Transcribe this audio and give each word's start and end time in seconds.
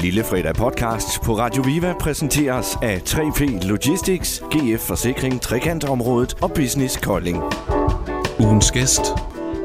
Lille 0.00 0.24
Fredag 0.24 0.54
podcast 0.54 1.22
på 1.22 1.38
Radio 1.38 1.62
Viva 1.62 1.94
præsenteres 2.00 2.78
af 2.82 3.02
3P 3.08 3.66
Logistics, 3.68 4.42
GF 4.50 4.80
Forsikring, 4.80 5.40
Trekantområdet 5.40 6.36
og 6.42 6.52
Business 6.52 6.96
Kolding. 6.96 7.42
Ugens 8.38 8.70
gæst. 8.70 9.00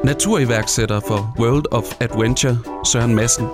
Naturiværksætter 0.04 1.00
for 1.08 1.34
World 1.38 1.64
of 1.70 1.84
Adventure, 2.00 2.58
Søren 2.84 3.14
Madsen. 3.14 3.44
Øh, 3.44 3.48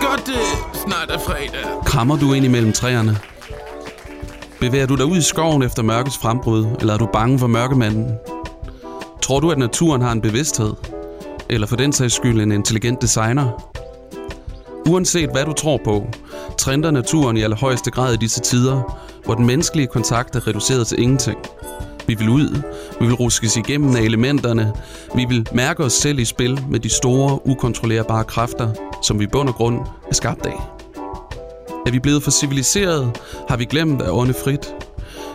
godt 0.00 0.26
det 0.26 0.78
snart 0.86 1.10
er 1.10 1.18
fredag. 1.18 1.84
Krammer 1.84 2.16
du 2.16 2.32
ind 2.32 2.44
imellem 2.44 2.72
træerne? 2.72 3.16
Bevæger 4.60 4.86
du 4.86 4.96
dig 4.96 5.04
ud 5.04 5.16
i 5.16 5.22
skoven 5.22 5.62
efter 5.62 5.82
mørkets 5.82 6.18
frembrud, 6.18 6.66
eller 6.80 6.94
er 6.94 6.98
du 6.98 7.08
bange 7.12 7.38
for 7.38 7.46
mørkemanden? 7.46 8.14
Tror 9.22 9.40
du, 9.40 9.50
at 9.50 9.58
naturen 9.58 10.02
har 10.02 10.12
en 10.12 10.20
bevidsthed? 10.20 10.72
Eller 11.50 11.66
for 11.66 11.76
den 11.76 11.92
sags 11.92 12.14
skyld 12.14 12.40
en 12.40 12.52
intelligent 12.52 13.02
designer? 13.02 13.72
Uanset 14.88 15.30
hvad 15.30 15.44
du 15.44 15.52
tror 15.52 15.80
på, 15.84 16.06
trender 16.58 16.90
naturen 16.90 17.36
i 17.36 17.42
allerhøjeste 17.42 17.90
grad 17.90 18.14
i 18.14 18.16
disse 18.16 18.40
tider, 18.40 19.00
hvor 19.24 19.34
den 19.34 19.46
menneskelige 19.46 19.86
kontakt 19.86 20.36
er 20.36 20.46
reduceret 20.46 20.86
til 20.86 21.00
ingenting. 21.00 21.38
Vi 22.06 22.14
vil 22.14 22.28
ud, 22.28 22.62
vi 23.00 23.06
vil 23.06 23.14
ruskes 23.14 23.56
igennem 23.56 23.96
af 23.96 24.00
elementerne, 24.00 24.72
vi 25.14 25.24
vil 25.28 25.48
mærke 25.52 25.84
os 25.84 25.92
selv 25.92 26.18
i 26.18 26.24
spil 26.24 26.60
med 26.70 26.80
de 26.80 26.88
store, 26.88 27.46
ukontrollerbare 27.46 28.24
kræfter, 28.24 28.74
som 29.02 29.18
vi 29.18 29.24
i 29.24 29.28
bund 29.32 29.48
og 29.48 29.54
grund 29.54 29.80
er 30.10 30.14
skabt 30.14 30.46
af. 30.46 30.60
Er 31.86 31.90
vi 31.90 31.98
blevet 31.98 32.22
for 32.22 32.30
civiliseret? 32.30 33.20
Har 33.48 33.56
vi 33.56 33.64
glemt 33.64 34.02
at 34.02 34.10
ånde 34.10 34.34
frit? 34.44 34.74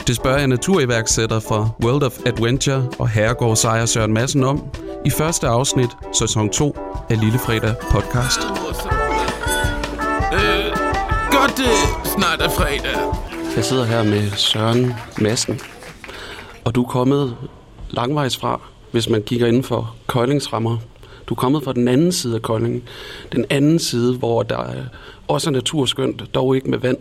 Det 0.08 0.16
spørger 0.16 0.38
jeg 0.38 0.48
naturiværksætter 0.48 1.40
fra 1.40 1.70
World 1.84 2.04
of 2.04 2.20
Adventure 2.26 2.88
og 3.00 3.10
herregård 3.10 3.55
Sejr 3.55 3.86
Søren 3.86 4.14
Madsen 4.14 4.44
om 4.44 4.64
i 5.05 5.10
første 5.10 5.48
afsnit, 5.48 5.90
sæson 6.14 6.50
2 6.50 6.78
af 7.10 7.20
Lille 7.20 7.40
Fredag 7.40 7.76
podcast. 7.91 8.40
Øh, 10.34 10.66
godt 11.32 11.57
det 11.57 11.74
snart 12.05 12.41
er 12.41 12.49
fredag. 12.49 12.98
Jeg 13.55 13.63
sidder 13.63 13.84
her 13.84 14.04
med 14.04 14.32
Søren 14.32 14.94
Madsen, 15.22 15.60
og 16.66 16.76
du 16.76 16.84
er 16.84 16.88
kommet 16.88 17.35
langvejs 17.90 18.38
fra, 18.38 18.62
hvis 18.91 19.10
man 19.10 19.24
kigger 19.24 19.48
inden 19.48 19.63
for 19.63 19.96
Koldings 20.07 20.54
rammer. 20.54 20.77
Du 21.27 21.34
er 21.34 21.40
kommet 21.40 21.63
fra 21.63 21.74
den 21.74 21.88
anden 21.88 22.12
side 22.12 22.35
af 22.35 22.41
Kolding. 22.41 22.84
Den 23.32 23.46
anden 23.49 23.79
side, 23.79 24.18
hvor 24.18 24.44
der 24.44 24.74
også 25.27 25.49
er 25.49 25.52
naturskønt, 25.54 26.35
dog 26.35 26.55
ikke 26.55 26.70
med 26.70 26.77
vand. 26.77 26.98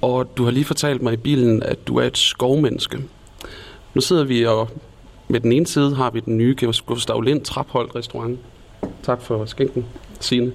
Og 0.00 0.36
du 0.36 0.44
har 0.44 0.50
lige 0.50 0.64
fortalt 0.64 1.02
mig 1.02 1.12
i 1.12 1.16
bilen, 1.16 1.62
at 1.62 1.86
du 1.86 1.96
er 1.96 2.04
et 2.04 2.18
skovmenneske. 2.18 2.98
Nu 3.94 4.00
sidder 4.00 4.24
vi 4.24 4.46
og 4.46 4.68
med 5.32 5.40
den 5.40 5.52
ene 5.52 5.66
side 5.66 5.94
har 5.94 6.10
vi 6.10 6.20
den 6.20 6.38
nye 6.38 6.56
Gustav 6.86 7.20
Lind 7.20 7.40
Traphold 7.40 7.96
restaurant. 7.96 8.38
Tak 9.02 9.22
for 9.22 9.44
skænken, 9.44 9.84
Signe. 10.20 10.52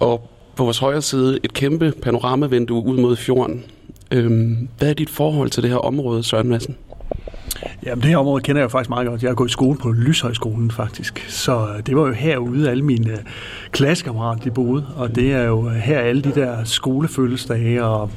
Og 0.00 0.30
på 0.56 0.64
vores 0.64 0.78
højre 0.78 1.02
side 1.02 1.38
et 1.42 1.52
kæmpe 1.52 1.92
panoramavindue 2.02 2.84
ud 2.84 2.96
mod 2.96 3.16
fjorden. 3.16 3.64
Øhm, 4.10 4.68
hvad 4.78 4.90
er 4.90 4.94
dit 4.94 5.10
forhold 5.10 5.50
til 5.50 5.62
det 5.62 5.70
her 5.70 5.78
område, 5.78 6.22
Søren 6.22 6.48
Madsen? 6.48 6.76
Jamen 7.86 8.02
det 8.02 8.10
her 8.10 8.16
område 8.16 8.42
kender 8.42 8.60
jeg 8.60 8.64
jo 8.64 8.68
faktisk 8.68 8.90
meget 8.90 9.08
godt. 9.08 9.22
Jeg 9.22 9.30
har 9.30 9.34
gået 9.34 9.48
i 9.48 9.52
skole 9.52 9.78
på 9.78 9.90
Lyshøjskolen 9.90 10.70
faktisk. 10.70 11.26
Så 11.28 11.68
øh, 11.68 11.86
det 11.86 11.96
var 11.96 12.06
jo 12.06 12.12
herude, 12.12 12.70
alle 12.70 12.84
mine 12.84 13.12
øh, 13.12 13.18
klassekammerater 13.72 14.42
de 14.42 14.50
boede. 14.50 14.86
Og 14.96 15.14
det 15.14 15.32
er 15.32 15.42
jo 15.42 15.68
øh, 15.68 15.74
her 15.74 15.98
alle 15.98 16.22
de 16.22 16.34
der 16.34 16.64
skolefølelsesdage 16.64 17.84
og 17.84 18.10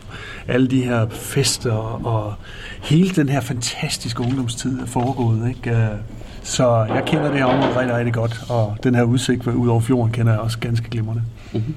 alle 0.51 0.67
de 0.67 0.83
her 0.83 1.09
fester 1.09 1.73
og 2.05 2.33
hele 2.81 3.09
den 3.09 3.29
her 3.29 3.41
fantastiske 3.41 4.21
ungdomstid 4.21 4.79
er 4.79 4.85
foregået. 4.85 5.49
Ikke? 5.49 5.69
Øh, 5.69 5.87
så 6.43 6.85
jeg 6.89 7.03
kender 7.05 7.29
det 7.29 7.37
her 7.37 7.45
område 7.45 7.79
rigtig, 7.79 7.97
rigtig 7.97 8.13
godt. 8.13 8.41
Og 8.49 8.77
den 8.83 8.95
her 8.95 9.03
udsigt 9.03 9.47
ud 9.47 9.67
over 9.67 9.81
fjorden 9.81 10.11
kender 10.11 10.31
jeg 10.31 10.41
også 10.41 10.59
ganske 10.59 10.89
glimrende. 10.89 11.23
Mm-hmm. 11.53 11.75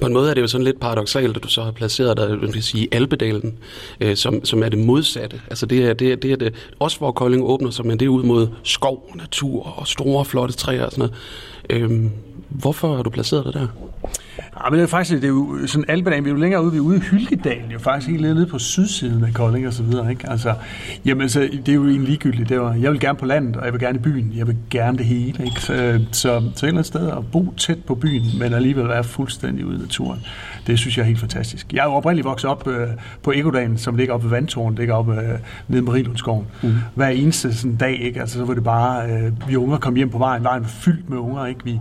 På 0.00 0.06
en 0.06 0.12
måde 0.12 0.30
er 0.30 0.34
det 0.34 0.42
jo 0.42 0.46
sådan 0.46 0.64
lidt 0.64 0.80
paradoxalt, 0.80 1.36
at 1.36 1.42
du 1.42 1.48
så 1.48 1.62
har 1.62 1.70
placeret 1.70 2.16
dig 2.16 2.30
man 2.30 2.52
kan 2.52 2.62
sige, 2.62 2.88
Alpedalen, 2.92 3.58
øh, 4.00 4.16
som, 4.16 4.44
som 4.44 4.62
er 4.62 4.68
det 4.68 4.78
modsatte. 4.78 5.40
Altså 5.50 5.66
det 5.66 5.84
er 5.84 5.94
det, 5.94 6.12
er, 6.12 6.16
det 6.16 6.32
er 6.32 6.36
det, 6.36 6.54
også 6.78 6.98
hvor 6.98 7.12
Kolding 7.12 7.44
åbner 7.44 7.70
sig, 7.70 7.86
men 7.86 8.00
det 8.00 8.06
er 8.06 8.10
ud 8.10 8.22
mod 8.22 8.48
skov, 8.62 9.10
natur 9.14 9.78
og 9.78 9.86
store, 9.86 10.24
flotte 10.24 10.54
træer 10.54 10.84
og 10.84 10.92
sådan 10.92 11.10
noget. 11.70 11.90
Øh, 11.90 12.10
hvorfor 12.48 12.96
har 12.96 13.02
du 13.02 13.10
placeret 13.10 13.44
dig 13.44 13.52
der? 13.52 13.66
Ja, 14.64 14.70
men 14.70 14.78
det 14.78 14.84
er 14.84 14.88
faktisk, 14.88 15.22
det 15.22 15.24
er 15.24 15.28
jo 15.28 15.66
sådan 15.66 15.84
Alpedalen, 15.88 16.24
vi 16.24 16.30
er 16.30 16.34
jo 16.34 16.40
længere 16.40 16.62
ude, 16.62 16.72
vi 16.72 16.78
er 16.78 16.82
ude 16.82 16.96
i 16.96 17.00
Hylkedalen, 17.00 17.70
jo 17.70 17.78
faktisk 17.78 18.10
helt 18.10 18.22
nede 18.22 18.46
på 18.46 18.58
sydsiden 18.58 19.24
af 19.24 19.34
Kolding 19.34 19.66
og 19.66 19.72
så 19.72 19.82
videre, 19.82 20.10
ikke? 20.10 20.30
Altså, 20.30 20.54
jamen, 21.04 21.28
så 21.28 21.40
det 21.40 21.68
er 21.68 21.74
jo 21.74 21.84
egentlig 21.84 22.08
ligegyldigt. 22.08 22.48
Det 22.48 22.60
var, 22.60 22.74
jeg 22.74 22.92
vil 22.92 23.00
gerne 23.00 23.18
på 23.18 23.26
landet, 23.26 23.56
og 23.56 23.64
jeg 23.64 23.72
vil 23.72 23.80
gerne 23.80 23.98
i 23.98 24.02
byen. 24.02 24.32
Jeg 24.36 24.46
vil 24.46 24.56
gerne 24.70 24.98
det 24.98 25.06
hele, 25.06 25.44
ikke? 25.44 25.60
Så, 25.60 26.00
så, 26.12 26.22
så 26.22 26.26
et 26.28 26.68
eller 26.68 26.68
andet 26.68 26.86
sted 26.86 27.10
at 27.10 27.30
bo 27.32 27.54
tæt 27.56 27.84
på 27.84 27.94
byen, 27.94 28.22
men 28.38 28.52
alligevel 28.52 28.88
være 28.88 29.04
fuldstændig 29.04 29.66
ude 29.66 29.76
i 29.76 29.78
naturen, 29.78 30.20
det 30.66 30.78
synes 30.78 30.96
jeg 30.96 31.02
er 31.02 31.06
helt 31.06 31.20
fantastisk. 31.20 31.72
Jeg 31.72 31.80
er 31.80 31.84
jo 31.84 31.92
oprindeligt 31.92 32.24
vokset 32.24 32.50
op 32.50 32.68
øh, 32.68 32.88
på 33.22 33.32
Egodalen, 33.32 33.78
som 33.78 33.96
ligger 33.96 34.14
oppe 34.14 34.24
ved 34.24 34.30
Vandtårn, 34.30 34.74
ligger 34.74 34.94
oppe 34.94 35.12
øh, 35.12 35.38
nede 35.68 35.82
på 35.82 35.90
Marilundskoven. 35.90 36.46
Mm. 36.62 36.74
Hver 36.94 37.08
eneste 37.08 37.54
sådan 37.54 37.76
dag, 37.76 38.00
ikke? 38.00 38.20
Altså, 38.20 38.38
så 38.38 38.44
var 38.44 38.54
det 38.54 38.64
bare, 38.64 39.10
øh, 39.10 39.48
vi 39.48 39.56
unger 39.56 39.78
kom 39.78 39.94
hjem 39.94 40.10
på 40.10 40.18
vejen, 40.18 40.44
vejen 40.44 40.62
var 40.62 40.68
fyldt 40.68 41.10
med 41.10 41.18
unger, 41.18 41.46
ikke? 41.46 41.64
Vi, 41.64 41.78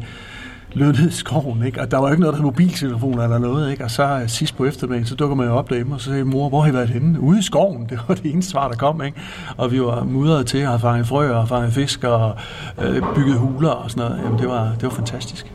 løb 0.76 0.96
ned 0.96 1.10
i 1.10 1.14
skoven, 1.14 1.64
ikke? 1.66 1.82
og 1.82 1.92
der 1.92 1.98
var 1.98 2.10
ikke 2.10 2.22
noget, 2.22 2.34
der 2.34 2.38
hed 2.38 2.46
mobiltelefoner 2.46 3.24
eller 3.24 3.38
noget, 3.38 3.72
ikke? 3.72 3.84
og 3.84 3.92
så 3.92 4.04
øh, 4.04 4.30
sidst 4.30 4.58
på 4.58 4.66
eftermiddagen, 4.66 5.06
så 5.06 5.16
dukker 5.16 5.36
man 5.36 5.48
jo 5.48 5.54
op 5.54 5.70
derhjemme, 5.70 5.96
og 5.96 6.02
så 6.02 6.12
siger 6.12 6.24
mor, 6.24 6.50
hvor 6.50 6.62
har 6.62 6.70
I 6.70 6.74
været 6.74 6.90
henne? 6.90 7.20
Ude 7.20 7.40
i 7.40 7.42
skoven, 7.42 7.86
det 7.90 8.00
var 8.08 8.16
det 8.16 8.32
eneste 8.34 8.52
svar, 8.52 8.68
der 8.68 8.76
kom, 8.76 9.02
ikke? 9.02 9.18
og 9.58 9.72
vi 9.72 9.82
var 9.82 10.04
mudret 10.04 10.48
til 10.48 10.58
at 10.58 10.82
fange 10.82 10.96
fanget 10.96 11.08
frøer 11.08 11.36
og 11.36 11.48
fanget 11.48 11.74
fisk 11.74 12.04
og 12.04 12.36
øh, 12.82 13.04
bygget 13.16 13.38
huler 13.38 13.70
og 13.70 13.92
sådan 13.92 14.10
noget, 14.10 14.24
Jamen, 14.24 14.40
det 14.40 14.48
var, 14.48 14.72
det 14.80 14.84
var 14.84 14.90
fantastisk. 14.90 15.55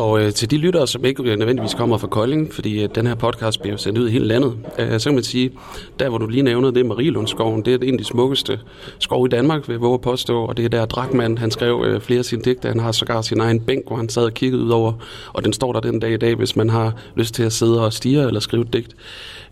Og 0.00 0.22
øh, 0.22 0.32
til 0.32 0.50
de 0.50 0.56
lyttere, 0.56 0.86
som 0.86 1.04
ikke 1.04 1.22
øh, 1.22 1.38
nødvendigvis 1.38 1.74
kommer 1.74 1.98
fra 1.98 2.06
Kolding, 2.06 2.54
fordi 2.54 2.82
øh, 2.82 2.88
den 2.94 3.06
her 3.06 3.14
podcast 3.14 3.62
bliver 3.62 3.76
sendt 3.76 3.98
ud 3.98 4.08
i 4.08 4.10
hele 4.10 4.26
landet, 4.26 4.56
øh, 4.78 5.00
så 5.00 5.08
kan 5.08 5.14
man 5.14 5.24
sige, 5.24 5.50
der 5.98 6.08
hvor 6.08 6.18
du 6.18 6.26
lige 6.26 6.42
nævnede, 6.42 6.74
det 6.74 6.80
er 6.80 6.84
Marielundskoven, 6.84 7.64
det 7.64 7.74
er 7.74 7.78
en 7.88 7.94
af 7.94 7.98
de 7.98 8.04
smukkeste 8.04 8.60
skove 8.98 9.26
i 9.26 9.28
Danmark, 9.28 9.68
vil 9.68 9.74
jeg 9.74 9.80
våge 9.80 9.94
at 9.94 10.00
påstå, 10.00 10.44
og 10.44 10.56
det 10.56 10.64
er 10.64 10.68
der 10.68 10.84
Drakman, 10.84 11.38
han 11.38 11.50
skrev 11.50 11.84
øh, 11.86 12.00
flere 12.00 12.18
af 12.18 12.24
sine 12.24 12.42
digte, 12.42 12.68
han 12.68 12.80
har 12.80 12.92
sågar 12.92 13.22
sin 13.22 13.40
egen 13.40 13.60
bænk, 13.60 13.86
hvor 13.86 13.96
han 13.96 14.08
sad 14.08 14.24
og 14.24 14.34
kiggede 14.34 14.62
ud 14.62 14.70
over, 14.70 14.92
og 15.32 15.44
den 15.44 15.52
står 15.52 15.72
der 15.72 15.80
den 15.80 16.00
dag 16.00 16.12
i 16.12 16.16
dag, 16.16 16.34
hvis 16.34 16.56
man 16.56 16.70
har 16.70 16.92
lyst 17.14 17.34
til 17.34 17.42
at 17.42 17.52
sidde 17.52 17.84
og 17.84 17.92
stige 17.92 18.26
eller 18.26 18.40
skrive 18.40 18.62
et 18.62 18.72
digt. 18.72 18.96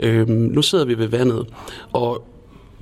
Øh, 0.01 0.29
nu 0.29 0.63
sidder 0.63 0.85
vi 0.85 0.99
ved 0.99 1.07
vandet, 1.07 1.47
og 1.93 2.25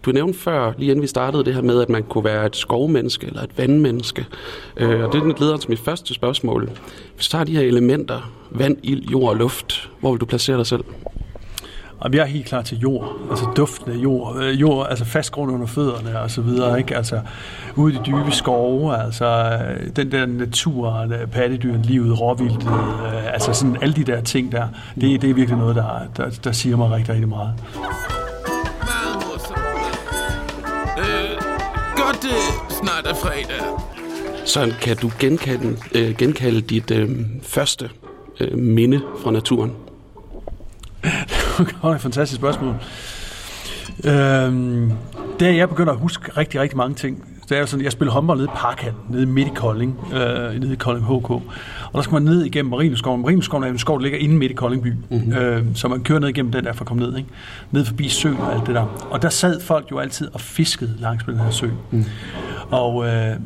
du 0.06 0.12
nævnte 0.12 0.38
før, 0.38 0.72
lige 0.78 0.90
inden 0.90 1.02
vi 1.02 1.06
startede 1.06 1.44
det 1.44 1.54
her 1.54 1.62
med, 1.62 1.82
at 1.82 1.88
man 1.88 2.02
kunne 2.02 2.24
være 2.24 2.46
et 2.46 2.56
skovmenneske 2.56 3.26
eller 3.26 3.42
et 3.42 3.58
vandmenneske. 3.58 4.26
Øh, 4.76 5.04
og 5.04 5.12
det 5.12 5.40
leder 5.40 5.56
til 5.56 5.70
mit 5.70 5.78
første 5.78 6.14
spørgsmål. 6.14 6.70
Hvis 7.14 7.28
du 7.28 7.30
tager 7.30 7.44
de 7.44 7.56
her 7.56 7.62
elementer, 7.62 8.32
vand, 8.50 8.76
ild, 8.82 9.08
jord 9.10 9.28
og 9.28 9.36
luft, 9.36 9.90
hvor 10.00 10.10
vil 10.10 10.20
du 10.20 10.26
placere 10.26 10.56
dig 10.56 10.66
selv? 10.66 10.84
Og 12.00 12.14
jeg 12.14 12.20
er 12.20 12.26
helt 12.26 12.46
klar 12.46 12.62
til 12.62 12.78
jord, 12.78 13.16
altså 13.30 13.46
duften 13.56 13.92
af 13.92 13.96
jord, 13.96 14.36
øh, 14.42 14.60
jord 14.60 14.86
altså 14.90 15.04
fast 15.04 15.32
grund 15.32 15.52
under 15.52 15.66
fødderne 15.66 16.20
og 16.20 16.30
så 16.30 16.40
videre, 16.40 16.78
ikke? 16.78 16.96
Altså 16.96 17.20
ude 17.76 17.94
i 17.94 17.96
de 17.96 18.02
dybe 18.06 18.30
skove, 18.30 18.96
altså 19.04 19.58
den 19.96 20.12
der 20.12 20.26
natur, 20.26 21.06
pattedyren, 21.32 21.82
livet, 21.82 22.20
råvildet, 22.20 22.66
øh, 22.66 23.32
altså 23.34 23.52
sådan 23.52 23.76
alle 23.82 23.94
de 23.94 24.04
der 24.04 24.20
ting 24.20 24.52
der, 24.52 24.68
det, 24.94 25.22
det 25.22 25.30
er 25.30 25.34
virkelig 25.34 25.58
noget, 25.58 25.76
der, 25.76 25.86
der, 26.16 26.30
der 26.44 26.52
siger 26.52 26.76
mig 26.76 26.90
rigtig, 26.90 27.14
rigtig 27.14 27.28
meget. 27.28 27.52
Godt 32.06 32.22
det 32.22 32.30
snart 32.70 33.06
er 33.06 33.14
fredag. 33.14 33.62
Så 34.44 34.74
kan 34.80 34.96
du 34.96 35.10
genkalde, 35.18 35.76
øh, 35.94 36.16
genkalde 36.16 36.60
dit 36.60 36.90
øh, 36.90 37.10
første 37.42 37.90
øh, 38.40 38.58
minde 38.58 39.00
fra 39.22 39.30
naturen? 39.30 39.72
det 41.58 41.76
var 41.82 41.94
et 41.94 42.00
fantastisk 42.00 42.38
spørgsmål. 42.38 42.74
Øhm, 44.04 44.92
da 45.40 45.54
jeg 45.54 45.68
begynder 45.68 45.92
at 45.92 45.98
huske 45.98 46.32
rigtig, 46.36 46.60
rigtig 46.60 46.76
mange 46.76 46.94
ting, 46.94 47.24
det 47.48 47.58
er 47.58 47.66
sådan, 47.66 47.84
jeg 47.84 47.92
spiller 47.92 48.12
håndbold 48.12 48.38
nede 48.38 48.48
i 48.48 48.56
Parkhallen, 48.56 49.00
nede 49.08 49.26
midt 49.26 49.48
i 49.48 49.50
Kolding, 49.54 49.98
øh, 50.12 50.60
nede 50.60 50.72
i 50.72 50.76
Kolding 50.76 51.06
HK. 51.06 51.30
Og 51.30 51.42
der 51.94 52.02
skal 52.02 52.12
man 52.12 52.22
ned 52.22 52.44
igennem 52.44 52.70
Marineskoven. 52.70 53.22
Marineskoven 53.22 53.64
er 53.64 53.68
en 53.68 53.78
skov, 53.78 53.98
der 53.98 54.02
ligger 54.02 54.18
inde 54.18 54.36
midt 54.36 54.50
i 54.50 54.54
Kolding 54.54 54.82
by. 54.82 54.92
Mm-hmm. 55.10 55.32
Øh, 55.32 55.64
så 55.74 55.88
man 55.88 56.02
kører 56.02 56.18
ned 56.18 56.28
igennem 56.28 56.52
den 56.52 56.64
der 56.64 56.72
for 56.72 56.80
at 56.80 56.88
komme 56.88 57.02
ned. 57.02 57.16
Ikke? 57.16 57.28
Ned 57.70 57.84
forbi 57.84 58.08
søen 58.08 58.36
og 58.36 58.54
alt 58.54 58.66
det 58.66 58.74
der. 58.74 59.08
Og 59.10 59.22
der 59.22 59.28
sad 59.28 59.60
folk 59.60 59.90
jo 59.90 59.98
altid 59.98 60.28
og 60.32 60.40
fiskede 60.40 60.94
langs 60.98 61.26
med 61.26 61.34
den 61.34 61.42
her 61.42 61.50
sø. 61.50 61.68
Mm. 61.90 62.04
Og 62.70 63.06
øh, 63.06 63.36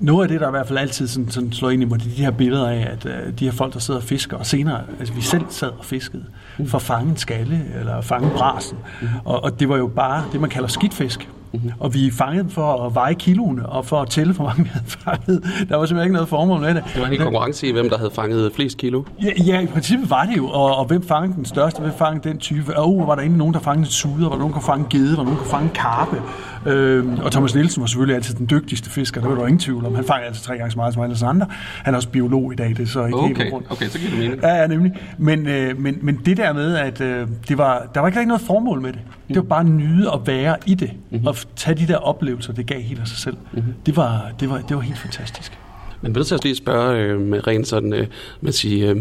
noget 0.00 0.24
af 0.24 0.28
det, 0.28 0.40
der 0.40 0.48
i 0.48 0.50
hvert 0.50 0.66
fald 0.66 0.78
altid 0.78 1.08
sådan, 1.08 1.30
sådan 1.30 1.52
slår 1.52 1.70
ind 1.70 1.82
i 1.82 1.84
mig, 1.84 2.00
det 2.00 2.06
er 2.06 2.16
de 2.16 2.24
her 2.24 2.30
billeder 2.30 2.68
af, 2.68 2.88
at 2.92 3.06
øh, 3.06 3.32
de 3.38 3.44
her 3.44 3.52
folk, 3.52 3.74
der 3.74 3.78
sidder 3.78 4.00
og 4.00 4.06
fisker, 4.06 4.36
og 4.36 4.46
senere, 4.46 4.80
altså 4.98 5.14
vi 5.14 5.20
selv 5.20 5.44
sad 5.48 5.68
og 5.68 5.84
fiskede, 5.84 6.24
mm. 6.58 6.66
for 6.66 6.78
at 6.78 6.82
fange 6.82 7.10
en 7.10 7.16
skalle, 7.16 7.64
eller 7.80 8.00
fange 8.00 8.30
brasen. 8.30 8.78
Mm. 9.00 9.08
Og, 9.24 9.44
og 9.44 9.60
det 9.60 9.68
var 9.68 9.76
jo 9.76 9.86
bare 9.86 10.24
det, 10.32 10.40
man 10.40 10.50
kalder 10.50 10.68
skidtfisk. 10.68 11.28
Mm-hmm. 11.56 11.72
Og 11.80 11.94
vi 11.94 12.10
fangede 12.10 12.42
dem 12.42 12.50
for 12.50 12.86
at 12.86 12.94
veje 12.94 13.14
kiloene, 13.14 13.66
og 13.68 13.86
for 13.86 14.02
at 14.02 14.08
tælle, 14.10 14.32
hvor 14.32 14.44
mange 14.44 14.62
vi 14.62 14.70
havde 14.72 14.84
fanget. 14.86 15.42
Der 15.68 15.76
var 15.76 15.86
simpelthen 15.86 16.02
ikke 16.02 16.12
noget 16.12 16.28
formål 16.28 16.60
med 16.60 16.74
det. 16.74 16.84
Det 16.94 17.02
var 17.02 17.08
en 17.08 17.18
konkurrence 17.18 17.66
i, 17.68 17.72
hvem 17.72 17.88
der 17.88 17.98
havde 17.98 18.10
fanget 18.14 18.52
flest 18.54 18.78
kilo. 18.78 19.02
Ja, 19.22 19.30
ja, 19.46 19.60
i 19.60 19.66
princippet 19.66 20.10
var 20.10 20.24
det 20.24 20.36
jo, 20.36 20.46
og, 20.48 20.76
og 20.76 20.84
hvem 20.84 21.02
fangede 21.02 21.34
den 21.36 21.44
største, 21.44 21.80
hvem 21.80 21.92
fangede 21.98 22.28
den 22.28 22.38
type. 22.38 22.76
Og 22.76 22.96
oh, 22.96 23.08
var 23.08 23.14
der 23.14 23.22
inde 23.22 23.36
nogen, 23.36 23.54
der 23.54 23.60
fangede 23.60 23.90
suder, 23.90 24.22
var 24.22 24.30
der 24.30 24.38
nogen, 24.38 24.52
der 24.54 24.60
kunne 24.60 24.66
fange 24.66 24.86
gede, 24.90 25.10
var 25.10 25.16
der 25.16 25.24
nogen, 25.24 25.36
der 25.38 25.42
kunne 25.42 25.50
fange 25.50 25.70
karpe. 25.74 26.22
Øhm, 26.66 27.18
og 27.22 27.32
Thomas 27.32 27.54
Nielsen 27.54 27.80
var 27.80 27.86
selvfølgelig 27.86 28.16
altid 28.16 28.34
den 28.34 28.46
dygtigste 28.50 28.90
fisker, 28.90 29.20
det 29.20 29.30
var 29.30 29.36
der 29.36 29.46
ingen 29.46 29.58
tvivl 29.58 29.86
om. 29.86 29.94
Han 29.94 30.04
fangede 30.04 30.26
altid 30.26 30.42
tre 30.42 30.56
gange 30.56 30.70
så 30.70 30.78
meget 30.78 30.94
som 30.94 31.02
alle 31.02 31.16
andre. 31.26 31.46
Han 31.84 31.94
er 31.94 31.96
også 31.96 32.08
biolog 32.08 32.52
i 32.52 32.56
dag, 32.56 32.68
det 32.68 32.80
er 32.80 32.86
så 32.86 33.04
ikke 33.04 33.18
Okay, 33.18 33.36
helt 33.36 33.52
rundt. 33.52 33.66
okay, 33.70 33.86
så 33.86 33.98
giver 33.98 34.10
det 34.10 34.20
mening. 34.20 34.42
Ja, 34.42 34.54
ja, 34.54 34.66
nemlig. 34.66 34.92
Men, 35.18 35.46
øh, 35.46 35.80
men, 35.80 35.98
men 36.02 36.20
det 36.24 36.36
der 36.36 36.52
med, 36.52 36.76
at 36.76 37.00
øh, 37.00 37.28
det 37.48 37.58
var, 37.58 37.86
der 37.94 38.00
var 38.00 38.08
ikke 38.08 38.18
rigtig 38.18 38.28
noget 38.28 38.40
formål 38.40 38.80
med 38.80 38.92
det. 38.92 39.00
Det 39.28 39.36
var 39.36 39.42
bare 39.42 39.60
at 39.60 39.66
nyde 39.66 40.10
at 40.12 40.20
være 40.26 40.56
i 40.66 40.74
det. 40.74 40.90
Mm-hmm. 41.10 41.26
Og 41.26 41.36
tage 41.56 41.74
de 41.74 41.92
der 41.92 41.96
oplevelser, 41.96 42.52
det 42.52 42.66
gav 42.66 42.80
helt 42.80 43.00
af 43.00 43.08
sig 43.08 43.18
selv. 43.18 43.36
Mm-hmm. 43.52 43.74
Det, 43.86 43.96
var, 43.96 44.32
det, 44.40 44.50
var, 44.50 44.58
det 44.58 44.76
var 44.76 44.82
helt 44.82 44.98
fantastisk. 44.98 45.58
Men 46.06 46.14
vil 46.14 46.22
du 46.22 46.26
så 46.28 46.38
lige 46.42 46.56
spørge 46.56 46.98
øh, 47.02 47.20
med 47.20 47.46
rent 47.46 47.68
sådan, 47.68 47.92
øh, 47.92 48.06
man 48.40 48.52
siger, 48.52 48.90
øh, 48.90 48.96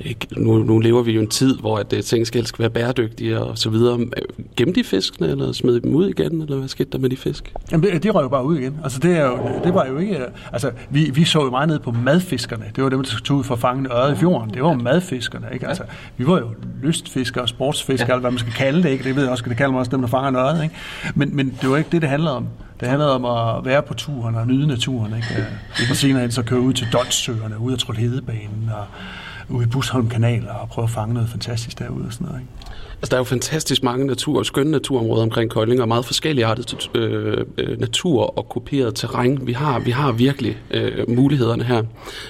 ikke- 0.00 0.26
nu, 0.36 0.58
nu 0.58 0.78
lever 0.78 1.02
vi 1.02 1.12
jo 1.12 1.20
en 1.20 1.28
tid, 1.28 1.56
hvor 1.58 1.76
at, 1.78 1.92
øh, 1.92 2.02
ting 2.02 2.26
skal, 2.26 2.46
skal 2.46 2.58
være 2.62 2.70
bæredygtige 2.70 3.40
og 3.40 3.58
så 3.58 3.70
videre. 3.70 3.98
Øh, 4.00 4.06
Gemte 4.56 4.80
de 4.80 4.84
fiskene, 4.84 5.28
eller 5.28 5.52
smed 5.52 5.80
dem 5.80 5.94
ud 5.94 6.08
igen, 6.08 6.42
eller 6.42 6.56
hvad 6.56 6.68
skete 6.68 6.90
der 6.92 6.98
med 6.98 7.10
de 7.10 7.16
fisk? 7.16 7.52
Jamen, 7.72 7.90
det, 7.90 8.02
det 8.02 8.14
røg 8.14 8.22
jo 8.22 8.28
bare 8.28 8.44
ud 8.44 8.58
igen. 8.58 8.76
Altså, 8.84 8.98
det, 8.98 9.16
er 9.16 9.24
jo, 9.26 9.38
det 9.64 9.74
var 9.74 9.86
jo 9.86 9.98
ikke... 9.98 10.18
Altså, 10.52 10.70
vi, 10.90 11.10
vi 11.14 11.24
så 11.24 11.42
jo 11.44 11.50
meget 11.50 11.68
ned 11.68 11.78
på 11.78 11.90
madfiskerne. 11.90 12.64
Det 12.76 12.84
var 12.84 12.90
dem, 12.90 13.02
der 13.04 13.10
tog 13.24 13.36
ud 13.36 13.44
for 13.44 13.54
at 13.54 13.60
fange 13.60 13.92
øret 13.92 14.12
i 14.12 14.16
fjorden. 14.16 14.54
Det 14.54 14.62
var 14.62 14.74
madfiskerne, 14.74 15.46
ikke? 15.54 15.66
Altså, 15.68 15.82
vi 16.16 16.26
var 16.26 16.38
jo 16.38 16.48
lystfiskere 16.82 17.42
og 17.44 17.48
sportsfiskere, 17.48 18.08
ja. 18.08 18.14
eller 18.14 18.20
hvad 18.20 18.30
man 18.30 18.38
skal 18.38 18.52
kalde 18.52 18.82
det, 18.82 18.88
ikke? 18.90 19.04
Det 19.04 19.16
ved 19.16 19.22
jeg 19.22 19.32
også, 19.32 19.44
det 19.48 19.56
kalder 19.56 19.72
man 19.72 19.78
også 19.78 19.90
dem, 19.90 20.00
der 20.00 20.08
fanger 20.08 20.42
øret, 20.42 20.62
ikke? 20.62 20.74
Men, 21.14 21.36
men 21.36 21.58
det 21.62 21.70
var 21.70 21.76
ikke 21.76 21.90
det, 21.92 22.02
det 22.02 22.10
handlede 22.10 22.36
om. 22.36 22.46
Det 22.80 22.88
handlede 22.88 23.14
om 23.14 23.24
at 23.24 23.64
være 23.64 23.82
på 23.82 23.94
turen 23.94 24.34
og 24.34 24.46
nyde 24.46 24.66
naturen, 24.66 25.16
ikke? 25.16 25.28
Øh, 25.38 25.90
og 25.90 25.96
senere 25.96 26.22
hen 26.22 26.30
så 26.30 26.42
køre 26.42 26.60
ud 26.60 26.72
til 26.72 26.86
Donsøerne, 26.92 27.58
ud 27.58 27.72
af 27.72 27.78
Trollhedebanen 27.78 28.70
og 28.74 28.86
ude 29.48 29.64
i 29.64 29.68
Busholm 29.68 30.08
Kanal 30.08 30.48
og 30.48 30.68
prøve 30.68 30.84
at 30.84 30.90
fange 30.90 31.14
noget 31.14 31.28
fantastisk 31.28 31.78
derude 31.78 32.06
og 32.06 32.12
sådan 32.12 32.26
noget, 32.26 32.40
ikke? 32.40 32.52
Altså, 33.02 33.10
der 33.10 33.16
er 33.16 33.20
jo 33.20 33.24
fantastisk 33.24 33.82
mange 33.82 34.06
natur, 34.06 34.42
skønne 34.42 34.72
naturområder 34.72 35.22
omkring 35.22 35.50
Kolding, 35.50 35.80
og 35.80 35.88
meget 35.88 36.04
forskellige 36.04 36.46
artet 36.46 36.90
øh, 36.94 37.44
øh, 37.58 37.80
natur 37.80 38.38
og 38.38 38.48
kopieret 38.48 38.94
terræn. 38.94 39.46
Vi 39.46 39.52
har, 39.52 39.78
vi 39.78 39.90
har 39.90 40.12
virkelig 40.12 40.56
øh, 40.70 41.10
mulighederne 41.10 41.64
her. 41.64 41.82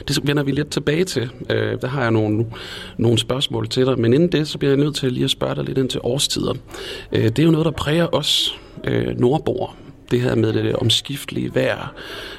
Det 0.09 0.19
vender 0.23 0.43
vi 0.43 0.53
lidt 0.53 0.71
tilbage 0.71 1.05
til. 1.05 1.31
Øh, 1.51 1.81
der 1.81 1.89
har 1.89 2.03
jeg 2.03 2.11
nogle, 2.11 2.47
nogle 2.97 3.19
spørgsmål 3.19 3.69
til 3.69 3.87
dig, 3.87 3.99
men 3.99 4.15
inden 4.15 4.33
det, 4.33 4.49
så 4.49 4.59
bliver 4.59 4.71
jeg 4.71 4.79
nødt 4.79 4.97
til 4.97 5.13
lige 5.13 5.25
at 5.25 5.31
spørge 5.31 5.55
dig 5.55 5.65
lidt 5.65 5.79
ind 5.79 5.89
til 5.89 6.01
årstider. 6.03 6.55
Øh, 7.13 7.25
det 7.25 7.39
er 7.39 7.45
jo 7.45 7.51
noget, 7.51 7.65
der 7.65 7.71
præger 7.71 8.15
os 8.15 8.59
øh, 8.85 9.19
nordboer. 9.21 9.77
Det 10.11 10.21
her 10.21 10.35
med 10.35 10.53
det 10.53 10.77
omskiftelige 10.77 11.55
vejr, 11.55 11.95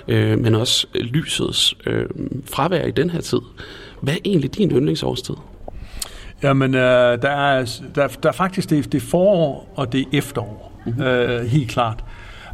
øh, 0.07 0.39
men 0.39 0.55
også 0.55 0.87
lysets 0.95 1.75
øh, 1.85 2.05
fravær 2.45 2.85
i 2.85 2.91
den 2.91 3.09
her 3.09 3.21
tid. 3.21 3.39
Hvad 4.01 4.13
er 4.13 4.17
egentlig 4.25 4.55
din 4.55 4.71
yndlingsårstid? 4.71 5.35
Jamen, 6.43 6.75
øh, 6.75 7.21
der, 7.21 7.29
er, 7.29 7.79
der, 7.95 8.07
der 8.07 8.29
er 8.29 8.33
faktisk 8.33 8.69
det, 8.69 8.91
det 8.91 9.01
forår, 9.01 9.73
og 9.75 9.91
det 9.91 10.01
er 10.01 10.05
efterår. 10.17 10.81
Mm-hmm. 10.85 11.01
Øh, 11.01 11.45
helt 11.45 11.69
klart. 11.69 12.03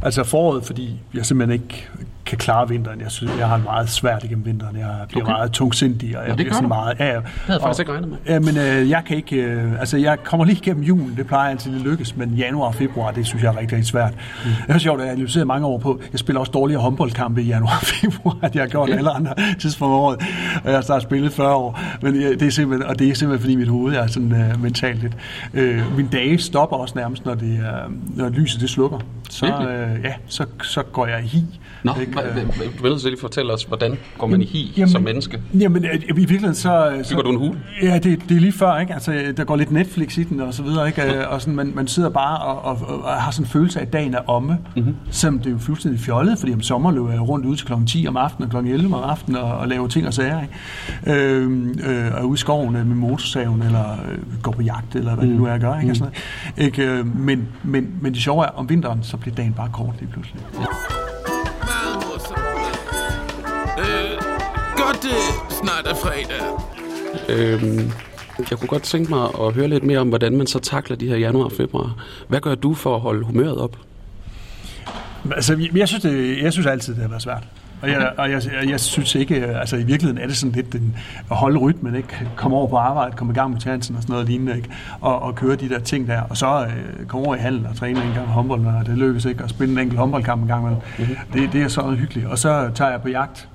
Altså 0.02 0.24
foråret, 0.24 0.64
fordi 0.64 0.90
jeg 1.14 1.26
simpelthen 1.26 1.62
ikke 1.62 1.88
kan 2.26 2.38
klare 2.38 2.68
vinteren. 2.68 3.00
Jeg 3.00 3.10
synes, 3.10 3.32
jeg 3.38 3.48
har 3.48 3.56
meget 3.56 3.90
svært 3.90 4.24
igennem 4.24 4.46
vinteren. 4.46 4.76
Jeg 4.76 4.86
bliver 5.08 5.24
Okay. 5.24 5.32
okay. 5.32 5.38
meget 5.38 5.52
tungsindig, 5.52 6.18
og 6.18 6.22
jeg 6.22 6.28
det 6.28 6.36
bliver 6.36 6.54
sådan 6.54 6.68
meget... 6.68 6.96
Ja, 6.98 7.06
ja. 7.06 7.14
Det 7.14 7.22
havde 7.24 7.58
jeg 7.58 7.60
faktisk 7.60 7.80
ikke 7.80 7.92
regnet 7.92 8.08
med. 8.08 8.16
Ja, 8.26 8.38
men 8.40 8.56
øh, 8.56 8.90
jeg 8.90 9.02
kan 9.06 9.16
ikke... 9.16 9.36
Øh, 9.36 9.80
altså, 9.80 9.96
jeg 9.96 10.18
kommer 10.24 10.46
lige 10.46 10.56
igennem 10.56 10.82
julen. 10.82 11.14
Det 11.16 11.26
plejer 11.26 11.50
altid 11.50 11.74
at 11.74 11.80
lykkes, 11.80 12.16
men 12.16 12.30
januar 12.30 12.66
og 12.66 12.74
februar, 12.74 13.10
det 13.10 13.26
synes 13.26 13.42
jeg 13.42 13.48
er 13.48 13.58
rigtig, 13.58 13.72
rigtig 13.72 13.86
svært. 13.86 14.12
Mm. 14.44 14.50
Det 14.66 14.74
er 14.74 14.78
sjovt, 14.78 15.00
at 15.00 15.04
jeg 15.04 15.10
har 15.10 15.16
analyseret 15.16 15.46
mange 15.46 15.66
år 15.66 15.78
på. 15.78 16.00
Jeg 16.12 16.18
spiller 16.18 16.40
også 16.40 16.52
dårligere 16.52 16.82
håndboldkampe 16.82 17.42
i 17.42 17.44
januar 17.46 17.78
og 17.80 17.86
februar, 18.00 18.38
end 18.42 18.50
jeg 18.54 18.62
har 18.62 18.68
gjort 18.68 18.90
alle 18.90 19.10
andre 19.10 19.34
tidspunkter 19.58 19.96
af 19.96 20.00
året. 20.00 20.18
Og 20.64 20.70
jeg 20.70 20.74
har 20.76 20.82
snart 20.82 21.02
spillet 21.02 21.32
40 21.32 21.54
år. 21.54 21.80
Men 22.02 22.20
ja, 22.20 22.30
det 22.30 22.42
er 22.42 22.50
simpelthen, 22.50 22.90
og 22.90 22.98
det 22.98 23.08
er 23.08 23.14
simpelthen, 23.14 23.42
fordi 23.42 23.56
mit 23.56 23.68
hoved 23.68 23.94
er 23.94 24.06
sådan 24.06 24.32
øh, 24.32 24.62
mentalt 24.62 25.02
lidt. 25.02 25.16
Øh, 25.54 25.96
min 25.96 26.06
dage 26.06 26.38
stopper 26.38 26.76
også 26.76 26.94
nærmest, 26.98 27.24
når, 27.24 27.34
det, 27.34 27.58
øh, 27.58 28.16
når 28.16 28.28
lyset 28.28 28.60
det 28.60 28.70
slukker. 28.70 28.98
Så, 29.30 29.46
øh, 29.46 30.04
ja, 30.04 30.12
så, 30.28 30.46
så 30.62 30.82
går 30.82 31.06
jeg 31.06 31.24
i. 31.24 31.60
Nå, 31.84 31.92
Ikke? 32.00 32.12
hva- 32.12 32.38
Øh, 32.38 32.78
du 32.78 32.82
vil 32.82 32.92
lige 33.04 33.20
fortælle 33.20 33.52
os, 33.52 33.62
hvordan 33.64 33.96
går 34.18 34.26
man 34.26 34.42
i 34.42 34.44
hi 34.44 34.72
Jamen- 34.76 34.88
som 34.92 35.02
menneske? 35.02 35.40
Jamen, 35.60 35.84
øh, 35.84 35.94
i 35.94 36.12
virkeligheden 36.12 36.54
så... 36.54 37.00
så 37.02 37.08
Bygger 37.10 37.22
du 37.22 37.30
en 37.30 37.38
hule? 37.38 37.58
Ja, 37.82 37.94
det, 37.98 38.28
det 38.28 38.36
er 38.36 38.40
lige 38.40 38.52
før, 38.52 38.78
ikke? 38.78 38.94
Altså, 38.94 39.32
der 39.36 39.44
går 39.44 39.56
lidt 39.56 39.70
Netflix 39.70 40.18
i 40.18 40.22
den 40.22 40.40
og 40.40 40.54
så 40.54 40.62
videre, 40.62 40.86
ikke? 40.86 41.02
Øh, 41.02 41.24
Og 41.32 41.40
sådan, 41.40 41.54
man, 41.56 41.72
man 41.74 41.86
sidder 41.86 42.08
bare 42.10 42.38
og, 42.38 42.64
og, 42.64 43.04
og 43.04 43.12
har 43.22 43.30
sådan 43.30 43.44
en 43.44 43.48
følelse 43.50 43.78
af, 43.80 43.84
at 43.84 43.92
dagen 43.92 44.14
er 44.14 44.30
omme. 44.30 44.58
Mm-hmm. 44.76 44.94
Selvom 45.10 45.38
det 45.38 45.46
er 45.46 45.50
jo 45.50 45.58
fuldstændig 45.58 46.00
fjollet, 46.00 46.38
fordi 46.38 46.52
om 46.52 46.62
sommer 46.62 46.90
løber 46.92 47.10
jeg 47.12 47.20
rundt 47.20 47.46
ud 47.46 47.56
til 47.56 47.66
klokken 47.66 47.86
10 47.86 48.06
om 48.08 48.16
aftenen 48.16 48.44
og 48.44 48.50
klokken 48.50 48.72
11 48.72 48.96
om 48.96 49.02
aftenen 49.10 49.36
og, 49.40 49.52
og 49.58 49.68
laver 49.68 49.88
ting 49.88 50.06
og 50.06 50.14
sager, 50.14 50.40
ikke? 50.42 51.20
Øh, 51.22 51.66
øh, 51.86 52.14
og 52.14 52.28
ude 52.28 52.34
i 52.34 52.36
skoven 52.36 52.76
øh, 52.76 52.86
med 52.86 52.96
motorsaven, 52.96 53.62
eller 53.62 53.92
øh, 53.92 54.42
går 54.42 54.52
på 54.52 54.62
jagt, 54.62 54.94
eller 54.94 55.14
hvad 55.14 55.24
mm. 55.24 55.30
det 55.30 55.40
nu 55.40 55.46
er 55.46 55.52
at 55.52 55.60
gøre, 55.60 55.80
ikke? 55.80 55.92
Og 55.92 55.96
sådan 55.96 56.12
noget. 56.56 56.66
ikke? 56.66 56.82
Øh, 56.86 57.16
men, 57.18 57.48
men, 57.62 57.88
men 58.00 58.12
det 58.12 58.22
sjove 58.22 58.44
er, 58.44 58.48
om 58.48 58.68
vinteren, 58.68 58.98
så 59.02 59.16
bliver 59.16 59.34
dagen 59.34 59.52
bare 59.52 59.68
kort 59.72 59.94
lige 60.00 60.10
pludselig. 60.12 60.40
Meget 61.70 61.96
morsomt. 62.06 62.38
Øh, 63.78 64.10
godt 64.76 65.02
det 65.02 65.18
snart 65.62 65.86
er 65.86 65.94
fredag. 65.94 66.42
Øhm, 67.28 67.90
jeg 68.50 68.58
kunne 68.58 68.68
godt 68.68 68.82
tænke 68.82 69.10
mig 69.10 69.28
at 69.40 69.52
høre 69.54 69.68
lidt 69.68 69.84
mere 69.84 69.98
om, 69.98 70.08
hvordan 70.08 70.36
man 70.36 70.46
så 70.46 70.58
takler 70.58 70.96
de 70.96 71.08
her 71.08 71.16
januar 71.16 71.44
og 71.44 71.52
februar. 71.52 72.04
Hvad 72.28 72.40
gør 72.40 72.54
du 72.54 72.74
for 72.74 72.94
at 72.94 73.00
holde 73.00 73.24
humøret 73.24 73.56
op? 73.58 73.76
Altså, 75.34 75.56
jeg- 75.56 75.76
jeg 75.76 75.88
synes, 75.88 76.02
det, 76.02 76.42
jeg 76.42 76.52
synes 76.52 76.66
altid, 76.66 76.94
det 76.94 77.02
har 77.02 77.08
været 77.08 77.22
svært. 77.22 77.44
Og 77.82 77.88
jeg, 77.88 78.12
og 78.18 78.30
jeg, 78.30 78.42
jeg, 78.60 78.70
jeg 78.70 78.80
synes 78.80 79.14
ikke, 79.14 79.46
altså 79.46 79.76
i 79.76 79.82
virkeligheden 79.82 80.22
er 80.22 80.26
det 80.26 80.36
sådan 80.36 80.52
lidt 80.52 80.72
den, 80.72 80.96
at 81.30 81.36
holde 81.36 81.58
rytmen, 81.58 81.94
ikke? 81.94 82.28
komme 82.36 82.56
over 82.56 82.68
på 82.68 82.76
arbejde, 82.76 83.16
komme 83.16 83.32
i 83.32 83.34
gang 83.34 83.50
med 83.50 83.60
chancen 83.60 83.96
og 83.96 84.02
sådan 84.02 84.12
noget 84.12 84.28
lignende, 84.28 84.56
ikke? 84.56 84.68
Og, 85.00 85.22
og 85.22 85.34
køre 85.34 85.56
de 85.56 85.68
der 85.68 85.78
ting 85.78 86.08
der, 86.08 86.20
og 86.20 86.36
så 86.36 86.64
øh, 86.64 87.06
komme 87.06 87.26
over 87.26 87.36
i 87.36 87.38
hallen 87.38 87.66
og 87.66 87.76
træne 87.76 88.04
en 88.04 88.12
gang 88.14 88.26
håndbold, 88.26 88.60
når 88.60 88.82
det 88.82 88.98
lykkes, 88.98 89.24
ikke? 89.24 89.44
og 89.44 89.50
spille 89.50 89.72
en 89.72 89.78
enkelt 89.78 89.98
håndboldkamp 89.98 90.42
en 90.42 90.48
gang 90.48 90.62
imellem. 90.62 90.82
Mm-hmm. 90.98 91.16
Det, 91.32 91.52
det 91.52 91.62
er 91.62 91.68
så 91.68 91.90
hyggeligt. 91.90 92.26
Og 92.26 92.38
så 92.38 92.70
tager 92.74 92.90
jeg 92.90 93.02
på 93.02 93.08
jagt 93.08 93.48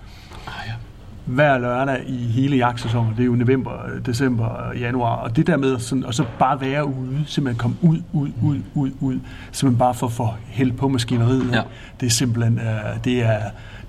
hver 1.26 1.58
lørdag 1.58 2.04
i 2.08 2.18
hele 2.18 2.58
jagtsæsonen. 2.58 3.14
Det 3.14 3.22
er 3.22 3.26
jo 3.26 3.36
november, 3.36 3.72
december 4.06 4.46
og 4.46 4.78
januar. 4.78 5.16
Og 5.16 5.36
det 5.36 5.48
der 5.48 5.58
med 5.58 5.80
sådan, 5.80 6.06
og 6.06 6.14
så 6.14 6.26
bare 6.40 6.62
være 6.62 6.86
ude, 6.86 7.24
simpelthen 7.26 7.60
komme 7.60 7.76
ud, 7.82 7.98
ud, 8.14 8.30
ud, 8.42 8.60
ud, 8.74 8.92
ud. 9.00 9.20
Simpelthen 9.52 9.80
bare 9.80 9.94
for 9.94 10.08
at 10.08 10.14
få 10.14 10.30
held 10.48 10.72
på 10.72 10.88
maskineriet. 10.88 11.52
Ja. 11.54 11.62
Det 12.00 12.06
er 12.06 12.10
simpelthen, 12.10 12.56
uh, 12.56 13.04
det 13.04 13.24
er, 13.24 13.40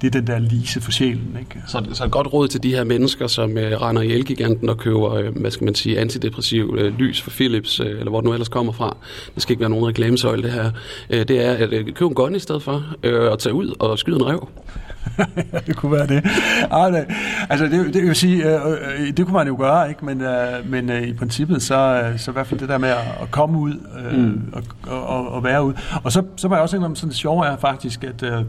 det 0.03 0.15
er 0.15 0.21
den 0.21 0.27
der 0.27 0.39
lise 0.39 0.81
for 0.81 0.91
sjælen. 0.91 1.37
Ikke? 1.41 1.63
Så, 1.67 1.85
så 1.93 2.05
et 2.05 2.11
godt 2.11 2.33
råd 2.33 2.49
til 2.49 2.63
de 2.63 2.75
her 2.75 2.85
mennesker, 2.85 3.27
som 3.27 3.59
øh, 3.59 3.83
render 3.83 4.03
i 4.03 4.13
Elgiganten 4.13 4.69
og 4.69 4.79
køber, 4.79 5.15
øh, 5.15 5.37
hvad 5.37 5.51
skal 5.51 5.65
man 5.65 5.75
sige, 5.75 5.99
antidepressiv 5.99 6.77
øh, 6.79 6.99
lys 6.99 7.23
for 7.23 7.31
Philips, 7.31 7.81
øh, 7.81 7.87
eller 7.87 8.11
hvor 8.11 8.21
det 8.21 8.27
nu 8.27 8.33
ellers 8.33 8.49
kommer 8.49 8.73
fra. 8.73 8.97
Det 9.35 9.43
skal 9.43 9.53
ikke 9.53 9.61
være 9.61 9.71
nogen 9.71 9.87
reklamesøjle, 9.87 10.43
det 10.43 10.53
her. 10.53 10.71
Øh, 11.11 11.29
det 11.29 11.45
er 11.45 11.53
at 11.53 11.73
øh, 11.73 11.85
købe 11.85 12.09
en 12.09 12.15
gun 12.15 12.35
i 12.35 12.39
stedet 12.39 12.63
for, 12.63 12.85
øh, 13.03 13.31
og 13.31 13.39
tage 13.39 13.55
ud 13.55 13.75
og 13.79 13.99
skyde 13.99 14.17
en 14.17 14.27
rev. 14.27 14.49
det 15.67 15.77
kunne 15.77 15.93
være 15.93 16.07
det. 16.07 16.25
Det 16.25 17.07
altså, 17.51 17.67
det, 17.67 17.95
det 17.95 18.03
vil 18.03 18.15
sige, 18.15 18.45
øh, 18.45 18.61
øh, 18.71 19.17
det 19.17 19.27
kunne 19.27 19.37
man 19.37 19.47
jo 19.47 19.56
gøre, 19.59 19.89
ikke? 19.89 20.05
men, 20.05 20.21
øh, 20.21 20.71
men 20.71 20.91
øh, 20.91 21.03
i 21.03 21.13
princippet, 21.13 21.63
så, 21.63 22.03
øh, 22.05 22.19
så 22.19 22.31
i 22.31 22.32
hvert 22.32 22.47
fald 22.47 22.61
det 22.61 22.69
der 22.69 22.79
med 22.79 22.89
at, 22.89 22.99
at 23.23 23.31
komme 23.31 23.59
ud 23.59 23.73
øh, 24.06 24.19
mm. 24.19 24.53
og, 24.53 24.63
og, 24.87 25.29
og 25.29 25.44
være 25.44 25.65
ud. 25.65 25.73
Og 26.05 26.13
så, 26.13 26.23
så 26.37 26.49
var 26.49 26.56
jeg 26.56 26.63
også 26.63 26.77
indrømme, 26.77 26.97
sådan 26.97 27.09
det 27.09 27.17
sjove 27.17 27.47
er 27.47 27.56
faktisk, 27.56 28.05
at 28.05 28.23
øh, 28.23 28.44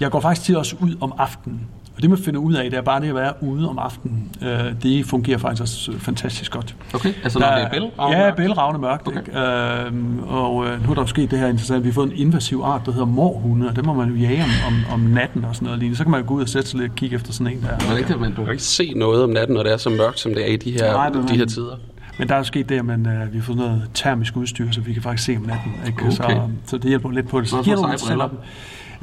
jeg 0.00 0.10
går 0.10 0.20
faktisk 0.20 0.46
tit 0.46 0.56
også 0.56 0.76
ud 0.80 0.96
om 1.00 1.12
aftenen. 1.18 1.60
Og 1.96 2.02
det 2.02 2.10
man 2.10 2.18
finder 2.18 2.40
ud 2.40 2.54
af, 2.54 2.70
det 2.70 2.76
er 2.76 2.82
bare 2.82 3.00
det 3.00 3.08
at 3.08 3.14
være 3.14 3.32
ude 3.42 3.68
om 3.68 3.78
aftenen. 3.78 4.30
Øh, 4.42 4.72
det 4.82 5.06
fungerer 5.06 5.38
faktisk 5.38 5.62
også 5.62 5.92
fantastisk 5.98 6.52
godt. 6.52 6.74
Okay, 6.94 7.12
altså 7.24 7.38
når 7.38 7.46
Der- 7.46 7.54
det 7.56 7.64
er 7.64 7.70
bælragende 7.70 8.18
Ja, 8.24 8.30
bælragende 8.34 8.80
mørkt. 8.80 9.08
Okay. 9.08 9.20
Okay. 9.20 9.86
Øhm, 9.86 10.18
og 10.18 10.66
øh, 10.66 10.84
nu 10.84 10.90
er 10.90 10.94
der 10.94 11.02
jo 11.02 11.06
sket 11.06 11.30
det 11.30 11.38
her 11.38 11.46
interessant. 11.46 11.84
Vi 11.84 11.88
har 11.88 11.92
fået 11.94 12.12
en 12.12 12.16
invasiv 12.18 12.60
art, 12.64 12.80
der 12.86 12.92
hedder 12.92 13.06
morhunde, 13.06 13.68
og 13.68 13.76
dem 13.76 13.84
må 13.84 13.94
man 13.94 14.08
jo 14.08 14.14
jage 14.14 14.42
om, 14.42 14.74
om, 14.74 14.92
om 14.92 15.00
natten 15.00 15.44
og 15.44 15.54
sådan 15.54 15.66
noget 15.66 15.78
lignende. 15.78 15.96
Så 15.98 16.02
kan 16.04 16.10
man 16.10 16.20
jo 16.20 16.26
gå 16.28 16.34
ud 16.34 16.42
og 16.42 16.48
sætte 16.48 16.68
sig 16.68 16.80
lidt 16.80 16.90
og 16.90 16.96
kigge 16.96 17.16
efter 17.16 17.32
sådan 17.32 17.52
en 17.52 17.62
der. 17.62 17.78
Det 17.78 17.88
er 17.90 17.96
rigtigt, 17.96 18.20
men 18.20 18.34
du 18.34 18.42
kan 18.44 18.52
ikke 18.52 18.62
se 18.64 18.92
noget 18.96 19.24
om 19.24 19.30
natten, 19.30 19.54
når 19.56 19.62
det 19.62 19.72
er 19.72 19.76
så 19.76 19.90
mørkt, 19.90 20.20
som 20.20 20.34
det 20.34 20.42
er 20.50 20.52
i 20.52 20.56
de 20.56 20.72
her, 20.72 20.92
Nej, 20.92 21.08
det 21.08 21.28
de 21.30 21.36
her 21.36 21.46
tider. 21.46 21.76
Men 22.18 22.28
der 22.28 22.34
er 22.34 22.38
jo 22.38 22.44
sket 22.44 22.68
det, 22.68 22.78
at 22.78 22.84
man, 22.84 23.06
øh, 23.06 23.32
vi 23.32 23.38
har 23.38 23.44
fået 23.44 23.58
noget 23.58 23.82
termisk 23.94 24.36
udstyr, 24.36 24.70
så 24.72 24.80
vi 24.80 24.92
kan 24.92 25.02
faktisk 25.02 25.24
se 25.26 25.36
om 25.36 25.42
natten. 25.42 25.72
Ikke? 25.86 26.02
Okay. 26.02 26.10
Så, 26.10 26.40
så 26.66 26.78
det 26.78 26.84
hjælper 26.88 27.10
lidt 27.10 27.28
på 27.28 27.40
det. 27.40 27.48
Så 27.48 27.62
giver 27.62 27.76
nogle 27.76 27.98
celler. 27.98 28.28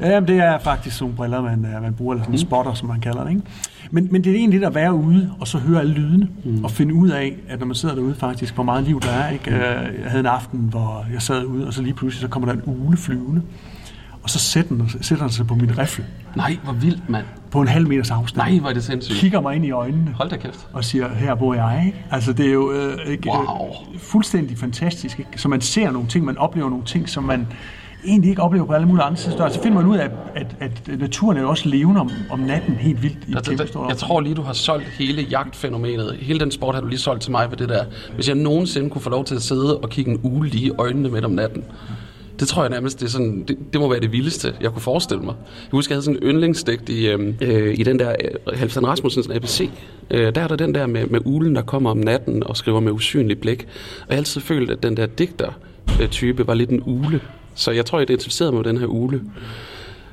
Ja, 0.00 0.08
jamen, 0.08 0.28
det 0.28 0.36
er 0.38 0.58
faktisk 0.58 0.96
sådan 0.96 1.14
briller, 1.14 1.42
man, 1.42 1.66
øh, 1.76 1.82
man 1.82 1.94
bruger, 1.94 2.12
eller 2.14 2.24
sådan 2.24 2.34
en 2.34 2.38
spotter, 2.38 2.74
som 2.74 2.88
man 2.88 3.00
kalder 3.00 3.24
det. 3.24 3.30
Ikke? 3.30 3.42
Men, 3.90 4.08
men 4.10 4.24
det 4.24 4.32
er 4.32 4.36
egentlig 4.36 4.60
det 4.60 4.66
at 4.66 4.74
være 4.74 4.94
ude, 4.94 5.30
og 5.40 5.48
så 5.48 5.58
høre 5.58 5.80
alle 5.80 5.92
lydene, 5.94 6.28
mm. 6.44 6.64
og 6.64 6.70
finde 6.70 6.94
ud 6.94 7.08
af, 7.08 7.36
at 7.48 7.58
når 7.58 7.66
man 7.66 7.74
sidder 7.74 7.94
derude 7.94 8.14
faktisk, 8.14 8.54
hvor 8.54 8.64
meget 8.64 8.84
liv 8.84 9.00
der 9.00 9.10
er. 9.10 9.30
Ikke? 9.30 9.50
Mm. 9.50 9.56
Jeg 9.56 9.86
havde 10.10 10.20
en 10.20 10.26
aften, 10.26 10.60
hvor 10.60 11.06
jeg 11.12 11.22
sad 11.22 11.44
ude, 11.44 11.66
og 11.66 11.72
så 11.72 11.82
lige 11.82 11.94
pludselig, 11.94 12.20
så 12.20 12.28
kommer 12.28 12.52
der 12.52 12.54
en 12.54 12.62
ugle 12.66 12.96
flyvende, 12.96 13.42
og 14.22 14.30
så 14.30 14.38
sætter 14.38 14.74
den, 14.74 14.88
sætter 15.00 15.24
den 15.24 15.32
sig 15.32 15.46
på 15.46 15.54
min 15.54 15.78
rifle, 15.78 16.04
Nej, 16.36 16.56
hvor 16.64 16.72
vildt, 16.72 17.08
mand. 17.08 17.24
på 17.50 17.60
en 17.60 17.68
halv 17.68 17.88
meters 17.88 18.10
afstand. 18.10 18.48
Nej, 18.50 18.58
hvor 18.60 18.68
er 18.68 18.72
det 18.74 18.84
sindssygt. 18.84 19.18
Kigger 19.18 19.40
mig 19.40 19.56
ind 19.56 19.64
i 19.64 19.70
øjnene 19.70 20.10
Hold 20.14 20.30
da 20.30 20.36
kæft. 20.36 20.68
og 20.72 20.84
siger, 20.84 21.08
her 21.14 21.34
bor 21.34 21.54
jeg. 21.54 21.82
Ikke? 21.86 22.04
Altså, 22.10 22.32
det 22.32 22.46
er 22.48 22.52
jo 22.52 22.72
øh, 22.72 22.98
ikke, 23.06 23.28
Wow. 23.28 23.68
øh, 23.94 24.00
fuldstændig 24.00 24.58
fantastisk. 24.58 25.18
Ikke? 25.18 25.30
Så 25.36 25.48
man 25.48 25.60
ser 25.60 25.90
nogle 25.90 26.08
ting, 26.08 26.24
man 26.24 26.38
oplever 26.38 26.70
nogle 26.70 26.84
ting, 26.84 27.08
som 27.08 27.24
man 27.24 27.46
egentlig 28.04 28.30
ikke 28.30 28.42
oplever 28.42 28.66
på 28.66 28.72
alle 28.72 28.86
mulige 28.86 29.04
andre 29.04 29.16
steder. 29.16 29.48
Så 29.48 29.62
finder 29.62 29.78
man 29.78 29.90
ud 29.90 29.96
af, 29.96 30.10
at, 30.34 30.56
at 30.60 30.98
naturen 30.98 31.36
er 31.36 31.44
også 31.44 31.68
levende 31.68 32.00
om, 32.00 32.10
om 32.30 32.38
natten 32.38 32.74
helt 32.74 33.02
vildt 33.02 33.18
i 33.28 33.32
der, 33.32 33.40
kæmpe 33.40 33.66
stort 33.66 33.82
der, 33.82 33.88
jeg 33.88 33.96
tror 33.96 34.20
lige, 34.20 34.34
du 34.34 34.42
har 34.42 34.52
solgt 34.52 34.86
hele 34.86 35.22
jagtfænomenet. 35.22 36.16
Hele 36.20 36.40
den 36.40 36.50
sport 36.50 36.74
har 36.74 36.82
du 36.82 36.88
lige 36.88 36.98
solgt 36.98 37.22
til 37.22 37.30
mig 37.30 37.50
ved 37.50 37.56
det 37.56 37.68
der. 37.68 37.84
Hvis 38.14 38.28
jeg 38.28 38.36
nogensinde 38.36 38.90
kunne 38.90 39.02
få 39.02 39.10
lov 39.10 39.24
til 39.24 39.34
at 39.34 39.42
sidde 39.42 39.78
og 39.78 39.90
kigge 39.90 40.10
en 40.10 40.20
uge 40.22 40.46
lige 40.46 40.66
i 40.66 40.70
øjnene 40.78 41.08
midt 41.08 41.24
om 41.24 41.30
natten. 41.30 41.64
Det 42.40 42.48
tror 42.48 42.62
jeg 42.62 42.70
nærmest, 42.70 43.00
det, 43.00 43.06
er 43.06 43.10
sådan, 43.10 43.44
det, 43.48 43.58
det 43.72 43.80
må 43.80 43.88
være 43.90 44.00
det 44.00 44.12
vildeste, 44.12 44.54
jeg 44.60 44.70
kunne 44.70 44.82
forestille 44.82 45.22
mig. 45.22 45.34
Jeg 45.38 45.70
husker, 45.70 45.94
jeg 45.94 45.96
havde 45.96 46.04
sådan 46.04 46.22
en 46.22 46.28
yndlingsdigt 46.28 46.88
i, 46.88 47.08
øh, 47.08 47.34
øh, 47.40 47.74
i 47.78 47.82
den 47.82 47.98
der 47.98 48.14
øh, 48.48 48.58
Halvdan 48.58 48.86
Rasmussens 48.86 49.28
ABC. 49.28 49.70
Øh, 50.10 50.34
der 50.34 50.40
er 50.40 50.48
der 50.48 50.56
den 50.56 50.74
der 50.74 50.86
med, 50.86 51.06
med 51.06 51.20
ulen, 51.24 51.54
der 51.56 51.62
kommer 51.62 51.90
om 51.90 51.96
natten 51.96 52.44
og 52.44 52.56
skriver 52.56 52.80
med 52.80 52.92
usynlig 52.92 53.40
blik. 53.40 53.66
Og 54.00 54.06
jeg 54.08 54.14
har 54.14 54.18
altid 54.18 54.40
følt, 54.40 54.70
at 54.70 54.82
den 54.82 54.96
der 54.96 55.06
digter-type 55.06 56.46
var 56.46 56.54
lidt 56.54 56.70
en 56.70 56.82
ule. 56.86 57.20
Så 57.54 57.70
jeg 57.70 57.86
tror, 57.86 57.98
jeg 57.98 58.10
identificerede 58.10 58.52
mig 58.52 58.62
med 58.62 58.72
den 58.72 58.80
her 58.80 58.86
ule. 58.86 59.20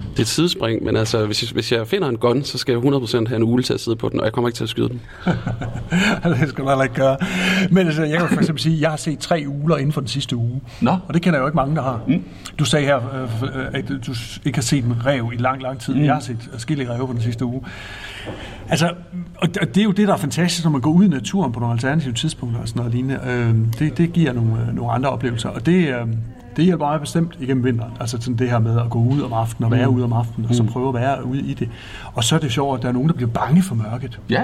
Det 0.09 0.17
er 0.17 0.21
et 0.21 0.27
sidespring, 0.27 0.83
men 0.83 0.95
altså, 0.95 1.25
hvis 1.25 1.43
jeg, 1.43 1.49
hvis 1.53 1.71
jeg 1.71 1.87
finder 1.87 2.09
en 2.09 2.17
gun, 2.17 2.43
så 2.43 2.57
skal 2.57 2.71
jeg 2.71 2.81
100% 2.81 3.27
have 3.27 3.35
en 3.35 3.43
ule 3.43 3.63
til 3.63 3.73
at 3.73 3.79
sidde 3.79 3.97
på 3.97 4.09
den, 4.09 4.19
og 4.19 4.25
jeg 4.25 4.33
kommer 4.33 4.47
ikke 4.47 4.55
til 4.55 4.63
at 4.63 4.69
skyde 4.69 4.89
den. 4.89 5.01
det 6.39 6.49
skal 6.49 6.63
du 6.63 6.69
heller 6.69 6.83
ikke 6.83 6.95
gøre. 6.95 7.17
Men 7.71 7.87
altså, 7.87 8.03
jeg 8.03 8.19
kan 8.19 8.27
for 8.27 8.37
eksempel 8.37 8.61
sige, 8.61 8.75
at 8.75 8.81
jeg 8.81 8.89
har 8.89 8.97
set 8.97 9.19
tre 9.19 9.43
uler 9.47 9.77
inden 9.77 9.91
for 9.91 10.01
den 10.01 10.07
sidste 10.07 10.35
uge. 10.35 10.61
Nå. 10.81 10.91
Og 11.07 11.13
det 11.13 11.21
kender 11.21 11.39
jeg 11.39 11.41
jo 11.41 11.47
ikke 11.47 11.55
mange, 11.55 11.75
der 11.75 11.81
har. 11.81 12.01
Mm. 12.07 12.23
Du 12.59 12.65
sagde 12.65 12.85
her, 12.85 12.97
øh, 12.97 13.65
at 13.73 13.89
du 13.89 14.13
ikke 14.45 14.57
har 14.57 14.61
set 14.61 14.83
en 14.83 15.05
rev 15.05 15.31
i 15.33 15.37
lang, 15.37 15.61
lang 15.61 15.79
tid. 15.79 15.95
Mm. 15.95 16.03
Jeg 16.03 16.13
har 16.13 16.21
set 16.21 16.37
forskellige 16.51 16.93
rev 16.93 17.07
på 17.07 17.13
den 17.13 17.21
sidste 17.21 17.45
uge. 17.45 17.61
Altså, 18.69 18.93
og 19.37 19.55
det 19.55 19.77
er 19.77 19.83
jo 19.83 19.91
det, 19.91 20.07
der 20.07 20.13
er 20.13 20.17
fantastisk, 20.17 20.63
når 20.63 20.71
man 20.71 20.81
går 20.81 20.91
ud 20.91 21.03
i 21.03 21.07
naturen 21.07 21.51
på 21.51 21.59
nogle 21.59 21.73
alternative 21.73 22.13
tidspunkter 22.13 22.61
og 22.61 22.67
sådan 22.67 22.79
noget 22.79 22.93
lignende. 22.93 23.19
Øh, 23.27 23.55
det, 23.79 23.97
det 23.97 24.13
giver 24.13 24.33
nogle, 24.33 24.73
nogle 24.73 24.91
andre 24.91 25.09
oplevelser, 25.09 25.49
og 25.49 25.65
det, 25.65 25.87
øh, 25.87 26.07
det 26.57 26.65
hjælper 26.65 26.85
mig 26.85 26.99
bestemt 26.99 27.37
igennem 27.39 27.63
vinteren. 27.63 27.91
Altså 27.99 28.17
sådan 28.21 28.35
det 28.35 28.49
her 28.49 28.59
med 28.59 28.79
at 28.79 28.89
gå 28.89 28.99
ud 28.99 29.21
om 29.21 29.33
aftenen 29.33 29.65
og 29.73 29.77
være 29.79 29.87
mm. 29.87 29.95
ude 29.95 30.03
om 30.03 30.13
aftenen, 30.13 30.49
og 30.49 30.55
så 30.55 30.63
prøve 30.63 30.87
at 30.87 30.93
være 30.93 31.25
ude 31.25 31.39
i 31.41 31.53
det. 31.53 31.69
Og 32.13 32.23
så 32.23 32.35
er 32.35 32.39
det 32.39 32.51
sjovt, 32.51 32.77
at 32.77 32.83
der 32.83 32.89
er 32.89 32.93
nogen, 32.93 33.07
der 33.07 33.13
bliver 33.15 33.29
bange 33.31 33.63
for 33.63 33.75
mørket. 33.75 34.19
Ja. 34.29 34.43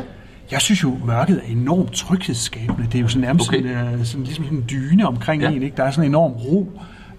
Jeg 0.51 0.61
synes 0.61 0.83
jo, 0.83 0.97
mørket 1.05 1.41
er 1.47 1.51
enormt 1.51 1.91
tryghedsskabende. 1.93 2.83
Det 2.91 2.95
er 2.95 3.01
jo 3.01 3.07
sådan 3.07 3.21
nærmest 3.21 3.49
Okay. 3.49 3.61
sådan, 3.63 3.99
uh, 3.99 4.05
sådan, 4.05 4.23
ligesom 4.23 4.45
sådan 4.45 4.57
en 4.57 4.65
dyne 4.69 5.07
omkring 5.07 5.41
Ja. 5.41 5.49
en. 5.49 5.63
Ikke? 5.63 5.77
Der 5.77 5.83
er 5.83 5.91
sådan 5.91 6.03
en 6.03 6.11
enorm 6.11 6.31
ro. 6.31 6.71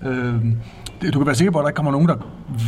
Øhm, 0.07 0.57
det- 1.03 1.15
du 1.15 1.19
kan 1.19 1.27
være 1.27 1.35
sikker 1.35 1.53
på, 1.53 1.59
at 1.59 1.63
der 1.63 1.69
ikke 1.69 1.77
kommer 1.77 1.93
nogen, 1.93 2.09
der 2.09 2.15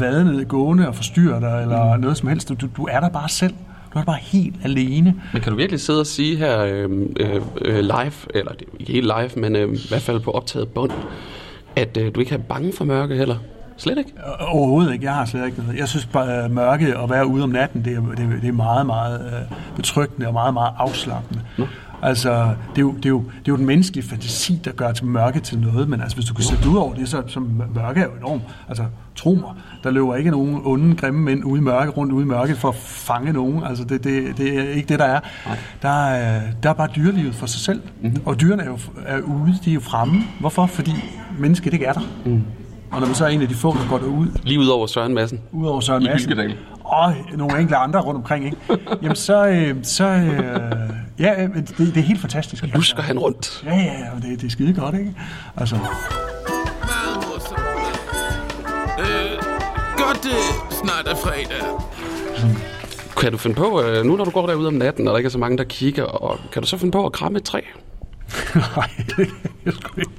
vader 0.01 0.25
ned 0.25 0.45
gående 0.45 0.89
og 0.89 0.95
forstyrrer 0.95 1.41
dig, 1.41 1.63
eller 1.63 1.95
mm. 1.97 2.01
noget 2.01 2.17
som 2.17 2.29
helst. 2.29 2.49
Du, 2.49 2.55
du 2.77 2.85
er 2.91 3.01
der 3.01 3.09
bare 3.09 3.29
selv. 3.29 3.53
Du 3.95 3.99
er 3.99 4.03
der 4.03 4.07
bare 4.07 4.19
helt 4.23 4.55
alene. 4.65 5.15
Men 5.33 5.43
kan 5.43 5.53
du 5.53 5.57
virkelig 5.57 5.81
sidde 5.81 6.01
og 6.01 6.07
sige 6.07 6.37
her 6.37 6.61
øh, 6.61 6.91
øh, 7.21 7.41
øh, 7.63 7.79
live, 7.81 8.13
eller 8.35 8.53
det 8.53 8.63
er 8.63 8.77
ikke 8.81 8.93
helt 8.93 9.07
live, 9.07 9.31
men 9.37 9.57
øh, 9.57 9.75
i 9.75 9.89
hvert 9.89 10.03
fald 10.03 10.21
på 10.21 10.31
optaget 10.31 10.69
bånd, 10.69 10.91
at 11.77 11.97
øh, 11.97 12.15
du 12.15 12.21
ikke 12.21 12.35
er 12.35 12.39
bange 12.39 12.73
for 12.73 12.85
mørke 12.85 13.15
heller? 13.17 13.37
Slet 13.77 13.99
ikke? 13.99 14.11
Øh, 14.17 14.55
Overhovedet 14.57 14.93
ikke. 14.93 15.05
Jeg 15.05 15.15
har 15.15 15.25
slet 15.25 15.47
ikke 15.47 15.63
noget. 15.63 15.79
Jeg 15.79 15.89
synes 15.89 16.07
bare, 16.07 16.45
uh, 16.45 16.51
mørke 16.51 16.99
og 16.99 17.11
være 17.11 17.27
ude 17.27 17.43
om 17.43 17.49
natten, 17.49 17.85
det 17.85 17.97
er, 17.97 18.01
det 18.01 18.25
er, 18.35 18.41
det 18.41 18.49
er 18.49 18.53
meget, 18.53 18.87
meget 18.87 19.21
uh, 19.51 19.57
betryggende 19.77 20.27
og 20.27 20.33
meget, 20.33 20.55
meget 20.55 20.73
afslappende. 20.79 21.41
Altså, 22.03 22.55
det 22.71 22.79
er, 22.79 22.81
jo, 22.81 22.93
det, 22.93 23.05
er 23.05 23.09
jo, 23.09 23.19
det 23.19 23.49
er 23.49 23.53
jo 23.53 23.57
den 23.57 23.67
menneskelige 23.67 24.09
fantasi, 24.09 24.61
der 24.65 24.73
gør 24.73 24.93
til 24.93 25.07
mørke 25.07 25.41
til 25.41 25.59
noget, 25.59 25.89
men 25.89 26.01
altså, 26.01 26.17
hvis 26.17 26.27
du 26.27 26.35
kan 26.35 26.45
sætte 26.45 26.69
ud 26.69 26.77
over 26.77 26.95
det, 26.95 27.09
så, 27.09 27.23
så 27.27 27.41
mørke 27.75 28.01
er 28.01 28.05
jo 28.05 28.11
enormt. 28.19 28.43
Altså, 28.69 28.85
tro 29.17 29.35
mig, 29.35 29.51
der 29.85 29.91
løber 29.91 30.17
ikke 30.17 30.31
nogen 30.31 30.61
onde, 30.65 30.97
grimme 30.97 31.21
mænd 31.21 31.45
ude 31.45 31.61
i 31.61 31.65
mørke, 31.65 31.91
rundt 31.91 32.13
ude 32.13 32.23
i 32.23 32.27
mørke 32.27 32.57
for 32.57 32.69
at 32.69 32.75
fange 32.75 33.33
nogen. 33.33 33.65
Altså, 33.65 33.85
det, 33.85 34.05
det, 34.05 34.39
det 34.39 34.59
er 34.59 34.69
ikke 34.69 34.89
det, 34.89 34.99
der 34.99 35.05
er. 35.05 35.21
Der 35.83 36.07
er, 36.07 36.41
der 36.63 36.71
er 36.71 36.75
bare 36.75 36.89
dyrelivet 36.97 37.35
for 37.35 37.47
sig 37.47 37.61
selv. 37.61 37.81
Mm-hmm. 38.03 38.23
Og 38.25 38.41
dyrene 38.41 38.63
er 38.63 38.67
jo 38.67 38.79
er 39.07 39.21
ude, 39.21 39.55
de 39.65 39.71
er 39.71 39.75
jo 39.75 39.81
fremme. 39.81 40.23
Hvorfor? 40.41 40.67
Fordi 40.67 40.93
mennesket 41.39 41.73
ikke 41.73 41.85
er 41.85 41.93
der. 41.93 42.01
Mm. 42.25 42.43
Og 42.91 43.01
når 43.01 43.07
man 43.07 43.15
så 43.15 43.25
er 43.25 43.29
en 43.29 43.43
af 43.43 43.49
de 43.49 43.55
få, 43.55 43.75
der 43.75 43.89
går 43.89 43.99
derud, 43.99 44.27
Lige 44.43 44.59
ud 44.61 44.67
over 44.67 44.87
Søren 44.87 45.15
Madsen. 45.15 45.41
udover 45.53 45.81
Søren 45.81 46.03
I 46.03 46.07
Madsen, 46.07 46.29
Hylkedal. 46.29 46.57
Og 46.91 47.15
nogle 47.37 47.59
enkelte 47.59 47.77
andre 47.77 48.01
rundt 48.01 48.19
omkring, 48.19 48.45
ikke? 48.45 48.57
jamen 49.03 49.17
så, 49.17 49.47
øh, 49.49 49.77
så 49.83 50.05
øh, 50.05 50.91
ja, 51.19 51.43
øh, 51.43 51.57
det, 51.57 51.79
det 51.79 51.97
er 51.97 52.01
helt 52.01 52.21
fantastisk. 52.21 52.65
Lusker 52.75 53.03
han 53.03 53.19
rundt. 53.19 53.63
Ja, 53.67 53.75
ja, 53.77 54.29
det, 54.29 54.41
det 54.41 54.47
er 54.47 54.51
skide 54.51 54.75
godt, 54.81 54.95
ikke? 54.95 55.15
Altså, 55.57 55.77
Meget 55.77 57.17
morsomt. 57.17 57.61
Øh, 59.01 59.39
godt 59.97 60.23
det 60.23 60.71
snart 60.71 61.07
er 61.09 61.17
fredag. 61.17 61.63
Kan 63.21 63.33
du 63.33 63.39
finde 63.39 63.57
på, 63.57 63.83
øh, 63.83 64.05
nu 64.05 64.17
når 64.17 64.25
du 64.25 64.31
går 64.31 64.47
derude 64.47 64.67
om 64.67 64.75
natten, 64.75 65.09
og 65.09 65.13
der 65.13 65.19
ikke 65.19 65.27
er 65.27 65.31
så 65.31 65.39
mange, 65.39 65.59
der 65.59 65.65
kigger, 65.65 66.05
og 66.05 66.39
kan 66.53 66.63
du 66.63 66.69
så 66.69 66.77
finde 66.79 66.93
på 66.93 67.07
at 67.07 67.13
kramme 67.13 67.39
et 67.39 67.45
træ? 67.45 67.61
nej, 68.55 68.91
det 69.07 69.17
kan 69.17 69.29
jeg 69.65 69.73
sgu 69.73 70.01
ikke. 70.01 70.11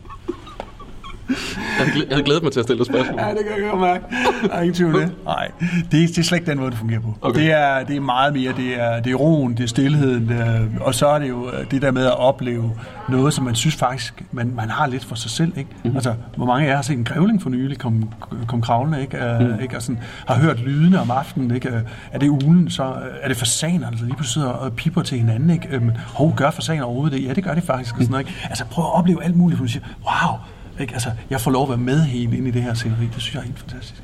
Jeg 1.32 1.86
havde, 1.86 1.92
glæ- 1.92 2.08
jeg 2.08 2.16
havde 2.16 2.24
glædet 2.24 2.44
mig 2.44 2.52
til 2.52 2.60
at 2.60 2.66
stille 2.66 2.78
dig 2.78 2.86
spørgsmål. 2.86 3.20
Ja, 3.20 3.30
det 3.30 3.40
kan 3.48 3.64
jeg 3.64 3.70
godt 3.72 3.82
mærke. 3.82 4.04
Der 4.44 4.54
er 4.54 4.62
ingen 4.62 4.74
tvivl 4.76 4.94
det. 5.02 5.12
Nej, 5.26 5.52
det, 5.92 5.92
det 5.92 6.18
er 6.18 6.24
slet 6.24 6.38
ikke 6.38 6.52
den 6.52 6.60
måde, 6.60 6.72
det 6.72 6.80
fungerer 6.80 7.00
på. 7.00 7.18
Okay. 7.22 7.40
Det, 7.40 7.52
er, 7.52 7.84
det 7.84 7.96
er 7.96 8.00
meget 8.02 8.34
mere, 8.34 8.54
det 8.58 8.82
er, 8.82 9.00
det 9.02 9.12
er 9.12 9.16
roen, 9.16 9.58
det 9.58 9.64
er 9.64 9.68
stillheden, 9.68 10.30
er, 10.32 10.60
og 10.82 10.96
så 10.96 11.08
er 11.08 11.20
det 11.20 11.30
jo 11.30 11.50
øh, 11.52 11.72
det 11.72 11.82
der 11.82 11.92
med 11.92 12.06
at 12.06 12.18
opleve 12.20 12.72
noget, 13.10 13.34
som 13.34 13.46
man 13.46 13.56
synes 13.56 13.76
faktisk, 13.76 14.24
man, 14.32 14.52
man 14.56 14.70
har 14.70 14.88
lidt 14.88 15.06
for 15.06 15.16
sig 15.16 15.32
selv. 15.32 15.54
Ikke? 15.58 15.70
Mm-hmm. 15.84 15.96
Altså, 15.98 16.14
hvor 16.36 16.46
mange 16.46 16.66
af 16.66 16.70
jer 16.70 16.76
har 16.76 16.82
set 16.84 16.98
en 16.98 17.04
grævling 17.04 17.42
for 17.42 17.50
nylig 17.50 17.78
kom, 17.78 18.10
kom 18.48 18.62
kravlende, 18.62 19.02
ikke? 19.02 19.18
Mm. 19.40 19.62
ikke? 19.62 19.76
Og 19.76 19.82
sådan, 19.82 20.00
har 20.28 20.36
hørt 20.36 20.60
lydene 20.60 21.00
om 21.02 21.12
aftenen, 21.12 21.56
ikke? 21.56 21.82
Er 22.12 22.20
det 22.20 22.30
ulen, 22.30 22.70
så 22.70 22.94
er 23.22 23.28
det 23.28 23.38
fasanerne, 23.38 23.98
der 23.98 24.04
lige 24.04 24.16
pludselig 24.16 24.34
sidder 24.34 24.48
og 24.50 24.74
piper 24.74 25.02
til 25.02 25.18
hinanden, 25.18 25.50
ikke? 25.50 25.78
Um, 25.78 25.92
hov, 26.08 26.36
gør 26.36 26.52
fasaner 26.52 26.84
overhovedet 26.84 27.20
det? 27.20 27.28
Ja, 27.28 27.34
det 27.34 27.44
gør 27.44 27.54
det 27.54 27.64
faktisk. 27.64 27.96
Og 27.96 28.02
sådan 28.02 28.12
noget, 28.12 28.28
ikke? 28.28 28.40
Altså, 28.50 28.66
prøv 28.66 28.86
at 28.86 28.94
opleve 28.94 29.24
alt 29.24 29.36
muligt, 29.36 29.58
for 29.58 29.66
du 29.66 29.72
siger, 29.72 29.86
wow, 30.06 30.38
ikke? 30.80 30.94
Altså, 30.94 31.12
jeg 31.30 31.42
får 31.42 31.51
lov 31.51 31.63
at 31.63 31.70
være 31.70 31.78
med 31.78 32.04
hele 32.04 32.38
ind 32.38 32.48
i 32.48 32.51
det 32.51 32.63
her 32.63 32.74
sceneri. 32.74 33.06
Det 33.06 33.22
synes 33.22 33.34
jeg 33.34 33.40
er 33.40 33.46
helt 33.46 33.60
fantastisk. 33.60 34.04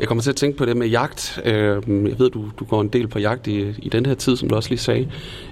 Jeg 0.00 0.08
kommer 0.08 0.22
til 0.22 0.30
at 0.30 0.36
tænke 0.36 0.58
på 0.58 0.64
det 0.64 0.76
med 0.76 0.86
jagt. 0.86 1.40
Øhm, 1.44 2.06
jeg 2.06 2.18
ved, 2.18 2.30
du, 2.30 2.44
du 2.58 2.64
går 2.64 2.80
en 2.80 2.88
del 2.88 3.08
på 3.08 3.18
jagt 3.18 3.46
i, 3.46 3.74
i 3.78 3.88
den 3.88 4.06
her 4.06 4.14
tid, 4.14 4.36
som 4.36 4.48
du 4.48 4.54
også 4.54 4.68
lige 4.68 4.78
sagde. 4.78 5.10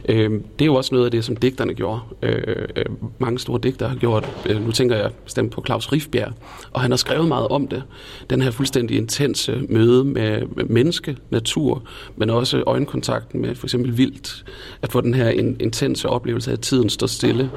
Øhm, 0.08 0.42
det 0.58 0.64
er 0.64 0.66
jo 0.66 0.74
også 0.74 0.94
noget 0.94 1.04
af 1.04 1.10
det, 1.10 1.24
som 1.24 1.36
digterne 1.36 1.74
gjorde. 1.74 2.00
Øh, 2.22 2.66
øh, 2.76 2.84
mange 3.18 3.38
store 3.38 3.60
digtere 3.62 3.88
har 3.88 3.96
gjort. 3.96 4.28
Øh, 4.46 4.66
nu 4.66 4.72
tænker 4.72 4.96
jeg 4.96 5.10
bestemt 5.24 5.52
på 5.52 5.62
Claus 5.66 5.92
Rifbjerg, 5.92 6.32
og 6.72 6.80
han 6.80 6.90
har 6.90 6.96
skrevet 6.96 7.28
meget 7.28 7.48
om 7.48 7.68
det. 7.68 7.82
Den 8.30 8.42
her 8.42 8.50
fuldstændig 8.50 8.96
intense 8.96 9.62
møde 9.68 10.04
med 10.04 10.42
menneske, 10.66 11.16
natur, 11.30 11.82
men 12.16 12.30
også 12.30 12.62
øjenkontakten 12.66 13.40
med 13.40 13.54
for 13.54 13.66
eksempel 13.66 13.98
vildt. 13.98 14.44
At 14.82 14.92
få 14.92 15.00
den 15.00 15.14
her 15.14 15.28
intense 15.60 16.08
oplevelse 16.08 16.50
af, 16.50 16.54
at 16.54 16.60
tiden 16.60 16.90
står 16.90 17.06
stille. 17.06 17.50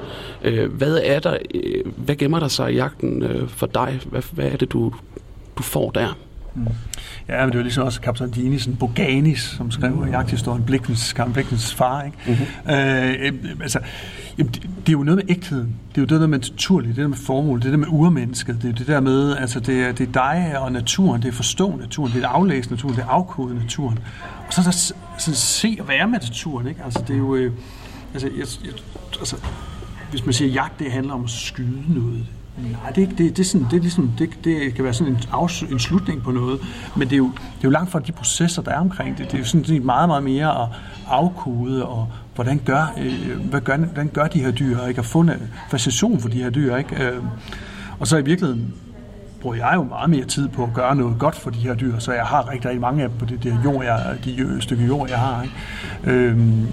Hvad 0.69 0.99
er 1.03 1.19
der, 1.19 1.37
hvad 1.97 2.15
gemmer 2.15 2.39
der 2.39 2.47
sig 2.47 2.73
i 2.73 2.75
jagten 2.75 3.23
for 3.47 3.65
dig? 3.67 3.99
Hvad, 4.05 4.21
hvad 4.31 4.45
er 4.45 4.57
det, 4.57 4.71
du, 4.71 4.93
du 5.57 5.63
får 5.63 5.91
der? 5.91 6.17
Ja, 7.27 7.41
men 7.41 7.49
det 7.49 7.57
var 7.57 7.63
ligesom 7.63 7.83
også 7.83 8.01
kaptajn 8.01 8.31
Dinesen, 8.31 8.75
Boganis, 8.75 9.39
som 9.39 9.71
skrev 9.71 9.95
mm. 9.95 10.09
jagthistorien, 10.09 10.63
Blikens, 10.63 11.13
Karen 11.13 11.33
Blikens 11.33 11.73
far. 11.73 12.03
Ikke? 12.03 12.17
Mm-hmm. 12.27 12.73
Øh, 12.73 13.61
altså, 13.61 13.79
jamen, 14.37 14.53
det, 14.53 14.61
det 14.63 14.89
er 14.89 14.91
jo 14.91 15.03
noget 15.03 15.15
med 15.15 15.35
ægtheden. 15.35 15.75
Det 15.89 15.97
er 15.97 16.01
jo 16.01 16.05
det 16.05 16.21
der 16.21 16.27
med 16.27 16.39
naturligt, 16.39 16.95
det 16.95 17.01
der 17.01 17.07
med 17.07 17.17
formål, 17.17 17.61
det 17.61 17.71
der 17.71 17.77
med 17.77 17.87
urmennesket. 17.89 18.61
Det 18.61 18.69
er 18.69 18.73
det 18.73 18.87
der 18.87 18.99
med, 18.99 19.37
altså 19.37 19.59
det 19.59 19.83
er, 19.83 19.91
det 19.91 20.07
er 20.07 20.11
dig 20.11 20.59
og 20.59 20.71
naturen, 20.71 21.21
det 21.21 21.27
er 21.27 21.31
forstå 21.31 21.75
naturen, 21.75 22.13
det 22.13 22.23
er 22.23 22.27
aflæse 22.27 22.69
naturen, 22.69 22.95
det 22.95 23.01
er 23.01 23.07
afkode 23.07 23.55
naturen. 23.55 23.99
Og 24.47 24.53
så 24.53 24.61
er 24.61 24.65
der 24.65 24.71
så 25.17 25.35
se 25.35 25.77
og 25.79 25.87
være 25.87 26.07
med 26.07 26.19
naturen. 26.19 26.67
Ikke? 26.67 26.83
Altså, 26.83 27.03
det 27.07 27.13
er 27.13 27.17
jo... 27.17 27.35
Øh, 27.35 27.51
altså, 28.13 28.27
jeg, 28.37 28.45
jeg, 28.65 28.73
altså, 29.19 29.35
hvis 30.09 30.25
man 30.25 30.33
siger 30.33 30.51
jagt, 30.51 30.79
det 30.79 30.91
handler 30.91 31.13
om 31.13 31.23
at 31.23 31.29
skyde 31.29 31.83
noget. 31.87 32.25
Nej, 32.57 32.91
det 32.91 33.03
er, 33.03 33.07
det, 33.07 33.17
det, 33.17 33.39
er 33.39 33.43
sådan, 33.43 33.67
det, 33.71 33.77
er 33.77 33.81
ligesom, 33.81 34.11
det, 34.17 34.29
det 34.43 34.73
kan 34.75 34.83
være 34.83 34.93
sådan 34.93 35.13
en, 35.13 35.19
afs, 35.31 35.61
en 35.61 35.79
slutning 35.79 36.23
på 36.23 36.31
noget, 36.31 36.59
men 36.95 37.07
det 37.07 37.13
er, 37.13 37.17
jo, 37.17 37.31
det 37.33 37.39
er 37.39 37.63
jo 37.63 37.69
langt 37.69 37.91
fra 37.91 37.99
de 37.99 38.11
processer, 38.11 38.61
der 38.61 38.71
er 38.71 38.79
omkring 38.79 39.17
det. 39.17 39.25
Det 39.25 39.33
er 39.33 39.37
jo 39.37 39.45
sådan 39.45 39.75
er 39.75 39.81
meget, 39.81 40.09
meget 40.09 40.23
mere 40.23 40.61
at 40.61 40.67
afkode, 41.07 41.85
og 41.85 42.07
hvordan 42.35 42.61
gør, 42.65 42.93
øh, 42.97 43.49
hvad 43.49 43.61
gør, 43.61 43.77
hvordan 43.77 44.07
gør 44.07 44.27
de 44.27 44.39
her 44.39 44.51
dyr, 44.51 44.85
ikke? 44.85 44.99
at 44.99 45.05
fundet 45.05 45.35
øh, 45.35 45.41
fascination 45.69 46.19
for 46.19 46.29
de 46.29 46.43
her 46.43 46.49
dyr. 46.49 46.75
Ikke? 46.75 47.03
Øh, 47.03 47.23
og 47.99 48.07
så 48.07 48.17
i 48.17 48.23
virkeligheden 48.23 48.73
bruger 49.41 49.55
jeg 49.55 49.71
jo 49.75 49.83
meget 49.83 50.09
mere 50.09 50.25
tid 50.25 50.47
på 50.47 50.63
at 50.63 50.73
gøre 50.73 50.95
noget 50.95 51.19
godt 51.19 51.35
for 51.35 51.49
de 51.49 51.57
her 51.57 51.75
dyr, 51.75 51.99
så 51.99 52.13
jeg 52.13 52.25
har 52.25 52.51
rigtig, 52.51 52.65
rigtig 52.65 52.81
mange 52.81 53.03
af 53.03 53.09
dem 53.09 53.17
på 53.17 53.25
det 53.25 53.43
der 53.43 53.57
jord, 53.63 53.83
jeg, 53.83 54.17
de 54.25 54.41
øh, 54.41 54.61
stykke 54.61 54.85
jord, 54.85 55.09
jeg 55.09 55.19
har. 55.19 55.43
Ikke? 55.43 55.55
Øhm, 56.03 56.67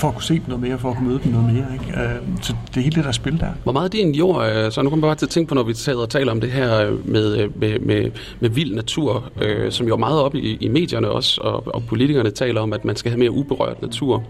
for 0.00 0.08
at 0.08 0.14
kunne 0.14 0.22
se 0.22 0.34
dem 0.34 0.44
noget 0.48 0.62
mere, 0.62 0.78
for 0.78 0.90
at 0.90 0.96
kunne 0.96 1.08
møde 1.08 1.20
dem 1.24 1.32
noget 1.32 1.54
mere. 1.54 1.66
Ikke? 1.72 2.00
Øh, 2.00 2.16
så 2.42 2.54
det 2.68 2.76
er 2.76 2.80
hele 2.80 2.96
det, 2.96 3.04
der 3.04 3.12
spil 3.12 3.40
der. 3.40 3.48
Hvor 3.62 3.72
meget 3.72 3.92
det 3.92 4.00
din 4.00 4.14
jord, 4.14 4.46
øh, 4.46 4.72
så 4.72 4.82
nu 4.82 4.90
kommer 4.90 5.06
jeg 5.06 5.10
bare 5.10 5.18
til 5.18 5.26
at 5.26 5.30
tænke 5.30 5.48
på, 5.48 5.54
når 5.54 5.62
vi 5.62 5.74
sad 5.74 5.94
og 5.94 6.08
taler 6.08 6.32
om 6.32 6.40
det 6.40 6.50
her 6.50 6.86
øh, 6.86 7.08
med, 7.08 7.36
øh, 7.36 7.60
med, 7.60 7.78
med, 7.78 8.10
med 8.40 8.50
vild 8.50 8.74
natur, 8.74 9.32
øh, 9.42 9.72
som 9.72 9.86
jo 9.86 9.94
er 9.94 9.98
meget 9.98 10.20
op 10.20 10.34
i, 10.34 10.56
i 10.60 10.68
medierne 10.68 11.10
også, 11.10 11.40
og, 11.40 11.74
og 11.74 11.82
politikerne 11.88 12.30
taler 12.30 12.60
om, 12.60 12.72
at 12.72 12.84
man 12.84 12.96
skal 12.96 13.10
have 13.10 13.18
mere 13.18 13.30
uberørt 13.30 13.82
natur. 13.82 14.22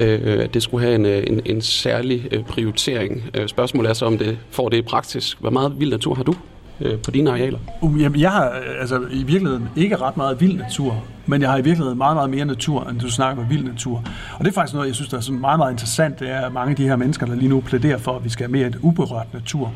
Øh, 0.00 0.44
at 0.44 0.54
det 0.54 0.62
skulle 0.62 0.86
have 0.86 0.94
en, 0.94 1.06
en, 1.06 1.40
en 1.44 1.60
særlig 1.60 2.44
prioritering. 2.48 3.22
Spørgsmålet 3.46 3.90
er 3.90 3.94
så, 3.94 4.06
om 4.06 4.18
det 4.18 4.38
får 4.50 4.68
det 4.68 4.76
i 4.76 4.82
praksis. 4.82 5.36
Hvor 5.40 5.50
meget 5.50 5.80
vild 5.80 5.90
natur 5.90 6.14
har 6.14 6.22
du? 6.22 6.34
Øh, 6.80 6.98
på 6.98 7.10
dine 7.10 7.30
arealer? 7.30 7.58
Uh, 7.80 8.02
jamen, 8.02 8.20
jeg 8.20 8.30
har 8.30 8.46
øh, 8.46 8.80
altså, 8.80 9.00
i 9.10 9.22
virkeligheden 9.22 9.68
ikke 9.76 9.96
ret 9.96 10.16
meget 10.16 10.40
vild 10.40 10.56
natur, 10.56 11.04
men 11.26 11.42
jeg 11.42 11.50
har 11.50 11.58
i 11.58 11.62
virkeligheden 11.62 11.98
meget, 11.98 12.16
meget 12.16 12.30
mere 12.30 12.44
natur, 12.44 12.88
end 12.88 13.00
du 13.00 13.10
snakker 13.10 13.42
med 13.42 13.48
vild 13.48 13.64
natur. 13.64 14.04
Og 14.38 14.44
det 14.44 14.50
er 14.50 14.54
faktisk 14.54 14.74
noget, 14.74 14.86
jeg 14.86 14.94
synes, 14.94 15.08
der 15.08 15.16
er 15.16 15.20
sådan 15.20 15.40
meget, 15.40 15.58
meget 15.58 15.72
interessant, 15.72 16.20
det 16.20 16.30
er 16.30 16.50
mange 16.50 16.70
af 16.70 16.76
de 16.76 16.88
her 16.88 16.96
mennesker, 16.96 17.26
der 17.26 17.34
lige 17.34 17.48
nu 17.48 17.60
plæderer 17.60 17.98
for, 17.98 18.16
at 18.16 18.24
vi 18.24 18.28
skal 18.28 18.46
have 18.46 18.52
mere 18.52 18.66
et 18.66 18.76
uberørt 18.82 19.34
natur. 19.34 19.72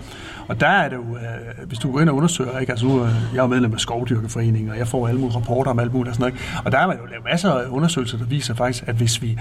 Og 0.49 0.61
der 0.61 0.67
er 0.67 0.89
det 0.89 0.97
jo, 0.97 1.03
øh, 1.17 1.67
hvis 1.67 1.79
du 1.79 1.93
går 1.93 2.01
ind 2.01 2.09
og 2.09 2.17
undersøger, 2.17 2.59
ikke? 2.59 2.73
Altså 2.73 2.87
nu, 2.87 3.05
øh, 3.05 3.11
jeg 3.33 3.39
er 3.39 3.43
jo 3.43 3.47
medlem 3.47 3.73
af 3.73 3.81
Skovdyrkeforeningen, 3.81 4.71
og 4.71 4.79
jeg 4.79 4.89
får 4.89 5.09
alle 5.09 5.21
mulige 5.21 5.37
rapporter 5.37 5.71
om 5.71 5.79
alt 5.79 5.93
muligt 5.93 6.09
og 6.09 6.15
sådan 6.15 6.23
noget. 6.23 6.35
Ikke? 6.35 6.61
Og 6.65 6.73
der 6.73 6.79
er 6.79 6.87
man 6.87 6.97
jo 6.97 7.07
lavet 7.07 7.25
masser 7.25 7.51
af 7.53 7.69
undersøgelser, 7.69 8.19
der 8.19 8.25
viser 8.25 8.55
faktisk, 8.55 8.85
at 8.89 8.95
hvis 8.95 9.23
vi, 9.23 9.39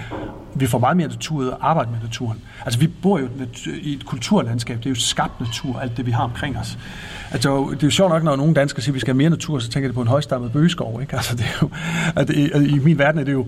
vi 0.54 0.66
får 0.66 0.78
meget 0.78 0.96
mere 0.96 1.08
natur 1.08 1.36
ud 1.36 1.46
og 1.46 1.70
arbejde 1.70 1.90
med 1.90 1.98
naturen. 2.02 2.38
Altså 2.64 2.80
vi 2.80 2.86
bor 2.86 3.18
jo 3.18 3.28
i 3.82 3.94
et 3.94 4.06
kulturlandskab, 4.06 4.78
det 4.78 4.86
er 4.86 4.90
jo 4.90 4.94
skabt 4.94 5.40
natur, 5.40 5.80
alt 5.80 5.96
det 5.96 6.06
vi 6.06 6.10
har 6.10 6.24
omkring 6.24 6.58
os. 6.58 6.78
Altså, 7.30 7.49
det 7.58 7.82
er 7.82 7.86
jo 7.86 7.90
sjovt 7.90 8.10
nok, 8.10 8.22
når 8.22 8.36
nogle 8.36 8.54
danskere 8.54 8.82
siger, 8.82 8.92
at 8.92 8.94
vi 8.94 9.00
skal 9.00 9.14
have 9.14 9.18
mere 9.18 9.30
natur, 9.30 9.58
så 9.58 9.70
tænker 9.70 9.88
de 9.88 9.94
på 9.94 10.00
en 10.00 10.08
højstammet 10.08 10.52
bøgeskov. 10.52 11.00
Ikke? 11.00 11.16
Altså, 11.16 11.36
det 11.36 11.44
er 11.44 11.58
jo, 11.62 11.70
at 12.16 12.28
det, 12.28 12.50
at 12.54 12.62
I 12.62 12.78
min 12.78 12.98
verden 12.98 13.20
er 13.20 13.24
det 13.24 13.32
jo 13.32 13.46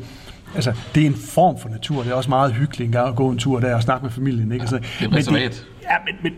Altså, 0.54 0.72
det 0.94 1.02
er 1.02 1.06
en 1.06 1.14
form 1.14 1.58
for 1.58 1.68
natur. 1.68 2.02
Det 2.02 2.10
er 2.10 2.14
også 2.14 2.30
meget 2.30 2.52
hyggeligt 2.52 2.86
en 2.86 2.92
gang 2.92 3.08
at 3.08 3.16
gå 3.16 3.30
en 3.30 3.38
tur 3.38 3.60
der 3.60 3.74
og 3.74 3.82
snakke 3.82 4.04
med 4.04 4.12
familien. 4.12 4.52
Ikke? 4.52 4.62
Altså, 4.62 4.76
det 4.76 5.06
er 5.06 5.08
men 5.08 5.18
det, 5.18 5.66
ja, 5.82 5.96
men, 6.06 6.14
men 6.22 6.32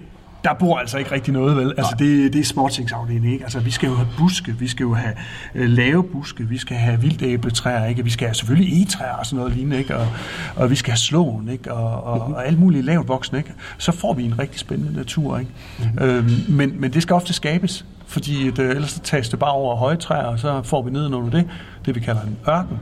der 0.45 0.55
bor 0.55 0.79
altså 0.79 0.99
ikke 0.99 1.13
rigtig 1.13 1.33
noget, 1.33 1.57
vel? 1.57 1.75
Altså, 1.77 1.95
det, 1.99 2.33
det 2.33 2.41
er 2.41 2.45
småtingsafdelingen, 2.45 3.33
ikke? 3.33 3.45
Altså, 3.45 3.61
vi 3.61 3.71
skal 3.71 3.89
jo 3.89 3.95
have 3.95 4.09
buske, 4.19 4.57
vi 4.59 4.69
skal 4.69 4.85
jo 4.85 4.95
have 4.95 5.15
øh, 5.55 5.69
lave 5.69 6.05
buske, 6.05 6.49
vi 6.49 6.59
skal 6.59 6.77
have 6.77 7.01
vildæbletræer, 7.01 7.85
ikke? 7.87 8.05
Vi 8.05 8.11
skal 8.11 8.27
have 8.27 8.35
selvfølgelig 8.35 8.79
egetræer 8.79 9.13
og 9.13 9.27
sådan 9.27 9.37
noget 9.37 9.53
lignende, 9.53 9.79
ikke? 9.79 9.97
Og, 9.97 10.09
og 10.57 10.71
vi 10.71 10.75
skal 10.75 10.91
have 10.91 10.99
slåen, 10.99 11.49
ikke? 11.49 11.73
Og, 11.73 12.05
og, 12.05 12.19
mm-hmm. 12.19 12.35
og 12.35 12.47
alt 12.47 12.59
muligt 12.59 12.85
lavt 12.85 13.09
voksne, 13.09 13.39
ikke? 13.39 13.53
Så 13.79 13.93
får 13.93 14.13
vi 14.13 14.25
en 14.25 14.39
rigtig 14.39 14.61
spændende 14.61 14.93
natur, 14.93 15.39
ikke? 15.39 15.51
Mm-hmm. 15.79 16.05
Øhm, 16.05 16.45
men, 16.49 16.81
men 16.81 16.93
det 16.93 17.03
skal 17.03 17.15
ofte 17.15 17.33
skabes, 17.33 17.87
fordi 18.07 18.51
det, 18.51 18.71
ellers 18.71 18.91
så 18.91 19.01
tages 19.01 19.29
det 19.29 19.39
bare 19.39 19.53
over 19.53 19.77
høje 19.77 19.97
træer, 19.97 20.25
og 20.25 20.39
så 20.39 20.63
får 20.63 20.83
vi 20.83 20.91
nedenunder 20.91 21.31
det, 21.31 21.49
det 21.87 21.95
vi 21.95 22.01
kalder 22.01 22.23
en 22.23 22.37
ørken 22.49 22.79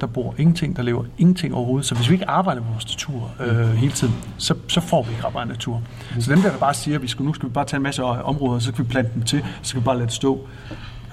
der 0.00 0.06
bor 0.06 0.34
ingenting, 0.38 0.76
der 0.76 0.82
lever 0.82 1.04
ingenting 1.18 1.54
overhovedet. 1.54 1.86
Så 1.86 1.94
hvis 1.94 2.08
vi 2.08 2.14
ikke 2.14 2.28
arbejder 2.28 2.60
med 2.60 2.70
vores 2.70 2.86
natur 2.86 3.30
øh, 3.40 3.68
hele 3.70 3.92
tiden, 3.92 4.14
så, 4.38 4.54
så 4.68 4.80
får 4.80 5.02
vi 5.02 5.10
ikke 5.10 5.24
meget 5.32 5.48
natur. 5.48 5.82
Så 6.20 6.30
dem 6.32 6.42
der, 6.42 6.50
der 6.50 6.58
bare 6.58 6.74
siger, 6.74 6.94
at 6.94 7.02
vi 7.02 7.08
skal, 7.08 7.24
nu 7.24 7.34
skal 7.34 7.48
vi 7.48 7.52
bare 7.52 7.64
tage 7.64 7.76
en 7.76 7.82
masse 7.82 8.02
områder, 8.04 8.58
så 8.58 8.68
skal 8.68 8.84
vi 8.84 8.90
plante 8.90 9.10
dem 9.14 9.22
til, 9.22 9.44
så 9.62 9.68
skal 9.68 9.80
vi 9.80 9.84
bare 9.84 9.96
lade 9.96 10.06
det 10.06 10.14
stå. 10.14 10.46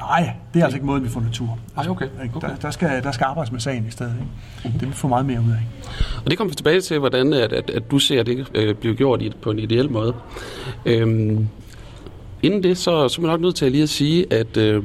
Nej, 0.01 0.33
det 0.53 0.59
er 0.59 0.63
altså 0.63 0.75
ikke 0.77 0.85
måden, 0.85 1.03
vi 1.03 1.09
får 1.09 1.21
natur. 1.21 1.59
Ej, 1.77 1.87
okay. 1.89 2.05
okay. 2.05 2.47
Der, 2.47 2.55
der, 2.55 2.71
skal, 2.71 3.03
der 3.03 3.11
skal 3.11 3.25
arbejdes 3.25 3.51
med 3.51 3.59
sagen 3.59 3.85
i 3.87 3.91
stedet. 3.91 4.13
Ikke? 4.13 4.25
Mm-hmm. 4.63 4.79
Det 4.79 4.87
vil 4.87 4.95
få 4.95 5.07
meget 5.07 5.25
mere 5.25 5.39
ud 5.41 5.51
af. 5.51 5.67
Og 6.25 6.29
det 6.31 6.37
kommer 6.37 6.49
vi 6.49 6.55
tilbage 6.55 6.81
til, 6.81 6.99
hvordan 6.99 7.33
at, 7.33 7.53
at, 7.53 7.69
at 7.69 7.91
du 7.91 7.99
ser 7.99 8.23
det 8.23 8.47
øh, 8.55 8.75
blive 8.75 8.95
gjort 8.95 9.21
i, 9.21 9.31
på 9.41 9.51
en 9.51 9.59
ideel 9.59 9.91
måde. 9.91 10.13
Øhm, 10.85 11.47
inden 12.41 12.63
det, 12.63 12.77
så, 12.77 13.09
så 13.09 13.21
er 13.21 13.21
man 13.21 13.31
nok 13.31 13.41
nødt 13.41 13.55
til 13.55 13.71
lige 13.71 13.83
at 13.83 13.89
sige, 13.89 14.33
at 14.33 14.57
øh, 14.57 14.83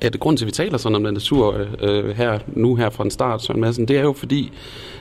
at 0.00 0.20
grund 0.20 0.36
til, 0.36 0.44
at 0.44 0.46
vi 0.46 0.52
taler 0.52 0.78
sådan 0.78 0.96
om 0.96 1.04
den 1.04 1.14
natur 1.14 1.56
øh, 1.56 1.66
øh, 1.80 2.16
her, 2.16 2.38
nu 2.46 2.74
her 2.74 2.90
fra 2.90 3.04
en 3.04 3.10
start, 3.10 3.42
Søren 3.42 3.60
Madsen, 3.60 3.88
det 3.88 3.96
er 3.96 4.02
jo 4.02 4.12
fordi, 4.12 4.52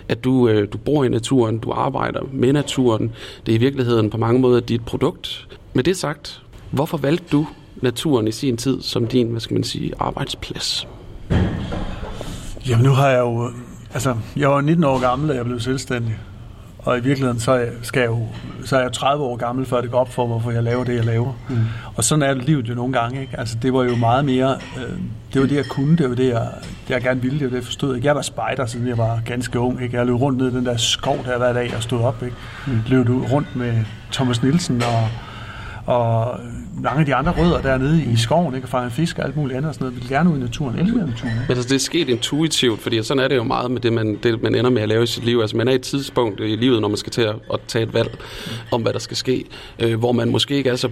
at 0.10 0.24
du, 0.24 0.48
øh, 0.48 0.68
du 0.74 0.78
bor 0.78 1.04
i 1.04 1.10
naturen, 1.10 1.58
du 1.58 1.72
arbejder 1.72 2.22
med 2.34 2.54
naturen. 2.54 3.12
Det 3.46 3.52
er 3.52 3.56
i 3.56 3.60
virkeligheden 3.60 4.10
på 4.10 4.18
mange 4.18 4.42
måder 4.42 4.60
dit 4.60 4.86
produkt. 4.86 5.48
Med 5.74 5.84
det 5.84 5.98
sagt, 5.98 6.42
hvorfor 6.72 6.98
valgte 6.98 7.26
du 7.32 7.48
naturen 7.82 8.28
i 8.28 8.32
sin 8.32 8.58
tid 8.58 8.82
som 8.82 9.08
din, 9.08 9.28
hvad 9.28 9.42
skal 9.42 9.54
man 9.54 9.64
sige, 9.64 9.94
arbejdsplads? 10.00 10.88
Jamen 12.70 12.86
nu 12.86 12.92
har 12.92 13.10
jeg 13.10 13.20
jo, 13.20 13.48
øh, 13.48 13.54
altså 13.94 14.16
jeg 14.36 14.50
var 14.50 14.62
19 14.62 14.84
år 14.84 15.00
gammel, 15.00 15.30
da 15.30 15.34
jeg 15.34 15.46
blev 15.46 15.60
selvstændig. 15.60 16.16
Og 16.88 16.98
i 16.98 17.02
virkeligheden, 17.02 17.40
så 17.40 17.66
skal 17.82 18.00
jeg 18.00 18.10
jo, 18.10 18.28
så 18.66 18.78
er 18.78 18.82
jeg 18.82 18.94
30 18.94 19.24
år 19.24 19.36
gammel, 19.36 19.66
før 19.66 19.82
det 19.82 19.92
går 19.92 20.00
op 20.00 20.14
for, 20.14 20.28
hvorfor 20.28 20.52
jeg 20.52 20.64
laver 20.64 20.84
det, 20.84 20.96
jeg 20.96 21.06
laver. 21.06 21.34
Mm. 21.50 21.58
Og 21.96 22.04
sådan 22.04 22.22
er 22.22 22.34
livet 22.34 22.70
jo 22.70 22.76
nogle 22.76 22.94
gange. 22.94 23.22
Ikke? 23.22 23.40
Altså, 23.40 23.58
det 23.62 23.74
var 23.74 23.84
jo 23.84 23.96
meget 23.96 24.26
mere... 24.26 24.58
Øh, 24.78 24.98
det 25.34 25.42
var 25.42 25.48
det, 25.48 25.56
jeg 25.56 25.66
kunne. 25.66 25.98
Det 25.98 26.10
var 26.10 26.16
det, 26.16 26.28
jeg, 26.28 26.48
det, 26.88 26.94
jeg 26.94 27.02
gerne 27.02 27.22
ville. 27.22 27.40
Det 27.40 27.46
var 27.46 27.50
det, 27.50 27.56
jeg 27.56 27.64
forstod. 27.64 27.96
Ikke? 27.96 28.08
Jeg 28.08 28.16
var 28.16 28.22
spejder, 28.22 28.66
siden 28.66 28.88
jeg 28.88 28.98
var 28.98 29.22
ganske 29.26 29.60
ung. 29.60 29.84
Ikke? 29.84 29.98
Jeg 29.98 30.06
løb 30.06 30.16
rundt 30.16 30.38
ned 30.38 30.52
i 30.52 30.56
den 30.56 30.66
der 30.66 30.78
skov 30.78 31.20
der 31.26 31.38
hver 31.38 31.54
dag 31.54 31.76
og 31.76 31.84
stod 31.84 32.02
op. 32.02 32.24
Ikke? 32.24 32.36
Mm. 32.68 32.80
Løb 32.88 33.10
rundt 33.10 33.56
med 33.56 33.74
Thomas 34.12 34.44
Nielsen 34.44 34.82
og 34.82 35.10
og 35.88 36.40
mange 36.84 37.00
af 37.00 37.06
de 37.06 37.16
andre 37.16 37.34
rødder 37.38 37.62
dernede 37.62 38.04
i 38.04 38.16
skoven, 38.16 38.56
ikke? 38.56 38.66
og 38.66 38.70
fange 38.70 38.92
fisk 38.92 39.20
og 39.20 39.26
alt 39.26 39.36
muligt 39.38 39.58
andet 39.58 39.70
og 39.70 39.76
sådan 39.76 39.86
noget, 39.86 40.02
vil 40.02 40.10
gerne 40.10 40.30
ud 40.30 40.38
i 40.38 40.40
naturen, 40.40 40.80
elsker 40.80 40.98
naturen. 41.00 41.34
Ikke? 41.34 41.46
Men 41.48 41.58
altså, 41.58 41.70
det 41.70 41.76
er 41.76 41.80
sket 41.80 42.10
intuitivt, 42.10 42.82
fordi 42.82 43.04
sådan 43.04 43.24
er 43.24 43.28
det 43.28 43.36
jo 43.36 43.44
meget 43.44 43.72
med 43.72 43.82
det 43.82 43.94
man, 43.94 44.20
det, 44.24 44.44
man 44.44 44.56
ender 44.56 44.70
med 44.70 44.82
at 44.82 44.90
lave 44.90 45.04
i 45.04 45.08
sit 45.08 45.26
liv. 45.26 45.40
Altså, 45.40 45.58
man 45.58 45.68
er 45.68 45.72
i 45.72 45.76
et 45.76 45.82
tidspunkt 45.82 46.40
i 46.40 46.56
livet, 46.56 46.82
når 46.82 46.88
man 46.88 46.98
skal 46.98 47.12
til 47.12 47.22
at, 47.22 47.36
at 47.54 47.60
tage 47.68 47.84
et 47.84 47.94
valg 47.94 48.18
om, 48.72 48.82
hvad 48.82 48.94
der 48.94 49.00
skal 49.00 49.18
ske, 49.18 49.46
øh, 49.80 50.00
hvor 50.00 50.12
man 50.12 50.30
måske 50.30 50.56
ikke 50.56 50.70
er 50.70 50.76
så 50.76 50.90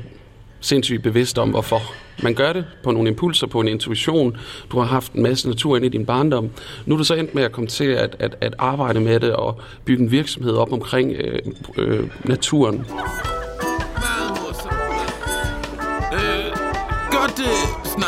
sindssygt 0.59 1.03
bevidst 1.03 1.37
om, 1.37 1.49
hvorfor. 1.49 1.81
Man 2.23 2.33
gør 2.33 2.53
det 2.53 2.65
på 2.83 2.91
nogle 2.91 3.09
impulser, 3.09 3.47
på 3.47 3.59
en 3.59 3.67
intuition. 3.67 4.37
Du 4.71 4.79
har 4.79 4.85
haft 4.85 5.13
en 5.13 5.23
masse 5.23 5.49
natur 5.49 5.75
ind 5.75 5.85
i 5.85 5.89
din 5.89 6.05
barndom. 6.05 6.49
Nu 6.85 6.93
er 6.93 6.97
du 6.97 7.03
så 7.03 7.15
endt 7.15 7.35
med 7.35 7.43
at 7.43 7.51
komme 7.51 7.67
til 7.67 7.85
at, 7.85 8.15
at, 8.19 8.35
at 8.41 8.55
arbejde 8.57 8.99
med 8.99 9.19
det 9.19 9.33
og 9.33 9.59
bygge 9.85 10.03
en 10.03 10.11
virksomhed 10.11 10.53
op 10.53 10.73
omkring 10.73 11.11
øh, 11.11 11.39
øh, 11.77 12.09
naturen. 12.23 12.85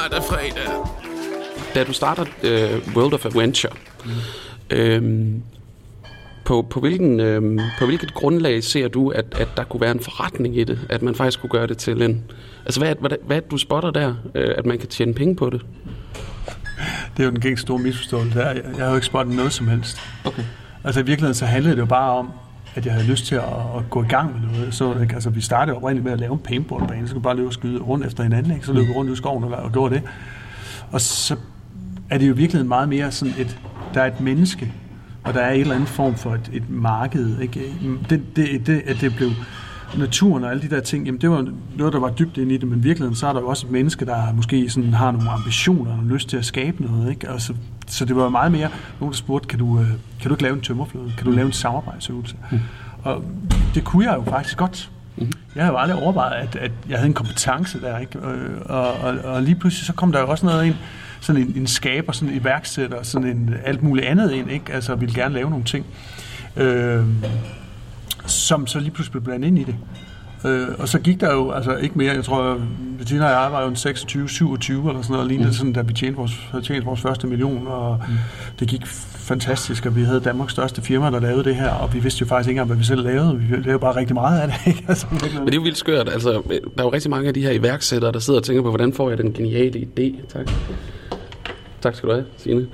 Snart 0.07 0.23
er 0.23 0.27
fredag. 0.27 0.87
Da 1.75 1.83
du 1.83 1.93
starter 1.93 2.21
uh, 2.23 2.95
World 2.95 3.13
of 3.13 3.25
Adventure, 3.25 3.73
mm. 4.05 4.11
øhm, 4.69 5.43
på, 6.45 6.67
på, 6.69 6.79
hvilken, 6.79 7.19
øhm, 7.19 7.59
på 7.79 7.85
hvilket 7.85 8.13
grundlag 8.13 8.63
ser 8.63 8.87
du, 8.87 9.09
at, 9.09 9.25
at 9.39 9.47
der 9.57 9.63
kunne 9.63 9.81
være 9.81 9.91
en 9.91 9.99
forretning 9.99 10.57
i 10.57 10.63
det? 10.63 10.79
At 10.89 11.01
man 11.01 11.15
faktisk 11.15 11.41
kunne 11.41 11.49
gøre 11.49 11.67
det 11.67 11.77
til 11.77 12.01
en... 12.01 12.23
Altså, 12.65 12.79
hvad, 12.79 12.95
hvad, 12.99 13.17
hvad 13.25 13.41
du 13.41 13.57
spotter 13.57 13.91
der, 13.91 14.15
øh, 14.35 14.55
at 14.57 14.65
man 14.65 14.77
kan 14.77 14.87
tjene 14.87 15.13
penge 15.13 15.35
på 15.35 15.49
det? 15.49 15.61
Det 17.17 17.23
er 17.23 17.23
jo 17.23 17.31
den 17.31 17.39
gængse 17.39 17.61
store 17.61 17.79
misforståelse. 17.79 18.39
Jeg, 18.39 18.61
jeg 18.77 18.83
har 18.83 18.89
jo 18.89 18.95
ikke 18.95 19.07
spottet 19.07 19.35
noget 19.35 19.53
som 19.53 19.67
helst. 19.67 19.97
Okay. 20.25 20.43
Altså, 20.83 20.99
i 20.99 21.05
virkeligheden 21.05 21.35
så 21.35 21.45
handlede 21.45 21.75
det 21.75 21.81
jo 21.81 21.85
bare 21.85 22.11
om, 22.11 22.31
at 22.77 22.85
jeg 22.85 22.93
havde 22.93 23.07
lyst 23.07 23.25
til 23.25 23.35
at, 23.35 23.43
at 23.77 23.89
gå 23.89 24.03
i 24.03 24.07
gang 24.07 24.33
med 24.33 24.49
noget. 24.51 24.73
Så 24.73 24.99
ikke? 25.01 25.13
Altså, 25.13 25.29
vi 25.29 25.41
startede 25.41 25.77
oprindeligt 25.77 26.03
med 26.03 26.13
at 26.13 26.19
lave 26.19 26.33
en 26.33 26.39
paintballbane, 26.39 27.07
så 27.07 27.13
kunne 27.13 27.21
vi 27.21 27.23
bare 27.23 27.35
løbe 27.35 27.47
og 27.47 27.53
skyde 27.53 27.79
rundt 27.79 28.05
efter 28.05 28.23
hinanden. 28.23 28.51
Ikke? 28.53 28.65
Så 28.65 28.73
løb 28.73 28.87
vi 28.87 28.93
rundt 28.93 29.11
i 29.11 29.15
skoven 29.15 29.43
og, 29.43 29.51
og 29.51 29.71
gjorde 29.71 29.95
det. 29.95 30.03
Og 30.91 31.01
så 31.01 31.35
er 32.09 32.17
det 32.17 32.29
jo 32.29 32.33
virkelig 32.33 32.65
meget 32.65 32.89
mere 32.89 33.11
sådan 33.11 33.33
et, 33.37 33.59
der 33.93 34.01
er 34.01 34.07
et 34.07 34.21
menneske, 34.21 34.73
og 35.23 35.33
der 35.33 35.41
er 35.41 35.51
en 35.51 35.61
eller 35.61 35.75
anden 35.75 35.87
form 35.87 36.15
for 36.15 36.33
et, 36.33 36.49
et 36.53 36.69
marked. 36.69 37.39
Ikke? 37.39 37.73
Det, 38.09 38.35
det, 38.35 38.67
det, 38.67 38.81
at 38.85 39.01
det 39.01 39.15
blev 39.15 39.29
naturen 39.97 40.43
og 40.43 40.51
alle 40.51 40.61
de 40.61 40.69
der 40.69 40.79
ting, 40.79 41.05
jamen 41.05 41.21
det 41.21 41.29
var 41.29 41.47
noget, 41.77 41.93
der 41.93 41.99
var 41.99 42.09
dybt 42.09 42.37
ind 42.37 42.51
i 42.51 42.57
det, 42.57 42.67
men 42.67 42.79
i 42.79 42.81
virkeligheden 42.81 43.15
så 43.15 43.27
er 43.27 43.33
der 43.33 43.39
jo 43.39 43.47
også 43.47 43.67
et 43.67 43.71
menneske, 43.71 44.05
der 44.05 44.33
måske 44.33 44.69
sådan 44.69 44.93
har 44.93 45.11
nogle 45.11 45.29
ambitioner 45.29 45.97
og 45.97 46.03
lyst 46.03 46.29
til 46.29 46.37
at 46.37 46.45
skabe 46.45 46.83
noget. 46.83 47.09
Ikke? 47.09 47.29
Og 47.29 47.41
så, 47.41 47.53
så 47.87 48.05
det 48.05 48.15
var 48.15 48.29
meget 48.29 48.51
mere, 48.51 48.69
nogen 48.99 49.11
der 49.11 49.17
spurgte, 49.17 49.47
kan 49.47 49.59
du, 49.59 49.79
øh, 49.79 49.87
kan 50.21 50.29
du 50.29 50.33
ikke 50.33 50.43
lave 50.43 50.55
en 50.55 50.61
tømmerflåde? 50.61 51.13
Kan 51.17 51.25
du 51.25 51.31
lave 51.31 51.45
en 51.45 51.51
samarbejdsøvelse? 51.51 52.35
Mm. 52.51 52.59
Og 53.03 53.23
det 53.75 53.83
kunne 53.83 54.05
jeg 54.05 54.17
jo 54.17 54.23
faktisk 54.31 54.57
godt. 54.57 54.91
Mm. 55.17 55.31
Jeg 55.55 55.63
havde 55.63 55.73
jo 55.73 55.79
aldrig 55.79 56.01
overvejet, 56.01 56.33
at, 56.33 56.55
at 56.55 56.71
jeg 56.89 56.97
havde 56.97 57.07
en 57.07 57.13
kompetence 57.13 57.81
der, 57.81 57.97
ikke? 57.97 58.19
Og, 58.65 58.93
og, 58.93 59.17
og 59.23 59.43
lige 59.43 59.55
pludselig 59.55 59.85
så 59.85 59.93
kom 59.93 60.11
der 60.11 60.19
jo 60.19 60.27
også 60.27 60.45
noget 60.45 60.65
ind, 60.65 60.75
sådan 61.21 61.41
en, 61.41 61.53
en 61.55 61.67
skaber, 61.67 62.11
sådan 62.11 62.29
en 62.29 62.41
iværksætter, 62.41 63.03
sådan 63.03 63.27
en 63.27 63.55
alt 63.65 63.83
muligt 63.83 64.07
andet 64.07 64.31
ind, 64.31 64.51
ikke? 64.51 64.73
Altså, 64.73 64.95
ville 64.95 65.15
gerne 65.15 65.33
lave 65.33 65.49
nogle 65.49 65.65
ting. 65.65 65.85
Øh, 66.55 67.05
som 68.27 68.67
så 68.67 68.79
lige 68.79 68.91
pludselig 68.91 69.11
blev 69.11 69.23
blandet 69.23 69.47
ind 69.47 69.59
i 69.59 69.63
det. 69.63 69.75
Øh, 70.45 70.67
og 70.77 70.87
så 70.87 70.99
gik 70.99 71.21
der 71.21 71.33
jo 71.33 71.51
altså 71.51 71.75
ikke 71.75 71.97
mere, 71.97 72.13
jeg 72.13 72.23
tror, 72.23 72.61
Bettina 72.97 73.25
og 73.25 73.43
jeg 73.43 73.51
var 73.51 73.61
jo 73.61 73.67
en 73.67 73.75
26-27 73.75 74.89
eller 74.89 75.01
sådan 75.01 75.13
noget, 75.13 75.27
lignende 75.27 75.47
mm. 75.49 75.53
sådan, 75.53 75.73
da 75.73 75.81
vi 75.81 75.93
tjente 75.93 76.17
vores, 76.17 76.31
havde 76.51 76.65
tjent 76.65 76.85
vores 76.85 77.01
første 77.01 77.27
million, 77.27 77.67
og 77.67 78.01
mm. 78.07 78.15
det 78.59 78.67
gik 78.67 78.85
fantastisk, 79.27 79.85
og 79.85 79.95
vi 79.95 80.03
havde 80.03 80.19
Danmarks 80.19 80.53
største 80.53 80.81
firma, 80.81 81.11
der 81.11 81.19
lavede 81.19 81.43
det 81.43 81.55
her, 81.55 81.69
og 81.69 81.93
vi 81.93 81.99
vidste 81.99 82.21
jo 82.21 82.25
faktisk 82.25 82.49
ikke 82.49 82.59
engang, 82.59 82.67
hvad 82.67 82.77
vi 82.77 82.83
selv 82.83 83.03
lavede. 83.03 83.37
Vi 83.37 83.55
lavede 83.55 83.79
bare 83.79 83.95
rigtig 83.95 84.13
meget 84.13 84.41
af 84.41 84.47
det. 84.47 84.57
Ikke? 84.67 84.85
Altså, 84.87 85.07
Men 85.11 85.45
det 85.45 85.51
er 85.51 85.55
jo 85.55 85.61
vildt 85.61 85.77
skørt. 85.77 86.09
Altså, 86.09 86.31
der 86.31 86.59
er 86.77 86.83
jo 86.83 86.93
rigtig 86.93 87.11
mange 87.11 87.27
af 87.27 87.33
de 87.33 87.41
her 87.41 87.51
iværksættere, 87.51 88.11
der 88.11 88.19
sidder 88.19 88.39
og 88.39 88.43
tænker 88.43 88.61
på, 88.61 88.69
hvordan 88.69 88.93
får 88.93 89.09
jeg 89.09 89.17
den 89.17 89.33
geniale 89.33 89.79
idé? 89.79 90.27
Tak. 90.33 90.49
Tak 91.81 91.95
skal 91.95 92.09
du 92.09 92.13
have, 92.13 92.25
Signe. 92.37 92.67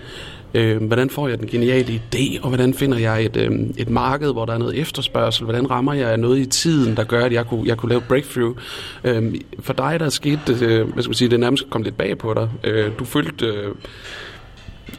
Øh, 0.54 0.84
hvordan 0.84 1.10
får 1.10 1.28
jeg 1.28 1.40
den 1.40 1.48
geniale 1.48 2.02
idé, 2.02 2.42
og 2.42 2.48
hvordan 2.50 2.74
finder 2.74 2.98
jeg 2.98 3.26
et, 3.26 3.38
øh, 3.38 3.52
et 3.78 3.90
marked, 3.90 4.32
hvor 4.32 4.46
der 4.46 4.54
er 4.54 4.58
noget 4.58 4.80
efterspørgsel? 4.80 5.44
Hvordan 5.44 5.72
rammer 5.72 5.94
jeg 5.94 6.18
noget 6.18 6.40
i 6.40 6.46
tiden, 6.46 6.98
der 6.98 7.04
gør, 7.04 7.26
at 7.26 7.34
jeg 7.34 7.46
kunne, 7.46 7.68
jeg 7.68 7.78
kunne 7.78 7.90
lave 7.90 8.02
breakthrough? 8.02 8.56
Øh, 9.04 9.36
for 9.60 9.74
dig, 9.74 10.00
der 10.00 10.06
er 10.06 10.10
sket, 10.10 10.62
øh, 10.62 10.88
hvad 10.94 11.04
skal 11.04 11.10
man 11.10 11.14
sige, 11.14 11.30
det 11.30 11.40
nærmest 11.40 11.70
kom 11.70 11.82
lidt 11.82 11.98
bag 11.98 12.18
på 12.18 12.34
dig. 12.34 12.50
Øh, 12.64 12.92
du 13.00 13.06
følte... 13.06 13.46
Øh, 13.46 13.76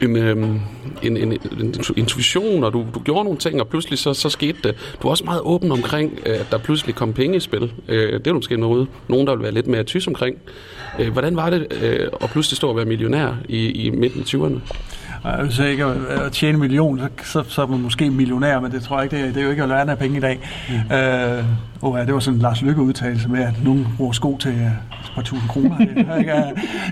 en, 0.01 0.15
øh, 0.15 0.37
en, 1.03 1.17
en, 1.17 1.17
en, 1.17 1.73
intuition, 1.97 2.63
og 2.63 2.73
du, 2.73 2.85
du 2.95 2.99
gjorde 2.99 3.23
nogle 3.23 3.39
ting, 3.39 3.61
og 3.61 3.67
pludselig 3.67 3.99
så, 3.99 4.13
så 4.13 4.29
skete 4.29 4.57
det. 4.63 4.75
Du 4.75 5.07
var 5.07 5.09
også 5.09 5.23
meget 5.23 5.41
åben 5.41 5.71
omkring, 5.71 6.19
øh, 6.25 6.39
at 6.39 6.47
der 6.51 6.57
pludselig 6.57 6.95
kom 6.95 7.13
penge 7.13 7.37
i 7.37 7.39
spil. 7.39 7.71
Øh, 7.87 8.13
det 8.13 8.27
er 8.27 8.33
måske 8.33 8.57
noget, 8.57 8.87
nogen, 9.07 9.27
der 9.27 9.35
vil 9.35 9.43
være 9.43 9.53
lidt 9.53 9.67
mere 9.67 9.83
tys 9.83 10.07
omkring. 10.07 10.37
Øh, 10.99 11.11
hvordan 11.11 11.35
var 11.35 11.49
det 11.49 11.67
øh, 11.81 12.07
at 12.21 12.29
pludselig 12.29 12.57
stå 12.57 12.69
og 12.69 12.75
være 12.75 12.85
millionær 12.85 13.37
i, 13.49 13.69
i 13.69 13.89
midten 13.89 14.21
af 14.21 14.25
20'erne? 14.25 14.59
Og 15.23 15.45
Hvis 15.45 15.59
jeg 15.59 15.71
ikke 15.71 15.85
at 15.85 16.31
tjene 16.31 16.53
en 16.53 16.59
million, 16.59 16.99
så, 16.99 17.07
så, 17.23 17.43
så 17.47 17.61
er 17.61 17.67
man 17.67 17.79
måske 17.79 18.09
millionær, 18.09 18.59
men 18.59 18.71
det 18.71 18.83
tror 18.83 19.01
jeg 19.01 19.03
ikke, 19.03 19.17
det 19.17 19.27
er, 19.27 19.33
det 19.33 19.37
er 19.37 19.43
jo 19.43 19.49
ikke 19.49 19.63
at 19.63 19.69
lære 19.69 19.91
af 19.91 19.97
penge 19.97 20.17
i 20.17 20.19
dag. 20.19 20.39
Mm. 20.69 20.95
Øh, 20.95 21.43
oh, 21.81 21.99
ja, 21.99 22.05
det 22.05 22.13
var 22.13 22.19
sådan 22.19 22.35
en 22.35 22.41
Lars 22.41 22.61
Lykke 22.61 22.81
udtalelse 22.81 23.29
med, 23.29 23.43
at 23.43 23.53
nogen 23.63 23.87
bruger 23.97 24.11
sko 24.11 24.37
til 24.37 24.51
øh, 24.51 24.71
par 25.15 25.21
tusind 25.21 25.49
kroner. 25.49 25.77
Er 26.07 26.17
ikke, 26.17 26.31
øh, 26.31 26.43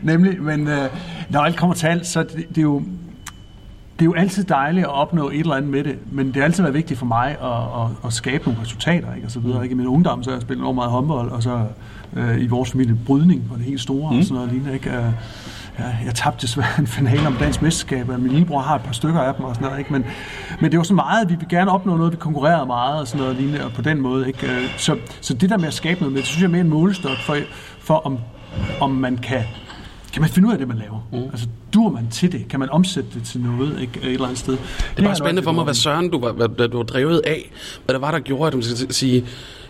Nemlig, 0.04 0.44
men 0.44 0.68
øh, 0.68 0.90
når 1.30 1.40
alt 1.40 1.56
kommer 1.56 1.76
til 1.76 1.88
alt, 1.88 2.08
så 2.08 2.24
det, 2.24 2.46
det 2.50 2.58
er 2.58 2.62
jo 2.62 2.84
det 4.00 4.02
er 4.02 4.06
jo 4.06 4.14
altid 4.14 4.44
dejligt 4.44 4.86
at 4.86 4.92
opnå 4.92 5.30
et 5.30 5.40
eller 5.40 5.56
andet 5.56 5.72
med 5.72 5.84
det, 5.84 5.98
men 6.12 6.28
det 6.28 6.36
har 6.36 6.44
altid 6.44 6.64
været 6.64 6.74
vigtigt 6.74 7.00
for 7.00 7.06
mig 7.06 7.30
at, 7.30 7.84
at, 7.84 8.06
at 8.06 8.14
skabe 8.14 8.44
nogle 8.46 8.62
resultater, 8.62 9.16
ikke? 9.16 9.28
Og 9.28 9.32
så 9.32 9.40
videre. 9.40 9.64
Ikke? 9.64 9.74
I 9.74 9.76
min 9.76 9.88
ungdom 9.88 10.24
så 10.24 10.30
har 10.30 10.36
jeg 10.36 10.42
spillet 10.42 10.62
enormt 10.62 10.76
meget 10.76 10.92
håndbold, 10.92 11.32
og 11.32 11.44
så 11.44 11.66
øh, 12.16 12.42
i 12.42 12.48
vores 12.48 12.72
familie 12.72 12.98
brydning 13.06 13.44
var 13.50 13.56
det 13.56 13.66
helt 13.66 13.82
store, 13.82 14.12
mm. 14.12 14.18
og 14.18 14.24
sådan 14.24 14.36
noget 14.36 14.52
lignende, 14.52 14.74
ikke? 14.74 14.90
Øh, 14.90 15.06
ja, 15.80 15.84
jeg 16.06 16.16
tabte 16.16 16.42
desværre 16.42 16.80
en 16.80 16.88
finale 16.88 17.28
om 17.28 17.34
dansk 17.34 17.62
mesterskab, 17.62 18.10
og 18.10 18.20
min 18.20 18.32
lillebror 18.32 18.60
har 18.60 18.76
et 18.76 18.82
par 18.82 18.94
stykker 18.94 19.20
af 19.20 19.36
dem 19.36 19.46
og 19.46 19.56
sådan 19.56 19.66
noget, 19.66 19.80
ikke? 19.80 19.94
Men, 19.94 20.06
men 20.62 20.72
det 20.72 20.78
var 20.78 20.84
så 20.84 20.94
meget, 20.94 21.26
at 21.26 21.32
vi 21.32 21.36
vil 21.36 21.48
gerne 21.50 21.72
opnå 21.72 21.98
noget, 21.98 22.12
vi 22.12 22.18
konkurrerede 22.18 22.66
meget 22.66 23.00
og 23.00 23.08
sådan 23.08 23.22
noget 23.22 23.36
lignende, 23.36 23.66
og 23.66 23.72
på 23.72 23.82
den 23.82 24.02
måde, 24.02 24.28
ikke? 24.28 24.48
Så, 24.78 24.98
så 25.22 25.34
det 25.34 25.50
der 25.50 25.58
med 25.58 25.68
at 25.68 25.74
skabe 25.74 26.00
noget 26.00 26.14
med, 26.14 26.22
det 26.22 26.28
synes 26.28 26.42
jeg 26.42 26.48
er 26.48 26.52
mere 26.52 26.62
en 26.62 26.70
målestok 26.70 27.18
for, 27.18 27.36
for 27.84 27.96
om, 27.96 28.20
om 28.82 28.92
man 28.92 29.18
kan 29.18 29.44
kan 30.14 30.22
man 30.22 30.30
finde 30.30 30.48
ud 30.48 30.54
af 30.54 30.60
det, 30.60 30.68
man 30.68 30.78
laver? 30.78 31.08
Mm. 31.12 31.24
Altså, 31.32 31.48
dur 31.74 31.90
man 31.90 32.08
til 32.12 32.32
det? 32.32 32.48
Kan 32.48 32.60
man 32.60 32.70
omsætte 32.70 33.10
det 33.14 33.24
til 33.24 33.42
noget 33.42 33.82
ikke, 33.82 34.00
et 34.04 34.14
eller 34.14 34.26
andet 34.26 34.40
sted? 34.40 34.54
Det 34.54 35.00
er 35.00 35.04
bare 35.04 35.16
spændende 35.16 35.44
for 35.44 35.52
mig, 35.52 35.64
hvad 35.64 35.74
Søren 35.74 36.10
du 36.10 36.20
var, 36.20 36.32
hvad, 36.32 36.68
du 36.70 36.78
var 36.78 36.84
drevet 36.84 37.22
af. 37.26 37.52
Hvad 37.86 37.94
der 37.94 38.00
var, 38.00 38.12
der 38.12 38.20
gjorde, 38.20 38.48
at 38.48 38.54
du 38.54 38.62
skal 38.62 38.94
sige, 38.94 39.26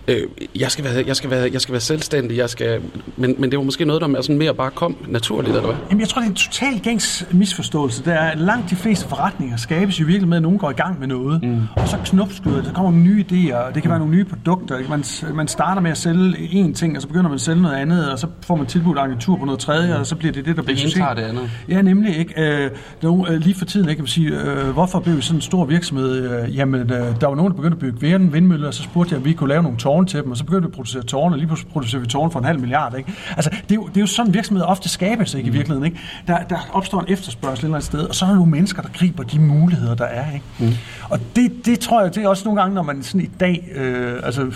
øh, 0.07 0.21
jeg, 0.55 0.71
skal 0.71 0.85
være, 0.85 1.03
jeg, 1.07 1.15
skal 1.15 1.29
være, 1.29 1.49
jeg 1.53 1.61
skal 1.61 1.71
være 1.71 1.81
selvstændig, 1.81 2.37
jeg 2.37 2.49
skal, 2.49 2.81
men, 3.17 3.35
men 3.39 3.51
det 3.51 3.57
var 3.59 3.65
måske 3.65 3.85
noget, 3.85 4.01
der 4.01 4.21
sådan 4.21 4.37
mere 4.37 4.53
bare 4.53 4.71
kom 4.71 4.95
naturligt, 5.07 5.55
eller 5.55 5.67
hvad? 5.67 5.75
Jamen, 5.89 6.01
jeg 6.01 6.09
tror, 6.09 6.21
det 6.21 6.27
er 6.27 6.29
en 6.29 6.35
total 6.35 6.79
gængs 6.79 7.25
misforståelse. 7.31 8.05
Der 8.05 8.13
er 8.13 8.35
langt 8.35 8.69
de 8.69 8.75
fleste 8.75 9.07
forretninger 9.07 9.57
skabes 9.57 9.99
jo 9.99 10.05
virkelig 10.05 10.27
med, 10.27 10.37
at 10.37 10.43
nogen 10.43 10.57
går 10.57 10.69
i 10.69 10.73
gang 10.73 10.99
med 10.99 11.07
noget, 11.07 11.43
mm. 11.43 11.61
og 11.75 11.87
så 11.87 11.97
knopskyder. 12.05 12.63
Der 12.63 12.73
kommer 12.73 12.91
nogle 12.91 13.03
nye 13.03 13.25
idéer, 13.31 13.55
og 13.55 13.75
det 13.75 13.81
kan 13.81 13.89
være 13.89 13.99
nogle 13.99 14.15
nye 14.15 14.25
produkter. 14.25 14.79
Man, 14.89 15.03
man 15.35 15.47
starter 15.47 15.81
med 15.81 15.91
at 15.91 15.97
sælge 15.97 16.35
én 16.37 16.73
ting, 16.73 16.95
og 16.95 17.01
så 17.01 17.07
begynder 17.07 17.29
man 17.29 17.35
at 17.35 17.41
sælge 17.41 17.61
noget 17.61 17.75
andet, 17.75 18.11
og 18.11 18.19
så 18.19 18.27
får 18.47 18.55
man 18.55 18.65
tilbudt 18.65 18.99
agentur 18.99 19.37
på 19.37 19.45
noget 19.45 19.59
tredje, 19.59 19.93
mm. 19.93 19.99
og 19.99 20.07
så 20.07 20.15
bliver 20.15 20.31
det 20.31 20.45
det, 20.45 20.55
der 20.55 20.61
bliver 20.61 20.75
Det 20.75 20.83
ene 20.83 20.93
tager 20.93 21.13
det 21.13 21.21
andet. 21.21 21.49
Ja, 21.69 21.81
nemlig. 21.81 22.17
Ikke? 22.17 22.41
Øh, 22.41 22.71
der, 23.01 23.31
øh, 23.31 23.39
lige 23.39 23.55
for 23.55 23.65
tiden, 23.65 23.89
ikke? 23.89 23.97
kan 23.97 24.03
man 24.03 24.07
sige, 24.07 24.29
øh, 24.29 24.69
hvorfor 24.69 24.99
blev 24.99 25.21
sådan 25.21 25.37
en 25.37 25.41
stor 25.41 25.65
virksomhed? 25.65 26.43
Øh, 26.43 26.57
jamen, 26.57 26.81
øh, 26.81 26.89
der 27.21 27.27
var 27.27 27.35
nogen, 27.35 27.51
der 27.51 27.55
begyndte 27.55 27.75
at 27.75 27.79
bygge 27.79 28.01
vind- 28.01 28.31
vindmøller, 28.31 28.67
og 28.67 28.73
så 28.73 28.83
spurgte 28.83 29.11
jeg, 29.13 29.19
om 29.19 29.25
vi 29.25 29.33
kunne 29.33 29.49
lave 29.49 29.63
nogle 29.63 29.77
tårne 29.77 29.92
til 30.01 30.23
dem, 30.23 30.31
og 30.31 30.37
så 30.37 30.43
begyndte 30.43 30.67
vi 30.67 30.71
at 30.71 30.75
producere 30.75 31.03
tårne, 31.03 31.33
og 31.35 31.37
lige 31.37 31.47
pludselig 31.47 31.71
producerer 31.71 32.01
vi 32.01 32.07
tårne 32.07 32.31
for 32.31 32.39
en 32.39 32.45
halv 32.45 32.59
milliard. 32.59 32.97
Ikke? 32.97 33.13
Altså, 33.35 33.49
det 33.49 33.71
er, 33.71 33.75
jo, 33.75 33.87
det 33.87 33.97
er 33.97 34.01
jo 34.01 34.07
sådan, 34.07 34.33
virksomheder 34.33 34.67
ofte 34.67 34.89
skabes 34.89 35.33
ikke, 35.33 35.47
i 35.47 35.51
virkeligheden. 35.51 35.85
Ikke? 35.85 35.99
Der, 36.27 36.43
der 36.43 36.57
opstår 36.73 36.99
en 36.99 37.05
efterspørgsel 37.09 37.65
et 37.65 37.67
eller 37.67 37.75
andet 37.75 37.85
sted, 37.85 37.99
og 37.99 38.15
så 38.15 38.25
er 38.25 38.29
der 38.29 38.35
nogle 38.35 38.51
mennesker, 38.51 38.81
der 38.81 38.89
griber 38.89 39.23
de 39.23 39.39
muligheder, 39.39 39.95
der 39.95 40.05
er. 40.05 40.33
Ikke? 40.33 40.45
Mm. 40.59 40.73
Og 41.09 41.19
det, 41.35 41.65
det 41.65 41.79
tror 41.79 42.01
jeg, 42.01 42.15
det 42.15 42.23
er 42.23 42.27
også 42.27 42.45
nogle 42.45 42.61
gange, 42.61 42.75
når 42.75 42.83
man 42.83 43.03
sådan 43.03 43.21
i 43.21 43.29
dag, 43.39 43.69
øh, 43.75 44.19
altså, 44.23 44.51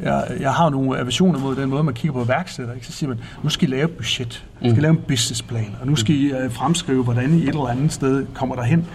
jeg, 0.00 0.24
jeg 0.40 0.52
har 0.52 0.70
nogle 0.70 0.98
aversioner 0.98 1.38
mod 1.38 1.56
den 1.56 1.68
måde, 1.68 1.82
man 1.82 1.94
kigger 1.94 2.12
på 2.12 2.24
værksætter. 2.24 2.74
Ikke? 2.74 2.86
Så 2.86 2.92
siger 2.92 3.08
man, 3.08 3.20
nu 3.42 3.50
skal 3.50 3.68
I 3.68 3.72
lave 3.72 3.84
et 3.84 3.90
budget, 3.90 4.44
nu 4.60 4.70
skal 4.70 4.78
I 4.78 4.82
lave 4.82 4.92
en 4.92 5.00
businessplan, 5.08 5.76
og 5.80 5.86
nu 5.86 5.96
skal 5.96 6.14
I 6.14 6.32
øh, 6.32 6.52
fremskrive, 6.52 7.04
hvordan 7.04 7.34
I 7.34 7.42
et 7.42 7.48
eller 7.48 7.66
andet 7.66 7.92
sted 7.92 8.26
kommer 8.34 8.54
derhen. 8.54 8.86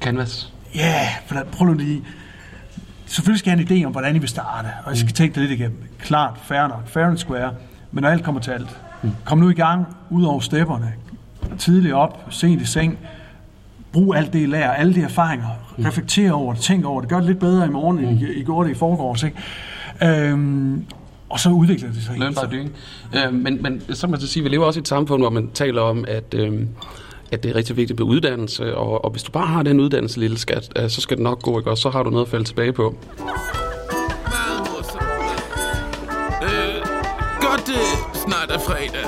Canvas. 0.00 0.52
Ja, 0.74 0.80
yeah, 0.80 1.06
for 1.26 1.34
der, 1.34 1.44
prøv 1.44 1.72
lige. 1.72 2.02
Selvfølgelig 3.12 3.38
skal 3.38 3.50
jeg 3.50 3.58
have 3.58 3.76
en 3.76 3.82
idé 3.82 3.86
om, 3.86 3.92
hvordan 3.92 4.16
I 4.16 4.18
vil 4.18 4.28
starte, 4.28 4.68
og 4.84 4.92
I 4.92 4.96
skal 4.96 5.12
tænke 5.12 5.40
det 5.40 5.48
lidt 5.48 5.60
igennem. 5.60 5.78
Klart, 5.98 6.34
fair 6.44 6.66
nok, 6.66 6.88
fair 6.88 7.04
and 7.04 7.18
square, 7.18 7.54
men 7.90 8.02
når 8.02 8.08
alt 8.08 8.24
kommer 8.24 8.40
til 8.40 8.50
alt, 8.50 8.80
kom 9.24 9.38
nu 9.38 9.50
i 9.50 9.54
gang, 9.54 9.86
ud 10.10 10.24
over 10.24 10.40
stepperne, 10.40 10.92
tidligt 11.58 11.94
op, 11.94 12.26
sent 12.30 12.62
i 12.62 12.64
seng, 12.64 12.98
brug 13.92 14.14
alt 14.14 14.32
det, 14.32 14.42
I 14.42 14.46
lærer, 14.46 14.70
alle 14.70 14.94
de 14.94 15.02
erfaringer, 15.02 15.46
reflektere 15.84 16.32
over 16.32 16.52
det, 16.54 16.62
tænk 16.62 16.84
over 16.84 17.00
det, 17.00 17.10
gør 17.10 17.16
det 17.16 17.26
lidt 17.26 17.38
bedre 17.38 17.66
i 17.66 17.70
morgen, 17.70 17.98
end 17.98 18.20
I, 18.20 18.32
I 18.40 18.44
gjorde 18.44 18.68
det 18.68 18.74
i 18.74 18.78
forgårs, 18.78 19.22
ikke? 19.22 19.36
Øhm, 20.02 20.84
og 21.28 21.40
så 21.40 21.50
udvikler 21.50 21.92
det 21.92 22.02
sig. 22.02 22.18
Learn 22.18 22.34
by 22.34 22.56
doing. 22.56 22.72
Øh, 23.16 23.34
men, 23.34 23.62
men 23.62 23.82
så 23.90 24.06
må 24.06 24.10
man 24.10 24.20
så 24.20 24.26
sige, 24.26 24.42
vi 24.42 24.48
lever 24.48 24.66
også 24.66 24.78
i 24.78 24.82
et 24.82 24.88
samfund, 24.88 25.22
hvor 25.22 25.30
man 25.30 25.50
taler 25.54 25.82
om, 25.82 26.04
at, 26.08 26.34
øh, 26.34 26.60
at 27.32 27.42
det 27.42 27.50
er 27.50 27.54
rigtig 27.54 27.76
vigtigt 27.76 27.98
med 27.98 28.06
uddannelse, 28.06 28.76
og, 28.76 29.04
og 29.04 29.10
hvis 29.10 29.22
du 29.22 29.32
bare 29.32 29.46
har 29.46 29.62
den 29.62 29.80
uddannelse, 29.80 30.20
lille 30.20 30.38
skat, 30.38 30.72
øh, 30.76 30.90
så 30.90 31.00
skal 31.00 31.16
det 31.16 31.22
nok 31.22 31.42
gå, 31.42 31.58
ikke? 31.58 31.70
og 31.70 31.78
så 31.78 31.90
har 31.90 32.02
du 32.02 32.10
noget 32.10 32.24
at 32.24 32.30
falde 32.30 32.44
tilbage 32.44 32.72
på. 32.72 32.96
Øh, 36.42 36.82
godt 37.40 37.66
det 37.66 37.82
snart 38.14 38.50
er 38.50 38.58
fredag. 38.58 39.06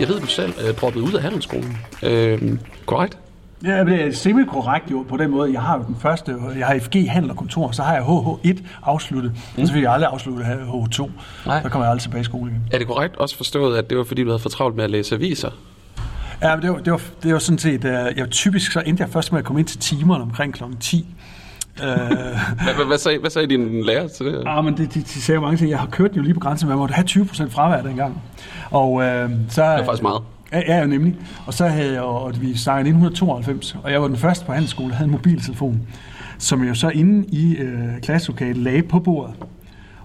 Jeg 0.00 0.08
ved, 0.08 0.20
du 0.20 0.26
selv 0.26 0.52
er 0.58 0.72
droppet 0.72 1.00
ud 1.00 1.12
af 1.12 1.22
handelsskolen. 1.22 1.78
Øh, 2.02 2.58
korrekt? 2.86 3.18
Ja, 3.64 3.84
det 3.84 4.04
er 4.04 4.12
semi-korrekt 4.12 4.90
jo 4.90 5.04
på 5.08 5.16
den 5.16 5.30
måde. 5.30 5.52
Jeg 5.52 5.62
har 5.62 5.78
jo 5.78 5.84
den 5.86 5.96
første, 6.00 6.36
jeg 6.58 6.66
har 6.66 6.78
FG 6.78 7.10
Handel 7.10 7.30
og 7.30 7.36
Kontor, 7.36 7.70
så 7.70 7.82
har 7.82 7.94
jeg 7.94 8.02
HH1 8.02 8.62
afsluttet, 8.82 9.32
mm. 9.56 9.62
og 9.62 9.68
så 9.68 9.74
fik 9.74 9.82
jeg 9.82 9.92
aldrig 9.92 10.10
afsluttet 10.12 10.44
HH2. 10.44 11.10
Nej. 11.46 11.62
Så 11.62 11.68
kommer 11.68 11.84
jeg 11.84 11.90
aldrig 11.90 12.02
tilbage 12.02 12.20
i 12.20 12.24
skole 12.24 12.50
igen. 12.50 12.62
Er 12.72 12.78
det 12.78 12.86
korrekt 12.86 13.16
også 13.16 13.36
forstået, 13.36 13.78
at 13.78 13.90
det 13.90 13.98
var 13.98 14.04
fordi, 14.04 14.22
du 14.22 14.28
havde 14.28 14.38
for 14.38 14.48
travlt 14.48 14.76
med 14.76 14.84
at 14.84 14.90
læse 14.90 15.14
aviser? 15.14 15.50
Ja, 16.42 16.56
men 16.56 16.62
det 16.62 16.70
var, 16.70 16.78
det 16.78 16.92
var, 16.92 17.00
det 17.22 17.32
var 17.32 17.38
sådan 17.38 17.58
set, 17.58 17.84
uh, 17.84 17.90
jeg 17.90 18.30
typisk 18.30 18.72
så 18.72 18.80
endte 18.86 19.02
jeg 19.02 19.10
først 19.10 19.32
med 19.32 19.38
at 19.38 19.44
komme 19.44 19.60
ind 19.60 19.66
til 19.68 19.78
timerne 19.80 20.22
omkring 20.22 20.54
kl. 20.54 20.62
10. 20.80 21.06
Uh, 21.80 21.84
Hvad, 21.84 22.86
hvad, 22.86 22.98
sagde, 22.98 23.18
hvad 23.18 23.30
sagde 23.30 23.48
din 23.48 23.84
lærer 23.84 24.08
til 24.08 24.26
det? 24.26 24.42
ah, 24.46 24.64
men 24.64 24.76
det, 24.76 24.94
de, 24.94 25.00
de 25.00 25.22
sagde 25.22 25.40
mange 25.40 25.56
ting. 25.56 25.70
Jeg 25.70 25.78
har 25.78 25.86
kørt 25.86 26.16
jo 26.16 26.22
lige 26.22 26.34
på 26.34 26.40
grænsen, 26.40 26.66
men 26.68 26.70
jeg 26.70 26.78
måtte 26.78 26.94
have 26.94 27.06
20% 27.08 27.48
fravær 27.50 27.82
dengang. 27.82 28.22
Og 28.70 28.92
uh, 28.92 29.02
så... 29.02 29.06
Det 29.08 29.58
var 29.58 29.84
faktisk 29.84 30.02
meget. 30.02 30.22
Ja, 30.52 30.60
ja, 30.66 30.86
nemlig. 30.86 31.16
Og 31.46 31.54
så 31.54 31.66
havde 31.66 31.92
jeg, 31.92 32.02
og 32.02 32.32
vi 32.40 32.56
snakkede 32.56 32.88
1992, 32.88 33.76
og 33.82 33.92
jeg 33.92 34.02
var 34.02 34.08
den 34.08 34.16
første 34.16 34.44
på 34.46 34.52
handelsskole, 34.52 34.90
der 34.90 34.96
havde 34.96 35.06
en 35.06 35.12
mobiltelefon, 35.12 35.80
som 36.38 36.66
jeg 36.66 36.76
så 36.76 36.88
inde 36.88 37.26
i 37.28 37.56
øh, 37.56 38.00
klasselokalet 38.02 38.56
lagde 38.56 38.82
på 38.82 38.98
bordet. 38.98 39.34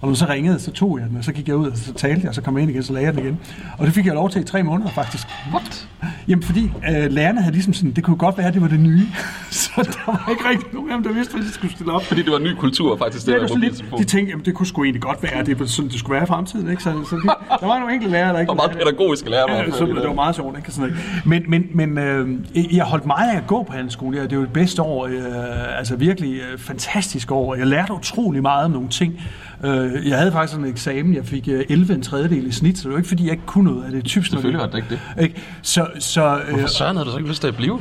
Og 0.02 0.08
når 0.08 0.16
så 0.16 0.26
ringede, 0.30 0.60
så 0.60 0.72
tog 0.72 1.00
jeg 1.00 1.10
den, 1.10 1.18
og 1.18 1.24
så 1.24 1.32
gik 1.32 1.48
jeg 1.48 1.56
ud, 1.56 1.68
og 1.68 1.78
så 1.78 1.94
talte 1.94 2.22
jeg, 2.22 2.30
og 2.30 2.36
så 2.36 2.42
kom 2.42 2.58
jeg 2.58 2.62
ind 2.62 2.72
igen, 2.72 2.84
så 2.84 2.94
lagde 2.94 3.06
jeg 3.06 3.14
den 3.16 3.24
igen. 3.24 3.40
Og 3.78 3.86
det 3.86 3.94
fik 3.94 4.06
jeg 4.06 4.14
lov 4.14 4.30
til 4.30 4.42
i 4.42 4.44
tre 4.44 4.64
måneder, 4.64 4.90
faktisk. 4.90 5.28
What? 5.54 5.88
Jamen, 6.28 6.44
fordi 6.44 6.64
øh, 6.64 7.12
lærerne 7.12 7.42
havde 7.42 7.54
ligesom 7.54 7.74
sådan, 7.74 7.92
det 7.92 8.04
kunne 8.04 8.18
godt 8.18 8.38
være, 8.38 8.48
at 8.48 8.54
det 8.54 8.62
var 8.62 8.68
det 8.68 8.80
nye. 8.80 9.08
så 9.62 9.72
der 9.76 10.12
var 10.12 10.28
ikke 10.30 10.50
rigtig 10.50 10.74
nogen 10.74 10.92
af 10.92 10.98
dem, 10.98 11.04
der 11.04 11.14
vidste, 11.14 11.34
hvad 11.34 11.44
de 11.44 11.52
skulle 11.52 11.74
stille 11.74 11.92
op. 11.92 12.04
Fordi 12.04 12.22
det 12.22 12.32
var 12.32 12.38
en 12.38 12.44
ny 12.44 12.54
kultur 12.54 12.98
faktisk, 12.98 13.26
det 13.26 13.34
Det 13.34 13.42
der 13.42 13.56
var 13.56 13.60
lidt, 13.60 13.86
de 13.98 14.04
tænkte, 14.04 14.30
jamen, 14.30 14.46
det 14.46 14.54
kunne 14.54 14.68
sgu 14.68 14.84
egentlig 14.84 15.02
godt 15.02 15.24
være, 15.24 15.34
at 15.34 15.46
det 15.46 15.60
var 15.60 15.66
sådan, 15.66 15.92
det 15.92 16.00
skulle 16.00 16.14
være 16.14 16.24
i 16.24 16.28
fremtiden. 16.28 16.70
Ikke? 16.70 16.84
Så, 16.84 16.92
så 17.10 17.16
de, 17.16 17.28
der 17.60 17.68
var 17.68 17.80
nogle 17.80 17.94
enkelte 17.94 18.12
lærere, 18.12 18.34
der 18.34 18.40
ikke 18.40 18.52
Og 18.52 18.56
meget 18.56 18.72
pædagogiske 18.72 19.30
lærer. 19.30 19.56
Ja, 19.56 19.72
så, 19.72 19.86
det 19.86 20.08
var 20.08 20.14
meget 20.14 20.36
sjovt, 20.36 20.58
ikke? 20.58 20.72
Sådan 20.72 20.90
noget. 20.90 21.26
Men, 21.26 21.44
men, 21.48 21.66
men 21.74 21.98
øh, 21.98 22.76
jeg 22.78 22.86
holdt 22.86 23.06
meget 23.06 23.32
af 23.32 23.38
at 23.38 23.48
gå 23.48 23.64
på 23.64 23.74
handelsskolen. 23.74 24.14
Ja, 24.14 24.26
Det 24.26 24.38
var 24.38 24.44
det 24.44 24.54
bedste 24.54 24.82
år, 24.82 25.06
øh, 25.06 25.78
altså 25.78 25.96
virkelig 25.96 26.34
øh, 26.34 26.58
fantastisk 26.58 27.32
år. 27.32 27.56
Jeg 27.56 27.68
lærte 27.68 27.94
utrolig 27.94 28.42
meget 28.42 28.66
om 28.66 28.72
nogle 28.72 28.90
ting. 28.90 29.22
Øh, 29.64 29.91
jeg 30.06 30.18
havde 30.18 30.32
faktisk 30.32 30.52
sådan 30.52 30.66
en 30.66 30.72
eksamen, 30.72 31.16
jeg 31.16 31.26
fik 31.26 31.48
øh, 31.48 31.66
11 31.70 31.94
en 31.94 32.02
tredjedel 32.02 32.48
i 32.48 32.52
snit, 32.52 32.78
så 32.78 32.84
det 32.84 32.92
var 32.92 32.98
ikke 32.98 33.08
fordi, 33.08 33.24
jeg 33.24 33.32
ikke 33.32 33.46
kunne 33.46 33.72
noget 33.72 33.84
af 33.84 33.92
det. 33.92 34.06
Typisk, 34.06 34.32
Selvfølgelig 34.32 34.60
var 34.60 34.68
det 34.68 34.78
ikke 34.78 34.90
det. 34.90 35.24
Ikke? 35.24 35.42
Så, 35.62 35.88
så, 36.00 36.40
øh, 36.40 36.50
Hvorfor 36.50 36.68
søren 36.68 36.96
havde 36.96 37.06
du 37.06 37.12
så 37.12 37.18
ikke 37.18 37.30
lyst 37.30 37.42
til 37.42 37.48
at 37.48 37.56
blive? 37.56 37.80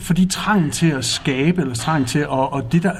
fordi 0.00 0.26
trangen 0.26 0.70
til 0.70 0.86
at 0.86 1.04
skabe, 1.04 1.60
eller 1.60 1.74
trangen 1.74 2.06
til 2.06 2.18
at, 2.18 2.26
og, 2.26 2.52
og 2.52 2.72
det, 2.72 2.82
der, 2.82 2.92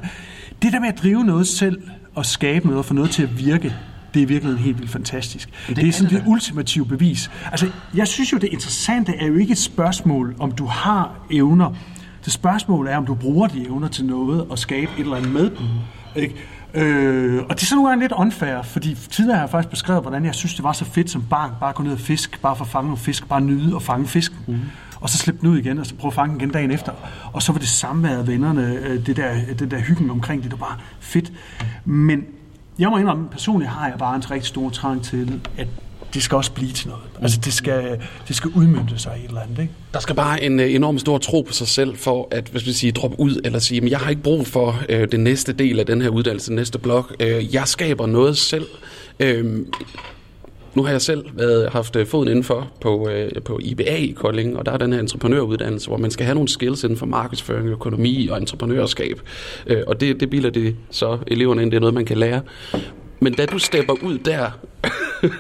det 0.63 0.73
der 0.73 0.81
med 0.81 0.89
at 0.89 0.99
drive 1.03 1.25
noget 1.25 1.47
selv, 1.49 1.83
og 2.15 2.27
skabe 2.27 2.67
noget, 2.67 2.79
og 2.79 2.85
få 2.85 2.95
noget 2.95 3.11
til 3.11 3.23
at 3.23 3.39
virke, 3.39 3.75
det 4.15 4.23
er 4.23 4.27
virkelig 4.27 4.59
helt 4.59 4.79
vildt 4.79 4.91
fantastisk. 4.91 5.49
Det, 5.69 5.77
det 5.77 5.89
er 5.89 5.93
sådan 5.93 6.11
det, 6.11 6.21
det 6.21 6.29
ultimative 6.29 6.87
bevis. 6.87 7.31
Altså, 7.51 7.67
jeg 7.95 8.09
synes 8.09 8.33
jo, 8.33 8.39
det 8.39 8.49
interessante 8.53 9.13
er 9.21 9.27
jo 9.27 9.35
ikke 9.35 9.53
et 9.53 9.59
spørgsmål, 9.59 10.35
om 10.39 10.53
du 10.53 10.67
har 10.67 11.27
evner. 11.31 11.75
Det 12.25 12.33
spørgsmål 12.33 12.87
er, 12.87 12.97
om 12.97 13.07
du 13.07 13.15
bruger 13.15 13.49
de 13.49 13.65
evner 13.67 13.89
til 13.89 14.05
noget, 14.05 14.47
og 14.49 14.59
skabe 14.59 14.91
et 14.99 15.01
eller 15.01 15.17
andet 15.17 15.33
med 15.33 15.51
dem. 15.51 15.67
Ikke? 16.17 16.35
Øh, 16.75 17.43
og 17.43 17.55
det 17.55 17.63
er 17.63 17.67
sådan 17.67 17.77
nogle 17.77 17.89
gange 17.89 18.05
lidt 18.05 18.13
unfair, 18.13 18.63
fordi 18.63 18.95
tidligere 18.95 19.37
har 19.37 19.43
jeg 19.43 19.51
faktisk 19.51 19.71
beskrevet, 19.71 20.03
hvordan 20.03 20.25
jeg 20.25 20.35
synes, 20.35 20.55
det 20.55 20.65
var 20.65 20.73
så 20.73 20.85
fedt 20.85 21.11
som 21.11 21.23
barn, 21.31 21.51
bare 21.61 21.69
at 21.69 21.75
gå 21.75 21.83
ned 21.83 21.93
og 21.93 22.01
fisk, 22.01 22.43
bare 22.43 22.57
for 22.57 22.65
at 22.65 22.71
fange 22.71 22.87
nogle 22.87 22.99
fisk, 22.99 23.29
bare 23.29 23.41
nyde 23.41 23.75
og 23.75 23.83
fange 23.83 24.07
fisken. 24.07 24.39
Mm. 24.47 24.61
Og 25.01 25.09
så 25.09 25.19
slippe 25.19 25.41
den 25.41 25.49
ud 25.49 25.59
igen, 25.59 25.79
og 25.79 25.87
så 25.87 25.95
prøve 25.95 26.11
at 26.11 26.15
fange 26.15 26.33
den 26.33 26.41
igen 26.41 26.51
dagen 26.51 26.71
efter. 26.71 26.93
Og 27.33 27.43
så 27.43 27.53
var 27.53 27.59
det 27.59 27.69
samme 27.69 28.03
med 28.03 28.25
vennerne, 28.25 28.75
øh, 28.75 29.07
det 29.07 29.17
der, 29.17 29.35
det 29.59 29.71
der 29.71 29.79
hyggen 29.79 30.11
omkring 30.11 30.43
det, 30.43 30.51
det 30.51 30.61
var 30.61 30.67
bare 30.67 30.79
fedt. 31.01 31.33
Men 31.85 32.25
jeg 32.79 32.91
må 32.91 32.97
indrømme, 32.97 33.29
personligt 33.29 33.71
har 33.71 33.89
jeg 33.89 33.99
bare 33.99 34.17
en 34.17 34.31
rigtig 34.31 34.49
stor 34.49 34.71
trang 34.71 35.03
til, 35.03 35.41
at 35.59 35.69
det 36.15 36.23
skal 36.23 36.37
også 36.37 36.53
blive 36.53 36.73
til 36.73 36.89
noget. 36.89 37.03
Altså 37.23 37.41
det 37.45 37.53
skal, 37.53 38.01
det 38.29 38.37
skal 38.37 38.51
udmønte 38.51 38.99
sig 38.99 39.13
i 39.21 39.25
et 39.25 39.29
eller 39.29 39.41
andet, 39.41 39.59
ikke? 39.59 39.73
Der 39.95 40.01
skal 40.01 40.15
bare 40.15 40.43
en 40.43 40.61
øh, 40.61 40.75
enorm 40.75 40.99
stor 40.99 41.19
tro 41.19 41.43
på 41.43 41.53
sig 41.53 41.69
selv 41.69 41.97
for 41.97 42.29
at 42.31 42.49
hvis 42.49 42.67
vi 42.67 42.73
siger, 42.73 42.93
droppe 42.93 43.21
ud 43.21 43.41
eller 43.45 43.59
sige, 43.59 43.81
men 43.81 43.91
jeg 43.91 43.99
har 43.99 44.11
ikke 44.11 44.23
brug 44.23 44.47
for 44.47 44.83
øh, 44.89 45.13
den 45.13 45.25
næste 45.25 45.53
del 45.53 45.81
af 45.81 45.87
den 45.87 46.03
her 46.03 46.09
uddannelse, 46.09 46.49
den 46.49 46.57
næste 46.57 46.79
blok. 46.79 47.17
Øh, 47.21 47.55
jeg 47.55 47.69
skaber 47.69 48.07
noget 48.07 48.39
selv. 48.39 48.67
Øh, 49.21 49.67
nu 50.75 50.83
har 50.83 50.91
jeg 50.91 51.03
selv 51.03 51.25
været, 51.35 51.71
haft 51.73 51.97
øh, 51.97 52.07
foden 52.07 52.29
indenfor 52.29 52.71
på, 52.81 53.09
øh, 53.09 53.31
på 53.45 53.59
IBA 53.63 53.97
i 53.97 54.15
Kolding, 54.17 54.59
og 54.59 54.67
der 54.67 54.73
er 54.73 54.77
den 54.77 54.93
her 54.93 55.01
entreprenøruddannelse, 55.01 55.89
hvor 55.89 55.97
man 55.97 56.11
skal 56.11 56.27
have 56.27 56.35
nogle 56.35 56.49
skills 56.49 56.85
inden 56.85 56.99
for 56.99 57.07
markedsføring, 57.07 57.69
økonomi 57.69 58.29
og 58.29 58.39
entreprenørskab. 58.39 59.21
Øh, 59.67 59.83
og 59.87 60.01
det, 60.01 60.21
det 60.21 60.31
bilder 60.31 60.51
det 60.51 60.77
så 60.91 61.19
eleverne 61.27 61.63
ind, 61.63 61.71
det 61.71 61.77
er 61.77 61.81
noget, 61.81 61.95
man 61.95 62.05
kan 62.05 62.17
lære. 62.19 62.41
Men 63.21 63.35
da 63.35 63.47
du 63.47 63.59
stepper 63.59 63.93
ud 64.03 64.19
der, 64.19 64.51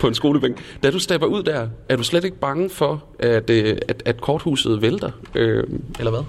på 0.00 0.08
en 0.08 0.14
skolebænk. 0.14 0.60
Da 0.82 0.90
du 0.90 0.98
stepper 0.98 1.26
ud 1.26 1.42
der, 1.42 1.68
er 1.88 1.96
du 1.96 2.02
slet 2.02 2.24
ikke 2.24 2.36
bange 2.36 2.70
for, 2.70 3.04
at, 3.18 3.50
øh, 3.50 3.76
at, 3.88 4.02
at 4.04 4.20
korthuset 4.20 4.82
vælter? 4.82 5.10
Øh, 5.34 5.64
eller 5.98 6.10
hvad? 6.10 6.22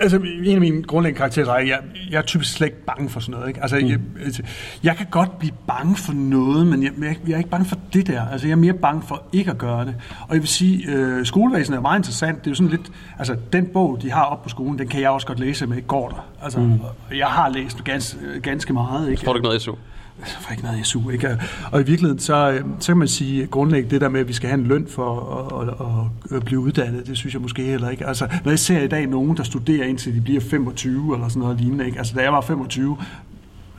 Altså, 0.00 0.16
en 0.44 0.54
af 0.54 0.60
mine 0.60 0.82
grundlæggende 0.82 1.18
karakterer 1.18 1.46
er, 1.46 1.52
at 1.52 1.68
jeg, 1.68 1.78
jeg 2.10 2.18
er 2.18 2.22
typisk 2.22 2.52
slet 2.52 2.66
ikke 2.66 2.84
bange 2.84 3.10
for 3.10 3.20
sådan 3.20 3.32
noget. 3.32 3.48
Ikke? 3.48 3.62
Altså, 3.62 3.76
mm. 3.76 3.86
jeg, 3.86 3.98
altså, 4.24 4.42
jeg 4.82 4.96
kan 4.96 5.06
godt 5.10 5.38
blive 5.38 5.52
bange 5.66 5.96
for 5.96 6.12
noget, 6.12 6.66
men 6.66 6.82
jeg, 6.82 6.92
jeg, 7.00 7.16
jeg 7.26 7.34
er 7.34 7.38
ikke 7.38 7.50
bange 7.50 7.66
for 7.66 7.76
det 7.92 8.06
der. 8.06 8.26
Altså, 8.32 8.46
jeg 8.46 8.52
er 8.52 8.56
mere 8.56 8.72
bange 8.72 9.02
for 9.08 9.22
ikke 9.32 9.50
at 9.50 9.58
gøre 9.58 9.84
det. 9.84 9.94
Og 10.28 10.34
jeg 10.34 10.40
vil 10.40 10.48
sige, 10.48 10.88
øh, 10.88 11.26
skolevæsenet 11.26 11.76
er 11.76 11.80
meget 11.82 11.98
interessant. 11.98 12.38
Det 12.38 12.46
er 12.46 12.50
jo 12.50 12.54
sådan 12.54 12.70
lidt, 12.70 12.92
altså, 13.18 13.36
den 13.52 13.66
bog, 13.66 13.98
de 14.02 14.10
har 14.10 14.24
op 14.24 14.42
på 14.42 14.48
skolen, 14.48 14.78
den 14.78 14.88
kan 14.88 15.00
jeg 15.00 15.10
også 15.10 15.26
godt 15.26 15.40
læse 15.40 15.66
med, 15.66 15.86
går 15.86 16.08
der. 16.08 16.26
Altså, 16.42 16.58
mm. 16.60 16.80
jeg 17.16 17.26
har 17.26 17.48
læst 17.48 17.84
ganske, 17.84 18.18
ganske 18.42 18.72
meget. 18.72 19.10
Ikke? 19.10 19.24
Får 19.24 19.32
du 19.32 19.38
ikke 19.38 19.46
noget 19.46 19.62
SU? 19.62 19.74
Så 20.24 20.36
får 20.40 20.50
ikke 20.50 20.62
noget 20.62 20.86
SU. 20.86 21.10
Ikke? 21.10 21.38
Og 21.72 21.80
i 21.80 21.84
virkeligheden, 21.84 22.18
så, 22.18 22.62
så 22.80 22.86
kan 22.86 22.96
man 22.96 23.08
sige 23.08 23.46
grundlæggende 23.46 23.94
det 23.94 24.00
der 24.00 24.08
med, 24.08 24.20
at 24.20 24.28
vi 24.28 24.32
skal 24.32 24.48
have 24.48 24.60
en 24.60 24.66
løn 24.66 24.86
for 24.88 25.34
at, 25.60 25.68
at, 25.68 26.36
at 26.36 26.44
blive 26.44 26.60
uddannet, 26.60 27.06
det 27.06 27.16
synes 27.16 27.34
jeg 27.34 27.42
måske 27.42 27.62
heller 27.62 27.88
ikke. 27.88 28.06
Altså, 28.06 28.28
når 28.44 28.52
jeg 28.52 28.58
ser 28.58 28.80
i 28.80 28.88
dag 28.88 29.06
nogen, 29.06 29.36
der 29.36 29.42
studerer 29.42 29.86
indtil 29.86 30.14
de 30.14 30.20
bliver 30.20 30.40
25 30.40 31.14
eller 31.14 31.28
sådan 31.28 31.40
noget 31.40 31.60
lignende, 31.60 31.86
ikke? 31.86 31.98
altså 31.98 32.14
da 32.14 32.22
jeg 32.22 32.32
var 32.32 32.40
25, 32.40 32.96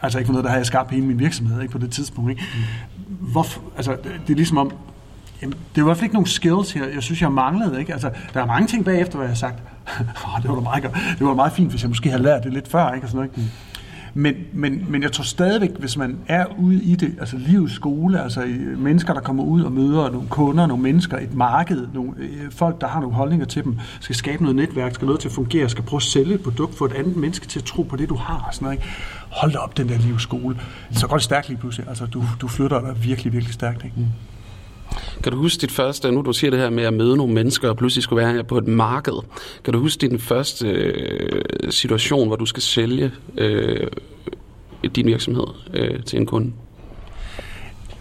altså 0.02 0.20
ikke 0.20 0.28
for 0.28 0.34
noget, 0.34 0.44
der 0.44 0.50
har 0.50 0.58
jeg 0.58 0.66
skabt 0.66 0.92
hele 0.92 1.06
min 1.06 1.20
virksomhed 1.20 1.62
ikke, 1.62 1.72
på 1.72 1.78
det 1.78 1.92
tidspunkt. 1.92 2.30
Ikke? 2.30 2.44
Hvorfor, 3.08 3.62
altså, 3.78 3.98
det 4.28 4.34
er 4.34 4.36
ligesom 4.36 4.58
om, 4.58 4.72
jamen, 5.42 5.54
det 5.76 5.82
er 5.82 5.86
i 5.86 5.88
hvert 5.88 5.98
fald 5.98 6.04
ikke 6.04 6.16
nogen 6.16 6.28
skills 6.28 6.72
her, 6.72 6.86
jeg 6.88 7.04
synes, 7.04 7.22
jeg 7.22 7.32
manglede. 7.32 7.80
Ikke? 7.80 7.94
Altså, 7.94 8.10
der 8.34 8.42
er 8.42 8.46
mange 8.46 8.68
ting 8.68 8.86
bagefter, 8.86 9.16
hvad 9.16 9.26
jeg 9.26 9.32
har 9.32 9.36
sagt. 9.36 9.64
oh, 10.26 10.42
det 10.42 10.50
var 10.50 10.56
da 10.56 10.62
meget, 10.62 10.84
det 11.20 11.28
var 11.28 11.34
meget 11.34 11.54
fint, 11.54 11.70
hvis 11.70 11.82
jeg 11.82 11.90
måske 11.90 12.10
havde 12.10 12.24
lært 12.24 12.44
det 12.44 12.54
lidt 12.54 12.68
før. 12.68 12.94
Ikke? 12.94 13.06
Og 13.06 13.10
sådan 13.10 13.18
noget, 13.18 13.38
ikke? 13.38 13.52
Men, 14.18 14.36
men, 14.54 14.86
men 14.90 15.04
jeg 15.04 15.12
tror 15.12 15.24
stadigvæk, 15.24 15.70
hvis 15.80 15.98
man 15.98 16.18
er 16.28 16.46
ude 16.60 16.84
i 16.84 16.96
det, 16.96 17.16
altså 17.20 17.38
livets 17.38 17.74
skole, 17.74 18.24
altså 18.24 18.46
mennesker, 18.78 19.14
der 19.14 19.22
kommer 19.22 19.44
ud 19.44 19.64
og 19.64 19.72
møder 19.72 20.12
nogle 20.12 20.28
kunder, 20.30 20.68
nogle 20.68 20.84
mennesker, 20.84 21.18
et 21.18 21.34
marked, 21.34 21.88
nogle 21.94 22.12
øh, 22.18 22.52
folk, 22.52 22.82
der 22.82 22.88
har 22.88 23.00
nogle 23.00 23.16
holdninger 23.16 23.46
til 23.46 23.64
dem, 23.64 23.80
skal 24.00 24.16
skabe 24.16 24.44
noget 24.44 24.56
netværk, 24.56 24.94
skal 24.94 25.06
noget 25.06 25.22
til 25.22 25.28
at 25.28 25.32
fungere, 25.32 25.70
skal 25.70 25.84
prøve 25.84 25.98
at 25.98 26.04
sælge 26.04 26.34
et 26.34 26.44
produkt, 26.44 26.78
for 26.78 26.86
et 26.86 26.94
andet 26.94 27.16
menneske 27.18 27.48
til 27.48 27.60
at 27.60 27.66
tro 27.66 27.84
på 27.84 27.96
det, 27.96 28.10
du 28.10 28.16
har. 28.16 28.50
Sådan 28.52 28.66
noget, 28.66 28.78
ikke? 28.78 28.88
Hold 29.30 29.52
da 29.52 29.58
op, 29.58 29.78
den 29.78 29.90
der 29.90 29.98
livets 29.98 30.24
skole. 30.24 30.60
Så 30.92 31.08
går 31.08 31.16
det 31.16 31.24
stærkt 31.24 31.50
lige 31.50 31.58
pludselig. 31.58 31.88
Altså, 31.88 32.06
du, 32.06 32.24
du 32.42 32.48
flytter 32.48 32.82
dig 32.82 33.04
virkelig, 33.04 33.34
virkelig 33.34 33.54
stærkt. 33.54 33.84
Ikke? 33.84 33.96
Mm. 33.98 34.06
Kan 35.24 35.32
du 35.32 35.38
huske 35.38 35.62
dit 35.62 35.72
første, 35.72 36.12
nu 36.12 36.22
du 36.22 36.34
siger 36.34 36.52
det 36.52 36.60
her 36.60 36.70
med 36.70 36.84
at 36.84 36.94
møde 36.94 37.18
nogle 37.18 37.34
mennesker 37.34 37.70
og 37.70 37.78
pludselig 37.78 38.04
skulle 38.04 38.24
være 38.26 38.34
her 38.34 38.44
på 38.44 38.58
et 38.58 38.68
marked. 38.68 39.24
Kan 39.64 39.74
du 39.74 39.80
huske 39.80 40.08
din 40.08 40.20
første 40.20 40.68
øh, 40.68 41.42
situation, 41.70 42.28
hvor 42.28 42.36
du 42.36 42.46
skal 42.46 42.64
sælge 42.64 43.12
øh, 43.38 43.88
din 44.96 45.06
virksomhed 45.06 45.48
øh, 45.74 46.04
til 46.04 46.20
en 46.20 46.26
kunde? 46.26 46.52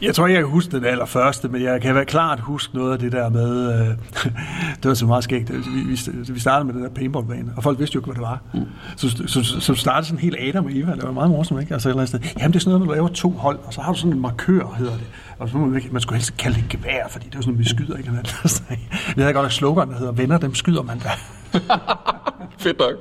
Jeg 0.02 0.14
tror 0.14 0.26
ikke, 0.26 0.34
jeg 0.34 0.44
kan 0.44 0.50
huske 0.50 0.76
den 0.76 0.84
allerførste, 0.84 1.48
men 1.48 1.62
jeg 1.62 1.80
kan 1.80 1.94
være 1.94 2.04
klart 2.04 2.40
huske 2.40 2.76
noget 2.76 2.92
af 2.92 2.98
det 2.98 3.12
der 3.12 3.28
med, 3.28 3.80
øh, 3.80 3.88
det 4.82 4.88
var 4.88 4.94
så 4.94 5.06
meget 5.06 5.24
skægt, 5.24 5.52
vi, 5.52 5.58
vi, 5.86 6.32
vi 6.32 6.40
startede 6.40 6.66
med 6.66 6.74
den 6.74 6.82
der 6.82 6.90
paintballbane, 6.90 7.52
og 7.56 7.62
folk 7.62 7.78
vidste 7.78 7.94
jo 7.94 8.00
ikke, 8.00 8.06
hvad 8.06 8.14
det 8.14 8.22
var. 8.22 8.42
Mm. 8.54 8.60
Så, 8.96 9.24
så, 9.26 9.60
så 9.60 9.74
startede 9.74 10.06
sådan 10.06 10.20
helt 10.20 10.36
Adam 10.40 10.64
og 10.64 10.70
Eva, 10.74 10.94
det 10.94 11.02
var 11.02 11.12
meget 11.12 11.30
morsomt, 11.30 11.60
ikke? 11.60 11.74
Altså, 11.74 11.88
eller 11.88 12.04
sted. 12.04 12.20
Jamen, 12.38 12.52
det 12.52 12.56
er 12.56 12.60
sådan 12.60 12.70
noget, 12.70 12.80
når 12.80 12.86
du 12.86 12.92
laver 12.92 13.08
to 13.08 13.30
hold, 13.30 13.58
og 13.64 13.74
så 13.74 13.80
har 13.80 13.92
du 13.92 13.98
sådan 13.98 14.12
en 14.12 14.20
markør, 14.20 14.74
hedder 14.78 14.92
det. 14.92 15.06
Og 15.44 15.50
så 15.50 15.56
må 15.56 15.66
man, 15.66 15.82
man 15.90 16.00
skulle 16.00 16.16
helst 16.16 16.36
kalde 16.36 16.56
det 16.56 16.68
gevær, 16.68 17.08
fordi 17.08 17.26
det 17.26 17.34
er 17.34 17.40
sådan, 17.40 17.54
at 17.54 17.58
vi 17.58 17.68
skyder 17.68 17.96
ikke. 17.96 18.10
Vi 19.16 19.22
havde 19.22 19.34
godt 19.34 19.46
et 19.46 19.52
slogan, 19.52 19.88
der 19.88 19.98
hedder, 19.98 20.12
venner, 20.12 20.38
dem 20.38 20.54
skyder 20.54 20.82
man 20.82 20.98
da. 20.98 21.10
Fedt 22.58 22.78
nok. 22.78 22.92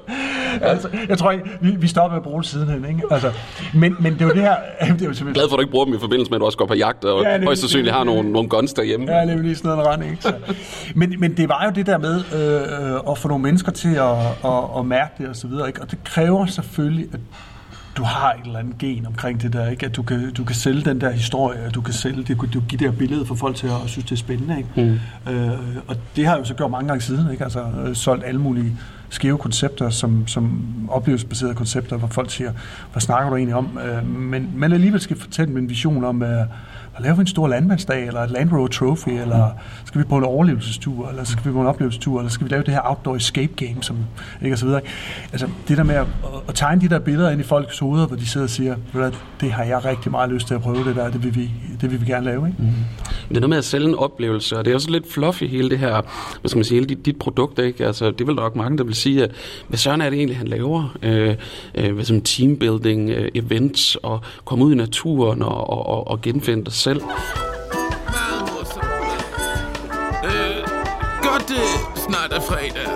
altså, 0.62 0.90
jeg 1.10 1.18
tror 1.18 1.32
ikke, 1.32 1.46
vi, 1.62 1.72
vi 1.72 1.88
stopper 1.88 2.10
med 2.10 2.18
at 2.18 2.24
bruge 2.24 2.42
det 2.42 2.50
sidenhen. 2.50 2.86
Ikke? 2.86 3.02
Altså, 3.12 3.32
men, 3.74 3.96
men 4.00 4.14
det 4.14 4.22
er 4.22 4.26
jo 4.26 4.32
det 4.32 4.42
her... 4.42 4.56
Det 4.80 4.82
er 4.82 4.90
jo 4.90 4.98
simpelthen... 4.98 5.34
Glad 5.34 5.50
for, 5.50 5.56
at 5.56 5.58
du 5.58 5.62
ikke 5.62 5.72
bruger 5.72 5.86
dem 5.86 5.94
i 5.94 6.00
forbindelse 6.00 6.30
med, 6.30 6.38
at 6.38 6.40
du 6.40 6.46
også 6.46 6.58
går 6.58 6.66
på 6.66 6.74
jagt, 6.74 7.06
og 7.06 7.24
ja, 7.24 7.44
højst 7.44 7.62
sandsynligt 7.62 7.94
har 7.94 8.04
nogle, 8.04 8.32
nogle 8.32 8.50
guns 8.50 8.74
derhjemme. 8.74 9.16
Ja, 9.16 9.22
det 9.22 9.32
er 9.32 9.42
lige 9.42 9.56
sådan 9.56 9.70
noget 9.70 9.88
rende, 9.88 10.10
ikke? 10.10 10.24
Så. 10.24 10.34
Men, 10.96 11.20
men 11.20 11.38
det 11.38 11.50
var 11.50 11.66
jo 11.66 11.72
det 11.72 11.86
der 11.86 11.98
med 11.98 12.16
øh, 12.16 13.12
at 13.12 13.18
få 13.18 13.28
nogle 13.28 13.44
mennesker 13.44 13.72
til 13.72 13.96
at, 13.96 14.18
at, 14.46 14.64
at 14.78 14.86
mærke 14.86 15.14
det 15.18 15.28
og 15.28 15.36
så 15.36 15.48
videre, 15.48 15.68
ikke? 15.68 15.82
Og 15.82 15.92
det 15.92 16.04
kræver 16.04 16.46
selvfølgelig, 16.46 17.08
at 17.14 17.20
du 17.98 18.04
har 18.04 18.34
et 18.34 18.46
eller 18.46 18.60
andet 18.60 18.78
gen 18.78 19.06
omkring 19.06 19.42
det 19.42 19.54
der, 19.54 19.68
ikke? 19.68 19.86
at 19.86 19.96
du 19.96 20.04
kan, 20.04 20.34
du 20.34 20.44
kan 20.44 20.56
sælge 20.56 20.82
den 20.82 21.02
der 21.02 21.12
historie, 21.12 21.60
at 21.60 21.76
du 21.76 21.82
kan 21.82 21.94
sælge 21.94 22.24
det, 22.24 22.38
du 22.54 22.62
give 22.70 22.80
det 22.80 22.92
her 22.92 22.98
billede 22.98 23.26
for 23.26 23.36
folk 23.36 23.56
til 23.56 23.68
at 23.68 23.74
synes, 23.86 24.06
det 24.06 24.12
er 24.12 24.16
spændende. 24.16 24.58
Ikke? 24.58 25.00
Mm. 25.26 25.34
Øh, 25.34 25.58
og 25.88 25.96
det 26.16 26.26
har 26.26 26.34
jeg 26.34 26.40
jo 26.40 26.46
så 26.46 26.54
gjort 26.54 26.72
mange 26.72 26.88
gange 26.88 27.02
siden, 27.02 27.32
ikke? 27.32 27.44
altså 27.44 27.66
øh, 27.86 27.96
solgt 27.96 28.26
alle 28.26 28.42
mulige 28.42 28.78
skæve 29.10 29.38
koncepter, 29.38 29.90
som, 29.90 30.28
som 30.28 30.62
oplevelsesbaserede 30.90 31.56
koncepter, 31.56 31.98
hvor 31.98 32.08
folk 32.08 32.32
siger, 32.32 32.52
hvad 32.92 33.02
snakker 33.02 33.30
du 33.30 33.36
egentlig 33.36 33.56
om? 33.56 33.80
Øh, 33.86 34.08
men, 34.08 34.52
men 34.56 34.74
alligevel 34.74 35.02
skal 35.02 35.20
fortælle 35.20 35.60
en 35.60 35.70
vision 35.70 36.04
om, 36.04 36.24
øh, 36.24 36.46
at 36.96 37.04
lave 37.04 37.20
en 37.20 37.28
stor 37.28 37.48
landmandsdag, 37.48 38.08
eller 38.08 38.22
et 38.22 38.32
Land 38.32 38.52
Rover 38.52 38.68
Trophy, 38.68 39.10
eller 39.10 39.50
skal 39.86 40.02
vi 40.02 40.06
på 40.06 40.18
en 40.18 40.24
overlevelsestur, 40.24 41.10
eller 41.10 41.24
skal 41.24 41.46
vi 41.46 41.52
på 41.52 41.62
en 41.62 41.68
oplevelsestur, 41.68 42.20
eller 42.20 42.30
skal 42.30 42.46
vi 42.46 42.52
lave 42.52 42.64
det 42.64 42.74
her 42.74 42.82
outdoor 42.84 43.16
escape 43.16 43.54
game, 43.56 43.84
som, 43.84 43.98
ikke, 44.42 44.54
og 44.56 44.58
så 44.58 44.66
videre. 44.66 44.82
Altså, 45.32 45.48
det 45.68 45.78
der 45.78 45.84
med 45.84 45.96
at, 45.96 46.08
at 46.48 46.56
tegne 46.56 46.82
de 46.82 46.90
der 46.90 47.00
billeder 47.00 47.30
ind 47.30 47.42
i 47.42 47.44
folks 47.44 47.80
hoveder, 47.80 48.08
hvor 48.08 48.18
de 48.18 48.28
sidder 48.28 48.46
og 48.46 48.50
siger, 48.50 48.76
det 49.42 49.52
har 49.52 49.64
jeg 49.64 49.86
rigtig 49.86 50.12
meget 50.12 50.30
lyst 50.30 50.48
til 50.48 50.54
at 50.54 50.62
prøve 50.62 50.84
det 50.84 50.96
der, 50.96 51.12
det 51.12 51.24
vil 51.24 51.36
vi, 51.36 51.52
det 51.82 51.92
vil 51.92 52.02
vi 52.02 52.06
gerne 52.06 52.26
lave. 52.26 52.48
Ikke? 52.48 52.62
Mm. 52.62 52.70
Det 53.30 53.38
er 53.38 53.42
noget 53.42 53.50
med 53.50 53.58
at 53.58 53.66
sælge 53.66 53.88
en 53.88 53.96
oplevelse, 53.96 54.58
og 54.58 54.66
det 54.66 54.72
er 54.72 54.76
også 54.76 54.90
lidt 54.90 55.12
fluffy 55.14 55.44
hele 55.44 55.70
det 55.70 55.80
her, 55.80 56.02
hvad 56.42 56.50
skal 56.50 56.58
man 56.58 56.66
sige, 56.66 56.76
hele 56.76 56.90
dit, 56.90 57.06
dit 57.06 57.18
produkt, 57.20 57.60
ikke? 57.60 57.86
Altså, 57.86 58.12
det 58.12 58.28
vil 58.28 58.36
nok 58.36 58.56
mange, 58.56 58.78
der 58.78 58.84
vil 58.84 58.96
sige, 58.96 59.24
at 59.24 59.32
hvad 59.68 59.78
søren 59.78 60.02
er 60.02 60.10
det 60.10 60.18
egentlig, 60.18 60.38
han 60.38 60.48
laver? 60.48 60.98
Øh, 61.04 61.36
øh, 61.76 62.04
som 62.04 62.22
teambuilding, 62.22 63.10
øh, 63.10 63.30
events, 63.36 63.96
og 63.96 64.22
komme 64.46 64.66
ud 64.66 64.72
i 64.72 64.76
naturen 64.76 65.42
og, 65.42 65.70
og, 65.70 65.86
og, 65.86 66.08
og 66.08 66.22
genfinde 66.22 66.66
dig 66.66 66.74
selv. 66.84 67.02
Øh, 70.26 70.58
godt, 71.22 71.44
det 71.48 71.64
snart 71.96 72.32
er 72.32 72.42
fredag. 72.42 72.88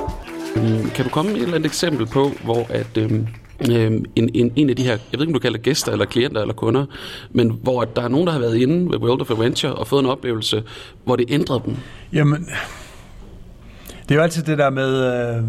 Mm, 0.55 0.89
kan 0.89 1.05
du 1.05 1.11
komme 1.11 1.31
med 1.31 1.39
et 1.39 1.43
eller 1.43 1.55
andet 1.55 1.69
eksempel 1.69 2.05
på, 2.05 2.31
hvor 2.43 2.65
at... 2.69 2.97
Øh, 2.97 3.11
en, 3.59 4.05
en, 4.15 4.51
en 4.55 4.69
af 4.69 4.75
de 4.75 4.83
her, 4.83 4.91
jeg 4.91 4.99
ved 5.13 5.21
ikke, 5.21 5.29
om 5.29 5.33
du 5.33 5.39
kalder 5.39 5.59
gæster, 5.59 5.91
eller 5.91 6.05
klienter, 6.05 6.41
eller 6.41 6.53
kunder, 6.53 6.85
men 7.31 7.59
hvor 7.63 7.83
der 7.83 8.01
er 8.01 8.07
nogen, 8.07 8.27
der 8.27 8.33
har 8.33 8.39
været 8.39 8.57
inde 8.57 8.91
ved 8.91 8.97
World 8.97 9.21
of 9.21 9.31
Adventure 9.31 9.73
og 9.73 9.87
fået 9.87 10.03
en 10.03 10.09
oplevelse, 10.09 10.63
hvor 11.03 11.15
det 11.15 11.25
ændrede 11.29 11.61
dem? 11.65 11.75
Jamen, 12.13 12.45
det 14.03 14.11
er 14.11 14.15
jo 14.15 14.21
altid 14.21 14.43
det 14.43 14.57
der 14.57 14.69
med 14.69 14.91
øh, 15.37 15.43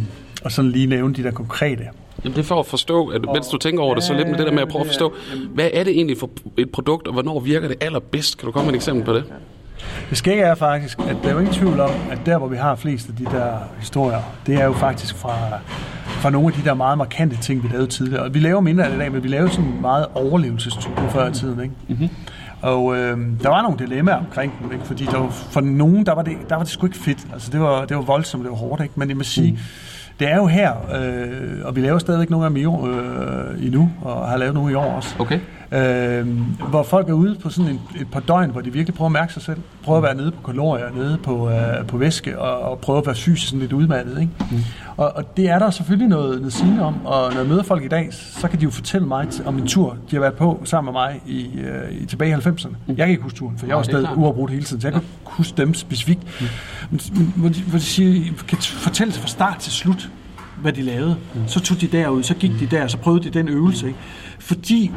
at 0.44 0.52
sådan 0.52 0.70
lige 0.70 0.86
nævne 0.86 1.14
de 1.14 1.22
der 1.22 1.30
konkrete. 1.30 1.84
Jamen 2.24 2.36
det 2.36 2.42
er 2.42 2.46
for 2.46 2.60
at 2.60 2.66
forstå, 2.66 3.06
at 3.06 3.20
mens 3.34 3.48
du 3.48 3.58
tænker 3.58 3.82
over 3.82 3.94
det, 3.94 4.04
så 4.04 4.14
lidt 4.14 4.28
med 4.28 4.38
det 4.38 4.46
der 4.46 4.52
med 4.52 4.62
at 4.62 4.68
prøve 4.68 4.80
at 4.80 4.86
forstå, 4.86 5.14
hvad 5.54 5.70
er 5.72 5.84
det 5.84 5.92
egentlig 5.92 6.18
for 6.18 6.30
et 6.56 6.70
produkt, 6.70 7.06
og 7.06 7.12
hvornår 7.12 7.40
virker 7.40 7.68
det 7.68 7.76
allerbedst? 7.84 8.38
Kan 8.38 8.46
du 8.46 8.52
komme 8.52 8.66
med 8.66 8.74
et 8.74 8.76
eksempel 8.76 9.04
på 9.04 9.12
det? 9.12 9.24
Det 10.10 10.18
skægge 10.18 10.42
er 10.42 10.54
faktisk, 10.54 10.98
at 10.98 11.16
der 11.22 11.28
er 11.28 11.32
jo 11.32 11.38
ingen 11.38 11.54
tvivl 11.54 11.80
om, 11.80 11.90
at 12.10 12.18
der, 12.26 12.38
hvor 12.38 12.48
vi 12.48 12.56
har 12.56 12.74
flest 12.74 13.08
af 13.08 13.14
de 13.14 13.24
der 13.24 13.58
historier, 13.78 14.20
det 14.46 14.54
er 14.54 14.64
jo 14.64 14.72
faktisk 14.72 15.16
fra, 15.16 15.36
fra 16.06 16.30
nogle 16.30 16.48
af 16.48 16.52
de 16.52 16.68
der 16.68 16.74
meget 16.74 16.98
markante 16.98 17.36
ting, 17.36 17.62
vi 17.62 17.68
lavede 17.68 17.86
tidligere. 17.86 18.22
Og 18.22 18.34
vi 18.34 18.38
laver 18.38 18.60
mindre 18.60 18.84
af 18.84 18.90
det 18.90 18.96
i 18.96 19.00
dag, 19.00 19.12
men 19.12 19.22
vi 19.22 19.28
lavede 19.28 19.50
sådan 19.50 19.80
meget 19.80 20.06
overlevelsestur 20.14 20.92
før 21.10 21.30
i 21.30 21.32
tiden. 21.32 21.62
Ikke? 21.62 21.74
Mm-hmm. 21.88 22.08
Og 22.62 22.96
øh, 22.96 23.18
der 23.42 23.48
var 23.48 23.62
nogle 23.62 23.78
dilemmaer 23.78 24.16
omkring 24.16 24.52
dem, 24.62 24.72
ikke? 24.72 24.84
fordi 24.84 25.04
der 25.04 25.18
var, 25.18 25.30
for 25.30 25.60
nogen, 25.60 26.06
der 26.06 26.14
var, 26.14 26.22
det, 26.22 26.36
der 26.48 26.56
var 26.56 26.62
det 26.62 26.72
sgu 26.72 26.86
ikke 26.86 26.98
fedt. 26.98 27.26
Altså, 27.32 27.50
det 27.52 27.60
var, 27.60 27.84
det 27.84 27.96
var 27.96 28.02
voldsomt, 28.02 28.44
det 28.44 28.50
var 28.50 28.56
hårdt, 28.56 28.82
ikke? 28.82 28.94
men 28.96 29.08
jeg 29.08 29.16
må 29.16 29.22
sige, 29.22 29.52
mm 29.52 29.58
det 30.18 30.30
er 30.30 30.36
jo 30.36 30.46
her, 30.46 30.72
øh, 31.00 31.66
og 31.66 31.76
vi 31.76 31.80
laver 31.80 31.98
stadigvæk 31.98 32.30
nogle 32.30 32.46
af 32.46 32.50
dem 32.50 32.56
i 32.56 32.64
år, 32.64 32.86
øh, 32.86 33.66
endnu, 33.66 33.90
og 34.02 34.28
har 34.28 34.36
lavet 34.36 34.54
nogle 34.54 34.72
i 34.72 34.74
år 34.74 34.92
også. 34.92 35.14
Okay. 35.18 35.40
Øh, 35.72 36.26
hvor 36.68 36.82
folk 36.82 37.08
er 37.08 37.12
ude 37.12 37.34
på 37.34 37.50
sådan 37.50 37.70
en, 37.70 37.80
et 38.00 38.10
par 38.10 38.20
døgn, 38.20 38.50
hvor 38.50 38.60
de 38.60 38.72
virkelig 38.72 38.94
prøver 38.94 39.08
at 39.08 39.12
mærke 39.12 39.32
sig 39.32 39.42
selv. 39.42 39.58
Prøver 39.84 39.98
at 39.98 40.02
være 40.02 40.14
nede 40.14 40.30
på 40.30 40.42
kalorier, 40.42 40.90
nede 40.94 41.18
på, 41.18 41.50
øh, 41.50 41.86
på 41.86 41.96
væske, 41.96 42.38
og, 42.38 42.58
og 42.70 42.78
prøver 42.78 43.00
at 43.00 43.06
være 43.06 43.14
fysisk 43.14 43.48
sådan 43.48 43.60
lidt 43.60 43.72
udmattet. 43.72 44.20
Ikke? 44.20 44.32
Mm. 44.50 44.58
Og, 44.96 45.16
og 45.16 45.36
det 45.36 45.50
er 45.50 45.58
der 45.58 45.70
selvfølgelig 45.70 46.08
noget, 46.08 46.38
noget 46.38 46.52
sigende 46.52 46.82
om, 46.82 47.06
og 47.06 47.32
når 47.32 47.38
jeg 47.40 47.48
møder 47.48 47.62
folk 47.62 47.84
i 47.84 47.88
dag, 47.88 48.08
så 48.12 48.48
kan 48.48 48.58
de 48.58 48.64
jo 48.64 48.70
fortælle 48.70 49.06
mig 49.06 49.26
om 49.46 49.58
en 49.58 49.66
tur, 49.66 49.96
de 50.10 50.16
har 50.16 50.20
været 50.20 50.34
på 50.34 50.62
sammen 50.64 50.92
med 50.94 51.00
mig 51.00 51.20
i, 51.26 51.58
øh, 51.58 52.02
i 52.02 52.06
tilbage 52.06 52.30
i 52.30 52.34
90'erne. 52.34 52.68
Mm. 52.68 52.76
Jeg 52.86 52.96
kan 52.96 53.08
ikke 53.08 53.22
huske 53.22 53.38
turen, 53.38 53.58
for 53.58 53.66
jeg 53.66 53.76
var 53.76 53.82
stadig 53.82 54.08
uafbrudt 54.16 54.50
hele 54.50 54.64
tiden, 54.64 54.80
så 54.80 54.88
jeg 54.88 54.92
kan 54.92 55.02
huske 55.24 55.56
dem 55.56 55.74
specifikt. 55.74 56.40
Mm. 56.40 56.46
Men, 56.90 57.00
men, 57.14 57.32
hvor, 57.36 57.48
de, 57.48 57.62
hvor 57.62 57.78
de 57.78 57.84
siger, 57.84 58.32
kan 58.48 58.58
fortælle 58.58 59.12
fra 59.12 59.28
start 59.28 59.58
til 59.58 59.72
slut, 59.72 60.10
hvad 60.62 60.72
de 60.72 60.82
lavede. 60.82 61.16
Mm. 61.34 61.40
Så 61.46 61.60
tog 61.60 61.80
de 61.80 61.86
derud, 61.86 62.22
så 62.22 62.34
gik 62.34 62.50
de 62.60 62.66
der, 62.66 62.86
så 62.86 62.98
prøvede 62.98 63.24
de 63.24 63.30
den 63.30 63.48
øvelse. 63.48 63.86
Ikke? 63.86 63.98
Fordi 64.38 64.92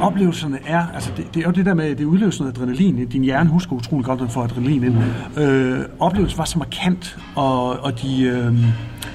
oplevelserne 0.00 0.58
er, 0.66 0.86
altså 0.94 1.10
det, 1.16 1.34
det 1.34 1.40
er 1.40 1.46
jo 1.46 1.52
det 1.52 1.66
der 1.66 1.74
med, 1.74 1.96
det 1.96 2.04
udløser 2.04 2.44
noget 2.44 2.58
adrenalin. 2.58 3.06
Din 3.06 3.22
hjerne 3.24 3.50
husker 3.50 3.72
utrolig 3.72 4.06
godt, 4.06 4.20
den 4.20 4.28
får 4.28 4.42
adrenalin 4.42 4.84
ind. 4.84 4.96
Øh, 5.36 5.80
oplevelsen 5.98 6.38
var 6.38 6.44
så 6.44 6.58
markant, 6.58 7.18
og, 7.34 7.70
og 7.70 8.02
de, 8.02 8.22
øh, 8.22 8.52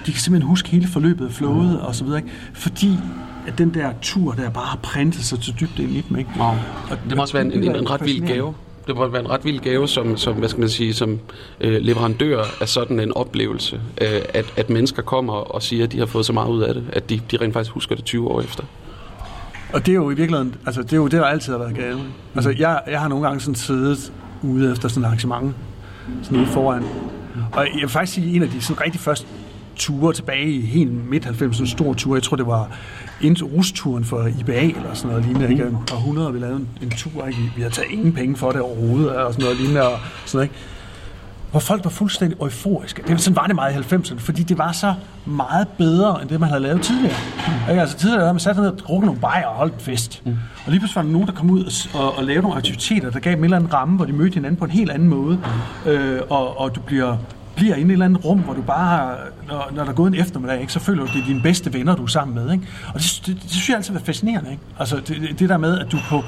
de 0.06 0.12
kan 0.12 0.22
simpelthen 0.22 0.42
huske 0.42 0.70
hele 0.70 0.88
forløbet, 0.88 1.32
flowet 1.32 1.82
og 1.82 1.96
så 1.96 2.04
videre, 2.04 2.20
ikke? 2.20 2.32
fordi 2.54 2.98
at 3.48 3.58
den 3.58 3.74
der 3.74 3.92
tur, 4.02 4.32
der 4.32 4.50
bare 4.50 4.66
har 4.66 4.80
printet 4.84 5.24
sig 5.24 5.44
så 5.44 5.54
dybt 5.60 5.80
ind 5.80 5.92
i 5.92 6.02
dem. 6.10 6.18
Ikke? 6.18 6.30
Wow. 6.40 6.48
Og, 6.92 6.98
det 7.10 7.16
må 7.16 7.22
også 7.22 7.34
være 7.34 7.46
en, 7.46 7.52
en, 7.52 7.76
en 7.76 7.90
ret 7.90 8.06
vild 8.06 8.28
gave 8.28 8.54
det 8.88 8.96
må 8.96 9.08
være 9.08 9.22
en 9.22 9.30
ret 9.30 9.46
vild 9.46 9.60
gave 9.60 9.88
som, 9.88 10.18
som 10.18 10.36
hvad 10.36 10.50
skal 10.50 10.60
man 10.60 10.70
sige, 10.70 10.94
som 10.94 11.20
øh, 11.62 11.82
leverandør 11.82 12.44
af 12.62 12.70
sådan 12.70 13.00
en 13.00 13.18
oplevelse, 13.18 13.82
øh, 14.02 14.22
at, 14.34 14.54
at 14.58 14.70
mennesker 14.70 15.02
kommer 15.02 15.34
og 15.34 15.64
siger, 15.64 15.84
at 15.84 15.92
de 15.92 16.00
har 16.00 16.06
fået 16.06 16.26
så 16.26 16.34
meget 16.34 16.50
ud 16.50 16.62
af 16.62 16.74
det, 16.74 16.84
at 16.94 17.10
de, 17.10 17.22
de 17.32 17.38
rent 17.38 17.54
faktisk 17.54 17.72
husker 17.74 17.96
det 17.96 18.06
20 18.06 18.28
år 18.28 18.42
efter. 18.42 18.64
Og 19.74 19.86
det 19.86 19.92
er 19.92 19.96
jo 19.96 20.10
i 20.12 20.14
virkeligheden, 20.14 20.56
altså 20.66 20.82
det 20.82 20.94
er 20.94 20.98
jo 20.98 21.04
det, 21.04 21.12
der 21.12 21.26
altid 21.26 21.54
har 21.54 21.60
været 21.60 21.76
gave. 21.76 22.00
Altså 22.36 22.54
jeg, 22.58 22.82
jeg 22.88 23.00
har 23.00 23.08
nogle 23.08 23.28
gange 23.28 23.42
sådan 23.42 23.56
siddet 23.56 24.14
ude 24.42 24.72
efter 24.72 24.88
sådan 24.88 25.04
et 25.04 25.08
arrangement, 25.08 25.56
sådan 26.24 26.38
ude 26.38 26.48
foran. 26.48 26.84
Og 27.52 27.66
jeg 27.66 27.82
vil 27.82 27.90
faktisk 27.90 28.14
sige, 28.14 28.36
en 28.36 28.44
af 28.44 28.50
de 28.50 28.62
sådan 28.62 28.82
rigtig 28.82 29.02
første 29.02 29.28
ture 29.76 30.14
tilbage 30.14 30.52
i 30.52 30.62
helt 30.62 31.10
midt 31.10 31.26
90'erne, 31.26 31.60
en 31.60 31.68
stor 31.68 31.94
tur, 31.94 32.16
jeg 32.16 32.24
tror 32.24 32.38
det 32.38 32.48
var 32.48 32.70
rusturen 33.24 34.04
for 34.04 34.30
IBA 34.40 34.60
eller 34.62 34.94
sådan 34.94 35.10
noget 35.10 35.26
lignende, 35.26 35.52
ikke? 35.52 35.66
Og 35.92 35.98
100, 35.98 36.34
vi 36.34 36.40
lavede 36.40 36.56
en, 36.58 36.70
en 36.82 36.90
tur, 36.90 37.26
ikke? 37.28 37.40
Vi 37.56 37.62
havde 37.62 37.74
taget 37.74 37.92
ingen 37.92 38.14
penge 38.14 38.36
for 38.36 38.52
det 38.52 38.62
overhovedet, 38.62 39.10
og 39.16 39.34
sådan 39.34 39.44
noget 39.44 39.60
lignende, 39.60 39.82
og 39.82 40.00
sådan 40.26 40.38
noget, 40.38 40.46
ikke? 40.46 40.56
Hvor 41.54 41.60
folk 41.60 41.84
var 41.84 41.90
fuldstændig 41.90 42.38
euforiske. 42.42 43.04
Det, 43.08 43.22
sådan 43.22 43.36
var 43.36 43.48
det 43.48 43.56
meget 43.56 43.92
i 43.92 43.96
90'erne, 43.96 44.20
fordi 44.20 44.44
det 44.44 44.58
var 44.58 44.72
så 44.72 44.94
meget 45.26 45.68
bedre, 45.68 46.22
end 46.22 46.30
det, 46.30 46.40
man 46.40 46.50
havde 46.50 46.62
lavet 46.62 46.82
tidligere. 46.82 47.16
Mm. 47.48 47.70
Ikke? 47.70 47.82
Altså 47.82 47.98
tidligere 47.98 48.22
havde 48.22 48.34
man 48.34 48.40
sat 48.40 48.56
ned 48.56 48.68
og 48.68 48.80
drukket 48.80 49.06
nogle 49.06 49.22
bajer 49.22 49.46
og 49.46 49.56
holdt 49.56 49.74
en 49.74 49.80
fest. 49.80 50.22
Mm. 50.26 50.32
Og 50.66 50.72
lige 50.72 50.80
pludselig 50.80 50.96
var 50.96 51.02
der 51.02 51.12
nogen, 51.12 51.28
der 51.28 51.34
kom 51.34 51.50
ud 51.50 51.64
og, 51.94 52.02
og, 52.02 52.18
og 52.18 52.24
lavede 52.24 52.42
nogle 52.42 52.58
aktiviteter, 52.58 53.10
der 53.10 53.20
gav 53.20 53.32
dem 53.32 53.40
en 53.40 53.44
eller 53.44 53.58
anden 53.58 53.74
ramme, 53.74 53.96
hvor 53.96 54.06
de 54.06 54.14
mødte 54.14 54.34
hinanden 54.34 54.60
på 54.60 54.66
en 54.66 54.72
helt 54.72 54.92
anden 54.92 55.08
måde. 55.08 55.40
Mm. 55.86 55.92
Øh, 55.92 56.22
og, 56.30 56.60
og 56.60 56.76
du 56.76 56.82
bliver 56.82 57.18
bliver 57.56 57.76
inde 57.76 57.82
i 57.82 57.90
et 57.90 57.92
eller 57.92 58.06
andet 58.06 58.26
rum, 58.26 58.40
hvor 58.40 58.54
du 58.54 58.62
bare, 58.62 59.16
når, 59.48 59.72
når 59.76 59.84
der 59.84 59.92
er 59.92 59.96
gået 59.96 60.14
en 60.14 60.22
eftermiddag, 60.22 60.62
ikke, 60.62 60.74
så 60.74 60.80
føler 60.80 61.02
du, 61.02 61.08
at 61.08 61.14
det 61.14 61.22
er 61.22 61.26
dine 61.26 61.42
bedste 61.42 61.74
venner, 61.74 61.96
du 61.96 62.04
er 62.04 62.08
sammen 62.08 62.36
med. 62.36 62.52
Ikke? 62.52 62.68
Og 62.94 63.00
det, 63.00 63.22
det, 63.26 63.38
det 63.44 63.52
synes 63.52 63.70
jeg 63.70 63.78
altid 63.78 63.96
er 63.96 64.00
fascinerende. 64.00 64.52
Ikke? 64.52 64.64
Altså 64.80 64.96
det, 65.08 65.40
det 65.40 65.50
der 65.50 65.58
med, 65.58 65.80
at 65.80 65.92
du 65.92 65.98
på 66.10 66.24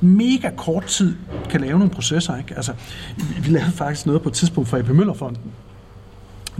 mega 0.00 0.50
kort 0.56 0.84
tid 0.84 1.16
kan 1.50 1.60
lave 1.60 1.78
nogle 1.78 1.90
processer. 1.90 2.36
Ikke? 2.36 2.54
Altså, 2.56 2.72
vi 3.16 3.48
lavede 3.48 3.72
faktisk 3.72 4.06
noget 4.06 4.22
på 4.22 4.28
et 4.28 4.34
tidspunkt 4.34 4.68
for 4.68 4.76
AP 4.76 4.88
Møllerfonden. 4.88 5.42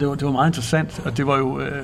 Det 0.00 0.08
var, 0.08 0.14
det 0.14 0.24
var 0.24 0.32
meget 0.32 0.48
interessant, 0.48 1.02
og 1.04 1.16
det 1.16 1.26
var 1.26 1.38
jo... 1.38 1.60
Øh, 1.60 1.82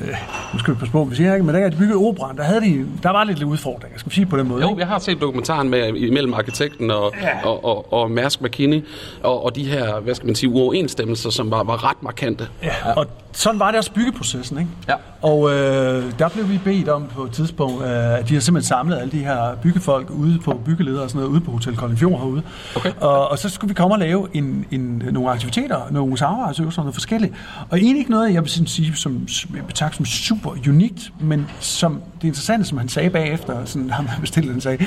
øh, 0.00 0.08
nu 0.52 0.58
skal 0.58 0.74
vi 0.74 0.78
passe 0.78 0.92
på, 0.92 1.04
hvis 1.04 1.20
jeg 1.20 1.34
ikke, 1.34 1.46
men 1.46 1.54
dengang 1.54 1.72
de 1.72 1.78
byggede 1.78 1.98
operan, 1.98 2.36
der, 2.36 2.42
havde 2.42 2.60
de, 2.60 2.86
der 3.02 3.10
var 3.10 3.24
lidt 3.24 3.42
udfordringer, 3.42 3.98
skal 3.98 4.10
vi 4.10 4.14
sige 4.14 4.26
på 4.26 4.36
den 4.36 4.48
måde. 4.48 4.62
Jo, 4.62 4.78
jeg 4.78 4.86
har 4.86 4.98
set 4.98 5.20
dokumentaren 5.20 5.68
med 5.68 5.94
imellem 5.94 6.34
arkitekten 6.34 6.90
og, 6.90 7.12
ja. 7.22 7.46
og, 7.46 7.64
og, 7.64 7.92
og 7.92 8.10
Mærsk 8.10 8.42
McKinney, 8.42 8.84
og, 9.22 9.44
og 9.44 9.56
de 9.56 9.64
her, 9.64 10.00
hvad 10.00 10.14
skal 10.14 10.26
man 10.26 10.34
sige, 10.34 10.50
uoverensstemmelser, 10.50 11.30
som 11.30 11.50
var, 11.50 11.62
var 11.62 11.90
ret 11.90 12.02
markante. 12.02 12.48
Ja, 12.62 12.92
og 12.96 13.06
sådan 13.36 13.60
var 13.60 13.70
det 13.70 13.78
også 13.78 13.92
byggeprocessen, 13.92 14.58
ikke? 14.58 14.70
Ja. 14.88 14.94
Og 15.22 15.50
øh, 15.50 16.12
der 16.18 16.28
blev 16.28 16.48
vi 16.48 16.60
bedt 16.64 16.88
om 16.88 17.06
på 17.06 17.24
et 17.24 17.32
tidspunkt, 17.32 17.82
øh, 17.82 18.18
at 18.18 18.28
de 18.28 18.34
har 18.34 18.40
simpelthen 18.40 18.68
samlet 18.68 18.98
alle 18.98 19.12
de 19.12 19.18
her 19.18 19.56
byggefolk 19.62 20.10
ude 20.10 20.38
på 20.38 20.60
byggeledere 20.64 21.02
og 21.02 21.10
sådan 21.10 21.20
noget, 21.20 21.32
ude 21.32 21.40
på 21.40 21.50
Hotel 21.50 21.76
Kolding 21.76 21.98
Fjord 21.98 22.18
herude. 22.18 22.42
Okay. 22.76 22.92
Og, 23.00 23.28
og 23.28 23.38
så 23.38 23.48
skulle 23.48 23.68
vi 23.68 23.74
komme 23.74 23.94
og 23.94 23.98
lave 23.98 24.28
en, 24.32 24.66
en, 24.70 25.02
nogle 25.12 25.30
aktiviteter, 25.30 25.80
nogle 25.90 26.18
samarbejdsøvelser, 26.18 26.82
noget 26.82 26.94
forskelligt. 26.94 27.34
Og 27.70 27.78
egentlig 27.78 27.98
ikke 27.98 28.10
noget, 28.10 28.34
jeg 28.34 28.42
vil 28.42 28.68
sige, 28.68 28.94
som, 28.94 29.26
betragte 29.66 29.96
som 29.96 30.06
super 30.06 30.50
unikt, 30.68 31.12
men 31.20 31.46
som 31.60 32.02
det 32.22 32.28
interessante, 32.28 32.66
som 32.66 32.78
han 32.78 32.88
sagde 32.88 33.10
bagefter, 33.10 33.64
sådan 33.64 33.90
ham 33.96 34.06
han 34.06 34.20
bestilte, 34.20 34.52
han 34.52 34.60
sagde, 34.60 34.86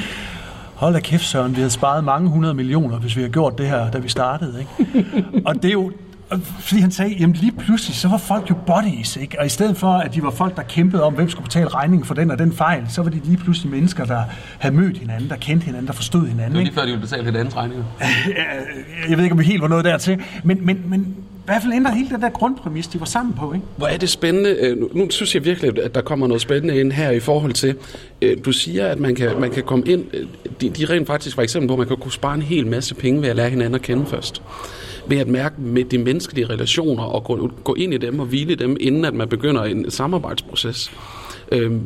hold 0.76 0.94
da 0.94 1.00
kæft 1.00 1.26
Søren, 1.26 1.52
vi 1.52 1.56
havde 1.56 1.70
sparet 1.70 2.04
mange 2.04 2.30
hundrede 2.30 2.54
millioner, 2.54 2.98
hvis 2.98 3.16
vi 3.16 3.22
havde 3.22 3.34
gjort 3.34 3.58
det 3.58 3.68
her, 3.68 3.92
da 3.92 3.98
vi 3.98 4.10
startede. 4.10 4.60
Ikke? 4.60 5.04
og 5.48 5.56
det 5.56 5.66
er 5.66 5.74
jo, 5.74 5.92
fordi 6.38 6.82
han 6.82 6.92
sagde, 6.92 7.16
jamen 7.20 7.36
lige 7.36 7.52
pludselig, 7.52 7.96
så 7.96 8.08
var 8.08 8.18
folk 8.18 8.50
jo 8.50 8.56
bodies, 8.68 9.16
ikke? 9.16 9.40
Og 9.40 9.46
i 9.46 9.50
stedet 9.50 9.78
for, 9.78 9.92
at 9.92 10.14
de 10.14 10.24
var 10.24 10.32
folk, 10.32 10.56
der 10.56 10.64
kæmpede 10.64 11.04
om, 11.04 11.14
hvem 11.14 11.30
skulle 11.30 11.44
betale 11.44 11.68
regningen 11.68 12.06
for 12.06 12.14
den 12.14 12.32
og 12.32 12.40
den 12.40 12.54
fejl, 12.54 12.86
så 12.90 13.02
var 13.02 13.10
de 13.10 13.22
lige 13.24 13.38
pludselig 13.38 13.72
mennesker, 13.72 14.06
der 14.06 14.24
havde 14.60 14.76
mødt 14.76 14.98
hinanden, 14.98 15.30
der 15.30 15.36
kendte 15.36 15.66
hinanden, 15.66 15.88
der 15.88 15.94
forstod 15.94 16.28
hinanden. 16.28 16.52
Det 16.52 16.58
var 16.58 16.64
lige 16.64 16.74
før, 16.74 16.82
de 16.82 16.88
ville 16.88 17.02
betale 17.02 17.26
hinandens 17.26 17.56
regninger. 17.56 17.86
jeg 19.10 19.18
ved 19.18 19.24
ikke, 19.24 19.34
om 19.34 19.40
vi 19.40 19.46
helt 19.46 19.62
var 19.62 19.68
nået 19.68 19.86
dertil, 19.86 20.22
men, 20.44 20.66
men, 20.66 20.84
men 20.86 21.16
hvert 21.50 21.62
fald 21.62 21.74
ændret 21.74 21.96
hele 21.96 22.10
den 22.10 22.22
der 22.22 22.30
grundpræmis, 22.30 22.88
de 22.88 23.00
var 23.00 23.06
sammen 23.06 23.34
på. 23.34 23.54
Ikke? 23.54 23.66
Hvor 23.78 23.88
er 23.88 23.98
det 23.98 24.10
spændende. 24.10 24.50
Øh, 24.50 24.96
nu 24.96 25.10
synes 25.10 25.36
jeg 25.36 25.46
virkelig, 25.46 25.84
at 25.84 25.96
der 25.96 26.02
kommer 26.02 26.28
noget 26.28 26.42
spændende 26.42 26.80
ind 26.80 26.92
her 26.92 27.12
i 27.12 27.20
forhold 27.20 27.54
til, 27.54 27.76
øh, 28.22 28.38
du 28.46 28.52
siger, 28.52 28.88
at 28.88 29.00
man 29.00 29.16
kan, 29.16 29.40
man 29.40 29.52
kan 29.52 29.64
komme 29.64 29.86
ind, 29.86 30.06
øh, 30.14 30.28
de, 30.62 30.70
de 30.70 30.86
rent 30.86 31.08
faktisk 31.08 31.38
var 31.38 31.44
eksempel 31.44 31.68
på, 31.68 31.74
at 31.74 31.80
man 31.80 31.88
kan 31.88 31.98
kunne 31.98 32.12
spare 32.12 32.36
en 32.36 32.42
hel 32.42 32.68
masse 32.68 32.96
penge 32.96 33.22
ved 33.22 33.30
at 33.30 33.36
lære 33.36 33.50
hinanden 33.50 33.76
at 33.76 33.82
kende 33.82 34.06
først 34.06 34.42
ved 35.08 35.18
at 35.18 35.28
mærke 35.28 35.62
med 35.62 35.84
de 35.84 35.98
menneskelige 35.98 36.46
relationer 36.46 37.04
og 37.04 37.24
gå, 37.24 37.52
gå 37.64 37.74
ind 37.74 37.94
i 37.94 37.98
dem 37.98 38.20
og 38.20 38.26
hvile 38.26 38.56
dem, 38.56 38.78
inden 38.80 39.06
at 39.06 39.14
man 39.14 39.28
begynder 39.28 39.64
en 39.64 39.92
samarbejdsproces. 39.92 40.92
Øhm, 41.52 41.82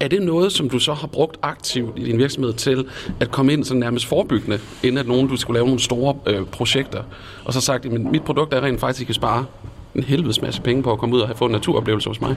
er 0.00 0.08
det 0.08 0.22
noget, 0.22 0.52
som 0.52 0.70
du 0.70 0.78
så 0.78 0.94
har 0.94 1.06
brugt 1.06 1.36
aktivt 1.42 1.98
i 1.98 2.04
din 2.04 2.18
virksomhed 2.18 2.52
til 2.52 2.86
at 3.20 3.30
komme 3.30 3.52
ind 3.52 3.64
sådan 3.64 3.80
nærmest 3.80 4.06
forebyggende, 4.06 4.58
inden 4.82 4.98
at 4.98 5.08
nogen 5.08 5.28
du 5.28 5.36
skulle 5.36 5.54
lave 5.54 5.66
nogle 5.66 5.80
store 5.80 6.14
øh, 6.26 6.46
projekter, 6.46 7.02
og 7.44 7.52
så 7.52 7.60
sagt, 7.60 7.86
at 7.86 7.92
mit 7.92 8.22
produkt 8.22 8.54
er 8.54 8.60
rent 8.60 8.80
faktisk, 8.80 8.98
at 8.98 9.02
I 9.02 9.04
kan 9.04 9.14
spare 9.14 9.44
en 9.94 10.02
helvedes 10.02 10.42
masse 10.42 10.62
penge 10.62 10.82
på 10.82 10.92
at 10.92 10.98
komme 10.98 11.14
ud 11.14 11.20
og 11.20 11.28
have 11.28 11.36
fået 11.36 11.48
en 11.48 11.52
naturoplevelse 11.52 12.08
hos 12.08 12.20
mig. 12.20 12.36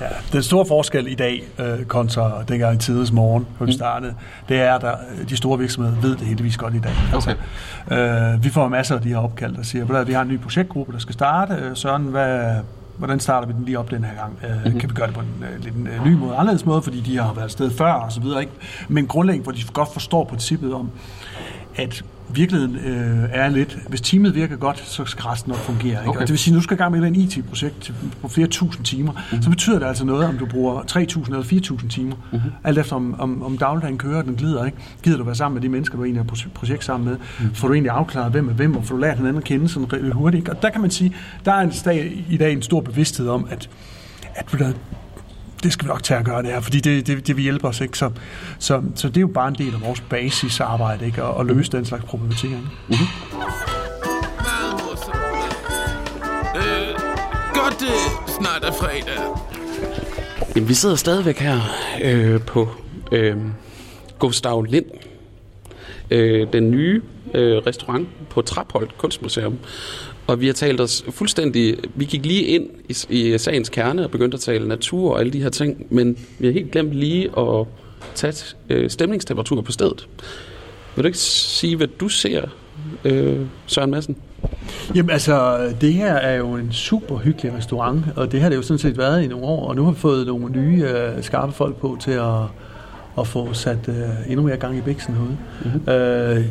Ja, 0.00 0.06
den 0.32 0.42
store 0.42 0.66
forskel 0.66 1.06
i 1.06 1.14
dag 1.14 1.48
øh, 1.60 1.84
kontra 1.84 2.42
dengang 2.48 2.74
i 2.74 2.78
tidens 2.78 3.12
morgen, 3.12 3.46
hvor 3.56 3.66
vi 3.66 3.70
mm. 3.70 3.76
startede, 3.76 4.14
det 4.48 4.56
er, 4.56 4.74
at 4.74 4.80
der, 4.80 4.94
de 5.28 5.36
store 5.36 5.58
virksomheder 5.58 6.00
ved 6.00 6.10
det 6.10 6.26
heldigvis 6.26 6.56
godt 6.56 6.74
i 6.74 6.78
dag. 6.78 6.92
Okay. 7.14 7.34
Altså, 7.88 8.34
øh, 8.36 8.44
vi 8.44 8.50
får 8.50 8.68
masser 8.68 8.94
af 8.94 9.00
de 9.00 9.08
her 9.08 9.18
opkald, 9.18 9.56
der 9.56 9.62
siger, 9.62 9.96
at 9.96 10.08
vi 10.08 10.12
har 10.12 10.22
en 10.22 10.28
ny 10.28 10.40
projektgruppe, 10.40 10.92
der 10.92 10.98
skal 10.98 11.12
starte. 11.12 11.54
Øh, 11.54 11.76
Søren, 11.76 12.02
hvad, 12.02 12.56
hvordan 12.98 13.20
starter 13.20 13.46
vi 13.46 13.52
den 13.52 13.64
lige 13.64 13.78
op 13.78 13.90
den 13.90 14.04
her 14.04 14.14
gang? 14.14 14.38
Øh, 14.44 14.50
mm-hmm. 14.50 14.80
Kan 14.80 14.90
vi 14.90 14.94
gøre 14.94 15.06
det 15.06 15.14
på 15.14 15.20
en 15.20 15.44
uh, 15.56 15.64
lidt 15.64 15.74
en, 15.74 15.88
uh, 15.98 16.06
ny 16.06 16.12
måde, 16.12 16.36
anderledes 16.36 16.66
måde, 16.66 16.82
fordi 16.82 17.00
de 17.00 17.16
har 17.16 17.32
været 17.32 17.50
sted 17.50 17.70
før 17.70 17.92
og 17.92 18.12
så 18.12 18.20
videre, 18.20 18.40
ikke? 18.40 18.52
Men 18.88 19.06
grundlæggende, 19.06 19.42
hvor 19.42 19.52
de 19.52 19.62
godt 19.72 19.92
forstår 19.92 20.24
princippet 20.24 20.74
om, 20.74 20.90
at 21.76 22.04
virkeligheden 22.36 22.76
øh, 22.76 23.28
er 23.32 23.48
lidt, 23.48 23.78
hvis 23.88 24.00
teamet 24.00 24.34
virker 24.34 24.56
godt, 24.56 24.78
så 24.78 25.04
skal 25.04 25.22
resten 25.22 25.50
nok 25.50 25.58
fungere. 25.58 25.90
Ikke? 25.90 26.08
Okay. 26.08 26.20
Og 26.20 26.20
det 26.20 26.30
vil 26.30 26.38
sige, 26.38 26.52
at 26.52 26.56
nu 26.56 26.62
skal 26.62 26.74
i 26.74 26.78
gang 26.78 26.98
med 26.98 27.10
et 27.10 27.16
IT-projekt 27.16 27.94
på 28.22 28.28
flere 28.28 28.46
tusind 28.46 28.84
timer, 28.84 29.12
mm-hmm. 29.12 29.42
så 29.42 29.50
betyder 29.50 29.78
det 29.78 29.86
altså 29.86 30.04
noget, 30.04 30.26
om 30.26 30.38
du 30.38 30.46
bruger 30.46 30.80
3.000 30.80 31.24
eller 31.26 31.42
4.000 31.82 31.88
timer, 31.88 32.16
mm-hmm. 32.32 32.50
alt 32.64 32.78
efter 32.78 32.96
om, 32.96 33.20
om, 33.20 33.42
om 33.42 33.58
dagligdagen 33.58 33.98
kører, 33.98 34.22
den 34.22 34.36
glider. 34.36 34.64
Ikke? 34.64 34.78
Gider 35.02 35.18
du 35.18 35.24
være 35.24 35.34
sammen 35.34 35.54
med 35.54 35.62
de 35.62 35.68
mennesker, 35.68 35.96
du 35.96 36.04
egentlig 36.04 36.24
har 36.24 36.48
projekt 36.54 36.84
sammen 36.84 37.08
med? 37.08 37.16
Mm-hmm. 37.16 37.54
Får 37.54 37.68
du 37.68 37.74
egentlig 37.74 37.90
afklaret, 37.90 38.32
hvem 38.32 38.48
er 38.48 38.52
hvem, 38.52 38.76
og 38.76 38.84
får 38.84 38.94
du 38.94 39.00
lært 39.00 39.16
hinanden 39.16 39.38
at 39.38 39.44
kende 39.44 39.68
sådan 39.68 40.12
hurtigt? 40.12 40.40
Ikke? 40.40 40.52
Og 40.52 40.62
der 40.62 40.70
kan 40.70 40.80
man 40.80 40.90
sige, 40.90 41.16
der 41.44 41.52
er 41.52 41.60
en 41.60 41.72
dag, 41.84 42.24
i 42.30 42.36
dag 42.36 42.52
en 42.52 42.62
stor 42.62 42.80
bevidsthed 42.80 43.28
om, 43.28 43.46
at 43.50 43.68
at 44.36 44.76
det 45.62 45.72
skal 45.72 45.84
vi 45.84 45.88
nok 45.88 46.02
tage 46.02 46.20
at 46.20 46.26
gøre 46.26 46.42
det 46.42 46.50
her, 46.50 46.60
fordi 46.60 46.80
det, 46.80 47.06
det, 47.06 47.26
det 47.26 47.36
vil 47.36 47.42
hjælpe 47.42 47.68
os. 47.68 47.80
Ikke? 47.80 47.98
Så, 47.98 48.10
så, 48.58 48.82
så 48.94 49.08
det 49.08 49.16
er 49.16 49.20
jo 49.20 49.26
bare 49.26 49.48
en 49.48 49.54
del 49.54 49.74
af 49.74 49.80
vores 49.80 50.00
basisarbejde, 50.00 51.06
ikke? 51.06 51.22
At, 51.22 51.40
at 51.40 51.46
løse 51.46 51.72
den 51.72 51.84
slags 51.84 52.04
problematikker. 52.04 52.58
Mm-hmm. 52.58 52.96
Øh, 56.56 56.94
godt, 57.54 57.80
det 57.80 57.88
snart 58.38 58.64
er 58.64 58.72
fredag. 58.72 59.36
Jamen, 60.56 60.68
vi 60.68 60.74
sidder 60.74 60.96
stadigvæk 60.96 61.38
her 61.38 61.60
øh, 62.02 62.40
på 62.40 62.68
øh, 63.12 63.36
Gustav 64.18 64.62
Lind, 64.62 64.86
øh, 66.10 66.52
den 66.52 66.70
nye 66.70 67.02
øh, 67.34 67.56
restaurant 67.56 68.08
på 68.30 68.42
Trapholt 68.42 68.98
Kunstmuseum. 68.98 69.58
Og 70.26 70.40
vi 70.40 70.46
har 70.46 70.52
talt 70.52 70.80
os 70.80 71.04
fuldstændig... 71.10 71.76
Vi 71.94 72.04
gik 72.04 72.26
lige 72.26 72.42
ind 72.42 72.66
i, 72.88 72.96
i 73.08 73.38
sagens 73.38 73.68
kerne 73.68 74.04
og 74.04 74.10
begyndte 74.10 74.34
at 74.34 74.40
tale 74.40 74.68
natur 74.68 75.12
og 75.12 75.20
alle 75.20 75.32
de 75.32 75.42
her 75.42 75.50
ting, 75.50 75.86
men 75.90 76.18
vi 76.38 76.46
har 76.46 76.52
helt 76.52 76.70
glemt 76.70 76.92
lige 76.94 77.30
at 77.38 77.66
tage 78.14 78.56
øh, 78.68 78.90
stemningstemperatur 78.90 79.60
på 79.60 79.72
stedet. 79.72 80.08
Vil 80.96 81.02
du 81.02 81.06
ikke 81.06 81.18
sige, 81.18 81.76
hvad 81.76 81.86
du 81.86 82.08
ser, 82.08 82.42
øh, 83.04 83.40
Søren 83.66 83.90
Madsen? 83.90 84.16
Jamen 84.94 85.10
altså, 85.10 85.58
det 85.80 85.92
her 85.92 86.14
er 86.14 86.36
jo 86.36 86.54
en 86.54 86.72
super 86.72 87.16
hyggelig 87.16 87.54
restaurant, 87.54 88.04
og 88.16 88.32
det 88.32 88.40
har 88.40 88.48
det 88.48 88.56
jo 88.56 88.62
sådan 88.62 88.78
set 88.78 88.98
været 88.98 89.22
i 89.22 89.26
nogle 89.26 89.46
år, 89.46 89.68
og 89.68 89.76
nu 89.76 89.84
har 89.84 89.90
vi 89.90 89.98
fået 89.98 90.26
nogle 90.26 90.52
nye 90.52 90.84
øh, 90.84 91.22
skarpe 91.22 91.52
folk 91.52 91.76
på 91.76 91.96
til 92.00 92.10
at, 92.10 92.42
at 93.18 93.26
få 93.26 93.52
sat 93.52 93.88
øh, 93.88 93.94
endnu 94.28 94.42
mere 94.46 94.56
gang 94.56 94.78
i 94.78 94.80
bæksen 94.80 95.14
herude. 95.14 95.36
Mm-hmm. 95.64 95.92
Øh, 95.92 96.44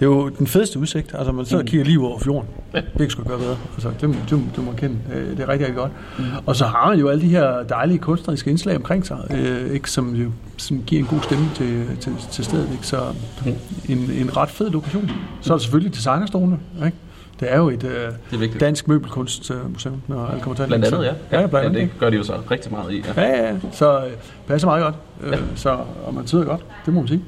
det 0.00 0.06
er 0.06 0.10
jo 0.10 0.28
den 0.28 0.46
fedeste 0.46 0.78
udsigt. 0.78 1.14
Altså, 1.14 1.32
man 1.32 1.44
sidder 1.44 1.62
og 1.62 1.66
kigger 1.66 1.84
lige 1.84 2.00
over 2.00 2.18
fjorden. 2.18 2.48
Det 2.72 2.84
ikke 3.00 3.12
skulle 3.12 3.28
gøre 3.28 3.38
bedre. 3.38 3.56
Altså, 3.74 3.88
det, 4.00 4.16
det, 4.30 4.42
det 4.56 4.64
må 4.64 4.72
kende. 4.72 4.96
Øh, 5.14 5.30
det 5.30 5.40
er 5.40 5.48
rigtig, 5.48 5.66
rigtig 5.66 5.74
godt. 5.74 5.92
Mm. 6.18 6.24
Og 6.46 6.56
så 6.56 6.64
har 6.64 6.88
man 6.88 6.98
jo 6.98 7.08
alle 7.08 7.22
de 7.22 7.28
her 7.28 7.62
dejlige 7.62 7.98
kunstneriske 7.98 8.50
indslag 8.50 8.76
omkring 8.76 9.06
sig, 9.06 9.18
øh, 9.30 9.70
ikke, 9.70 9.90
som 9.90 10.14
jo 10.14 10.30
som 10.56 10.82
giver 10.86 11.00
en 11.02 11.06
god 11.06 11.20
stemme 11.22 11.44
til, 11.54 11.86
til, 12.00 12.12
til 12.30 12.44
stedet. 12.44 12.68
Ikke? 12.72 12.86
Så 12.86 12.96
mm. 13.44 13.52
en, 13.88 13.98
en 13.98 14.36
ret 14.36 14.50
fed 14.50 14.70
lokation. 14.70 15.10
Så 15.40 15.52
er 15.52 15.56
der 15.56 15.62
selvfølgelig 15.62 15.94
designerstolene. 15.94 16.58
Ikke? 16.84 16.96
Det 17.40 17.52
er 17.52 17.56
jo 17.56 17.68
et 17.68 17.84
øh, 18.32 18.60
dansk 18.60 18.88
møbelkunstmuseum, 18.88 20.02
når 20.08 20.26
alt 20.26 20.42
kommer 20.42 20.56
til 20.56 20.66
Blandt 20.66 20.84
andet, 20.84 21.04
ja. 21.04 21.40
Ja, 21.40 21.46
blandt 21.46 21.66
andet. 21.66 21.80
Ja, 21.80 21.84
det 21.84 21.90
gør 21.98 22.10
de 22.10 22.16
jo 22.16 22.22
så 22.22 22.34
rigtig 22.50 22.72
meget 22.72 22.92
i. 22.92 23.04
Ja, 23.16 23.22
ja, 23.22 23.46
ja. 23.46 23.54
Så 23.72 23.98
øh, 23.98 24.10
passer 24.46 24.68
meget 24.68 24.84
godt. 24.84 24.94
Øh, 25.22 25.32
ja. 25.32 25.38
Så, 25.54 25.78
og 26.06 26.14
man 26.14 26.26
sidder 26.26 26.44
godt, 26.44 26.64
det 26.86 26.94
må 26.94 27.00
man 27.00 27.08
sige. 27.08 27.22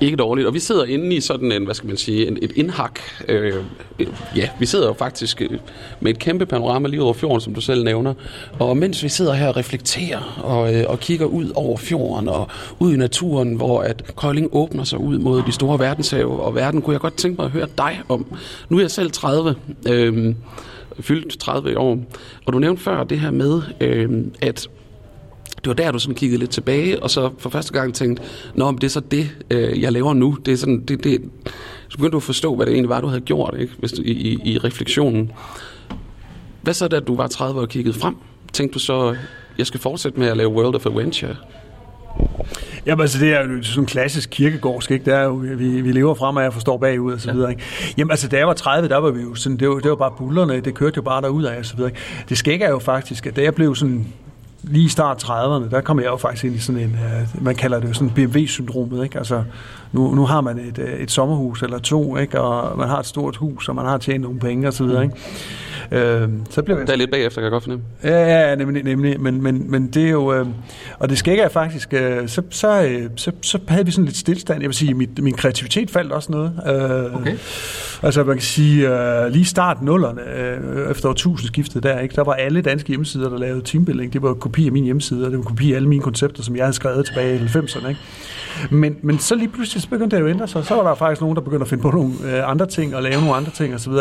Ikke 0.00 0.16
dårligt. 0.16 0.46
Og 0.46 0.54
vi 0.54 0.58
sidder 0.58 0.84
inde 0.84 1.16
i 1.16 1.20
sådan 1.20 1.52
en, 1.52 1.64
hvad 1.64 1.74
skal 1.74 1.86
man 1.86 1.96
sige, 1.96 2.26
en, 2.26 2.38
et 2.42 2.52
indhak. 2.56 3.00
Øh, 3.28 3.54
ja, 4.36 4.48
vi 4.58 4.66
sidder 4.66 4.86
jo 4.86 4.92
faktisk 4.92 5.42
øh, 5.42 5.50
med 6.00 6.10
et 6.10 6.18
kæmpe 6.18 6.46
panorama 6.46 6.88
lige 6.88 7.02
over 7.02 7.12
fjorden, 7.12 7.40
som 7.40 7.54
du 7.54 7.60
selv 7.60 7.84
nævner. 7.84 8.14
Og 8.58 8.76
mens 8.76 9.02
vi 9.02 9.08
sidder 9.08 9.32
her 9.32 9.48
og 9.48 9.56
reflekterer 9.56 10.40
og, 10.44 10.74
øh, 10.74 10.84
og 10.88 11.00
kigger 11.00 11.26
ud 11.26 11.52
over 11.54 11.76
fjorden 11.76 12.28
og 12.28 12.48
ud 12.78 12.94
i 12.94 12.96
naturen, 12.96 13.54
hvor 13.54 13.80
at 13.80 14.16
Kolding 14.16 14.48
åbner 14.52 14.84
sig 14.84 14.98
ud 14.98 15.18
mod 15.18 15.42
de 15.46 15.52
store 15.52 15.78
verdenshave 15.78 16.42
og 16.42 16.54
verden, 16.54 16.82
kunne 16.82 16.92
jeg 16.92 17.00
godt 17.00 17.16
tænke 17.16 17.36
mig 17.36 17.44
at 17.44 17.50
høre 17.50 17.68
dig 17.78 18.00
om. 18.08 18.26
Nu 18.68 18.76
er 18.76 18.80
jeg 18.80 18.90
selv 18.90 19.10
30. 19.10 19.54
Øh, 19.88 20.34
fyldt 21.00 21.38
30 21.38 21.78
år. 21.78 21.98
Og 22.46 22.52
du 22.52 22.58
nævnte 22.58 22.82
før 22.82 23.04
det 23.04 23.20
her 23.20 23.30
med, 23.30 23.62
øh, 23.80 24.10
at 24.42 24.68
det 25.64 25.68
var 25.68 25.84
der, 25.84 25.92
du 25.92 25.98
sådan 25.98 26.14
kiggede 26.14 26.38
lidt 26.38 26.50
tilbage, 26.50 27.02
og 27.02 27.10
så 27.10 27.30
for 27.38 27.50
første 27.50 27.72
gang 27.72 27.94
tænkte, 27.94 28.22
Nå, 28.54 28.70
men 28.70 28.80
det 28.80 28.84
er 28.84 28.90
så 28.90 29.00
det, 29.00 29.30
øh, 29.50 29.82
jeg 29.82 29.92
laver 29.92 30.14
nu. 30.14 30.36
Det 30.46 30.52
er 30.52 30.56
sådan, 30.56 30.80
det, 30.80 31.04
det, 31.04 31.20
så 31.88 31.96
begyndte 31.96 32.12
du 32.12 32.16
at 32.16 32.22
forstå, 32.22 32.56
hvad 32.56 32.66
det 32.66 32.72
egentlig 32.72 32.88
var, 32.88 33.00
du 33.00 33.06
havde 33.06 33.20
gjort 33.20 33.54
ikke? 33.58 33.72
Hvis 33.78 33.92
du, 33.92 34.02
i, 34.02 34.10
i, 34.10 34.52
i 34.52 34.58
refleksionen. 34.58 35.32
Hvad 36.62 36.74
så, 36.74 36.88
da 36.88 37.00
du 37.00 37.16
var 37.16 37.26
30 37.26 37.58
år 37.58 37.62
og 37.62 37.68
kiggede 37.68 37.98
frem? 37.98 38.16
Tænkte 38.52 38.74
du 38.74 38.78
så, 38.78 39.16
jeg 39.58 39.66
skal 39.66 39.80
fortsætte 39.80 40.20
med 40.20 40.28
at 40.28 40.36
lave 40.36 40.50
World 40.50 40.74
of 40.74 40.86
Adventure? 40.86 41.36
Jamen 42.86 43.00
altså, 43.00 43.18
det 43.18 43.32
er 43.32 43.40
jo 43.40 43.62
sådan 43.62 43.82
en 43.82 43.86
klassisk 43.86 44.30
kirkegårdsk, 44.30 44.90
ikke? 44.90 45.04
Det 45.04 45.14
er 45.14 45.22
jo, 45.22 45.34
vi, 45.34 45.80
vi 45.80 45.92
lever 45.92 46.14
frem, 46.14 46.36
og 46.36 46.42
jeg 46.42 46.52
forstår 46.52 46.78
bagud 46.78 47.12
og 47.12 47.20
så 47.20 47.32
videre, 47.32 47.50
ikke? 47.50 47.62
Jamen 47.98 48.10
altså, 48.10 48.28
da 48.28 48.36
jeg 48.36 48.46
var 48.46 48.52
30, 48.52 48.88
der 48.88 48.96
var 48.96 49.10
vi 49.10 49.22
jo 49.22 49.34
sådan, 49.34 49.58
det 49.58 49.68
var, 49.68 49.74
det 49.74 49.90
var 49.90 49.96
bare 49.96 50.12
bullerne, 50.18 50.60
det 50.60 50.74
kørte 50.74 50.96
jo 50.96 51.02
bare 51.02 51.22
derud 51.22 51.44
af 51.44 51.58
og 51.58 51.66
så 51.66 51.76
videre, 51.76 51.90
ikke? 51.90 52.00
Det 52.28 52.38
skægge 52.38 52.64
er 52.64 52.70
jo 52.70 52.78
faktisk, 52.78 53.26
at 53.26 53.36
da 53.36 53.42
jeg 53.42 53.54
blev 53.54 53.74
sådan 53.74 54.06
lige 54.66 54.84
i 54.84 54.88
start 54.88 55.24
30'erne, 55.24 55.70
der 55.70 55.80
kom 55.80 55.98
jeg 55.98 56.06
jo 56.06 56.16
faktisk 56.16 56.44
ind 56.44 56.54
i 56.54 56.58
sådan 56.58 56.80
en, 56.80 56.90
uh, 56.90 57.44
man 57.44 57.54
kalder 57.54 57.80
det 57.80 57.88
jo 57.88 57.92
sådan 57.92 58.10
BMW-syndromet, 58.10 59.04
ikke? 59.04 59.18
Altså, 59.18 59.42
nu, 59.92 60.14
nu 60.14 60.26
har 60.26 60.40
man 60.40 60.58
et, 60.58 60.78
øh, 60.78 61.00
et 61.00 61.10
sommerhus 61.10 61.62
eller 61.62 61.78
to, 61.78 62.16
ikke? 62.16 62.40
Og 62.40 62.78
man 62.78 62.88
har 62.88 62.98
et 62.98 63.06
stort 63.06 63.36
hus, 63.36 63.68
og 63.68 63.74
man 63.74 63.86
har 63.86 63.98
tjent 63.98 64.22
nogle 64.22 64.38
penge 64.38 64.68
og 64.68 64.72
så 64.74 64.84
videre, 64.84 65.02
ikke? 65.02 65.16
Øh, 65.92 66.28
så 66.50 66.62
blev 66.62 66.76
jeg... 66.76 66.86
Der 66.86 66.92
er 66.92 66.96
lidt 66.96 67.10
bagefter, 67.10 67.40
kan 67.40 67.44
jeg 67.44 67.50
godt 67.50 67.62
fornemme. 67.62 67.84
Ja, 68.04 68.48
ja, 68.48 68.54
nemlig, 68.54 68.82
nemlig 68.82 69.20
men, 69.20 69.42
men, 69.42 69.70
men 69.70 69.86
det 69.86 70.04
er 70.04 70.10
jo... 70.10 70.34
Øh, 70.34 70.46
og 70.98 71.08
det 71.08 71.18
skægger 71.18 71.44
jeg 71.44 71.52
faktisk... 71.52 71.94
Øh, 71.94 72.28
så, 72.28 72.42
så, 72.50 72.82
øh, 72.82 73.10
så, 73.16 73.32
så 73.42 73.58
havde 73.68 73.84
vi 73.84 73.90
sådan 73.90 74.04
lidt 74.04 74.16
stillstand. 74.16 74.60
Jeg 74.60 74.68
vil 74.68 74.74
sige, 74.74 74.94
mit, 74.94 75.22
min 75.22 75.34
kreativitet 75.34 75.90
faldt 75.90 76.12
også 76.12 76.32
noget. 76.32 76.52
Øh, 76.66 77.20
okay. 77.20 77.36
Altså, 78.02 78.24
man 78.24 78.36
kan 78.36 78.42
sige, 78.42 78.88
øh, 78.88 79.32
lige 79.32 79.44
start 79.44 79.82
nullerne, 79.82 80.20
øh, 80.38 80.90
efter 80.90 81.08
årtusindskiftet 81.08 81.82
der, 81.82 81.98
ikke, 81.98 82.14
der 82.14 82.24
var 82.24 82.32
alle 82.32 82.62
danske 82.62 82.88
hjemmesider, 82.88 83.28
der 83.28 83.38
lavede 83.38 83.62
teambuilding. 83.62 84.12
Det 84.12 84.22
var 84.22 84.34
kopi 84.34 84.66
af 84.66 84.72
min 84.72 84.84
hjemmeside, 84.84 85.24
og 85.24 85.30
det 85.30 85.38
var 85.38 85.44
kopi 85.44 85.72
af 85.72 85.76
alle 85.76 85.88
mine 85.88 86.02
koncepter, 86.02 86.42
som 86.42 86.56
jeg 86.56 86.64
havde 86.64 86.74
skrevet 86.74 87.06
tilbage 87.06 87.36
i 87.36 87.38
90'erne. 87.38 87.88
Ikke? 87.88 88.00
Men, 88.70 88.96
men 89.02 89.18
så 89.18 89.34
lige 89.34 89.48
pludselig 89.48 89.82
så 89.82 89.88
begyndte 89.88 90.16
det 90.16 90.22
jo 90.22 90.26
at 90.26 90.30
ændre 90.30 90.48
sig. 90.48 90.64
Så 90.64 90.74
var 90.74 90.82
der 90.82 90.94
faktisk 90.94 91.20
nogen, 91.20 91.36
der 91.36 91.42
begyndte 91.42 91.62
at 91.62 91.68
finde 91.68 91.82
på 91.82 91.90
nogle 91.90 92.12
øh, 92.24 92.50
andre 92.50 92.66
ting 92.66 92.96
og 92.96 93.02
lave 93.02 93.20
nogle 93.20 93.34
andre 93.34 93.50
ting 93.50 93.74
osv. 93.74 93.92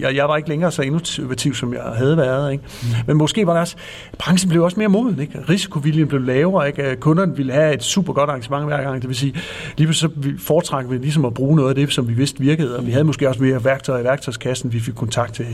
Jeg, 0.00 0.14
jeg 0.14 0.28
var 0.28 0.36
ikke 0.36 0.48
længere 0.48 0.70
så 0.70 0.82
innovativ, 0.82 1.17
som 1.54 1.74
jeg 1.74 1.82
havde 1.82 2.16
været. 2.16 2.52
Ikke? 2.52 2.64
Mm. 2.82 2.88
Men 3.06 3.16
måske 3.16 3.46
var 3.46 3.52
der 3.52 3.60
også, 3.60 3.76
branchen 4.18 4.50
blev 4.50 4.62
også 4.62 4.76
mere 4.76 4.88
moden. 4.88 5.20
Ikke? 5.20 5.38
Risikoviljen 5.48 6.08
blev 6.08 6.20
lavere. 6.20 6.68
Ikke? 6.68 6.96
Kunderne 6.96 7.36
ville 7.36 7.52
have 7.52 7.74
et 7.74 7.82
super 7.82 8.12
godt 8.12 8.30
arrangement 8.30 8.64
hver 8.64 8.82
gang. 8.82 9.02
Det 9.02 9.08
vil 9.08 9.16
sige, 9.16 9.34
lige 9.76 9.94
så 9.94 10.08
foretrækker 10.38 10.90
vi 10.90 10.98
ligesom 10.98 11.24
at 11.24 11.34
bruge 11.34 11.56
noget 11.56 11.68
af 11.68 11.74
det, 11.74 11.92
som 11.92 12.08
vi 12.08 12.12
vidste 12.12 12.40
virkede. 12.40 12.76
Og 12.76 12.86
vi 12.86 12.90
havde 12.90 13.04
måske 13.04 13.28
også 13.28 13.42
mere 13.42 13.64
værktøjer 13.64 14.00
i 14.00 14.04
værktøjskassen. 14.04 14.72
Vi 14.72 14.80
fik 14.80 14.94
kontakt 14.94 15.34
til 15.34 15.46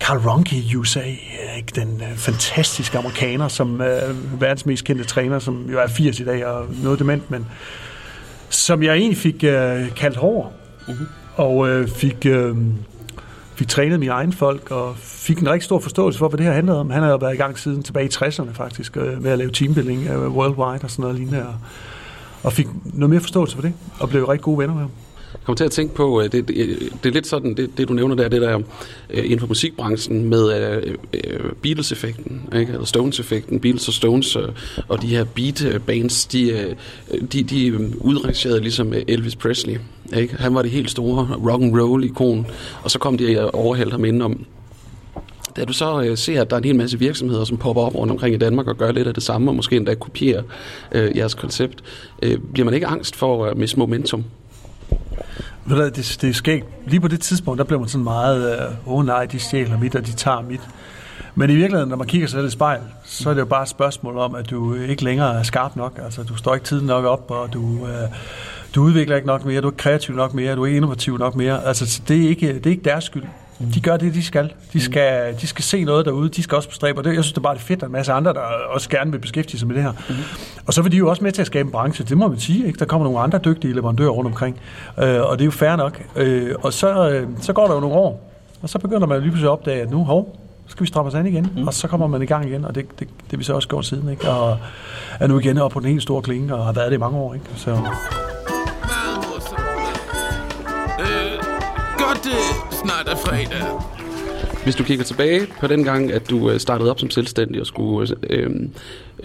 Carl 0.00 0.18
Ronke 0.18 0.56
i 0.56 0.76
USA, 0.76 1.00
ikke? 1.56 1.72
den 1.74 2.02
øh, 2.10 2.16
fantastiske 2.16 2.98
amerikaner, 2.98 3.48
som 3.48 3.80
øh, 3.80 4.40
verdens 4.40 4.66
mest 4.66 4.84
kendte 4.84 5.04
træner, 5.04 5.38
som 5.38 5.66
jo 5.72 5.78
er 5.78 5.86
80 5.86 6.20
i 6.20 6.24
dag 6.24 6.46
og 6.46 6.66
noget 6.82 6.98
dement, 6.98 7.30
men 7.30 7.46
som 8.48 8.82
jeg 8.82 8.96
egentlig 8.96 9.18
fik 9.18 9.44
øh, 9.44 9.94
kaldt 9.96 10.16
hård, 10.16 10.52
uh-huh. 10.88 11.04
og 11.36 11.68
øh, 11.68 11.88
fik, 11.88 12.26
øh, 12.26 12.56
fik 13.54 13.68
trænet 13.68 14.00
mine 14.00 14.12
egne 14.12 14.32
folk, 14.32 14.70
og 14.70 14.96
fik 14.96 15.38
en 15.38 15.50
rigtig 15.50 15.64
stor 15.64 15.78
forståelse 15.78 16.18
for, 16.18 16.28
hvad 16.28 16.38
det 16.38 16.46
her 16.46 16.52
handlede 16.52 16.80
om. 16.80 16.90
Han 16.90 17.02
har 17.02 17.10
jo 17.10 17.16
været 17.16 17.34
i 17.34 17.36
gang 17.36 17.58
siden 17.58 17.82
tilbage 17.82 18.06
i 18.06 18.10
60'erne 18.14 18.52
faktisk, 18.52 18.96
øh, 18.96 19.22
med 19.22 19.30
at 19.30 19.38
lave 19.38 19.50
teambuilding 19.50 20.06
øh, 20.06 20.28
worldwide 20.28 20.84
og 20.84 20.90
sådan 20.90 21.02
noget 21.02 21.16
lignende, 21.16 21.46
og, 21.46 21.54
og 22.42 22.52
fik 22.52 22.66
noget 22.84 23.10
mere 23.10 23.20
forståelse 23.20 23.54
for 23.54 23.62
det, 23.62 23.72
og 24.00 24.08
blev 24.08 24.24
rigtig 24.24 24.44
gode 24.44 24.58
venner 24.58 24.74
med 24.74 24.82
ham 24.82 24.90
kommer 25.44 25.56
til 25.56 25.64
at 25.64 25.70
tænke 25.70 25.94
på, 25.94 26.20
øh, 26.20 26.32
det, 26.32 26.48
det, 26.48 26.78
det 27.02 27.08
er 27.08 27.12
lidt 27.12 27.26
sådan, 27.26 27.54
det, 27.54 27.78
det 27.78 27.88
du 27.88 27.92
nævner 27.92 28.14
der, 28.14 28.28
det 28.28 28.42
der 28.42 28.56
uh, 28.56 28.62
inden 29.10 29.40
for 29.40 29.46
musikbranchen 29.46 30.24
med 30.24 30.44
uh, 30.44 30.92
uh, 31.14 31.50
Beatles-effekten, 31.62 32.42
ikke? 32.56 32.72
eller 32.72 32.84
Stones-effekten, 32.84 33.60
Beatles 33.60 33.88
og 33.88 33.94
Stones 33.94 34.36
uh, 34.36 34.42
og 34.88 35.02
de 35.02 35.06
her 35.06 35.24
beat-bands, 35.24 36.26
de, 36.26 36.74
uh, 37.10 37.18
de, 37.32 37.42
de 37.42 37.92
udrangerede 38.00 38.60
ligesom 38.60 38.92
Elvis 39.08 39.36
Presley. 39.36 39.76
Ikke? 40.16 40.36
Han 40.36 40.54
var 40.54 40.62
det 40.62 40.70
helt 40.70 40.90
store 40.90 41.28
rock 41.46 41.62
and 41.62 41.80
roll 41.80 42.04
ikon 42.04 42.46
og 42.82 42.90
så 42.90 42.98
kom 42.98 43.18
de 43.18 43.44
og 43.44 43.54
overhældte 43.54 43.92
ham 43.92 44.04
indenom. 44.04 44.46
Da 45.56 45.64
du 45.64 45.72
så 45.72 46.02
øh, 46.02 46.16
ser, 46.16 46.40
at 46.40 46.50
der 46.50 46.56
er 46.56 46.60
en 46.60 46.64
hel 46.64 46.76
masse 46.76 46.98
virksomheder, 46.98 47.44
som 47.44 47.56
popper 47.56 47.82
op 47.82 47.94
rundt 47.94 48.10
omkring 48.10 48.34
i 48.34 48.38
Danmark 48.38 48.66
og 48.66 48.76
gør 48.76 48.92
lidt 48.92 49.08
af 49.08 49.14
det 49.14 49.22
samme, 49.22 49.50
og 49.50 49.54
måske 49.54 49.76
endda 49.76 49.94
kopierer 49.94 50.42
øh, 50.92 51.16
jeres 51.16 51.34
koncept, 51.34 51.84
øh, 52.22 52.38
bliver 52.52 52.64
man 52.64 52.74
ikke 52.74 52.86
angst 52.86 53.16
for 53.16 53.46
at 53.46 53.56
miste 53.56 53.78
momentum? 53.78 54.24
Ved 55.64 55.76
du, 55.76 55.84
det, 55.84 56.18
det 56.20 56.30
er 56.30 56.34
skægt. 56.34 56.66
Lige 56.86 57.00
på 57.00 57.08
det 57.08 57.20
tidspunkt, 57.20 57.58
der 57.58 57.64
blev 57.64 57.80
man 57.80 57.88
sådan 57.88 58.04
meget, 58.04 58.52
øh, 58.52 58.66
åh 58.86 58.98
oh, 58.98 59.06
nej, 59.06 59.26
de 59.26 59.38
stjæler 59.38 59.78
mit, 59.78 59.94
og 59.94 60.06
de 60.06 60.12
tager 60.12 60.40
mit. 60.40 60.60
Men 61.34 61.50
i 61.50 61.54
virkeligheden, 61.54 61.88
når 61.88 61.96
man 61.96 62.06
kigger 62.06 62.28
sig 62.28 62.36
selv 62.38 62.46
i 62.46 62.50
spejl, 62.50 62.80
så 63.04 63.30
er 63.30 63.34
det 63.34 63.40
jo 63.40 63.46
bare 63.46 63.62
et 63.62 63.68
spørgsmål 63.68 64.18
om, 64.18 64.34
at 64.34 64.50
du 64.50 64.74
ikke 64.74 65.04
længere 65.04 65.38
er 65.38 65.42
skarp 65.42 65.76
nok. 65.76 66.00
Altså, 66.04 66.22
du 66.22 66.36
står 66.36 66.54
ikke 66.54 66.66
tiden 66.66 66.86
nok 66.86 67.04
op, 67.04 67.30
og 67.30 67.52
du, 67.52 67.86
øh, 67.86 68.08
du 68.74 68.82
udvikler 68.82 69.16
ikke 69.16 69.26
nok 69.26 69.44
mere, 69.44 69.60
du 69.60 69.66
er 69.66 69.70
ikke 69.70 69.82
kreativ 69.82 70.14
nok 70.14 70.34
mere, 70.34 70.56
du 70.56 70.62
er 70.62 70.66
ikke 70.66 70.76
innovativ 70.76 71.18
nok 71.18 71.34
mere. 71.34 71.64
Altså, 71.64 72.02
det 72.08 72.24
er 72.24 72.28
ikke, 72.28 72.54
det 72.54 72.66
er 72.66 72.70
ikke 72.70 72.84
deres 72.84 73.04
skyld. 73.04 73.24
De 73.74 73.80
gør 73.80 73.96
det, 73.96 74.14
de 74.14 74.22
skal. 74.22 74.52
De 74.72 74.80
skal, 74.80 75.34
de 75.40 75.46
skal 75.46 75.64
se 75.64 75.84
noget 75.84 76.06
derude, 76.06 76.28
de 76.28 76.42
skal 76.42 76.56
også 76.56 76.68
bestræbe, 76.68 77.00
og 77.00 77.04
det, 77.04 77.14
jeg 77.14 77.24
synes, 77.24 77.32
det 77.32 77.38
er 77.38 77.42
bare 77.42 77.58
fedt, 77.58 77.82
at 77.82 77.86
en 77.86 77.92
masse 77.92 78.12
andre, 78.12 78.32
der 78.32 78.40
også 78.74 78.88
gerne 78.88 79.10
vil 79.10 79.18
beskæftige 79.18 79.58
sig 79.58 79.68
med 79.68 79.76
det 79.76 79.82
her. 79.84 79.92
Mm. 80.08 80.14
Og 80.66 80.74
så 80.74 80.82
vil 80.82 80.92
de 80.92 80.96
jo 80.96 81.08
også 81.08 81.24
med 81.24 81.32
til 81.32 81.40
at 81.40 81.46
skabe 81.46 81.66
en 81.66 81.72
branche, 81.72 82.04
det 82.04 82.18
må 82.18 82.28
man 82.28 82.40
sige. 82.40 82.66
Ikke? 82.66 82.78
Der 82.78 82.84
kommer 82.84 83.04
nogle 83.04 83.20
andre 83.20 83.38
dygtige 83.38 83.74
leverandører 83.74 84.10
rundt 84.10 84.28
omkring, 84.28 84.60
øh, 84.98 85.20
og 85.20 85.38
det 85.38 85.40
er 85.40 85.44
jo 85.44 85.50
fair 85.50 85.76
nok. 85.76 86.02
Øh, 86.16 86.54
og 86.62 86.72
så, 86.72 87.10
øh, 87.10 87.28
så 87.40 87.52
går 87.52 87.66
der 87.66 87.74
jo 87.74 87.80
nogle 87.80 87.96
år, 87.96 88.30
og 88.62 88.68
så 88.68 88.78
begynder 88.78 89.06
man 89.06 89.20
lige 89.20 89.30
pludselig 89.30 89.48
at 89.48 89.52
opdage, 89.52 89.82
at 89.82 89.90
nu, 89.90 90.04
hov, 90.04 90.40
skal 90.66 90.82
vi 90.84 90.88
stramme 90.88 91.08
os 91.08 91.14
an 91.14 91.26
igen, 91.26 91.52
mm. 91.56 91.66
og 91.66 91.74
så 91.74 91.88
kommer 91.88 92.06
man 92.06 92.22
i 92.22 92.26
gang 92.26 92.48
igen, 92.48 92.64
og 92.64 92.74
det, 92.74 92.86
det, 92.98 93.08
det 93.30 93.38
vi 93.38 93.44
så 93.44 93.54
også 93.54 93.68
gjort 93.68 93.86
siden, 93.86 94.08
ikke? 94.08 94.28
og 94.30 94.58
er 95.20 95.26
nu 95.26 95.38
igen 95.38 95.58
oppe 95.58 95.74
på 95.74 95.80
den 95.80 95.88
helt 95.88 96.02
store 96.02 96.22
klinge, 96.22 96.54
og 96.54 96.64
har 96.64 96.72
været 96.72 96.90
det 96.90 96.96
i 96.96 97.00
mange 97.00 97.18
år. 97.18 97.34
Ikke? 97.34 97.46
Så. 97.56 97.70
Godt, 101.98 102.73
snart 102.84 103.08
er 103.08 103.16
fredag. 103.16 103.82
Hvis 104.64 104.74
du 104.74 104.84
kigger 104.84 105.04
tilbage 105.04 105.46
på 105.60 105.66
den 105.66 105.84
gang, 105.84 106.12
at 106.12 106.30
du 106.30 106.50
øh, 106.50 106.60
startede 106.60 106.90
op 106.90 107.00
som 107.00 107.10
selvstændig, 107.10 107.60
og, 107.60 107.66
skulle, 107.66 108.16
øh, 108.30 108.50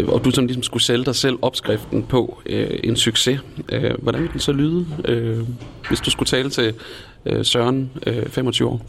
og 0.08 0.26
du 0.26 0.32
som 0.32 0.45
ligesom 0.45 0.64
skulle 0.64 0.84
sælge 0.84 1.06
dig 1.06 1.16
selv 1.16 1.38
opskriften 1.41 2.04
på 2.04 2.41
øh, 2.45 2.80
en 2.84 2.95
succes, 2.95 3.39
øh, 3.72 3.91
hvordan 4.02 4.22
ville 4.22 4.32
den 4.32 4.39
så 4.39 4.52
lyde, 4.52 4.86
øh, 5.06 5.38
hvis 5.88 6.00
du 6.00 6.10
skulle 6.10 6.28
tale 6.28 6.50
til 6.50 6.74
øh, 7.26 7.45
Søren, 7.45 7.91
øh, 8.08 8.30
25 8.30 8.70
år? 8.70 8.82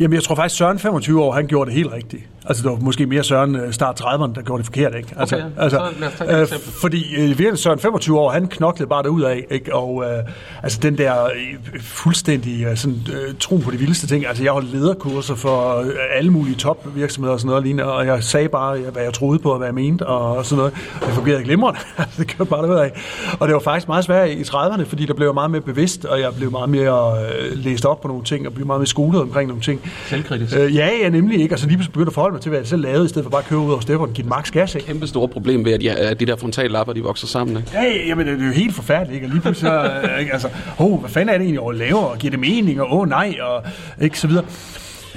Jamen, 0.00 0.14
jeg 0.14 0.22
tror 0.22 0.34
faktisk, 0.34 0.56
Søren 0.56 0.78
25 0.78 1.22
år, 1.22 1.32
han 1.32 1.46
gjorde 1.46 1.70
det 1.70 1.76
helt 1.76 1.92
rigtigt. 1.92 2.22
Altså, 2.46 2.62
det 2.62 2.70
var 2.70 2.76
måske 2.76 3.06
mere 3.06 3.24
Søren 3.24 3.56
øh, 3.56 3.72
start 3.72 4.00
30'erne, 4.00 4.34
der 4.34 4.42
gjorde 4.42 4.58
det 4.58 4.66
forkert, 4.66 4.94
ikke? 4.94 5.08
Altså, 5.16 5.36
okay, 5.36 5.46
altså, 5.58 5.90
så 6.18 6.24
øh, 6.24 6.60
fordi 6.80 7.14
øh, 7.16 7.38
virkelig 7.38 7.58
Søren 7.58 7.78
25 7.78 8.18
år, 8.20 8.30
han 8.30 8.46
knoklede 8.46 8.88
bare 8.88 9.02
derud 9.02 9.22
af, 9.22 9.44
ikke? 9.50 9.74
Og 9.74 10.04
øh, 10.04 10.18
altså, 10.62 10.78
den 10.82 10.98
der 10.98 11.24
øh, 11.24 11.80
fuldstændig 11.80 12.64
øh, 12.64 12.76
sådan, 12.76 12.98
øh, 13.12 13.34
tro 13.40 13.56
på 13.56 13.70
de 13.70 13.76
vildeste 13.76 14.06
ting. 14.06 14.26
Altså, 14.26 14.42
jeg 14.42 14.52
holdt 14.52 14.72
lederkurser 14.72 15.34
for 15.34 15.80
øh, 15.80 15.90
alle 16.16 16.30
mulige 16.30 16.56
topvirksomheder 16.56 17.32
og 17.32 17.40
sådan 17.40 17.48
noget 17.48 17.62
lignende, 17.62 17.92
og 17.92 18.06
jeg 18.06 18.24
sagde 18.24 18.48
bare, 18.48 18.78
hvad 18.78 19.02
jeg 19.02 19.12
troede 19.12 19.38
på, 19.38 19.50
og 19.50 19.58
hvad 19.58 19.66
jeg 19.66 19.74
mente, 19.74 20.03
og 20.06 20.46
sådan 20.46 20.56
noget. 20.56 20.72
Og 21.00 21.06
det 21.06 21.14
fungerede 21.14 21.44
glimrende. 21.44 21.80
det 22.18 22.26
kørte 22.26 22.50
bare 22.50 22.62
derud 22.62 22.76
af. 22.76 22.92
Og 23.40 23.48
det 23.48 23.54
var 23.54 23.60
faktisk 23.60 23.88
meget 23.88 24.04
svært 24.04 24.30
i 24.30 24.42
30'erne, 24.42 24.84
fordi 24.84 25.06
der 25.06 25.14
blev 25.14 25.26
jeg 25.26 25.34
meget 25.34 25.50
mere 25.50 25.60
bevidst, 25.60 26.04
og 26.04 26.20
jeg 26.20 26.34
blev 26.36 26.50
meget 26.50 26.68
mere 26.68 27.16
øh, 27.22 27.58
læst 27.58 27.84
op 27.84 28.00
på 28.00 28.08
nogle 28.08 28.24
ting, 28.24 28.46
og 28.46 28.54
blev 28.54 28.66
meget 28.66 28.80
mere 28.80 28.86
skolet 28.86 29.22
omkring 29.22 29.48
nogle 29.48 29.62
ting. 29.62 29.92
Selvkritisk? 30.06 30.56
Øh, 30.56 30.76
ja, 30.76 30.88
ja, 31.02 31.08
nemlig 31.08 31.40
ikke. 31.40 31.52
Altså, 31.52 31.66
lige 31.66 31.76
pludselig 31.76 31.92
begyndte 31.92 32.10
at 32.10 32.14
forholde 32.14 32.32
mig 32.32 32.42
til, 32.42 32.48
hvad 32.48 32.58
jeg 32.58 32.66
selv 32.66 32.82
lavede, 32.82 33.04
i 33.04 33.08
stedet 33.08 33.24
for 33.24 33.30
bare 33.30 33.42
at 33.42 33.48
købe 33.48 33.60
ud 33.60 33.70
over 33.70 33.80
stepperne 33.80 34.10
og 34.10 34.14
give 34.14 34.26
max 34.26 34.50
gas. 34.50 34.74
Ikke? 34.74 34.86
Kæmpe 34.86 35.06
store 35.06 35.28
problem 35.28 35.64
ved, 35.64 35.72
at, 35.72 35.82
ja, 35.82 35.94
at 36.10 36.20
de 36.20 36.26
der 36.26 36.36
frontallapper, 36.36 36.92
de 36.92 37.02
vokser 37.02 37.26
sammen. 37.26 37.56
Ikke? 37.56 37.70
Ja, 37.74 38.06
jamen, 38.06 38.26
det 38.26 38.42
er 38.42 38.46
jo 38.46 38.52
helt 38.52 38.74
forfærdeligt. 38.74 39.14
Ikke? 39.14 39.26
Og 39.26 39.30
lige 39.30 39.40
pludselig, 39.42 39.70
så, 39.70 40.00
ikke? 40.20 40.32
altså, 40.32 40.48
oh, 40.78 41.00
hvad 41.00 41.10
fanden 41.10 41.34
er 41.34 41.38
det 41.38 41.44
egentlig, 41.44 41.68
at 41.68 41.76
lave, 41.76 41.98
og 41.98 42.18
giver 42.18 42.30
det 42.30 42.40
mening, 42.40 42.80
og 42.80 42.92
åh 42.92 43.00
oh, 43.00 43.08
nej, 43.08 43.34
og 43.42 43.62
ikke 44.00 44.20
så 44.20 44.26
videre. 44.26 44.44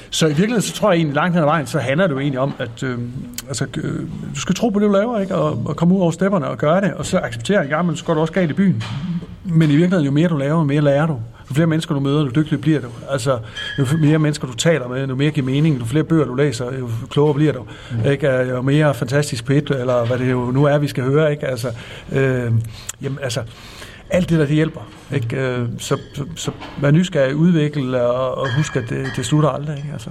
Så 0.09 0.25
i 0.25 0.29
virkeligheden, 0.29 0.61
så 0.61 0.73
tror 0.73 0.91
jeg 0.91 0.97
egentlig 0.97 1.15
langt 1.15 1.33
hen 1.33 1.43
ad 1.43 1.47
vejen, 1.47 1.67
så 1.67 1.79
handler 1.79 2.07
det 2.07 2.13
jo 2.13 2.19
egentlig 2.19 2.39
om, 2.39 2.53
at 2.59 2.83
øh, 2.83 2.99
altså, 3.47 3.67
øh, 3.77 3.99
du 4.35 4.39
skal 4.39 4.55
tro 4.55 4.69
på 4.69 4.79
det, 4.79 4.87
du 4.87 4.91
laver, 4.91 5.19
ikke? 5.19 5.35
Og, 5.35 5.63
og 5.65 5.75
komme 5.75 5.95
ud 5.95 6.01
over 6.01 6.11
stepperne 6.11 6.47
og 6.47 6.57
gøre 6.57 6.81
det, 6.81 6.93
og 6.93 7.05
så 7.05 7.19
acceptere 7.19 7.63
en 7.63 7.69
gang, 7.69 7.85
men 7.85 7.95
så 7.95 8.05
går 8.05 8.13
du 8.13 8.19
også 8.19 8.33
galt 8.33 8.51
i 8.51 8.53
byen. 8.53 8.83
Men 9.43 9.69
i 9.69 9.75
virkeligheden, 9.75 10.05
jo 10.05 10.11
mere 10.11 10.27
du 10.27 10.37
laver, 10.37 10.57
jo 10.57 10.63
mere 10.63 10.81
lærer 10.81 11.07
du. 11.07 11.19
Jo 11.49 11.53
flere 11.53 11.67
mennesker 11.67 11.93
du 11.93 11.99
møder, 11.99 12.23
jo 12.23 12.31
dygtigere 12.35 12.61
bliver 12.61 12.79
du. 12.79 12.87
Altså, 13.09 13.39
jo 13.79 13.85
mere 13.99 14.19
mennesker 14.19 14.47
du 14.47 14.53
taler 14.53 14.87
med, 14.87 15.07
jo 15.07 15.15
mere 15.15 15.31
giver 15.31 15.45
mening, 15.45 15.79
jo 15.79 15.85
flere 15.85 16.03
bøger 16.03 16.25
du 16.25 16.35
læser, 16.35 16.77
jo 16.79 16.89
klogere 17.09 17.33
bliver 17.33 17.53
du. 17.53 17.65
Mm. 17.91 18.11
Ikke? 18.11 18.27
Jo 18.29 18.61
mere 18.61 18.93
fantastisk 18.93 19.45
pæt, 19.45 19.69
eller 19.69 20.05
hvad 20.05 20.17
det 20.17 20.31
jo 20.31 20.51
nu 20.51 20.63
er, 20.63 20.77
vi 20.77 20.87
skal 20.87 21.03
høre. 21.03 21.31
Ikke? 21.31 21.47
Altså, 21.47 21.67
øh, 22.11 22.51
jamen, 23.01 23.19
altså, 23.21 23.41
alt 24.09 24.29
det 24.29 24.39
der, 24.39 24.45
det 24.45 24.55
hjælper. 24.55 24.81
Ikke? 25.15 25.37
Øh, 25.37 25.67
så, 25.77 25.97
så, 26.13 26.25
så 26.35 26.51
vær 26.81 26.91
nysgerrig, 26.91 27.35
udvikle 27.35 28.01
og, 28.01 28.37
og 28.37 28.55
husk, 28.55 28.75
at 28.75 28.89
det, 28.89 29.07
det 29.15 29.25
slutter 29.25 29.49
aldrig. 29.49 29.77
Ikke? 29.77 29.89
Altså. 29.93 30.09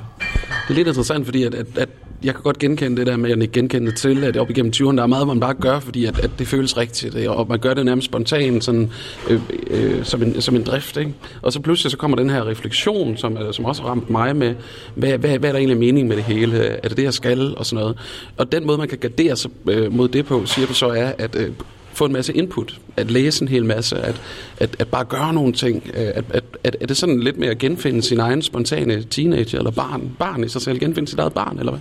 Det 0.68 0.70
er 0.70 0.74
lidt 0.74 0.88
interessant, 0.88 1.24
fordi 1.24 1.42
at, 1.42 1.54
at, 1.54 1.66
at 1.76 1.88
jeg 2.24 2.34
kan 2.34 2.42
godt 2.42 2.58
genkende 2.58 2.96
det 2.96 3.06
der 3.06 3.16
med, 3.16 3.30
at 3.30 3.38
jeg 3.38 3.50
genkende 3.50 3.92
til, 3.92 4.24
at 4.24 4.36
op 4.36 4.50
igennem 4.50 4.72
20'erne, 4.76 4.96
der 4.96 5.02
er 5.02 5.06
meget, 5.06 5.26
man 5.26 5.40
bare 5.40 5.54
gør, 5.54 5.80
fordi 5.80 6.04
at, 6.04 6.18
at 6.18 6.30
det 6.38 6.48
føles 6.48 6.76
rigtigt, 6.76 7.26
og 7.26 7.48
man 7.48 7.58
gør 7.58 7.74
det 7.74 7.84
nærmest 7.84 8.04
spontant, 8.04 8.64
sådan, 8.64 8.90
øh, 9.30 9.40
øh, 9.70 10.04
som, 10.04 10.22
en, 10.22 10.40
som 10.40 10.56
en 10.56 10.62
drift. 10.62 10.96
Ikke? 10.96 11.14
Og 11.42 11.52
så 11.52 11.60
pludselig 11.60 11.90
så 11.90 11.96
kommer 11.96 12.16
den 12.16 12.30
her 12.30 12.46
refleksion, 12.46 13.16
som, 13.16 13.36
øh, 13.36 13.52
som 13.52 13.64
også 13.64 13.82
har 13.82 13.88
ramt 13.88 14.10
mig 14.10 14.36
med, 14.36 14.54
hvad, 14.94 15.18
hvad, 15.18 15.38
hvad 15.38 15.50
er 15.50 15.52
der 15.52 15.58
egentlig 15.58 15.78
mening 15.78 16.08
med 16.08 16.16
det 16.16 16.24
hele? 16.24 16.58
Er 16.58 16.88
det 16.88 16.96
det, 16.96 17.02
jeg 17.02 17.14
skal? 17.14 17.56
Og 17.56 17.66
sådan 17.66 17.82
noget. 17.82 17.98
Og 18.36 18.52
den 18.52 18.66
måde, 18.66 18.78
man 18.78 18.88
kan 18.88 18.98
gardere 18.98 19.36
sig 19.36 19.50
øh, 19.68 19.92
mod 19.92 20.08
det 20.08 20.26
på, 20.26 20.46
siger 20.46 20.66
du 20.66 20.74
så, 20.74 20.86
er, 20.86 21.12
at 21.18 21.36
øh, 21.36 21.50
få 21.96 22.04
en 22.04 22.12
masse 22.12 22.32
input, 22.32 22.78
at 22.96 23.10
læse 23.10 23.42
en 23.42 23.48
hel 23.48 23.64
masse, 23.64 23.98
at, 23.98 24.20
at, 24.58 24.76
at 24.78 24.88
bare 24.88 25.04
gøre 25.04 25.32
nogle 25.32 25.52
ting. 25.52 25.90
Øh, 25.94 26.06
at, 26.14 26.24
at, 26.30 26.44
at, 26.64 26.76
er 26.80 26.86
det 26.86 26.96
sådan 26.96 27.20
lidt 27.20 27.38
med 27.38 27.48
at 27.48 27.58
genfinde 27.58 28.02
sin 28.02 28.20
egen 28.20 28.42
spontane 28.42 29.02
teenager 29.02 29.58
eller 29.58 29.70
barn, 29.70 30.10
barn 30.18 30.44
i 30.44 30.48
sig 30.48 30.62
selv, 30.62 30.78
genfinde 30.78 31.10
sit 31.10 31.18
eget 31.18 31.32
barn, 31.32 31.58
eller 31.58 31.72
hvad? 31.72 31.80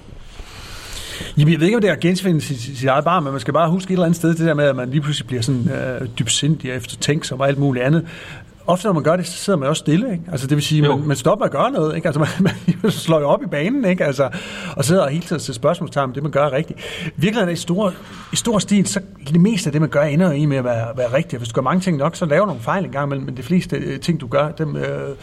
Jamen, 1.38 1.51
jeg 1.51 1.59
ved 1.59 1.68
ikke, 1.68 1.78
om 1.78 1.82
det 1.82 1.89
er 1.89 1.93
at 1.93 1.99
genfinde 1.99 2.41
sit, 2.41 2.61
sit 2.61 2.88
eget 2.88 3.03
barn, 3.03 3.24
men 3.24 3.32
man 3.32 3.41
skal 3.41 3.53
bare 3.53 3.70
huske 3.70 3.89
et 3.89 3.91
eller 3.91 4.05
andet 4.05 4.18
sted, 4.18 4.30
det 4.30 4.39
der 4.39 4.53
med, 4.53 4.66
at 4.66 4.76
man 4.76 4.89
lige 4.89 5.01
pludselig 5.01 5.28
bliver 5.28 5.41
sådan 5.41 5.70
øh, 5.70 6.07
dybsindig 6.20 6.72
og 6.72 6.78
eftertænksom 6.78 7.39
og 7.39 7.47
alt 7.47 7.57
muligt 7.57 7.86
andet 7.86 8.07
ofte 8.68 8.88
når 8.88 8.93
man 8.93 9.03
gør 9.03 9.16
det, 9.16 9.28
så 9.28 9.38
sidder 9.38 9.59
man 9.59 9.70
også 9.70 9.80
stille. 9.80 10.11
Ikke? 10.11 10.24
Altså, 10.32 10.47
det 10.47 10.57
vil 10.57 10.63
sige, 10.63 10.82
man, 10.82 10.99
man 11.05 11.18
stopper 11.18 11.45
at 11.45 11.51
gøre 11.51 11.72
noget. 11.72 11.95
Ikke? 11.95 12.07
Altså, 12.07 12.20
man, 12.39 12.53
man 12.84 12.91
slår 12.91 13.20
jo 13.20 13.26
op 13.26 13.43
i 13.43 13.45
banen, 13.45 13.86
ikke? 13.86 14.05
Altså, 14.05 14.30
og 14.76 14.86
sidder 14.86 15.09
hele 15.09 15.24
tiden 15.24 15.41
til 15.41 15.53
spørgsmålstegn, 15.53 16.16
det 16.16 16.24
man 16.24 16.32
gør 16.32 16.45
er 16.45 16.51
rigtigt. 16.51 16.80
Virkelig 17.16 17.43
er 17.43 17.49
i 17.49 17.55
stor, 17.55 17.93
i 18.34 18.36
stor 18.36 18.59
stil, 18.59 18.88
så 18.88 18.99
det 19.28 19.41
meste 19.41 19.68
af 19.68 19.72
det, 19.72 19.82
man 19.82 19.89
gør, 19.89 20.01
ender 20.01 20.32
i 20.32 20.45
med 20.45 20.57
at 20.57 20.63
være, 20.63 20.97
være 20.97 21.13
rigtigt. 21.13 21.39
Hvis 21.39 21.49
du 21.49 21.53
gør 21.53 21.61
mange 21.61 21.82
ting 21.82 21.97
nok, 21.97 22.16
så 22.16 22.26
laver 22.26 22.41
du 22.41 22.47
nogle 22.47 22.61
fejl 22.61 22.86
engang, 22.86 23.09
men, 23.09 23.26
men 23.26 23.38
de 23.38 23.43
fleste 23.43 23.76
øh, 23.76 23.99
ting, 23.99 24.22
du 24.22 24.28
gør, 24.28 24.51
dem, 24.51 24.76
øh, 24.76 25.16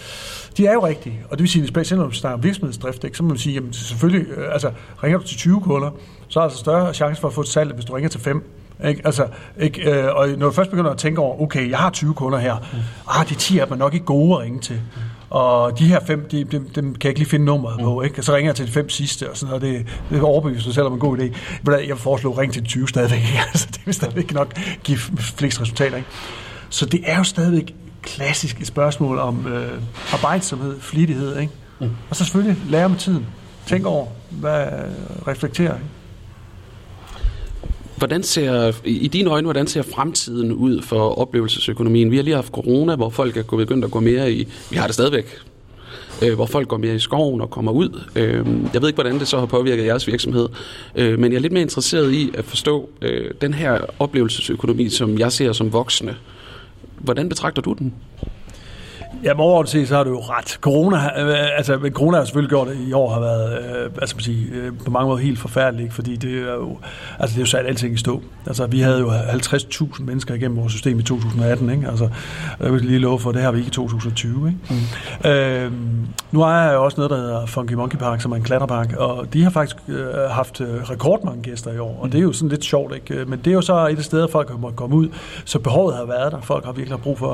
de 0.57 0.67
er 0.67 0.73
jo 0.73 0.87
rigtige. 0.87 1.21
Og 1.25 1.31
det 1.31 1.41
vil 1.43 1.49
sige, 1.49 1.67
specielt 1.67 2.01
når 2.01 2.09
du 2.09 2.15
snakker 2.15 2.37
om 2.37 2.45
virksomhedsdrift, 2.45 3.05
ikke? 3.05 3.17
så 3.17 3.23
må 3.23 3.29
man 3.29 3.39
sige, 3.39 3.55
jamen 3.55 3.73
selvfølgelig, 3.73 4.27
øh, 4.37 4.53
altså, 4.53 4.71
ringer 5.03 5.19
du 5.19 5.25
til 5.25 5.37
20 5.37 5.61
kunder, 5.61 5.91
så 6.29 6.41
er 6.41 6.49
der 6.49 6.55
større 6.55 6.95
chance 6.95 7.21
for 7.21 7.29
at 7.29 7.35
få 7.35 7.41
et 7.41 7.49
salg, 7.49 7.75
hvis 7.75 7.85
du 7.85 7.93
ringer 7.93 8.09
til 8.09 8.21
5. 8.21 8.62
Ikke? 8.89 9.03
Altså, 9.05 9.27
ikke? 9.61 9.91
Øh, 9.91 10.15
og 10.15 10.29
når 10.29 10.47
du 10.47 10.53
først 10.53 10.71
begynder 10.71 10.91
at 10.91 10.99
tænke 10.99 11.21
over, 11.21 11.43
okay, 11.43 11.71
jeg 11.71 11.79
har 11.79 11.91
20 11.91 12.15
kunder 12.15 12.39
her, 12.39 12.57
mm. 12.73 12.79
ah, 13.09 13.29
de 13.29 13.35
10 13.35 13.59
er 13.59 13.67
man 13.67 13.79
nok 13.79 13.95
ikke 13.95 14.07
gode 14.07 14.35
at 14.35 14.41
ringe 14.41 14.61
til. 14.61 14.75
Mm. 14.77 15.03
Og 15.31 15.79
de 15.79 15.87
her 15.87 16.01
fem, 16.07 16.29
de, 16.29 16.45
dem, 16.45 16.69
dem 16.69 16.95
kan 16.95 17.01
jeg 17.03 17.11
ikke 17.11 17.21
lige 17.21 17.29
finde 17.29 17.45
nummeret 17.45 17.77
mm. 17.79 17.85
på. 17.85 18.03
Ikke? 18.03 18.19
Og 18.19 18.25
så 18.25 18.35
ringer 18.35 18.49
jeg 18.49 18.57
til 18.57 18.67
de 18.67 18.73
fem 18.73 18.89
sidste, 18.89 19.31
og 19.31 19.37
sådan 19.37 19.61
noget. 19.61 19.63
Det, 19.63 19.87
det 20.11 20.19
er 20.19 20.23
overbevist 20.23 20.75
selv 20.75 20.87
om 20.87 20.93
en 20.93 20.99
god 20.99 21.19
idé. 21.19 21.89
Jeg 21.89 21.99
foreslår 21.99 22.39
ring 22.39 22.53
til 22.53 22.63
de 22.63 22.69
20 22.69 22.89
stadigvæk. 22.89 23.21
altså, 23.53 23.69
det 23.73 23.81
vil 23.85 23.95
stadigvæk 23.95 24.35
nok 24.35 24.59
give 24.85 24.99
flest 25.19 25.61
resultater. 25.61 25.97
Ikke? 25.97 26.09
Så 26.69 26.87
det 26.87 27.01
er 27.05 27.19
jo 27.19 27.25
stadigvæk 27.25 27.75
klassisk 28.03 28.61
et 28.61 28.67
spørgsmål 28.67 29.19
om 29.19 29.47
øh, 29.47 29.83
arbejdsomhed, 30.13 30.81
flittighed. 30.81 31.39
Ikke? 31.39 31.53
Mm. 31.81 31.91
Og 32.11 32.17
så 32.17 32.25
selvfølgelig 32.25 32.57
lære 32.69 32.89
med 32.89 32.99
tiden. 32.99 33.27
Tænk 33.67 33.87
over, 33.87 34.07
hvad 34.31 34.67
reflekterer. 35.27 35.75
Ikke? 35.75 36.02
Hvordan 37.97 38.23
ser, 38.23 38.73
i 38.85 39.09
dine 39.09 39.31
øjne, 39.31 39.45
hvordan 39.45 39.67
ser 39.67 39.83
fremtiden 39.83 40.53
ud 40.53 40.83
for 40.83 41.19
oplevelsesøkonomien? 41.19 42.11
Vi 42.11 42.17
har 42.17 42.23
lige 42.23 42.35
haft 42.35 42.53
corona, 42.53 42.97
hvor 42.97 43.11
folk 43.11 43.37
er 43.37 43.43
begyndt 43.43 43.85
at 43.85 43.91
gå 43.91 44.01
mere 44.01 44.33
i... 44.33 44.49
Vi 44.71 44.77
har 44.77 44.87
det 44.87 44.95
stadigvæk 44.95 45.39
øh, 46.23 46.35
hvor 46.35 46.47
folk 46.47 46.69
går 46.69 46.77
mere 46.77 46.95
i 46.95 46.99
skoven 46.99 47.41
og 47.41 47.51
kommer 47.51 47.73
ud. 47.73 48.03
Øh, 48.17 48.47
jeg 48.75 48.83
ved 48.83 48.89
ikke, 48.89 48.97
hvordan 48.97 49.19
det 49.19 49.29
så 49.29 49.39
har 49.39 49.47
påvirket 49.47 49.87
jeres 49.87 50.07
virksomhed, 50.07 50.49
øh, 50.95 51.19
men 51.19 51.33
jeg 51.33 51.39
er 51.39 51.43
lidt 51.43 51.53
mere 51.53 51.63
interesseret 51.63 52.13
i 52.13 52.31
at 52.35 52.45
forstå 52.45 52.89
øh, 53.03 53.31
den 53.41 53.55
her 53.55 53.81
oplevelsesøkonomi, 53.99 54.89
som 54.89 55.19
jeg 55.19 55.33
ser 55.33 55.53
som 55.53 55.73
voksne. 55.73 56.17
Hvordan 56.99 57.29
betragter 57.29 57.63
du 57.63 57.73
den? 57.73 57.95
Ja, 59.25 59.39
overordnet 59.39 59.71
set, 59.71 59.89
så 59.89 59.97
har 59.97 60.05
du 60.05 60.11
jo 60.11 60.21
ret. 60.21 60.59
Corona, 60.61 60.97
øh, 60.97 61.57
altså, 61.57 61.91
corona 61.93 62.17
har 62.17 62.25
selvfølgelig 62.25 62.49
gjort, 62.49 62.69
at 62.69 62.77
i 62.89 62.93
år 62.93 63.13
har 63.13 63.21
været 63.21 63.59
øh, 63.85 63.91
altså, 64.01 64.17
sige, 64.19 64.47
øh, 64.53 64.73
på 64.85 64.91
mange 64.91 65.09
måder 65.09 65.23
helt 65.23 65.39
forfærdeligt, 65.39 65.93
fordi 65.93 66.17
det 66.17 66.49
er 66.49 66.55
jo, 66.55 66.79
altså, 67.19 67.35
det 67.35 67.37
er 67.37 67.43
jo 67.43 67.47
sat 67.47 67.67
alting 67.67 67.95
i 67.95 67.97
stå. 67.97 68.23
Altså, 68.47 68.67
vi 68.67 68.81
havde 68.81 68.99
jo 68.99 69.11
50.000 69.11 70.03
mennesker 70.03 70.35
igennem 70.35 70.57
vores 70.57 70.73
system 70.73 70.99
i 70.99 71.03
2018, 71.03 71.71
ikke? 71.71 71.89
Altså, 71.89 72.09
jeg 72.61 72.73
vil 72.73 72.85
lige 72.85 72.99
love 72.99 73.19
for, 73.19 73.33
det 73.33 73.43
har 73.43 73.53
vi 73.53 73.59
ikke 73.59 73.69
i 73.69 73.71
2020, 73.71 74.49
ikke? 74.49 74.59
Mm. 75.25 75.31
Øh, 75.31 75.73
nu 76.33 76.43
er 76.43 76.49
jeg 76.49 76.75
jo 76.75 76.85
også 76.85 76.97
noget, 76.97 77.11
der 77.11 77.17
hedder 77.17 77.47
Funky 77.47 77.73
Monkey 77.73 77.99
Park, 77.99 78.21
som 78.21 78.33
er 78.33 78.37
en 78.37 78.43
klatterpark, 78.43 78.93
og 78.93 79.33
de 79.33 79.43
har 79.43 79.51
faktisk 79.51 79.77
øh, 79.89 80.15
haft 80.31 80.61
øh, 80.61 80.69
rekordmange 80.69 81.43
gæster 81.43 81.73
i 81.73 81.79
år, 81.79 81.99
og 82.01 82.13
det 82.13 82.19
er 82.19 82.23
jo 82.23 82.33
sådan 82.33 82.49
lidt 82.49 82.65
sjovt, 82.65 82.95
ikke? 82.95 83.25
Men 83.25 83.39
det 83.39 83.47
er 83.47 83.55
jo 83.55 83.61
så 83.61 83.89
et 83.89 83.99
af 83.99 84.05
steder, 84.05 84.27
folk 84.27 84.59
måttet 84.59 84.77
komme 84.77 84.97
ud, 84.97 85.09
så 85.45 85.59
behovet 85.59 85.97
har 85.97 86.05
været 86.05 86.33
der. 86.33 86.41
Folk 86.41 86.65
har 86.65 86.73
virkelig 86.73 86.99
brug 86.99 87.19
for 87.19 87.33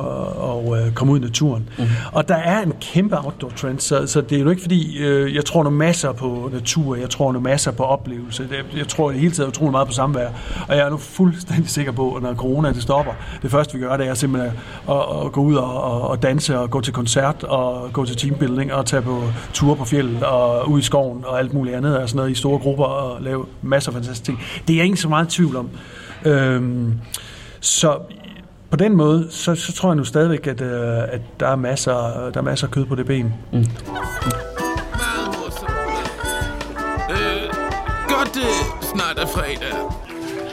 at, 0.75 0.87
at 0.87 0.95
komme 0.95 1.13
ud 1.13 1.19
i 1.19 1.23
naturen. 1.23 1.69
Mm. 1.79 1.85
Og 2.13 2.29
der 2.29 2.35
er 2.35 2.63
en 2.63 2.73
kæmpe 2.81 3.17
outdoor 3.19 3.51
trend, 3.57 3.79
så, 3.79 4.07
så 4.07 4.21
det 4.21 4.39
er 4.39 4.43
jo 4.43 4.51
ikke 4.51 4.63
fordi, 4.63 4.99
øh, 4.99 5.35
jeg 5.35 5.45
tror 5.45 5.63
nu 5.63 5.71
masser 5.71 6.13
på 6.13 6.51
natur, 6.53 6.97
jeg 6.97 7.11
tror 7.11 7.33
nu 7.33 7.41
masser 7.41 7.71
på 7.71 7.83
oplevelse, 7.83 8.49
jeg, 8.51 8.79
jeg 8.79 8.89
tror 8.89 9.11
det 9.11 9.21
hele 9.21 9.33
tiden 9.33 9.49
utrolig 9.49 9.71
meget 9.73 9.87
på 9.87 9.93
samvær, 9.93 10.29
og 10.69 10.77
jeg 10.77 10.87
er 10.87 10.91
nu 10.91 10.97
fuldstændig 10.97 11.71
sikker 11.71 11.93
på, 11.93 12.15
at 12.15 12.23
når 12.23 12.35
corona 12.35 12.73
det 12.73 12.83
stopper, 12.83 13.13
det 13.43 13.51
første 13.51 13.75
vi 13.75 13.81
gør, 13.81 13.97
det 13.97 14.09
er 14.09 14.15
simpelthen 14.15 14.53
at, 14.89 14.95
at, 14.95 15.25
at 15.25 15.33
gå 15.33 15.41
ud 15.41 15.55
og, 15.55 15.83
og, 15.83 16.09
og 16.09 16.23
danse 16.23 16.59
og 16.59 16.71
gå 16.71 16.81
til 16.81 16.93
koncert 16.93 17.45
og 17.45 17.93
gå 17.93 18.05
til 18.05 18.17
teambuilding 18.17 18.73
og 18.73 18.87
tage 18.87 19.03
på 19.03 19.23
ture 19.53 19.77
på 19.77 19.85
fjellet 19.85 20.23
og 20.23 20.71
ud 20.71 20.81
i 20.81 20.83
skoven 20.83 21.25
og 21.27 21.39
alt 21.39 21.55
muligt 21.55 21.77
andet, 21.77 21.99
og 21.99 22.09
sådan 22.09 22.17
noget 22.17 22.31
i 22.31 22.35
store 22.35 22.59
grupper 22.59 22.85
og 22.85 23.23
lave 23.23 23.47
masser 23.63 23.91
af 23.91 23.95
fantastiske 23.95 24.25
ting. 24.25 24.41
Det 24.69 24.75
er 24.75 24.77
jeg 24.77 24.85
ikke 24.87 24.97
så 24.97 25.09
meget 25.09 25.29
tvivl 25.29 25.57
om. 25.57 25.71
Øhm, 26.25 27.01
så 27.61 27.99
på 28.71 28.77
den 28.77 28.97
måde, 28.97 29.27
så, 29.31 29.55
så 29.55 29.73
tror 29.73 29.89
jeg 29.89 29.97
nu 29.97 30.05
stadigvæk, 30.05 30.47
at, 30.47 30.61
øh, 30.61 31.03
at 31.09 31.21
der, 31.41 31.49
er 31.49 31.57
masser, 31.57 32.31
der 32.35 32.41
er 32.41 32.45
masser 32.45 32.67
af 32.67 32.71
kød 32.71 32.85
på 32.85 32.95
det 32.95 33.07
ben. 33.07 33.25
Mm. 33.25 33.59
Mm. 33.59 33.65
Øh, 37.11 37.43
godt, 38.09 38.35
det 38.35 38.43
snart 38.83 39.19
er 39.19 39.27
fredag. 39.27 39.75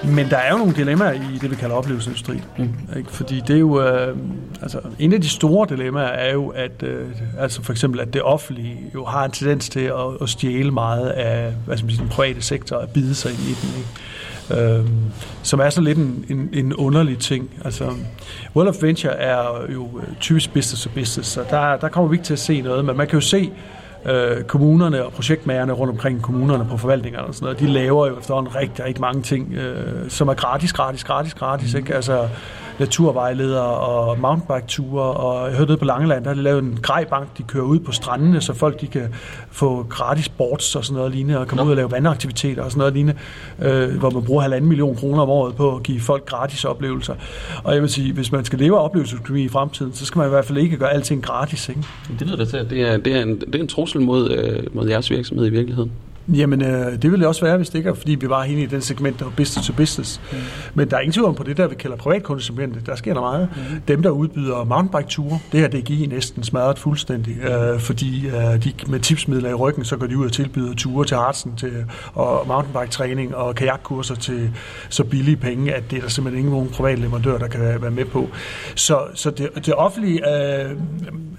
Men 0.03 0.29
der 0.29 0.37
er 0.37 0.51
jo 0.51 0.57
nogle 0.57 0.73
dilemmaer 0.75 1.11
i 1.11 1.37
det, 1.41 1.51
vi 1.51 1.55
kalder 1.55 1.75
oplevelsesindustri. 1.75 2.41
Mm. 2.57 2.73
Ikke? 2.97 3.11
Fordi 3.11 3.41
det 3.47 3.55
er 3.55 3.59
jo... 3.59 3.81
Øh, 3.81 4.17
altså, 4.61 4.79
en 4.99 5.13
af 5.13 5.21
de 5.21 5.29
store 5.29 5.67
dilemmaer 5.69 6.07
er 6.07 6.33
jo, 6.33 6.47
at 6.47 6.83
øh, 6.83 7.07
altså 7.39 7.63
for 7.63 7.71
eksempel, 7.71 7.99
at 7.99 8.13
det 8.13 8.21
offentlige 8.21 8.77
jo 8.93 9.05
har 9.05 9.25
en 9.25 9.31
tendens 9.31 9.69
til 9.69 9.79
at, 9.79 10.21
at 10.21 10.29
stjæle 10.29 10.71
meget 10.71 11.09
af 11.09 11.53
hvad 11.65 11.77
skal 11.77 11.85
man 11.85 11.95
sige, 11.95 12.01
den 12.01 12.09
private 12.09 12.41
sektor, 12.41 12.77
at 12.77 12.89
bide 12.89 13.15
sig 13.15 13.31
ind 13.31 13.39
i 13.39 13.53
den. 13.61 13.77
Ikke? 13.77 13.89
Øh, 14.51 14.85
som 15.43 15.59
er 15.59 15.69
så 15.69 15.81
lidt 15.81 15.97
en, 15.97 16.25
en, 16.29 16.49
en 16.53 16.73
underlig 16.73 17.17
ting. 17.17 17.49
Altså, 17.65 17.91
World 18.55 18.69
of 18.69 18.75
Venture 18.81 19.13
er 19.13 19.71
jo 19.73 20.01
typisk 20.19 20.53
business 20.53 20.83
to 20.83 20.89
business, 20.95 21.29
så 21.29 21.43
der, 21.49 21.77
der 21.77 21.89
kommer 21.89 22.09
vi 22.09 22.15
ikke 22.15 22.25
til 22.25 22.33
at 22.33 22.39
se 22.39 22.61
noget, 22.61 22.85
men 22.85 22.97
man 22.97 23.07
kan 23.07 23.17
jo 23.17 23.21
se, 23.21 23.51
øh, 24.05 24.43
kommunerne 24.43 25.05
og 25.05 25.11
projektmagerne 25.11 25.73
rundt 25.73 25.91
omkring 25.91 26.21
kommunerne 26.21 26.67
på 26.69 26.77
forvaltningerne 26.77 27.27
og 27.27 27.35
sådan 27.35 27.45
noget, 27.45 27.59
de 27.59 27.67
laver 27.67 28.07
jo 28.07 28.17
efterhånden 28.19 28.55
rigtig, 28.55 28.85
rigtig 28.85 29.01
mange 29.01 29.21
ting, 29.21 29.53
øh, 29.53 30.09
som 30.09 30.27
er 30.27 30.33
gratis, 30.33 30.73
gratis, 30.73 31.03
gratis, 31.03 31.33
gratis. 31.33 31.73
Mm. 31.73 31.77
Ikke? 31.77 31.95
Altså, 31.95 32.27
naturvejledere 32.79 33.63
og 33.63 34.19
mountainbike-ture, 34.19 35.03
og 35.03 35.47
jeg 35.47 35.57
hørte 35.57 35.69
nede 35.69 35.77
på 35.77 35.85
Langeland, 35.85 36.23
der 36.23 36.29
har 36.29 36.35
de 36.35 36.41
lavet 36.41 36.63
en 36.63 36.79
grejbank, 36.81 37.37
de 37.37 37.43
kører 37.43 37.63
ud 37.63 37.79
på 37.79 37.91
strandene, 37.91 38.41
så 38.41 38.53
folk 38.53 38.81
de 38.81 38.87
kan 38.87 39.13
få 39.51 39.85
gratis 39.89 40.25
sports 40.25 40.75
og 40.75 40.85
sådan 40.85 40.97
noget 40.97 41.11
lignende, 41.11 41.39
og 41.39 41.47
komme 41.47 41.63
Nå. 41.63 41.65
ud 41.65 41.71
og 41.71 41.75
lave 41.75 41.91
vandaktiviteter 41.91 42.63
og 42.63 42.71
sådan 42.71 42.79
noget 42.79 42.93
lignende, 42.93 43.19
øh, 43.61 43.97
hvor 43.97 44.09
man 44.09 44.23
bruger 44.23 44.41
halvanden 44.41 44.69
million 44.69 44.95
kroner 44.95 45.21
om 45.21 45.29
året 45.29 45.55
på 45.55 45.75
at 45.75 45.83
give 45.83 45.99
folk 45.99 46.25
gratis 46.25 46.65
oplevelser. 46.65 47.15
Og 47.63 47.73
jeg 47.73 47.81
vil 47.81 47.89
sige, 47.89 48.13
hvis 48.13 48.31
man 48.31 48.45
skal 48.45 48.59
leve 48.59 48.77
af 48.77 48.83
oplevelsesøkonomi 48.83 49.43
i 49.43 49.49
fremtiden, 49.49 49.93
så 49.93 50.05
skal 50.05 50.19
man 50.19 50.27
i 50.27 50.29
hvert 50.29 50.45
fald 50.45 50.57
ikke 50.57 50.77
gøre 50.77 50.93
alting 50.93 51.23
gratis. 51.23 51.69
Ikke? 51.69 51.81
Det 52.19 52.27
lyder 52.27 52.45
til, 52.45 52.57
at 52.57 52.69
det 52.69 52.81
er, 52.81 52.97
det 52.97 53.15
er, 53.15 53.21
en, 53.21 53.39
det 53.39 53.55
er 53.55 53.59
en 53.59 53.67
trussel 53.95 54.01
mod, 54.01 54.31
øh, 54.31 54.63
mod 54.73 54.87
jeres 54.87 55.11
virksomhed 55.11 55.47
i 55.47 55.49
virkeligheden. 55.49 55.91
Jamen, 56.27 56.61
øh, 56.61 56.91
det 56.91 57.03
ville 57.03 57.19
det 57.19 57.27
også 57.27 57.45
være, 57.45 57.57
hvis 57.57 57.69
det 57.69 57.77
ikke 57.77 57.89
er, 57.89 57.93
fordi 57.93 58.15
vi 58.15 58.29
var 58.29 58.43
helt 58.43 58.59
i 58.59 58.75
den 58.75 58.81
segment, 58.81 59.19
der 59.19 59.25
var 59.25 59.33
business 59.37 59.67
to 59.67 59.73
business. 59.73 60.21
Mm. 60.31 60.37
Men 60.73 60.89
der 60.89 60.97
er 60.97 61.01
ingen 61.01 61.13
tvivl 61.13 61.35
på 61.35 61.43
det 61.43 61.57
der, 61.57 61.67
vi 61.67 61.75
kalder 61.75 61.97
privatkundesegmentet. 61.97 62.85
Der 62.85 62.95
sker 62.95 63.13
der 63.13 63.21
meget. 63.21 63.49
Mm. 63.55 63.81
Dem, 63.87 64.03
der 64.03 64.09
udbyder 64.09 64.63
mountainbike-ture, 64.63 65.39
det 65.51 65.59
her 65.59 65.67
DGI 65.67 66.05
næsten 66.05 66.43
smadret 66.43 66.79
fuldstændig, 66.79 67.37
øh, 67.37 67.79
fordi 67.79 68.27
øh, 68.27 68.63
de 68.63 68.73
med 68.87 68.99
tipsmidler 68.99 69.49
i 69.49 69.53
ryggen, 69.53 69.85
så 69.85 69.97
går 69.97 70.07
de 70.07 70.17
ud 70.17 70.25
og 70.25 70.31
tilbyder 70.31 70.75
ture 70.75 71.05
til 71.05 71.17
Hartsen 71.17 71.55
til, 71.57 71.85
og 72.13 72.47
mountainbike-træning 72.47 73.35
og 73.35 73.55
kajakkurser 73.55 74.15
til 74.15 74.51
så 74.89 75.03
billige 75.03 75.37
penge, 75.37 75.73
at 75.73 75.83
det 75.91 75.97
er 75.97 76.01
der 76.01 76.09
simpelthen 76.09 76.45
ingen 76.45 76.69
privat 76.69 76.99
leverandør, 76.99 77.37
der 77.37 77.47
kan 77.47 77.81
være 77.81 77.91
med 77.91 78.05
på. 78.05 78.29
Så, 78.75 78.99
så 79.13 79.29
det, 79.29 79.49
det 79.65 79.73
offentlige 79.73 80.21
øh, 80.29 80.77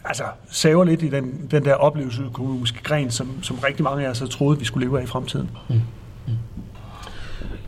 altså, 0.04 0.24
saver 0.50 0.84
lidt 0.84 1.02
i 1.02 1.08
den, 1.08 1.48
den 1.50 1.64
der 1.64 1.74
oplevelsesøkonomiske 1.74 2.82
gren, 2.82 3.10
som, 3.10 3.42
som 3.42 3.56
rigtig 3.56 3.84
mange 3.84 4.06
af 4.06 4.10
os 4.10 4.18
har 4.18 4.26
troet, 4.26 4.60
vi 4.60 4.64
skulle 4.64 4.75
leve 4.80 4.98
af 4.98 5.04
i 5.04 5.06
fremtiden. 5.06 5.50
Mm. 5.68 5.74
mm. 5.74 6.32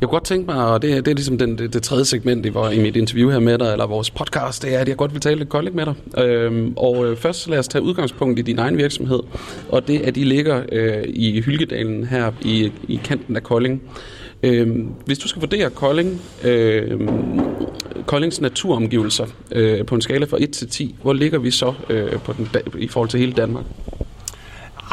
Jeg 0.01 0.09
kunne 0.09 0.17
godt 0.17 0.25
tænke 0.25 0.47
mig, 0.47 0.67
og 0.67 0.83
det, 0.83 1.05
det 1.07 1.11
er 1.11 1.15
ligesom 1.15 1.39
den, 1.39 1.59
det, 1.59 1.73
det 1.73 1.83
tredje 1.83 2.05
segment 2.05 2.47
i, 2.47 2.49
i 2.49 2.83
mit 2.83 2.97
interview 2.97 3.31
her 3.31 3.39
med 3.39 3.59
dig, 3.59 3.73
eller 3.73 3.87
vores 3.87 4.11
podcast, 4.11 4.63
det 4.63 4.75
er, 4.75 4.79
at 4.79 4.89
jeg 4.89 4.97
godt 4.97 5.13
vil 5.13 5.21
tale 5.21 5.37
lidt 5.37 5.49
kolding 5.49 5.77
med 5.77 5.87
dig. 5.87 6.25
Øhm, 6.25 6.73
og 6.77 7.07
øh, 7.07 7.17
først 7.17 7.49
lad 7.49 7.59
os 7.59 7.69
tage 7.69 7.83
udgangspunkt 7.83 8.39
i 8.39 8.43
din 8.43 8.59
egen 8.59 8.77
virksomhed, 8.77 9.21
og 9.69 9.89
det 9.89 10.01
at 10.01 10.17
I 10.17 10.25
ligger 10.25 10.63
øh, 10.73 11.05
i 11.07 11.41
Hylkedalen 11.41 12.05
her 12.05 12.33
i, 12.41 12.73
i 12.89 13.01
kanten 13.05 13.37
af 13.37 13.43
Kolding. 13.43 13.83
Øhm, 14.43 14.89
hvis 15.05 15.19
du 15.19 15.29
skal 15.29 15.41
vurdere 15.41 15.71
Kolding, 15.71 16.21
øh, 16.45 17.01
Koldings 18.07 18.41
naturomgivelser 18.41 19.27
øh, 19.53 19.87
på 19.87 19.95
en 19.95 20.01
skala 20.01 20.27
fra 20.27 20.37
1 20.41 20.51
til 20.51 20.69
10, 20.69 20.97
hvor 21.03 21.13
ligger 21.13 21.39
vi 21.39 21.51
så 21.51 21.75
øh, 21.91 22.13
på 22.13 22.33
den, 22.33 22.49
i 22.79 22.89
forhold 22.89 23.09
til 23.09 23.21
hele 23.21 23.33
Danmark? 23.33 23.65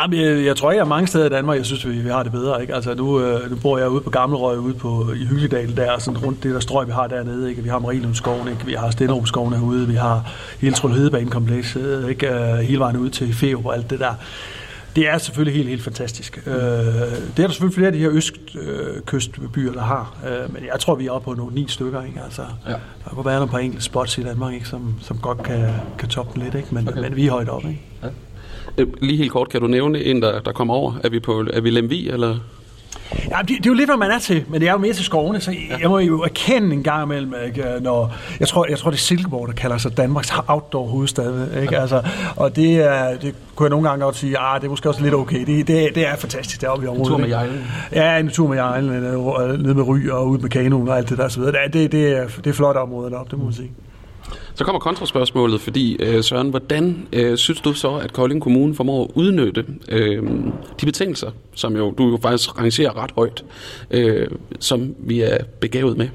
Jamen, 0.02 0.20
jeg, 0.20 0.46
jeg 0.46 0.56
tror 0.56 0.72
ikke, 0.72 0.82
at 0.82 0.88
mange 0.88 1.08
steder 1.08 1.26
i 1.26 1.30
Danmark, 1.30 1.58
jeg 1.58 1.66
synes, 1.66 1.88
vi, 1.88 1.94
vi 1.94 2.10
har 2.10 2.24
det 2.24 2.32
bedre. 2.32 2.62
Ikke? 2.62 2.76
Altså, 2.76 2.94
nu, 2.94 3.20
øh, 3.22 3.50
nu 3.52 3.56
bor 3.56 3.78
jeg 3.78 3.90
ude 3.90 4.02
på 4.02 4.10
Gammelrøg, 4.10 4.60
ude 4.60 4.74
på, 4.74 5.12
i 5.16 5.26
Hyggedal, 5.26 5.78
der 5.78 6.00
sådan 6.00 6.18
rundt 6.18 6.44
det 6.44 6.54
der 6.54 6.60
strøg, 6.60 6.88
vi 6.88 6.92
har 6.92 7.08
dernede. 7.08 7.50
Ikke? 7.50 7.64
Vi 7.64 7.70
har 7.70 7.80
Marielundskoven, 7.80 8.48
ikke? 8.48 8.66
vi 8.66 8.74
har 8.74 8.90
Stenderupskoven 8.90 9.54
herude, 9.54 9.88
vi 9.88 9.96
har 9.96 10.32
hele 10.60 10.76
Trond 10.76 10.94
Hedebanekompleks, 10.94 11.78
ikke? 12.10 12.28
Øh, 12.28 12.58
hele 12.58 12.80
vejen 12.80 12.98
ud 12.98 13.10
til 13.10 13.34
Feo 13.34 13.62
og 13.66 13.76
alt 13.76 13.90
det 13.90 14.00
der. 14.00 14.14
Det 14.96 15.08
er 15.08 15.18
selvfølgelig 15.18 15.56
helt, 15.56 15.70
helt 15.70 15.84
fantastisk. 15.84 16.44
Øh, 16.46 16.54
det 16.54 16.60
er 16.60 17.34
der 17.38 17.48
selvfølgelig 17.48 17.76
flere 17.76 17.88
af 17.88 17.94
de 17.94 18.00
her 18.00 18.10
østkystbyer, 18.12 19.74
der 19.74 19.82
har. 19.82 20.16
Øh, 20.28 20.54
men 20.54 20.64
jeg 20.72 20.80
tror, 20.80 20.96
vi 20.96 21.06
er 21.08 21.12
oppe 21.12 21.26
på 21.26 21.34
nogle 21.34 21.56
ni 21.56 21.66
stykker. 21.68 22.04
Ikke? 22.04 22.22
Altså, 22.24 22.42
ja. 22.68 22.72
Der 22.72 23.10
kunne 23.10 23.26
være 23.26 23.36
nogle 23.36 23.52
par 23.52 23.58
enkelte 23.58 23.86
spots 23.86 24.18
i 24.18 24.24
Danmark, 24.24 24.54
ikke? 24.54 24.68
Som, 24.68 24.96
som 25.02 25.18
godt 25.18 25.44
kan, 25.44 25.70
kan 25.98 26.10
toppe 26.10 26.40
lidt. 26.40 26.56
Ikke? 26.56 26.68
Men, 26.72 26.90
okay. 26.90 27.02
men 27.02 27.16
vi 27.16 27.28
er 27.28 27.32
højt 27.32 27.50
oppe. 27.50 27.68
Ikke? 27.68 27.82
Ja. 28.04 28.08
Øh, 28.78 28.88
lige 29.02 29.18
helt 29.18 29.32
kort, 29.32 29.50
kan 29.50 29.62
du 29.62 29.68
nævne 29.68 30.04
en, 30.04 30.22
der, 30.22 30.40
der 30.40 30.52
kommer 30.52 30.74
over? 30.74 30.94
Er 31.04 31.10
vi, 31.10 31.20
på, 31.20 31.46
er 31.54 31.62
vi 31.62 31.70
Lemvi, 31.70 32.10
eller? 32.10 32.38
Ja, 33.30 33.38
det, 33.42 33.50
det, 33.50 33.66
er 33.66 33.70
jo 33.70 33.74
lidt, 33.74 33.90
hvad 33.90 33.98
man 33.98 34.12
er 34.12 34.20
til, 34.20 34.44
men 34.48 34.62
det 34.62 34.68
er 34.68 34.72
jo 34.72 34.78
mere 34.78 34.94
til 34.94 35.06
skovene, 35.06 35.42
så 35.42 35.52
jeg, 35.52 35.82
jeg 35.82 35.90
må 35.90 36.00
jo 36.00 36.22
erkende 36.22 36.74
en 36.74 36.84
gang 36.84 37.04
imellem, 37.04 37.34
ikke, 37.46 37.66
når, 37.82 38.16
jeg 38.40 38.48
tror, 38.48 38.66
jeg 38.70 38.78
tror 38.78 38.90
det 38.90 38.98
er 38.98 39.02
Silkeborg, 39.02 39.48
der 39.48 39.54
kalder 39.54 39.78
sig 39.78 39.98
Danmarks 39.98 40.34
outdoor 40.48 40.88
hovedstad, 40.88 41.62
ikke? 41.62 41.78
Altså, 41.78 42.02
og 42.36 42.56
det, 42.56 42.76
er, 42.76 43.18
det 43.18 43.36
kunne 43.56 43.66
jeg 43.66 43.70
nogle 43.70 43.90
gange 43.90 44.06
godt 44.06 44.16
sige, 44.16 44.38
ah, 44.38 44.62
det 44.62 44.66
er 44.66 44.70
måske 44.70 44.90
også 44.90 45.04
lidt 45.04 45.14
okay, 45.14 45.46
det, 45.46 45.68
det, 45.68 45.96
det 45.96 46.08
er 46.08 46.16
fantastisk 46.16 46.62
deroppe 46.62 46.86
i 46.86 46.88
området. 46.88 47.06
En 47.06 47.12
tur 47.12 47.18
med 47.18 47.30
jejlen. 47.30 47.72
Ja, 47.92 48.18
en 48.20 48.30
tur 48.30 48.48
med 48.48 48.58
jejlen, 48.58 48.92
ned 48.92 49.74
med 49.74 49.84
ry 49.88 50.10
og 50.10 50.28
ud 50.28 50.38
med 50.38 50.50
kanonen 50.50 50.88
og 50.88 50.98
alt 50.98 51.10
det 51.10 51.18
der, 51.18 51.28
så 51.28 51.40
videre. 51.40 51.56
Det, 51.74 51.92
det, 51.92 52.18
er, 52.18 52.28
det 52.28 52.48
er 52.48 52.54
flot 52.54 52.76
område 52.76 53.12
deroppe, 53.12 53.32
det 53.32 53.40
må 53.40 53.46
man 53.46 53.54
sige. 53.54 53.72
Så 54.56 54.64
kommer 54.64 54.80
kontraspørgsmålet, 54.80 55.62
fordi 55.62 55.98
øh, 56.00 56.24
Søren, 56.24 56.50
hvordan 56.50 57.08
øh, 57.14 57.38
synes 57.38 57.62
du 57.62 57.74
så, 57.74 57.96
at 57.96 58.14
Kolding 58.14 58.42
Kommune 58.42 58.76
formår 58.76 59.04
at 59.04 59.12
udnytte 59.14 59.66
øh, 59.90 60.24
de 60.82 60.86
betingelser, 60.86 61.32
som 61.56 61.76
jo 61.76 61.92
du 61.92 62.10
jo 62.10 62.20
faktisk 62.22 62.60
rangerer 62.60 63.04
ret 63.04 63.12
højt, 63.16 63.46
øh, 63.92 64.28
som 64.60 64.96
vi 65.00 65.22
er 65.22 65.38
begavet 65.60 65.98
med? 65.98 66.08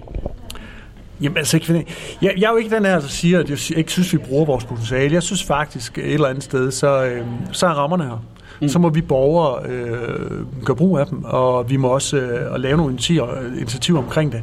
Jamen 1.20 1.38
altså, 1.38 1.84
jeg, 2.22 2.32
jeg 2.38 2.46
er 2.46 2.50
jo 2.50 2.56
ikke 2.56 2.76
den 2.76 2.84
her, 2.84 3.00
der 3.00 3.08
siger, 3.08 3.38
at 3.38 3.50
jeg 3.50 3.78
ikke 3.78 3.92
synes, 3.92 4.12
vi 4.12 4.18
bruger 4.18 4.44
vores 4.44 4.64
potentiale. 4.64 5.14
Jeg 5.14 5.22
synes 5.22 5.44
faktisk 5.44 5.98
et 5.98 6.14
eller 6.14 6.28
andet 6.28 6.44
sted, 6.44 6.70
så, 6.70 7.04
øh, 7.04 7.22
så 7.52 7.66
er 7.66 7.70
rammerne 7.70 8.04
her. 8.04 8.24
Mm. 8.60 8.68
Så 8.68 8.78
må 8.78 8.88
vi 8.88 9.00
borgere 9.00 9.70
øh, 9.70 10.64
gøre 10.64 10.76
brug 10.76 10.98
af 10.98 11.06
dem, 11.06 11.24
og 11.24 11.70
vi 11.70 11.76
må 11.76 11.88
også 11.88 12.16
øh, 12.16 12.60
lave 12.60 12.76
nogle 12.76 12.92
initiativer, 12.92 13.40
initiativer 13.56 13.98
omkring 13.98 14.32
det. 14.32 14.42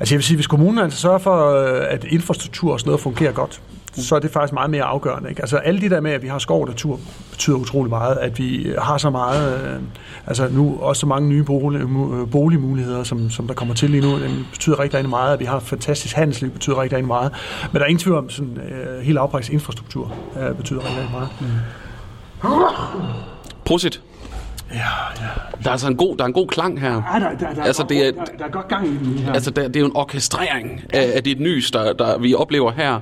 Altså 0.00 0.14
jeg 0.14 0.18
vil 0.18 0.24
sige, 0.24 0.36
hvis 0.36 0.46
kommunen 0.46 0.78
altså 0.78 1.00
sørger 1.00 1.18
for, 1.18 1.50
øh, 1.50 1.86
at 1.88 2.04
infrastruktur 2.04 2.72
og 2.72 2.80
sådan 2.80 2.88
noget 2.88 3.00
fungerer 3.00 3.32
godt, 3.32 3.60
så 3.92 4.16
er 4.16 4.20
det 4.20 4.30
faktisk 4.30 4.52
meget 4.52 4.70
mere 4.70 4.82
afgørende. 4.82 5.28
Ikke? 5.28 5.42
Altså 5.42 5.56
alle 5.56 5.80
de 5.80 5.90
der 5.90 6.00
med, 6.00 6.10
at 6.10 6.22
vi 6.22 6.28
har 6.28 6.38
skov 6.38 6.62
og 6.62 6.68
natur, 6.68 7.00
betyder 7.30 7.56
utrolig 7.56 7.90
meget. 7.90 8.16
At 8.16 8.38
vi 8.38 8.62
øh, 8.62 8.82
har 8.82 8.98
så 8.98 9.10
meget, 9.10 9.64
øh, 9.64 9.80
altså 10.26 10.48
nu 10.52 10.78
også 10.80 11.00
så 11.00 11.06
mange 11.06 11.28
nye 11.28 11.44
bolig, 11.44 11.80
øh, 11.80 12.30
boligmuligheder, 12.30 13.02
som, 13.02 13.30
som 13.30 13.46
der 13.46 13.54
kommer 13.54 13.74
til 13.74 13.90
lige 13.90 14.00
nu, 14.00 14.18
det 14.18 14.46
betyder 14.52 14.78
rigtig, 14.78 14.96
rigtig 14.96 15.10
meget. 15.10 15.32
At 15.32 15.40
vi 15.40 15.44
har 15.44 15.60
fantastisk 15.60 16.16
handelsliv, 16.16 16.50
betyder 16.50 16.80
rigtig, 16.80 16.96
rigtig 16.96 17.08
meget. 17.08 17.32
Men 17.72 17.74
der 17.74 17.84
er 17.84 17.88
ingen 17.88 18.02
tvivl 18.02 18.16
om, 18.16 18.30
sådan 18.30 18.58
øh, 18.58 19.00
hele 19.00 19.20
afprægst 19.20 19.50
infrastruktur 19.50 20.14
øh, 20.40 20.54
betyder 20.54 20.80
rigtig, 20.80 20.96
rigtig 20.98 21.12
meget. 21.12 21.28
Mm. 21.40 21.46
Prosit. 23.64 24.02
Ja, 24.72 24.78
ja. 25.20 25.26
Der 25.62 25.68
er 25.68 25.70
altså 25.70 25.88
en 25.88 25.96
god, 25.96 26.16
der 26.16 26.22
er 26.22 26.26
en 26.26 26.32
god 26.32 26.46
klang 26.46 26.80
her. 26.80 26.90
Ja, 26.90 27.20
der, 27.20 27.38
der, 27.38 27.54
der, 27.54 27.62
altså, 27.62 27.86
det 27.88 28.06
er, 28.06 28.10
der, 28.10 28.24
der 28.38 28.44
er 28.44 28.50
godt 28.50 28.68
gang 28.68 28.86
i 28.86 28.96
den 28.96 29.18
her. 29.18 29.32
Altså, 29.32 29.50
der, 29.50 29.68
det 29.68 29.76
er 29.76 29.80
jo 29.80 29.86
en 29.86 29.96
orkestrering 29.96 30.82
af, 30.92 31.12
af 31.14 31.24
det 31.24 31.40
nys, 31.40 31.70
der, 31.70 31.92
der 31.92 32.18
vi 32.18 32.34
oplever 32.34 32.72
her. 32.72 33.00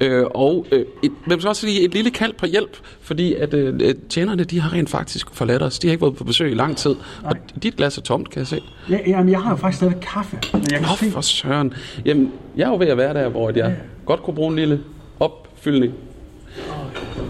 Øh, 0.00 0.24
og 0.34 0.66
øh, 0.72 0.84
et, 1.02 1.12
man 1.26 1.40
skal 1.40 1.48
også 1.48 1.60
sige 1.60 1.80
et 1.84 1.94
lille 1.94 2.10
kald 2.10 2.32
på 2.32 2.46
hjælp, 2.46 2.76
fordi 3.00 3.34
at 3.34 3.54
øh, 3.54 3.94
tjenerne, 4.08 4.44
de 4.44 4.60
har 4.60 4.72
rent 4.72 4.90
faktisk 4.90 5.26
forladt 5.32 5.62
os. 5.62 5.78
De 5.78 5.86
har 5.86 5.92
ikke 5.92 6.02
været 6.02 6.16
på 6.16 6.24
besøg 6.24 6.50
i 6.50 6.54
lang 6.54 6.76
tid. 6.76 6.94
Nej. 7.22 7.32
Og 7.54 7.62
dit 7.62 7.76
glas 7.76 7.98
er 7.98 8.02
tomt, 8.02 8.30
kan 8.30 8.38
jeg 8.38 8.46
se. 8.46 8.60
Ja, 8.90 8.98
jamen, 9.06 9.32
jeg 9.32 9.40
har 9.40 9.50
jo 9.50 9.56
faktisk 9.56 9.76
stadig 9.76 10.00
kaffe. 10.00 10.38
Men 10.52 10.62
jeg 10.62 10.78
kan 10.78 10.88
Nå, 10.88 10.96
se... 10.96 11.10
for 11.10 11.20
søren. 11.20 11.74
Jamen, 12.04 12.32
jeg 12.56 12.64
er 12.64 12.70
jo 12.70 12.76
ved 12.76 12.86
at 12.86 12.96
være 12.96 13.14
der, 13.14 13.28
hvor 13.28 13.48
jeg 13.48 13.56
ja. 13.56 13.72
godt 14.06 14.22
kunne 14.22 14.34
bruge 14.34 14.50
en 14.50 14.56
lille 14.56 14.80
opfyldning. 15.20 15.94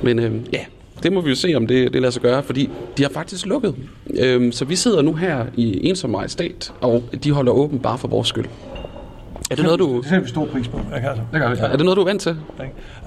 Men 0.03 0.19
øh, 0.19 0.35
ja, 0.53 0.65
det 1.05 1.13
må 1.13 1.21
vi 1.21 1.29
jo 1.29 1.37
se, 1.37 1.55
om 1.57 1.67
det, 1.67 1.93
det 1.93 2.01
lader 2.01 2.11
sig 2.11 2.23
gøre, 2.23 2.43
fordi 2.43 2.71
de 2.97 3.03
har 3.03 3.11
faktisk 3.11 3.47
lukket. 3.47 3.75
Øhm, 4.21 4.53
så 4.53 4.65
vi 4.65 4.77
sidder 4.77 5.03
nu 5.03 5.15
her 5.15 5.45
i 5.57 5.89
ensom 5.89 6.11
majestæt, 6.11 6.73
og 6.81 7.03
de 7.25 7.33
holder 7.33 7.53
åben 7.53 7.79
bare 7.79 7.99
for 7.99 8.09
vores 8.09 8.29
skyld. 8.29 8.47
Er 9.51 9.55
det 9.55 9.65
noget, 9.65 9.79
du... 9.79 10.01
Det 10.01 10.09
ser 10.09 10.21
vi 10.21 10.29
stor 10.29 10.47
pris 10.47 10.69
på. 10.69 10.81
Jeg 10.91 11.05
altså. 11.05 11.23
det 11.33 11.41
gør 11.41 11.51
vi. 11.51 11.57
Ja. 11.57 11.65
Er 11.65 11.77
det 11.77 11.85
noget, 11.85 11.97
du 11.97 12.01
er 12.01 12.07
vant 12.07 12.21
til? 12.23 12.37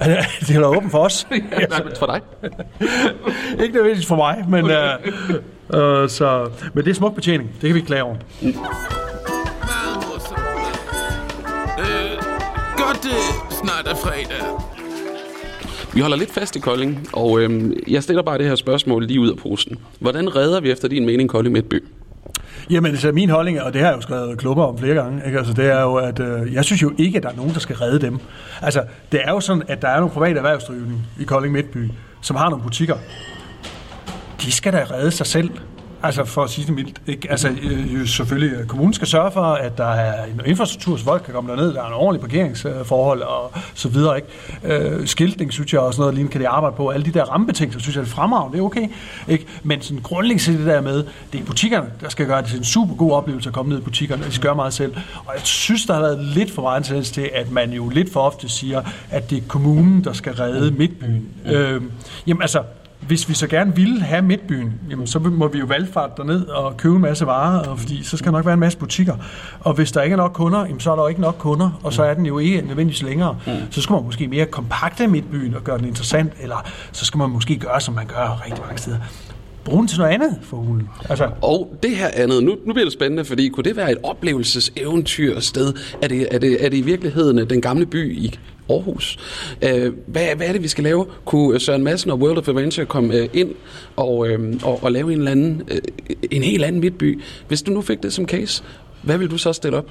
Det 0.47 0.55
er 0.55 0.65
åben 0.65 0.89
for 0.89 0.97
os. 0.97 1.27
for 1.99 2.05
dig? 2.05 2.21
ikke 3.63 3.73
nødvendigvis 3.73 4.07
for 4.07 4.15
mig, 4.15 4.45
men, 4.49 4.63
uh, 4.65 4.71
uh, 4.71 6.09
så, 6.09 6.49
men 6.73 6.83
det 6.83 6.91
er 6.91 6.95
smuk 6.95 7.15
betjening. 7.15 7.49
Det 7.61 7.69
kan 7.69 7.75
vi 7.75 7.81
klage 7.81 8.03
over. 8.03 8.15
Mm. 8.41 8.47
Øh, 8.47 8.53
godt, 12.77 13.03
det 13.03 13.11
snart 13.51 13.87
er 13.87 13.95
fredag. 13.95 14.76
Vi 15.97 16.01
holder 16.01 16.17
lidt 16.17 16.31
fast 16.31 16.55
i 16.55 16.59
Kolding, 16.59 17.07
og 17.13 17.39
øh, 17.39 17.71
jeg 17.87 18.03
stiller 18.03 18.23
bare 18.23 18.37
det 18.37 18.45
her 18.45 18.55
spørgsmål 18.55 19.05
lige 19.05 19.19
ud 19.19 19.31
af 19.31 19.37
posen. 19.37 19.77
Hvordan 19.99 20.35
redder 20.35 20.61
vi 20.61 20.71
efter 20.71 20.87
din 20.87 21.05
mening 21.05 21.29
Kolding 21.29 21.53
Midtby? 21.53 21.83
Jamen, 22.69 22.91
altså 22.91 23.11
min 23.11 23.29
holdning, 23.29 23.61
og 23.61 23.73
det 23.73 23.81
har 23.81 23.87
jeg 23.87 23.95
jo 23.95 24.01
skrevet 24.01 24.37
klubber 24.37 24.63
om 24.63 24.77
flere 24.77 24.95
gange, 24.95 25.21
ikke? 25.25 25.37
Altså, 25.37 25.53
det 25.53 25.65
er 25.65 25.81
jo, 25.81 25.95
at 25.95 26.19
øh, 26.19 26.53
jeg 26.53 26.65
synes 26.65 26.81
jo 26.81 26.91
ikke, 26.97 27.17
at 27.17 27.23
der 27.23 27.29
er 27.29 27.35
nogen, 27.35 27.53
der 27.53 27.59
skal 27.59 27.75
redde 27.75 27.99
dem. 27.99 28.19
Altså, 28.61 28.83
det 29.11 29.21
er 29.23 29.31
jo 29.31 29.39
sådan, 29.39 29.63
at 29.67 29.81
der 29.81 29.87
er 29.87 29.99
nogle 29.99 30.13
private 30.13 30.37
erhvervsdrivende 30.37 30.95
i 31.19 31.23
Kolding 31.23 31.53
Midtby, 31.53 31.89
som 32.21 32.35
har 32.35 32.49
nogle 32.49 32.63
butikker. 32.63 32.95
De 34.41 34.51
skal 34.51 34.73
da 34.73 34.85
redde 34.91 35.11
sig 35.11 35.25
selv. 35.25 35.49
Altså 36.03 36.25
for 36.25 36.43
at 36.43 36.49
sige 36.49 36.65
det 36.65 36.75
mildt. 36.75 37.01
Ikke? 37.07 37.31
Altså 37.31 37.49
øh, 37.63 38.07
selvfølgelig, 38.07 38.51
øh, 38.59 38.65
kommunen 38.65 38.93
skal 38.93 39.07
sørge 39.07 39.31
for, 39.31 39.41
at 39.41 39.77
der 39.77 39.87
er 39.87 40.25
en 40.25 40.41
infrastruktur, 40.45 40.97
så 40.97 41.03
folk 41.03 41.23
kan 41.23 41.33
komme 41.33 41.51
derned, 41.51 41.73
der 41.73 41.83
er 41.83 41.87
en 41.87 41.93
ordentlig 41.93 42.21
parkeringsforhold 42.21 43.21
og 43.21 43.51
så 43.73 43.89
videre. 43.89 44.15
Ikke? 44.15 44.83
Øh, 44.83 45.07
skiltning, 45.07 45.53
synes 45.53 45.73
jeg, 45.73 45.81
og 45.81 45.93
sådan 45.93 46.01
noget 46.01 46.13
lignende 46.13 46.31
kan 46.31 46.41
de 46.41 46.47
arbejde 46.47 46.75
på. 46.75 46.89
Alle 46.89 47.05
de 47.05 47.11
der 47.11 47.23
rammebetingelser, 47.23 47.79
synes 47.79 47.95
jeg, 47.95 48.01
er 48.01 48.05
fremragende, 48.05 48.57
det 48.57 48.61
er 48.61 48.65
okay. 48.65 48.87
Ikke? 49.27 49.45
Men 49.63 49.81
sådan 49.81 50.01
grundlæggende 50.01 50.57
det 50.57 50.67
der 50.67 50.81
med, 50.81 51.03
det 51.33 51.41
er 51.41 51.45
butikkerne, 51.45 51.87
der 52.01 52.09
skal 52.09 52.27
gøre 52.27 52.41
det 52.41 52.49
til 52.49 52.57
en 52.57 52.63
super 52.63 52.95
god 52.95 53.11
oplevelse 53.11 53.49
at 53.49 53.53
komme 53.53 53.69
ned 53.69 53.79
i 53.79 53.83
butikkerne, 53.83 54.23
de 54.23 54.31
skal 54.31 54.43
gøre 54.43 54.55
meget 54.55 54.73
selv. 54.73 54.95
Og 55.25 55.33
jeg 55.33 55.41
synes, 55.43 55.85
der 55.85 55.93
har 55.93 56.01
været 56.01 56.19
lidt 56.19 56.51
for 56.51 56.61
meget 56.61 56.85
tendens 56.85 57.11
til, 57.11 57.29
at 57.33 57.51
man 57.51 57.71
jo 57.71 57.89
lidt 57.89 58.13
for 58.13 58.19
ofte 58.19 58.49
siger, 58.49 58.81
at 59.11 59.29
det 59.29 59.37
er 59.37 59.41
kommunen, 59.47 60.03
der 60.03 60.13
skal 60.13 60.33
redde 60.33 60.71
midtbyen. 60.71 61.27
Øh, 61.45 61.81
jamen 62.27 62.41
altså, 62.41 62.63
hvis 63.07 63.29
vi 63.29 63.33
så 63.33 63.47
gerne 63.47 63.75
ville 63.75 64.01
have 64.01 64.21
midtbyen, 64.21 64.73
jamen, 64.89 65.07
så 65.07 65.19
må 65.19 65.47
vi 65.47 65.59
jo 65.59 65.65
valgfart 65.65 66.17
derned 66.17 66.45
og 66.45 66.77
købe 66.77 66.95
en 66.95 67.01
masse 67.01 67.25
varer, 67.25 67.59
og 67.59 67.79
fordi 67.79 68.03
så 68.03 68.17
skal 68.17 68.31
der 68.31 68.37
nok 68.37 68.45
være 68.45 68.53
en 68.53 68.59
masse 68.59 68.77
butikker. 68.77 69.15
Og 69.59 69.73
hvis 69.73 69.91
der 69.91 70.01
ikke 70.01 70.13
er 70.13 70.17
nok 70.17 70.31
kunder, 70.33 70.65
jamen, 70.65 70.79
så 70.79 70.91
er 70.91 70.95
der 70.95 71.03
jo 71.03 71.07
ikke 71.07 71.21
nok 71.21 71.35
kunder, 71.39 71.79
og 71.83 71.93
så 71.93 72.03
er 72.03 72.13
den 72.13 72.25
jo 72.25 72.39
ikke 72.39 72.61
nødvendigvis 72.61 73.03
længere. 73.03 73.37
Mm. 73.47 73.53
Så 73.71 73.81
skal 73.81 73.93
man 73.93 74.03
måske 74.03 74.27
mere 74.27 74.45
kompakte 74.45 75.07
midtbyen 75.07 75.55
og 75.55 75.63
gøre 75.63 75.77
den 75.77 75.85
interessant, 75.85 76.33
eller 76.41 76.65
så 76.91 77.05
skal 77.05 77.17
man 77.17 77.29
måske 77.29 77.57
gøre, 77.57 77.81
som 77.81 77.93
man 77.93 78.05
gør 78.05 78.41
rigtig 78.45 78.61
mange 78.65 78.77
steder 78.77 78.97
bruge 79.67 79.79
den 79.79 79.87
til 79.87 79.99
noget 79.99 80.13
andet 80.13 80.39
for 80.41 80.57
hulen. 80.57 80.89
Altså. 81.09 81.29
Og 81.41 81.75
det 81.83 81.95
her 81.95 82.07
andet, 82.13 82.43
nu, 82.43 82.55
nu 82.65 82.73
bliver 82.73 82.85
det 82.85 82.93
spændende, 82.93 83.25
fordi 83.25 83.49
kunne 83.49 83.63
det 83.63 83.75
være 83.75 83.91
et 83.91 83.97
oplevelseseventyr 84.03 85.39
sted? 85.39 85.73
Er 86.01 86.07
det, 86.07 86.27
er, 86.31 86.39
det, 86.39 86.65
er 86.65 86.69
det 86.69 86.77
i 86.77 86.81
virkeligheden 86.81 87.49
den 87.49 87.61
gamle 87.61 87.85
by 87.85 88.17
i 88.17 88.39
Aarhus. 88.69 89.17
Øh, 89.61 89.93
hvad, 90.07 90.35
hvad 90.35 90.47
er 90.47 90.51
det, 90.51 90.63
vi 90.63 90.67
skal 90.67 90.83
lave? 90.83 91.05
Kunne 91.25 91.53
øh, 91.53 91.61
Søren 91.61 91.83
Madsen 91.83 92.11
og 92.11 92.19
World 92.19 92.37
of 92.37 92.47
Adventure 92.47 92.85
komme 92.85 93.15
øh, 93.15 93.29
ind 93.33 93.49
og, 93.95 94.27
øh, 94.27 94.53
og, 94.63 94.83
og 94.83 94.91
lave 94.91 95.13
en, 95.13 95.17
eller 95.17 95.31
anden, 95.31 95.61
øh, 95.71 95.77
en 96.31 96.43
helt 96.43 96.63
anden 96.63 96.81
midtby? 96.81 97.21
Hvis 97.47 97.61
du 97.61 97.71
nu 97.71 97.81
fik 97.81 98.03
det 98.03 98.13
som 98.13 98.27
case, 98.27 98.63
hvad 99.07 99.17
vil 99.17 99.31
du 99.31 99.37
så 99.37 99.53
stille 99.53 99.77
op? 99.77 99.85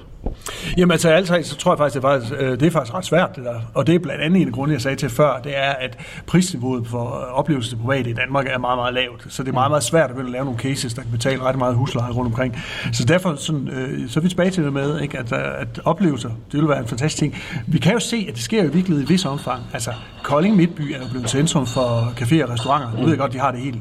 Jamen 0.77 0.93
altså, 0.93 1.09
alt 1.09 1.47
så 1.47 1.57
tror 1.57 1.73
jeg 1.73 1.79
faktisk, 1.79 1.95
det 1.95 2.05
er 2.05 2.13
faktisk, 2.13 2.33
øh, 2.39 2.51
det 2.51 2.63
er 2.63 2.71
faktisk 2.71 2.95
ret 2.95 3.05
svært, 3.05 3.37
det 3.37 3.45
der. 3.45 3.61
Og 3.75 3.87
det 3.87 3.95
er 3.95 3.99
blandt 3.99 4.23
andet 4.23 4.43
en 4.43 4.49
af 4.49 4.55
grunde, 4.55 4.75
jeg 4.75 4.81
sagde 4.81 4.97
til 4.97 5.11
før, 5.11 5.41
det 5.45 5.57
er, 5.57 5.71
at 5.71 5.99
prisniveauet 6.27 6.87
for 6.87 7.05
oplevelser 7.33 7.71
til 7.71 7.77
private 7.77 8.11
i 8.11 8.13
Danmark 8.13 8.47
er 8.47 8.59
meget, 8.59 8.79
meget 8.79 8.95
lavt. 8.95 9.27
Så 9.29 9.43
det 9.43 9.49
er 9.49 9.53
meget, 9.53 9.71
meget 9.71 9.85
svært 9.85 10.11
at 10.11 10.25
lave 10.25 10.45
nogle 10.45 10.61
cases, 10.61 10.95
der 10.95 11.03
kan 11.03 11.11
betale 11.11 11.43
ret 11.43 11.59
meget 11.59 11.75
husleje 11.75 12.13
rundt 12.13 12.29
omkring. 12.29 12.57
Så 12.93 13.05
derfor 13.05 13.35
sådan, 13.35 13.69
øh, 13.69 14.09
så 14.09 14.21
er 14.21 14.23
vi 14.23 14.29
tilbage 14.29 14.51
til 14.51 14.65
det 14.65 14.73
med, 14.73 15.01
ikke, 15.01 15.19
at, 15.19 15.33
at 15.33 15.81
oplevelser, 15.85 16.31
det 16.53 16.61
vil 16.61 16.69
være 16.69 16.79
en 16.79 16.87
fantastisk 16.87 17.19
ting. 17.19 17.37
Vi 17.67 17.79
kan 17.79 17.93
jo 17.93 17.99
se, 17.99 18.27
at 18.29 18.35
det 18.35 18.43
sker 18.43 18.65
jo 18.65 18.71
virkelig 18.73 19.03
i 19.03 19.05
vis 19.05 19.25
omfang. 19.25 19.63
Altså, 19.73 19.91
Kolding 20.23 20.57
Midtby 20.57 20.81
er 20.81 20.99
jo 20.99 21.09
blevet 21.11 21.31
centrum 21.31 21.67
for 21.67 22.13
caféer 22.21 22.43
og 22.43 22.51
restauranter. 22.51 22.93
Nu 22.93 23.01
ved 23.01 23.09
jeg 23.09 23.19
godt, 23.19 23.33
de 23.33 23.39
har 23.39 23.51
det 23.51 23.61
helt 23.61 23.79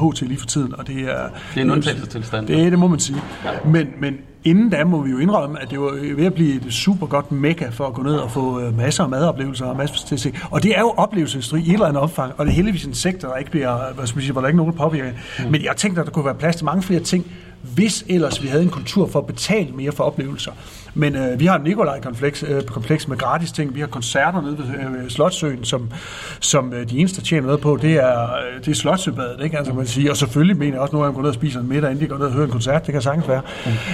uh, 0.00 0.10
HT 0.12 0.20
lige 0.20 0.38
for 0.38 0.46
tiden, 0.46 0.74
og 0.78 0.86
det 0.86 0.96
er... 0.96 1.28
Det 1.54 1.60
er 1.60 1.60
en 1.60 1.70
undtagelsestilstand. 1.70 2.46
Det, 2.46 2.70
det 2.72 2.78
må 2.78 2.86
man 2.86 3.00
sige. 3.00 3.22
Men, 3.64 3.88
men 4.00 4.14
inden 4.44 4.70
da 4.70 4.84
må 4.84 5.02
vi 5.02 5.10
jo 5.10 5.18
indrømme, 5.18 5.62
at 5.62 5.70
det 5.70 5.80
var 5.80 6.14
ved 6.16 6.26
at 6.26 6.34
blive 6.34 6.66
et 6.66 6.72
super 6.72 7.06
godt 7.06 7.32
mekka 7.32 7.68
for 7.68 7.86
at 7.86 7.94
gå 7.94 8.02
ned 8.02 8.16
og 8.16 8.30
få 8.30 8.60
øh, 8.60 8.76
masser 8.76 9.02
af 9.04 9.08
madoplevelser 9.10 9.66
og 9.66 9.76
masser 9.76 10.06
til 10.06 10.14
at 10.14 10.20
se. 10.20 10.32
Og 10.50 10.62
det 10.62 10.76
er 10.76 10.80
jo 10.80 10.94
oplevelsesindustri 10.96 11.60
i 11.60 11.68
et 11.68 11.72
eller 11.72 11.86
andet 11.86 12.02
omfang, 12.02 12.32
og 12.36 12.46
det 12.46 12.52
er 12.52 12.56
heldigvis 12.56 12.84
en 12.84 12.94
sektor, 12.94 13.28
der 13.28 13.36
ikke 13.36 13.50
bliver, 13.50 13.92
hvad 13.94 14.06
skal 14.06 14.16
man 14.16 14.22
sige, 14.22 14.32
hvor 14.32 14.40
der 14.40 14.48
ikke 14.48 14.56
nogen, 14.56 14.72
der 14.72 14.78
påvirker. 14.78 15.10
Mm. 15.38 15.50
Men 15.50 15.64
jeg 15.64 15.76
tænkte, 15.76 16.00
at 16.00 16.06
der 16.06 16.12
kunne 16.12 16.24
være 16.24 16.34
plads 16.34 16.56
til 16.56 16.64
mange 16.64 16.82
flere 16.82 17.00
ting, 17.00 17.26
hvis 17.62 18.04
ellers 18.08 18.42
vi 18.42 18.48
havde 18.48 18.62
en 18.62 18.70
kultur 18.70 19.08
for 19.08 19.18
at 19.18 19.26
betale 19.26 19.72
mere 19.72 19.92
for 19.92 20.04
oplevelser. 20.04 20.52
Men 20.94 21.16
øh, 21.16 21.40
vi 21.40 21.46
har 21.46 21.58
Nikolaj-kompleks 21.58 22.44
øh, 22.48 22.62
kompleks 22.62 23.08
med 23.08 23.16
gratis 23.16 23.52
ting. 23.52 23.74
Vi 23.74 23.80
har 23.80 23.86
koncerter 23.86 24.40
nede 24.40 24.58
ved 24.58 24.66
øh, 25.02 25.08
Slotsøen, 25.08 25.64
som, 25.64 25.90
som 26.40 26.72
øh, 26.72 26.90
de 26.90 26.98
eneste, 26.98 27.22
tjener 27.22 27.46
noget 27.46 27.60
på, 27.60 27.78
det 27.82 27.94
er, 27.94 28.22
øh, 28.22 28.64
det 28.64 28.68
er 28.68 28.74
Slotsøbadet, 28.74 29.44
ikke? 29.44 29.58
Altså, 29.58 29.72
man 29.72 29.86
siger. 29.86 30.10
Og 30.10 30.16
selvfølgelig 30.16 30.56
mener 30.56 30.72
jeg 30.72 30.80
også, 30.80 30.90
at 30.90 30.92
nogle 30.92 31.06
af 31.06 31.10
dem 31.10 31.14
går 31.14 31.22
ned 31.22 31.28
og 31.28 31.34
spiser 31.34 31.60
en 31.60 31.68
middag, 31.68 31.90
inden 31.90 32.04
de 32.04 32.08
går 32.08 32.18
ned 32.18 32.26
og 32.26 32.32
hører 32.32 32.44
en 32.44 32.50
koncert. 32.50 32.86
Det 32.86 32.92
kan 32.92 33.02
sagtens 33.02 33.28
være. 33.28 33.42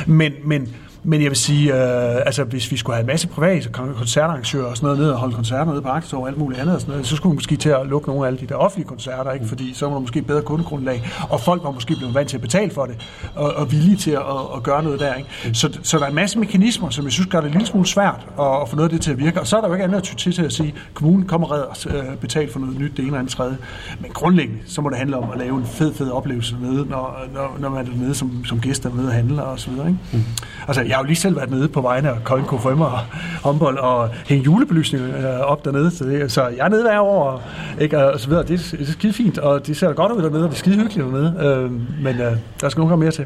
Mm. 0.06 0.12
Men, 0.14 0.32
men 0.44 0.76
men 1.04 1.22
jeg 1.22 1.30
vil 1.30 1.36
sige, 1.36 1.74
øh, 1.74 2.22
altså 2.26 2.44
hvis 2.44 2.70
vi 2.70 2.76
skulle 2.76 2.94
have 2.96 3.00
en 3.00 3.06
masse 3.06 3.28
private 3.28 3.68
koncertarrangører 3.72 4.64
og 4.64 4.76
sådan 4.76 4.86
noget 4.86 5.00
ned 5.00 5.10
og 5.10 5.18
holde 5.18 5.34
koncerter 5.34 5.72
nede 5.72 5.82
på 5.82 5.88
Arktis 5.88 6.12
og 6.12 6.28
alt 6.28 6.38
muligt 6.38 6.60
andet, 6.60 6.74
og 6.74 6.80
sådan 6.80 6.92
noget, 6.92 7.06
så 7.06 7.16
skulle 7.16 7.30
vi 7.30 7.34
måske 7.34 7.56
til 7.56 7.68
at 7.68 7.86
lukke 7.86 8.08
nogle 8.08 8.22
af 8.22 8.26
alle 8.26 8.38
de 8.40 8.46
der 8.46 8.54
offentlige 8.54 8.88
koncerter, 8.88 9.32
ikke? 9.32 9.46
fordi 9.46 9.74
så 9.74 9.86
var 9.86 9.92
der 9.92 10.00
måske 10.00 10.22
bedre 10.22 10.42
kundegrundlag, 10.42 11.10
og 11.30 11.40
folk 11.40 11.64
var 11.64 11.70
måske 11.70 11.96
blevet 11.96 12.14
vant 12.14 12.28
til 12.28 12.36
at 12.36 12.40
betale 12.40 12.70
for 12.70 12.86
det, 12.86 12.96
og, 13.34 13.54
og 13.54 13.72
villige 13.72 13.96
til 13.96 14.10
at, 14.10 14.20
at, 14.56 14.62
gøre 14.62 14.82
noget 14.82 15.00
der. 15.00 15.14
Ikke? 15.14 15.28
Så, 15.52 15.78
så 15.82 15.98
der 15.98 16.04
er 16.04 16.08
en 16.08 16.14
masse 16.14 16.38
mekanismer, 16.38 16.90
som 16.90 17.04
jeg 17.04 17.12
synes 17.12 17.26
gør 17.30 17.40
det 17.40 17.46
en 17.46 17.52
lille 17.52 17.66
smule 17.66 17.86
svært 17.86 18.26
at, 18.38 18.62
at 18.62 18.68
få 18.68 18.76
noget 18.76 18.88
af 18.88 18.90
det 18.90 19.00
til 19.00 19.10
at 19.10 19.18
virke, 19.18 19.40
og 19.40 19.46
så 19.46 19.56
er 19.56 19.60
der 19.60 19.68
jo 19.68 19.74
ikke 19.74 19.84
andet 19.84 19.96
at 19.96 20.02
ty 20.02 20.30
til 20.30 20.44
at 20.44 20.52
sige, 20.52 20.68
at 20.68 20.94
kommunen 20.94 21.26
kommer 21.26 21.46
og 21.46 21.52
redder 21.52 21.66
os, 21.66 21.86
øh, 21.86 22.16
betale 22.20 22.52
for 22.52 22.60
noget 22.60 22.78
nyt, 22.78 22.90
det 22.90 22.98
ene 22.98 23.06
eller 23.06 23.18
andet 23.18 23.32
tredje. 23.32 23.56
Men 24.00 24.10
grundlæggende, 24.10 24.60
så 24.66 24.80
må 24.80 24.88
det 24.88 24.98
handle 24.98 25.16
om 25.16 25.30
at 25.30 25.38
lave 25.38 25.56
en 25.56 25.66
fed, 25.66 25.94
fed 25.94 26.10
oplevelse 26.10 26.56
nede, 26.60 26.86
når, 26.86 27.18
når, 27.34 27.56
når 27.60 27.68
man 27.68 27.86
er 27.86 27.90
dernede 27.90 28.14
som, 28.14 28.44
som 28.44 28.60
gæster 28.60 28.94
nede 28.94 29.06
og 29.06 29.12
handler 29.12 29.42
og 29.42 29.60
så 29.60 29.70
videre. 29.70 29.86
Ikke? 29.86 29.98
Mm. 30.12 30.24
Altså, 30.68 30.82
jeg 30.82 30.96
har 30.96 31.02
jo 31.02 31.06
lige 31.06 31.16
selv 31.16 31.36
været 31.36 31.50
nede 31.50 31.68
på 31.68 31.80
vegne 31.80 32.10
af 32.10 32.24
Kolding 32.24 32.48
KFM 32.48 32.80
og 32.80 32.98
håndbold 33.42 33.78
og 33.78 34.08
hænge 34.26 34.44
julebelysning 34.44 35.04
øh, 35.04 35.40
op 35.40 35.64
dernede. 35.64 35.90
Så, 35.90 36.04
det, 36.04 36.32
så 36.32 36.48
jeg 36.48 36.64
er 36.64 36.68
nede 36.68 36.82
hver 36.82 37.00
år, 37.00 37.42
ikke, 37.80 38.12
og 38.12 38.20
så 38.20 38.28
videre. 38.28 38.42
Det, 38.42 38.76
det 38.78 38.88
er 38.88 38.92
skide 38.92 39.12
fint, 39.12 39.38
og 39.38 39.66
det 39.66 39.76
ser 39.76 39.92
godt 39.92 40.12
ud 40.12 40.22
dernede, 40.22 40.44
og 40.44 40.50
det 40.50 40.54
er 40.54 40.58
skide 40.58 40.76
hyggeligt 40.76 41.04
dernede. 41.04 41.34
Øh, 41.40 41.72
men 42.02 42.20
øh, 42.20 42.32
der 42.60 42.68
skal 42.68 42.80
nogle 42.80 42.96
mere 42.96 43.10
til. 43.10 43.24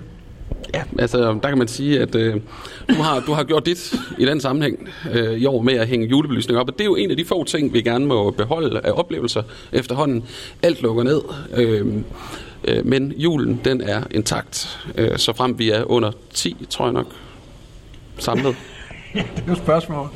Ja, 0.74 0.82
altså 0.98 1.18
der 1.42 1.48
kan 1.48 1.58
man 1.58 1.68
sige, 1.68 2.00
at 2.00 2.14
øh, 2.14 2.34
du, 2.88 2.94
har, 2.94 3.20
du 3.20 3.32
har 3.32 3.44
gjort 3.44 3.66
dit 3.66 3.94
i 4.18 4.24
den 4.24 4.40
sammenhæng 4.40 4.88
øh, 5.12 5.32
i 5.32 5.46
år 5.46 5.62
med 5.62 5.74
at 5.74 5.88
hænge 5.88 6.06
julebelysning 6.06 6.60
op, 6.60 6.68
og 6.68 6.72
det 6.72 6.80
er 6.80 6.84
jo 6.84 6.96
en 6.96 7.10
af 7.10 7.16
de 7.16 7.24
få 7.24 7.44
ting, 7.44 7.72
vi 7.72 7.82
gerne 7.82 8.06
må 8.06 8.30
beholde 8.30 8.80
af 8.84 8.92
oplevelser 8.94 9.42
efterhånden. 9.72 10.24
Alt 10.62 10.82
lukker 10.82 11.02
ned, 11.02 11.20
øh, 11.56 11.86
øh, 12.64 12.86
men 12.86 13.12
julen 13.16 13.60
den 13.64 13.80
er 13.80 14.02
intakt, 14.10 14.80
øh, 14.94 15.18
så 15.18 15.32
frem 15.32 15.58
vi 15.58 15.70
er 15.70 15.90
under 15.90 16.10
10, 16.34 16.66
tror 16.70 16.84
jeg 16.84 16.92
nok, 16.92 17.06
samlet. 18.18 18.56
det 19.14 19.20
er 19.20 19.42
jo 19.46 19.52
et 19.52 19.58
spørgsmål. 19.58 20.08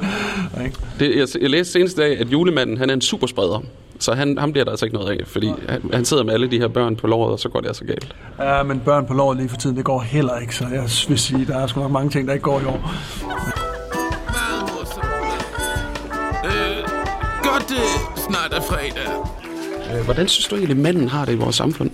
Det, 0.98 1.16
jeg, 1.16 1.42
jeg 1.42 1.50
læste 1.50 1.72
senest 1.72 1.96
dag, 1.96 2.18
at 2.18 2.28
julemanden 2.28 2.78
han 2.78 2.90
er 2.90 2.94
en 2.94 3.00
superspreder. 3.00 3.60
Så 3.98 4.14
han, 4.14 4.38
ham 4.38 4.52
bliver 4.52 4.64
der 4.64 4.70
altså 4.70 4.86
ikke 4.86 4.96
noget 4.96 5.20
af, 5.20 5.26
fordi 5.26 5.52
han, 5.68 5.90
han 5.92 6.04
sidder 6.04 6.24
med 6.24 6.34
alle 6.34 6.50
de 6.50 6.58
her 6.58 6.68
børn 6.68 6.96
på 6.96 7.06
låret, 7.06 7.32
og 7.32 7.38
så 7.38 7.48
går 7.48 7.60
det 7.60 7.68
altså 7.68 7.84
galt. 7.84 8.16
Ja, 8.38 8.62
men 8.62 8.80
børn 8.80 9.06
på 9.06 9.14
låret 9.14 9.36
lige 9.36 9.48
for 9.48 9.56
tiden, 9.56 9.76
det 9.76 9.84
går 9.84 10.00
heller 10.00 10.38
ikke, 10.38 10.54
så 10.56 10.64
jeg 10.64 10.82
vil 11.08 11.18
sige, 11.18 11.46
der 11.46 11.58
er 11.58 11.66
sgu 11.66 11.80
nok 11.80 11.90
mange 11.90 12.10
ting, 12.10 12.28
der 12.28 12.34
ikke 12.34 12.42
går 12.42 12.60
i 12.60 12.64
år. 12.64 12.92
Øh, 16.44 16.84
godt 17.42 17.68
det 17.68 17.84
snart 18.16 18.52
er 18.52 18.60
fredag. 18.60 19.08
Øh, 19.98 20.04
hvordan 20.04 20.28
synes 20.28 20.48
du 20.48 20.56
egentlig, 20.56 20.76
manden 20.76 21.08
har 21.08 21.24
det 21.24 21.32
i 21.32 21.36
vores 21.36 21.56
samfund? 21.56 21.90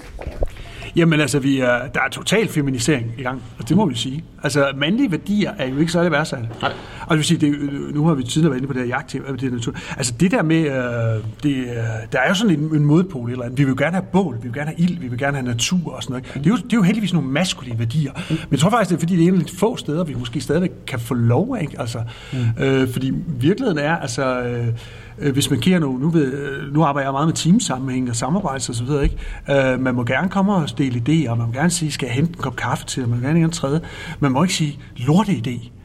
Jamen 0.97 1.20
altså, 1.20 1.39
vi 1.39 1.59
er, 1.59 1.86
der 1.95 2.01
er 2.01 2.09
total 2.12 2.49
feminisering 2.49 3.12
i 3.18 3.22
gang, 3.22 3.43
og 3.59 3.68
det 3.68 3.76
må 3.76 3.86
vi 3.86 3.95
sige. 3.95 4.24
Altså, 4.43 4.72
mandlige 4.76 5.11
værdier 5.11 5.53
er 5.59 5.68
jo 5.68 5.78
ikke 5.78 5.93
særlig 5.93 6.12
værdsatte. 6.12 6.49
Nej. 6.62 6.72
Og 7.01 7.11
det 7.11 7.16
vil 7.16 7.24
sige, 7.24 7.39
det, 7.39 7.55
nu 7.95 8.07
har 8.07 8.14
vi 8.14 8.22
tidligere 8.22 8.51
været 8.51 8.61
inde 8.61 8.68
på 8.68 8.72
det 8.72 8.82
her 8.82 8.89
jagt 8.89 9.12
det 9.41 9.53
natur. 9.53 9.74
Altså, 9.97 10.14
det 10.20 10.30
der 10.30 10.43
med, 10.43 10.57
øh, 10.57 11.24
det, 11.43 11.64
der 12.12 12.18
er 12.18 12.28
jo 12.28 12.34
sådan 12.34 12.59
en, 12.59 12.74
en 12.74 12.84
modpol 12.84 13.30
eller 13.30 13.45
andet. 13.45 13.59
Vi 13.59 13.64
vil 13.64 13.70
jo 13.70 13.76
gerne 13.78 13.97
have 13.97 14.07
bål, 14.12 14.36
vi 14.43 14.49
vil 14.49 14.55
gerne 14.55 14.70
have 14.76 14.80
ild, 14.80 14.99
vi 14.99 15.09
vil 15.09 15.18
gerne 15.18 15.36
have 15.36 15.47
natur 15.47 15.93
og 15.93 16.03
sådan 16.03 16.12
noget. 16.12 16.34
Det 16.34 16.47
er 16.47 16.51
jo, 16.51 16.57
det 16.57 16.72
er 16.72 16.76
jo 16.76 16.82
heldigvis 16.82 17.12
nogle 17.12 17.28
maskuline 17.28 17.78
værdier. 17.78 18.12
Men 18.28 18.49
jeg 18.51 18.59
tror 18.59 18.70
faktisk, 18.70 18.91
det 18.91 18.97
er 18.97 19.01
fordi, 19.01 19.16
det 19.16 19.24
er 19.24 19.28
en 19.28 19.41
af 19.41 19.47
de 19.47 19.57
få 19.57 19.76
steder, 19.76 20.05
vi 20.05 20.14
måske 20.14 20.41
stadigvæk 20.41 20.72
kan 20.86 21.01
få 21.01 21.14
lov, 21.14 21.57
ikke? 21.61 21.80
Altså, 21.80 21.99
mm. 22.32 22.64
øh, 22.64 22.89
fordi 22.93 23.12
virkeligheden 23.26 23.78
er, 23.78 23.97
altså... 23.97 24.41
Øh, 24.43 24.59
øh, 24.59 24.72
Øh, 25.20 25.32
hvis 25.32 25.50
man 25.50 25.60
kigger 25.60 25.80
nu, 25.80 25.98
nu, 25.98 26.08
ved, 26.08 26.32
øh, 26.32 26.74
nu 26.74 26.82
arbejder 26.82 27.08
jeg 27.08 27.12
meget 27.12 27.28
med 27.28 27.34
teamsammenhæng 27.34 28.10
og 28.10 28.16
samarbejde 28.16 28.56
og 28.68 28.74
så 28.74 28.84
videre, 28.84 29.02
ikke? 29.04 29.16
Øh, 29.50 29.80
man 29.80 29.94
må 29.94 30.04
gerne 30.04 30.28
komme 30.28 30.54
og 30.54 30.78
dele 30.78 31.02
idéer, 31.08 31.34
man 31.34 31.46
må 31.46 31.52
gerne 31.52 31.70
sige, 31.70 31.92
skal 31.92 32.06
jeg 32.06 32.14
hente 32.14 32.30
en 32.30 32.34
kop 32.34 32.56
kaffe 32.56 32.86
til, 32.86 33.08
man 33.08 33.20
må 33.20 33.26
gerne 33.26 33.40
en 33.40 33.50
tredje. 33.50 33.80
Man 34.20 34.32
må 34.32 34.42
ikke 34.42 34.54
sige, 34.54 34.78
lorte 34.96 35.32
idé. 35.32 35.78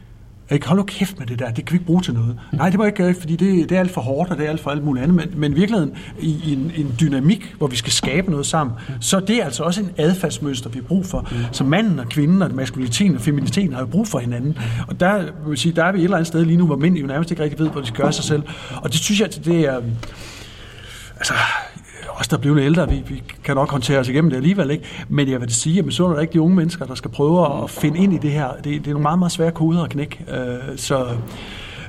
Ikke? 0.53 0.67
Hold 0.67 0.79
nu 0.79 0.83
kæft 0.83 1.19
med 1.19 1.27
det 1.27 1.39
der, 1.39 1.51
det 1.51 1.65
kan 1.65 1.73
vi 1.73 1.75
ikke 1.75 1.85
bruge 1.85 2.01
til 2.01 2.13
noget. 2.13 2.39
Nej, 2.53 2.69
det 2.69 2.79
må 2.79 2.85
ikke 2.85 2.97
gøre, 3.03 3.13
fordi 3.19 3.35
det, 3.35 3.69
det 3.69 3.75
er 3.75 3.79
alt 3.79 3.91
for 3.91 4.01
hårdt, 4.01 4.31
og 4.31 4.37
det 4.37 4.45
er 4.45 4.49
alt 4.49 4.61
for 4.61 4.71
alt 4.71 4.83
muligt 4.83 5.03
andet. 5.03 5.15
Men, 5.15 5.39
men 5.39 5.51
i 5.51 5.55
virkeligheden, 5.55 5.93
i, 6.19 6.41
i 6.45 6.53
en, 6.53 6.71
en 6.75 6.95
dynamik, 6.99 7.55
hvor 7.57 7.67
vi 7.67 7.75
skal 7.75 7.91
skabe 7.93 8.31
noget 8.31 8.45
sammen, 8.45 8.75
så 8.99 9.19
det 9.19 9.41
er 9.41 9.45
altså 9.45 9.63
også 9.63 9.81
en 9.81 9.89
adfærdsmønster, 9.97 10.69
vi 10.69 10.79
har 10.79 10.87
brug 10.87 11.05
for. 11.05 11.29
Så 11.51 11.63
manden 11.63 11.99
og 11.99 12.09
kvinden 12.09 12.41
og 12.41 12.51
maskuliniteten 12.51 13.15
og 13.15 13.21
feminiteten 13.21 13.73
har 13.73 13.79
jo 13.79 13.85
brug 13.85 14.07
for 14.07 14.19
hinanden. 14.19 14.57
Og 14.87 14.99
der, 14.99 15.23
vil 15.47 15.57
sige, 15.57 15.75
der 15.75 15.83
er 15.83 15.91
vi 15.91 15.97
et 15.97 16.03
eller 16.03 16.17
andet 16.17 16.27
sted 16.27 16.45
lige 16.45 16.57
nu, 16.57 16.65
hvor 16.65 16.77
mænd 16.77 16.97
jo 16.97 17.07
nærmest 17.07 17.31
ikke 17.31 17.43
rigtig 17.43 17.59
ved, 17.59 17.69
hvor 17.69 17.81
de 17.81 17.87
skal 17.87 18.03
gøre 18.03 18.13
sig 18.13 18.23
selv. 18.23 18.43
Og 18.75 18.93
det 18.93 18.99
synes 18.99 19.21
jeg, 19.21 19.29
det 19.45 19.59
er... 19.59 19.81
Altså, 21.17 21.33
os, 22.19 22.27
der 22.27 22.37
bliver 22.37 22.55
lidt 22.55 22.65
ældre, 22.65 22.89
vi, 22.89 23.03
vi 23.07 23.23
kan 23.43 23.55
nok 23.55 23.71
håndtere 23.71 23.99
os 23.99 24.07
igennem 24.07 24.29
det 24.29 24.37
alligevel, 24.37 24.71
ikke? 24.71 24.83
Men 25.09 25.29
jeg 25.29 25.41
vil 25.41 25.53
sige, 25.53 25.83
at 25.87 25.93
så 25.93 26.07
er 26.07 26.13
der 26.13 26.21
ikke 26.21 26.33
de 26.33 26.41
unge 26.41 26.55
mennesker, 26.55 26.85
der 26.85 26.95
skal 26.95 27.11
prøve 27.11 27.63
at 27.63 27.69
finde 27.69 27.99
ind 27.99 28.13
i 28.13 28.17
det 28.17 28.31
her. 28.31 28.51
Det, 28.51 28.63
det 28.63 28.87
er 28.87 28.91
nogle 28.91 29.01
meget, 29.01 29.19
meget 29.19 29.31
svære 29.31 29.51
koder 29.51 29.83
at 29.83 29.89
knække. 29.89 30.25
Øh, 30.31 30.77
så 30.77 31.07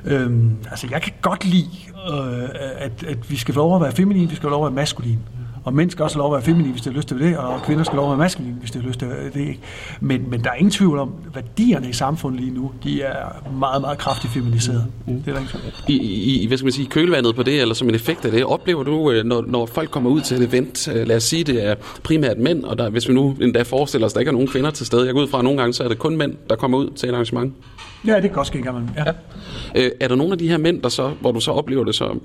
øh, 0.05 0.31
altså, 0.71 0.87
jeg 0.91 1.01
kan 1.01 1.13
godt 1.21 1.45
lide, 1.45 1.69
øh, 2.13 2.49
at, 2.77 3.03
at 3.07 3.31
vi 3.31 3.35
skal 3.35 3.53
få 3.53 3.59
lov 3.59 3.75
at 3.75 3.81
være 3.81 3.91
feminin, 3.91 4.29
vi 4.29 4.35
skal 4.35 4.41
få 4.41 4.49
lov 4.49 4.65
at 4.65 4.71
være 4.71 4.75
maskulin. 4.75 5.19
Og 5.65 5.73
mænd 5.73 5.91
skal 5.91 6.03
også 6.03 6.17
lov 6.17 6.27
at 6.27 6.37
være 6.37 6.41
feminine, 6.45 6.71
hvis 6.71 6.81
de 6.81 6.89
har 6.89 6.97
lyst 6.97 7.07
til 7.07 7.19
det, 7.19 7.37
og 7.37 7.61
kvinder 7.61 7.83
skal 7.83 7.95
lov 7.95 8.05
at 8.05 8.09
være 8.09 8.17
maskuline, 8.17 8.55
hvis 8.59 8.71
de 8.71 8.79
har 8.79 8.87
lyst 8.87 8.99
til 8.99 9.07
det. 9.33 9.55
Men, 9.99 10.29
men 10.29 10.43
der 10.43 10.49
er 10.49 10.53
ingen 10.53 10.71
tvivl 10.71 10.99
om, 10.99 11.11
værdierne 11.33 11.89
i 11.89 11.93
samfundet 11.93 12.41
lige 12.41 12.53
nu, 12.53 12.71
de 12.83 13.01
er 13.01 13.49
meget, 13.59 13.81
meget 13.81 13.97
kraftigt 13.97 14.33
feminiseret. 14.33 14.85
Mm. 15.07 15.13
Det 15.13 15.27
er 15.27 15.31
der 15.31 15.39
ingen 15.39 15.59
tvivl 15.85 16.01
I, 16.01 16.43
i, 16.43 16.47
hvad 16.47 16.57
skal 16.57 16.65
man 16.65 16.71
sige, 16.71 16.87
kølvandet 16.87 17.35
på 17.35 17.43
det, 17.43 17.61
eller 17.61 17.75
som 17.75 17.89
en 17.89 17.95
effekt 17.95 18.25
af 18.25 18.31
det, 18.31 18.45
oplever 18.45 18.83
du, 18.83 19.11
øh, 19.11 19.25
når, 19.25 19.43
når 19.47 19.65
folk 19.65 19.91
kommer 19.91 20.09
ud 20.09 20.21
til 20.21 20.37
et 20.37 20.49
event, 20.49 20.87
øh, 20.87 21.07
lad 21.07 21.15
os 21.15 21.23
sige, 21.23 21.43
det 21.43 21.65
er 21.65 21.75
primært 22.03 22.37
mænd, 22.37 22.63
og 22.63 22.77
der, 22.77 22.89
hvis 22.89 23.09
vi 23.09 23.13
nu 23.13 23.35
endda 23.41 23.61
forestiller 23.61 24.05
os, 24.05 24.11
at 24.11 24.15
der 24.15 24.19
ikke 24.19 24.29
er 24.29 24.33
nogen 24.33 24.47
kvinder 24.47 24.71
til 24.71 24.85
stede, 24.85 25.05
jeg 25.05 25.13
går 25.13 25.21
ud 25.21 25.27
fra, 25.27 25.37
at 25.37 25.43
nogle 25.43 25.59
gange 25.59 25.73
så 25.73 25.83
er 25.83 25.87
det 25.87 25.99
kun 25.99 26.17
mænd, 26.17 26.33
der 26.49 26.55
kommer 26.55 26.77
ud 26.77 26.89
til 26.89 27.09
et 27.09 27.13
arrangement. 27.13 27.53
Ja, 28.07 28.15
det 28.15 28.29
kan 28.29 28.39
også 28.39 28.49
ske 28.49 28.61
gammel. 28.61 28.89
Ja. 28.97 29.03
ja. 29.05 29.11
Øh, 29.75 29.91
er 29.99 30.07
der 30.07 30.15
nogle 30.15 30.31
af 30.31 30.37
de 30.37 30.47
her 30.47 30.57
mænd, 30.57 30.81
der 30.81 30.89
så, 30.89 31.11
hvor 31.21 31.31
du 31.31 31.39
så 31.39 31.51
oplever 31.51 31.83
det 31.83 31.95
så, 31.95 32.19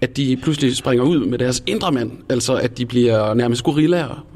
at 0.00 0.16
de 0.16 0.36
pludselig 0.42 0.76
springer 0.76 1.04
ud 1.04 1.26
med 1.26 1.38
deres 1.38 1.62
indre 1.66 1.92
mand, 1.92 2.12
altså 2.30 2.54
at 2.54 2.78
de 2.78 2.86
bliver 2.86 3.34
nærmest 3.34 3.64
gorillaer? 3.64 4.26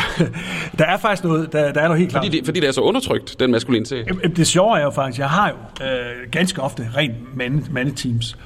der 0.78 0.84
er 0.84 0.98
faktisk 0.98 1.24
noget, 1.24 1.52
der, 1.52 1.72
der 1.72 1.80
er 1.80 1.84
noget 1.84 1.98
helt 1.98 2.10
klart. 2.10 2.24
Fordi 2.24 2.38
det, 2.38 2.44
fordi 2.46 2.60
det 2.60 2.68
er 2.68 2.72
så 2.72 2.80
undertrykt, 2.80 3.40
den 3.40 3.50
maskulinitet. 3.50 4.06
Det 4.36 4.46
sjove 4.46 4.78
er 4.78 4.82
jo 4.82 4.90
faktisk, 4.90 5.18
jeg 5.18 5.28
har 5.28 5.48
jo 5.48 5.84
øh, 5.86 6.30
ganske 6.30 6.62
ofte 6.62 6.90
rent 6.96 7.36
mandeteams. 7.72 8.36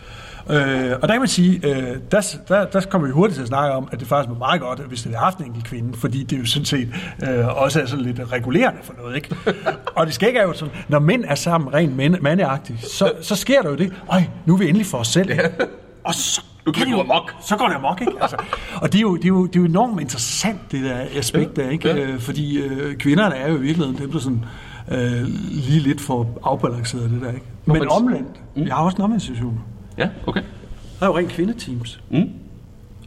Øh, 0.51 0.92
og 1.03 1.09
der 1.09 1.14
kan 1.14 1.18
man 1.18 1.28
sige, 1.28 1.61
øh, 1.68 1.97
der, 2.11 2.36
der, 2.49 2.66
der 2.66 2.80
kommer 2.80 3.09
vi 3.09 3.12
hurtigt 3.12 3.34
til 3.34 3.42
at 3.42 3.49
snakke 3.49 3.74
om, 3.74 3.88
at 3.92 4.01
det 4.01 4.09
faktisk 4.09 4.28
var 4.28 4.38
meget 4.38 4.61
godt, 4.61 4.80
hvis 4.80 5.03
det 5.03 5.12
havde 5.12 5.24
haft 5.24 5.38
en 5.38 5.45
enkelt 5.45 5.64
kvinde, 5.64 5.99
fordi 5.99 6.22
det 6.22 6.38
jo 6.38 6.47
sådan 6.47 6.64
set 6.64 6.88
øh, 7.28 7.62
også 7.62 7.80
er 7.80 7.86
sådan 7.86 8.05
lidt 8.05 8.32
regulerende 8.32 8.80
for 8.82 8.95
noget, 9.03 9.16
ikke? 9.16 9.36
og 9.97 10.07
det 10.07 10.14
skal 10.14 10.28
ikke 10.28 10.40
er 10.40 10.45
jo 10.45 10.53
sådan, 10.53 10.74
når 10.88 10.99
mænd 10.99 11.24
er 11.28 11.34
sammen 11.34 11.74
rent 11.74 12.22
mandeagtigt, 12.22 12.86
så, 12.86 13.12
så 13.20 13.36
sker 13.36 13.62
der 13.62 13.70
jo 13.70 13.76
det, 13.76 13.92
ej, 14.11 14.28
nu 14.47 14.55
er 14.55 14.59
vi 14.59 14.68
endelig 14.68 14.86
for 14.86 14.99
os 14.99 15.09
selv. 15.09 15.30
Og 16.05 16.14
så 16.14 16.42
du 16.66 16.72
kan 16.72 16.88
jo 16.88 17.01
amok. 17.01 17.34
Så 17.40 17.57
går 17.57 17.68
det 17.68 17.74
amok, 17.74 18.01
ikke? 18.01 18.12
Altså, 18.20 18.36
og 18.82 18.92
det 18.92 18.99
er, 18.99 19.03
jo, 19.03 19.16
det, 19.16 19.24
er 19.24 19.28
jo, 19.28 19.47
det 19.47 19.57
er 19.57 19.61
jo 19.61 19.66
enormt 19.66 20.01
interessant, 20.01 20.72
det 20.72 20.84
der 20.84 21.07
aspekt 21.14 21.57
der, 21.57 21.70
ikke? 21.70 21.88
Ja. 21.88 21.97
Øh, 21.97 22.20
fordi 22.20 22.59
øh, 22.59 22.97
kvinderne 22.97 23.34
er 23.34 23.49
jo 23.49 23.57
i 23.57 23.61
virkeligheden 23.61 24.03
dem, 24.03 24.12
der 24.12 24.18
sådan 24.18 24.45
øh, 24.90 25.22
lige 25.51 25.80
lidt 25.80 26.01
for 26.01 26.28
afbalanceret 26.42 27.11
det 27.11 27.20
der, 27.20 27.28
ikke? 27.28 27.47
Men 27.64 27.88
omvendt, 27.88 28.57
mm. 28.57 28.66
jeg 28.66 28.74
har 28.74 28.82
også 28.82 28.97
en 28.97 29.03
omvendt 29.03 29.22
situation. 29.22 29.61
Ja, 29.99 30.09
okay. 30.26 30.42
Der 31.01 31.07
er 31.07 31.11
jo 31.11 31.16
rent 31.18 31.30
kvindeteams. 31.30 32.01
Mm. 32.11 32.30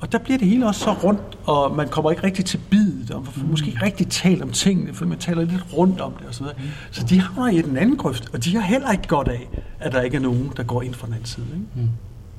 Og 0.01 0.11
der 0.11 0.17
bliver 0.17 0.37
det 0.37 0.47
hele 0.47 0.67
også 0.67 0.81
så 0.81 0.91
rundt, 0.91 1.37
og 1.45 1.75
man 1.75 1.87
kommer 1.87 2.11
ikke 2.11 2.23
rigtig 2.23 2.45
til 2.45 2.59
bidet, 2.69 3.11
og 3.11 3.27
mm. 3.35 3.49
måske 3.49 3.67
ikke 3.67 3.85
rigtig 3.85 4.07
talt 4.07 4.41
om 4.41 4.51
tingene, 4.51 4.93
for 4.93 5.05
man 5.05 5.17
taler 5.17 5.41
lidt 5.41 5.65
rundt 5.73 6.01
om 6.01 6.13
det 6.19 6.27
og 6.27 6.33
så 6.35 6.43
videre. 6.43 6.55
Mm. 6.59 6.69
Så 6.91 7.05
de 7.05 7.19
havner 7.19 7.51
i 7.51 7.61
den 7.61 7.77
anden 7.77 7.97
grøft, 7.97 8.29
og 8.33 8.43
de 8.45 8.55
har 8.55 8.61
heller 8.61 8.91
ikke 8.91 9.07
godt 9.07 9.27
af, 9.27 9.49
at 9.79 9.91
der 9.91 10.01
ikke 10.01 10.17
er 10.17 10.21
nogen, 10.21 10.51
der 10.57 10.63
går 10.63 10.81
ind 10.81 10.93
fra 10.93 11.05
den 11.05 11.13
anden 11.13 11.27
side. 11.27 11.45
Ikke? 11.53 11.65
Mm. 11.75 11.89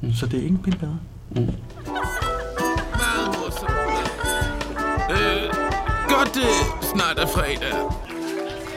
Mm. 0.09 0.12
Så 0.12 0.26
det 0.26 0.40
er 0.40 0.42
ingen 0.42 0.62
pil 0.62 0.78
bedre. 0.78 0.99
Mm. 1.30 1.42
Øh, 5.11 5.53
godt 6.09 6.34
det 6.34 6.51
snart 6.82 7.18
er 7.18 7.26
fredag. 7.26 7.74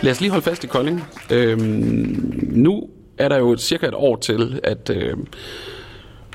Lad 0.01 0.11
os 0.11 0.21
lige 0.21 0.29
holde 0.29 0.43
fast 0.43 0.63
i 0.63 0.67
Kolding. 0.67 1.03
Øhm, 1.29 2.49
nu 2.51 2.87
er 3.21 3.29
der 3.29 3.37
jo 3.37 3.57
cirka 3.57 3.87
et 3.87 3.93
år 3.93 4.15
til, 4.15 4.59
at, 4.63 4.89
øh, 4.95 5.17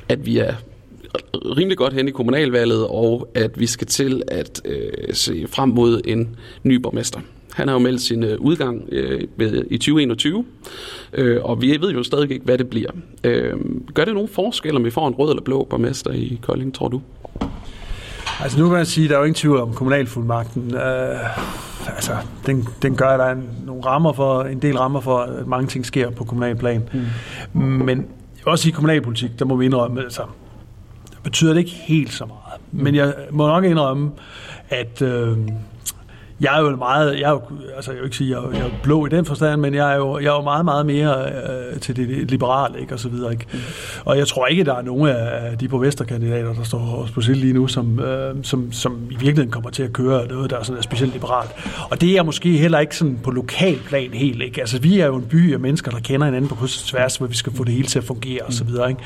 at 0.09 0.26
vi 0.26 0.39
er 0.39 0.55
rimelig 1.34 1.78
godt 1.78 1.93
hen 1.93 2.09
i 2.09 2.11
kommunalvalget, 2.11 2.87
og 2.87 3.28
at 3.34 3.61
vi 3.61 3.66
skal 3.66 3.87
til 3.87 4.22
at 4.28 4.62
øh, 4.64 5.14
se 5.14 5.47
frem 5.49 5.68
mod 5.68 6.01
en 6.05 6.37
ny 6.62 6.74
borgmester. 6.74 7.20
Han 7.53 7.68
har 7.68 7.74
jo 7.74 7.78
meldt 7.78 8.01
sin 8.01 8.24
øh, 8.24 8.41
udgang 8.41 8.89
øh, 8.93 9.22
ved, 9.37 9.64
i 9.70 9.78
2021, 9.78 10.45
øh, 11.12 11.45
og 11.45 11.62
vi 11.62 11.80
ved 11.80 11.93
jo 11.93 12.03
stadig 12.03 12.30
ikke, 12.30 12.45
hvad 12.45 12.59
det 12.59 12.70
bliver. 12.70 12.91
Øh, 13.24 13.55
gør 13.95 14.05
det 14.05 14.14
nogen 14.14 14.28
forskel, 14.28 14.76
om 14.76 14.84
vi 14.84 14.91
får 14.91 15.09
en 15.09 15.14
rød 15.14 15.30
eller 15.30 15.43
blå 15.43 15.64
borgmester 15.64 16.11
i 16.11 16.39
Kolding, 16.43 16.74
tror 16.74 16.89
du? 16.89 17.01
Altså 18.41 18.59
nu 18.59 18.68
kan 18.68 18.76
man 18.76 18.87
sige, 18.87 19.05
at 19.05 19.11
der 19.11 19.16
er 19.16 19.20
jo 19.20 19.24
ingen 19.24 19.34
tvivl 19.34 19.61
om 19.61 19.74
kommunalfuldmagten. 19.74 20.74
Øh, 20.74 21.20
altså, 21.87 22.12
den, 22.47 22.68
den 22.82 22.97
gør, 22.97 23.09
at 23.09 23.18
der 23.18 23.24
er 23.24 23.32
en, 23.32 23.49
nogle 23.64 23.87
rammer 23.87 24.12
for, 24.12 24.43
en 24.43 24.62
del 24.62 24.78
rammer 24.78 25.01
for, 25.01 25.18
at 25.18 25.47
mange 25.47 25.66
ting 25.66 25.87
sker 25.87 26.11
på 26.11 26.24
kommunalplan. 26.24 26.89
Mm. 27.53 27.61
Men 27.61 28.07
også 28.47 28.68
at 28.68 28.74
kommunalpolitik, 28.74 29.39
der 29.39 29.45
må 29.45 29.57
vi 29.57 29.64
indrømme, 29.64 30.01
altså, 30.01 30.22
det 31.11 31.18
betyder 31.22 31.53
det 31.53 31.61
ikke 31.61 31.70
helt 31.70 32.12
så 32.12 32.24
meget. 32.26 32.61
Mm. 32.72 32.82
Men 32.84 32.95
jeg 32.95 33.14
må 33.30 33.47
nok 33.47 33.64
indrømme, 33.64 34.11
at... 34.68 35.03
Øh, 35.03 35.39
jeg 36.41 36.59
er 36.59 36.61
jo 36.61 36.76
meget, 36.76 37.20
jeg 37.20 37.22
er 37.22 37.30
jo, 37.30 37.43
altså 37.76 37.91
jeg 37.91 38.01
vil 38.01 38.07
ikke 38.07 38.16
sige, 38.16 38.30
jeg 38.30 38.45
er, 38.45 38.51
jeg 38.51 38.66
er 38.66 38.70
blå 38.82 39.07
i 39.07 39.09
den 39.09 39.24
forstand, 39.24 39.61
men 39.61 39.74
jeg 39.74 39.93
er 39.93 39.97
jo, 39.97 40.18
jeg 40.18 40.26
er 40.26 40.32
jo 40.32 40.43
meget, 40.43 40.64
meget 40.64 40.87
mere 40.87 41.24
øh, 41.26 41.80
til 41.80 41.97
det 41.97 42.30
liberale, 42.30 42.80
ikke, 42.80 42.95
og 42.95 43.01
så 43.01 43.09
videre, 43.09 43.32
ikke. 43.32 43.47
Mm. 43.53 43.59
Og 44.05 44.18
jeg 44.18 44.26
tror 44.26 44.47
ikke, 44.47 44.64
der 44.64 44.74
er 44.74 44.82
nogen 44.82 45.09
af 45.09 45.59
de 45.59 45.68
borgmesterkandidater, 45.68 46.55
der 46.55 46.62
står 46.62 47.07
specielt 47.09 47.41
lige 47.41 47.53
nu, 47.53 47.66
som, 47.66 48.01
øh, 48.01 48.34
som, 48.43 48.72
som 48.72 48.99
i 49.11 49.14
virkeligheden 49.14 49.51
kommer 49.51 49.70
til 49.70 49.82
at 49.82 49.93
køre 49.93 50.26
noget, 50.26 50.51
der 50.51 50.59
er 50.59 50.62
sådan 50.62 50.78
er 50.78 50.82
specielt 50.82 51.12
liberalt. 51.12 51.51
Og 51.91 52.01
det 52.01 52.16
er 52.16 52.22
måske 52.22 52.51
heller 52.51 52.78
ikke 52.78 52.97
sådan 52.97 53.18
på 53.22 53.30
lokal 53.30 53.78
plan 53.87 54.11
helt, 54.12 54.43
ikke. 54.43 54.61
Altså 54.61 54.78
vi 54.78 55.01
er 55.01 55.07
jo 55.07 55.16
en 55.16 55.24
by 55.24 55.55
af 55.55 55.61
mennesker, 55.61 55.91
der 55.91 56.01
kender 56.01 56.26
hinanden 56.26 56.49
på 56.49 56.55
kryds 56.55 56.82
og 56.82 56.89
tværs, 56.89 57.16
hvor 57.16 57.26
vi 57.26 57.37
skal 57.37 57.53
få 57.53 57.64
det 57.64 57.72
hele 57.72 57.89
til 57.89 57.99
at 57.99 58.05
fungere, 58.05 58.43
og 58.43 58.53
så 58.53 58.64
videre, 58.64 58.89
ikke. 58.89 59.01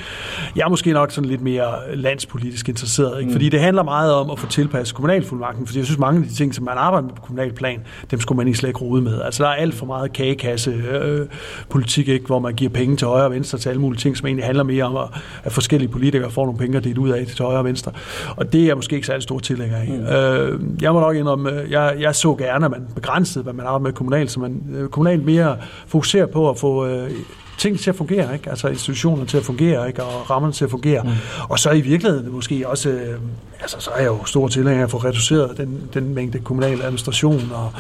Jeg 0.57 0.65
er 0.65 0.69
måske 0.69 0.93
nok 0.93 1.11
sådan 1.11 1.31
lidt 1.31 1.43
mere 1.43 1.97
landspolitisk 1.97 2.69
interesseret, 2.69 3.19
ikke. 3.19 3.29
Mm. 3.29 3.33
Fordi 3.33 3.49
det 3.49 3.61
handler 3.61 3.83
meget 3.83 4.13
om 4.13 4.31
at 4.31 4.39
få 4.39 4.47
tilpasset 4.47 4.97
kommunalfuldmagten, 4.97 5.67
fordi 5.67 5.79
jeg 5.79 5.87
synes, 5.87 5.99
mange 5.99 6.23
af 6.23 6.29
de 6.29 6.35
ting, 6.35 6.55
som 6.55 6.65
man 6.65 6.75
arbejder 6.77 7.09
med 7.09 7.20
kommunal 7.23 7.53
plan, 7.53 7.81
dem 8.11 8.21
skulle 8.21 8.37
man 8.37 8.47
ikke 8.47 8.59
slet 8.59 8.69
ikke 8.69 8.81
rode 8.81 9.03
med. 9.03 9.23
Altså, 9.23 9.43
der 9.43 9.49
er 9.49 9.55
alt 9.55 9.75
for 9.75 9.87
meget 9.87 10.13
kagekasse 10.13 10.71
øh, 10.71 11.27
politik, 11.69 12.09
ikke, 12.09 12.27
hvor 12.27 12.39
man 12.39 12.55
giver 12.55 12.71
penge 12.71 12.97
til 12.97 13.07
højre 13.07 13.25
og 13.25 13.31
venstre 13.33 13.59
til 13.59 13.69
alle 13.69 13.81
mulige 13.81 14.01
ting, 14.01 14.17
som 14.17 14.27
egentlig 14.27 14.45
handler 14.45 14.65
mere 14.65 14.85
om, 14.85 14.97
at, 14.97 15.09
at 15.45 15.53
forskellige 15.53 15.89
politikere 15.89 16.31
får 16.31 16.45
nogle 16.45 16.59
penge 16.59 16.77
at 16.77 16.85
dele 16.85 17.01
ud 17.01 17.09
af 17.09 17.27
til 17.27 17.45
højre 17.45 17.59
og 17.59 17.65
venstre. 17.65 17.93
Og 18.37 18.53
det 18.53 18.61
er 18.61 18.67
jeg 18.67 18.77
måske 18.77 18.95
ikke 18.95 19.07
særlig 19.07 19.23
stor 19.23 19.39
tilhænger 19.39 19.77
af. 19.77 19.89
Mm. 19.89 20.05
Øh, 20.05 20.83
jeg 20.83 20.93
må 20.93 21.01
nok 21.01 21.17
indrømme, 21.17 21.63
øh, 21.63 21.71
jeg, 21.71 21.97
jeg 22.01 22.15
så 22.15 22.35
gerne, 22.35 22.65
at 22.65 22.71
man 22.71 22.87
begrænsede, 22.95 23.43
hvad 23.43 23.53
man 23.53 23.67
arbejder 23.67 23.83
med 23.83 23.93
kommunalt, 23.93 24.31
så 24.31 24.41
man 24.41 24.63
øh, 24.75 24.89
kommunalt 24.89 25.25
mere 25.25 25.57
fokuserer 25.87 26.27
på 26.27 26.51
at 26.51 26.59
få 26.59 26.87
øh, 26.87 27.11
ting 27.61 27.81
til 27.81 27.91
at 27.91 27.97
fungere, 27.97 28.35
ikke? 28.35 28.51
altså 28.51 28.69
institutioner 28.69 29.25
til 29.25 29.37
at 29.37 29.45
fungere, 29.45 29.89
ikke? 29.89 30.03
og 30.05 30.31
rammerne 30.31 30.53
til 30.53 30.65
at 30.65 30.71
fungere. 30.71 31.03
Mm. 31.03 31.11
Og 31.49 31.59
så 31.59 31.71
i 31.71 31.81
virkeligheden 31.81 32.33
måske 32.33 32.69
også, 32.69 32.89
øh, 32.89 33.21
altså 33.61 33.77
så 33.81 33.91
er 33.91 33.99
jeg 33.99 34.07
jo 34.07 34.25
stor 34.25 34.49
tilhænger 34.49 34.87
få 34.87 34.97
reduceret 34.97 35.57
den, 35.57 35.89
den 35.95 36.15
mængde 36.15 36.39
kommunal 36.39 36.83
administration 36.83 37.53
og 37.53 37.73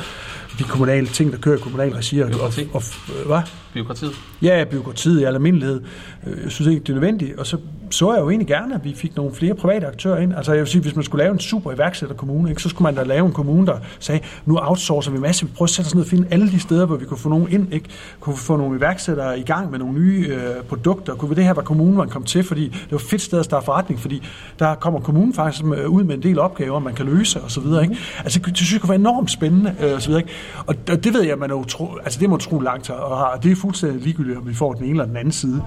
de 0.58 0.64
kommunale 0.64 1.06
ting, 1.06 1.32
der 1.32 1.38
kører 1.38 1.56
i 1.56 1.60
kommunal 1.60 1.92
regi. 1.92 2.20
Og, 2.20 2.30
og, 2.40 2.52
og, 2.72 2.82
hvad? 3.26 3.40
Byråkratiet? 3.74 4.12
Ja, 4.42 4.64
byråkratiet 4.64 5.20
i 5.20 5.24
almindelighed. 5.24 5.82
Øh, 6.26 6.42
jeg 6.44 6.52
synes 6.52 6.68
ikke, 6.68 6.80
det 6.80 6.88
er 6.88 6.92
nødvendigt. 6.92 7.38
Og 7.38 7.46
så 7.46 7.56
så 7.90 8.12
jeg 8.12 8.20
jo 8.20 8.30
egentlig 8.30 8.46
gerne, 8.46 8.74
at 8.74 8.84
vi 8.84 8.94
fik 8.94 9.16
nogle 9.16 9.34
flere 9.34 9.54
private 9.54 9.86
aktører 9.86 10.18
ind. 10.18 10.34
Altså 10.34 10.52
jeg 10.52 10.60
vil 10.60 10.68
sige, 10.68 10.82
hvis 10.82 10.96
man 10.96 11.04
skulle 11.04 11.24
lave 11.24 11.32
en 11.32 11.38
super 11.38 11.72
iværksætterkommune, 11.72 12.50
ikke, 12.50 12.62
så 12.62 12.68
skulle 12.68 12.86
man 12.86 12.94
da 12.94 13.02
lave 13.02 13.26
en 13.26 13.32
kommune, 13.32 13.66
der 13.66 13.78
sagde, 13.98 14.20
nu 14.46 14.58
outsourcer 14.62 15.10
vi 15.10 15.18
masse, 15.18 15.46
vi 15.46 15.52
prøver 15.56 15.66
at 15.66 15.70
sætte 15.70 15.88
os 15.88 15.94
ned 15.94 16.02
og 16.02 16.08
finde 16.08 16.28
alle 16.30 16.50
de 16.50 16.60
steder, 16.60 16.86
hvor 16.86 16.96
vi 16.96 17.04
kunne 17.04 17.18
få 17.18 17.28
nogen 17.28 17.48
ind, 17.50 17.72
ikke? 17.72 17.88
kunne 18.20 18.36
få 18.36 18.56
nogle 18.56 18.78
iværksættere 18.78 19.38
i 19.38 19.42
gang 19.42 19.70
med 19.70 19.78
nogle 19.78 19.94
nye 19.94 20.28
øh, 20.28 20.64
produkter. 20.64 21.14
Kunne 21.14 21.28
vi 21.28 21.34
det 21.34 21.44
her 21.44 21.54
være 21.54 21.64
kommunen, 21.64 21.96
man 21.96 22.08
kom 22.08 22.24
til, 22.24 22.44
fordi 22.44 22.68
det 22.68 22.90
var 22.90 22.98
et 22.98 23.02
fedt 23.02 23.22
sted 23.22 23.38
at 23.38 23.44
starte 23.44 23.64
forretning, 23.64 24.00
fordi 24.00 24.22
der 24.58 24.74
kommer 24.74 25.00
kommunen 25.00 25.34
faktisk 25.34 25.64
øh, 25.64 25.90
ud 25.90 26.04
med 26.04 26.14
en 26.14 26.22
del 26.22 26.38
opgaver, 26.38 26.78
man 26.78 26.94
kan 26.94 27.06
løse 27.06 27.40
og 27.40 27.50
så 27.50 27.60
videre. 27.60 27.82
Ikke? 27.82 27.96
Altså 28.18 28.40
det 28.46 28.56
synes 28.56 28.72
jeg 28.72 28.80
kunne 28.80 28.88
være 28.88 28.98
enormt 28.98 29.30
spændende 29.30 29.74
øh, 29.80 29.94
og 29.94 30.02
så 30.02 30.08
videre. 30.08 30.22
Ikke? 30.22 30.32
Og 30.66 31.04
det 31.04 31.14
ved 31.14 31.22
jeg, 31.22 31.38
man 31.38 31.50
er 31.50 31.54
utro, 31.54 31.96
altså 32.04 32.20
det 32.20 32.30
må 32.30 32.36
tro 32.36 32.58
langt, 32.58 32.90
og 32.90 33.42
det 33.42 33.52
er 33.52 33.56
fuldstændig 33.56 34.02
ligegyldigt, 34.02 34.38
om 34.38 34.48
vi 34.48 34.54
får 34.54 34.72
den 34.72 34.84
ene 34.84 34.90
eller 34.90 35.04
den 35.04 35.16
anden 35.16 35.32
side. 35.32 35.62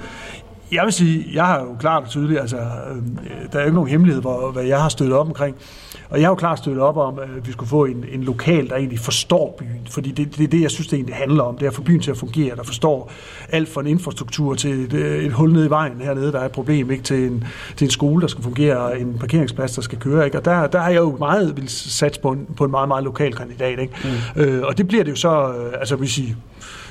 Jeg 0.72 0.86
vil 0.86 0.94
sige, 0.94 1.26
jeg 1.34 1.46
har 1.46 1.60
jo 1.60 1.76
klart 1.80 2.04
og 2.04 2.10
tydeligt, 2.10 2.40
altså, 2.40 2.58
øh, 2.58 2.64
der 3.52 3.58
er 3.58 3.62
jo 3.62 3.66
ikke 3.66 3.76
nogen 3.76 3.90
hemmelighed, 3.90 4.22
hvor, 4.22 4.52
hvad 4.52 4.64
jeg 4.64 4.82
har 4.82 4.90
støttet 4.90 5.18
op 5.18 5.28
omkring. 5.28 5.56
Og 6.10 6.20
jeg 6.20 6.28
har 6.28 6.32
jo 6.32 6.36
klart 6.36 6.58
støttet 6.58 6.84
op 6.84 6.98
om, 6.98 7.20
at 7.20 7.48
vi 7.48 7.52
skulle 7.52 7.70
få 7.70 7.86
en, 7.86 8.06
en 8.12 8.24
lokal, 8.24 8.70
der 8.70 8.76
egentlig 8.76 9.00
forstår 9.00 9.56
byen. 9.60 9.88
Fordi 9.90 10.12
det, 10.12 10.38
det 10.38 10.44
er 10.44 10.48
det, 10.48 10.62
jeg 10.62 10.72
synes, 10.72 10.88
det 10.88 10.98
egentlig 10.98 11.16
handler 11.16 11.44
om. 11.44 11.58
Det 11.58 11.66
er 11.66 11.70
at 11.70 11.76
få 11.76 11.82
byen 11.82 12.00
til 12.00 12.12
at 12.12 12.18
fungere, 12.18 12.56
der 12.56 12.64
forstår 12.64 13.12
alt 13.50 13.70
fra 13.70 13.82
en 13.82 13.88
infrastruktur 13.88 14.54
til 14.56 14.72
et, 14.72 14.94
et 15.26 15.34
hul 15.34 15.52
ned 15.54 15.66
i 15.66 15.70
vejen 15.70 16.02
hernede, 16.02 16.32
der 16.32 16.40
er 16.40 16.46
et 16.46 16.52
problem, 16.52 16.92
ikke 16.92 17.04
til 17.04 17.24
en, 17.24 17.44
til 17.76 17.86
en 17.86 17.92
skole, 17.92 18.22
der 18.22 18.28
skal 18.28 18.44
fungere, 18.44 19.00
en 19.00 19.18
parkeringsplads, 19.20 19.72
der 19.72 19.82
skal 19.82 20.00
køre. 20.00 20.26
Ikke? 20.26 20.38
Og 20.38 20.46
der, 20.46 20.68
der 20.68 20.80
har 20.80 20.90
jeg 20.90 21.00
jo 21.00 21.16
meget 21.20 21.58
vil 21.58 21.70
satse 21.70 22.22
på 22.22 22.32
en, 22.32 22.48
på 22.58 22.66
en 22.66 22.72
meget, 22.72 22.88
meget 22.88 23.04
lokal 23.04 23.34
kandidat. 23.34 23.80
Ikke? 23.80 23.94
Mm. 24.36 24.42
Øh, 24.42 24.64
og 24.64 24.78
det 24.78 24.88
bliver 24.88 25.04
det 25.04 25.12
jo 25.12 25.16
så, 25.16 25.54
øh, 25.54 25.74
altså 25.80 25.96
vil 25.96 26.10
sige, 26.10 26.36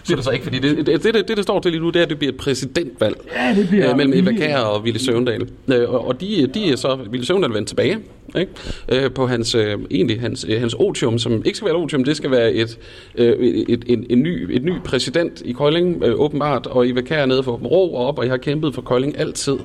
bliver 0.04 0.16
det 0.16 0.24
så 0.24 0.30
ikke, 0.30 0.44
fordi 0.44 0.58
det, 0.58 0.86
det, 0.86 1.04
det, 1.04 1.14
det, 1.14 1.36
det 1.36 1.42
står 1.42 1.60
til 1.60 1.70
lige 1.70 1.80
nu, 1.80 1.90
det 1.90 1.96
er, 1.96 2.02
at 2.02 2.10
det 2.10 2.18
bliver 2.18 2.32
et 2.32 2.38
præsidentvalg 2.38 3.16
ja, 3.34 3.54
det 3.56 3.68
bliver 3.68 3.90
øh, 3.90 3.96
mellem 3.96 4.14
Eva 4.14 4.32
Kær 4.32 4.58
og 4.58 4.84
Ville 4.84 4.98
Søvndal. 4.98 5.48
Øh, 5.68 5.90
og 5.90 6.20
de, 6.20 6.46
de 6.54 6.72
er 6.72 6.76
så, 6.76 6.98
Ville 7.10 7.26
Søvndal 7.26 7.54
vendt 7.54 7.68
tilbage 7.68 7.98
ikke? 8.36 8.52
Øh, 8.88 9.10
på 9.10 9.26
hans, 9.26 9.54
øh, 9.54 9.78
egentlig 9.90 10.20
hans, 10.20 10.46
øh, 10.48 10.60
hans 10.60 10.74
otium, 10.74 11.18
som 11.18 11.42
ikke 11.44 11.56
skal 11.56 11.66
være 11.66 11.76
et 11.76 11.82
otium, 11.82 12.04
det 12.04 12.16
skal 12.16 12.30
være 12.30 12.52
et, 12.52 12.78
øh, 13.14 13.38
et, 13.38 13.64
et, 13.68 13.84
en, 13.86 14.06
en 14.10 14.22
ny, 14.22 14.56
et 14.56 14.64
ny 14.64 14.72
præsident 14.84 15.42
i 15.44 15.52
Kolding, 15.52 16.02
øh, 16.04 16.20
åbenbart, 16.20 16.66
og 16.66 16.88
Eva 16.88 17.00
Kær 17.00 17.22
er 17.22 17.26
nede 17.26 17.42
for 17.42 17.52
ro 17.52 17.94
og 17.94 18.06
op, 18.06 18.18
og 18.18 18.24
jeg 18.24 18.32
har 18.32 18.38
kæmpet 18.38 18.74
for 18.74 18.82
Kolding 18.82 19.18
altid. 19.18 19.56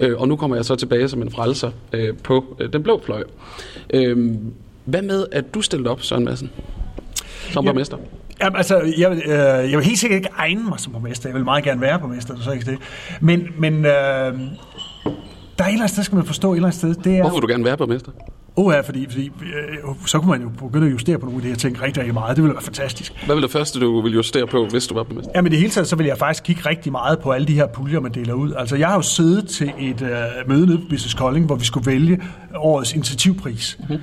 Øh, 0.00 0.20
og 0.20 0.28
nu 0.28 0.36
kommer 0.36 0.56
jeg 0.56 0.64
så 0.64 0.76
tilbage 0.76 1.08
som 1.08 1.22
en 1.22 1.30
frelser 1.30 1.70
øh, 1.92 2.14
på 2.22 2.56
øh, 2.60 2.72
den 2.72 2.82
blå 2.82 3.00
fløj. 3.04 3.22
Øh, 3.94 4.34
hvad 4.84 5.02
med, 5.02 5.26
at 5.32 5.54
du 5.54 5.60
stillede 5.60 5.90
op, 5.90 6.02
Søren 6.02 6.24
Madsen, 6.24 6.50
som 7.52 7.64
borgmester? 7.64 7.96
Jamen, 8.40 8.56
altså, 8.56 8.92
jeg, 8.98 9.10
vil, 9.10 9.22
øh, 9.26 9.32
jeg 9.70 9.78
vil 9.78 9.84
helt 9.84 9.98
sikkert 9.98 10.16
ikke 10.16 10.28
egne 10.36 10.64
mig 10.68 10.80
som 10.80 10.92
borgmester. 10.92 11.28
Jeg 11.28 11.34
vil 11.36 11.44
meget 11.44 11.64
gerne 11.64 11.80
være 11.80 11.98
borgmester, 11.98 12.34
så 12.40 12.52
ikke 12.52 12.70
det. 12.70 12.78
Men, 13.20 13.48
men 13.58 13.74
øh, 13.74 13.92
der 15.58 15.64
er 15.64 15.68
et 15.68 15.72
eller 15.72 15.72
andet 15.72 15.90
sted, 15.90 16.02
skal 16.02 16.16
man 16.16 16.26
forstå 16.26 16.52
et 16.52 16.56
eller 16.56 16.66
andet 16.66 16.78
sted. 16.78 16.94
Det 16.94 17.16
er, 17.16 17.20
Hvorfor 17.20 17.36
vil 17.36 17.42
du 17.42 17.46
gerne 17.46 17.64
være 17.64 17.76
borgmester? 17.76 18.12
Oh 18.56 18.74
ja, 18.74 18.80
fordi, 18.80 19.06
fordi 19.10 19.26
øh, 19.26 19.94
så 20.06 20.18
kunne 20.18 20.30
man 20.30 20.42
jo 20.42 20.48
begynde 20.48 20.86
at 20.86 20.92
justere 20.92 21.18
på 21.18 21.26
nogle 21.26 21.38
af 21.38 21.42
de 21.42 21.48
her 21.48 21.56
ting 21.56 21.82
rigtig, 21.82 22.00
rigtig 22.00 22.14
meget. 22.14 22.36
Det 22.36 22.44
ville 22.44 22.54
være 22.54 22.62
fantastisk. 22.62 23.12
Hvad 23.26 23.34
ville 23.34 23.46
det 23.46 23.52
første, 23.52 23.80
du 23.80 24.00
ville 24.00 24.16
justere 24.16 24.46
på, 24.46 24.66
hvis 24.66 24.86
du 24.86 24.94
var 24.94 25.02
borgmester? 25.02 25.32
Jamen 25.34 25.46
i 25.46 25.50
det 25.50 25.58
hele 25.58 25.70
taget, 25.70 25.88
så 25.88 25.96
vil 25.96 26.06
jeg 26.06 26.18
faktisk 26.18 26.44
kigge 26.44 26.62
rigtig 26.66 26.92
meget 26.92 27.18
på 27.18 27.30
alle 27.30 27.46
de 27.46 27.54
her 27.54 27.66
puljer, 27.66 28.00
man 28.00 28.12
deler 28.12 28.34
ud. 28.34 28.52
Altså 28.52 28.76
jeg 28.76 28.88
har 28.88 28.94
jo 28.94 29.02
siddet 29.02 29.48
til 29.48 29.72
et 29.78 30.02
øh, 30.02 30.48
møde 30.48 30.66
nede 30.66 30.78
på 30.78 30.84
Business 30.90 31.14
Kolding, 31.14 31.46
hvor 31.46 31.56
vi 31.56 31.64
skulle 31.64 31.86
vælge 31.86 32.22
årets 32.56 32.92
initiativpris. 32.92 33.76
Mm-hmm 33.80 34.00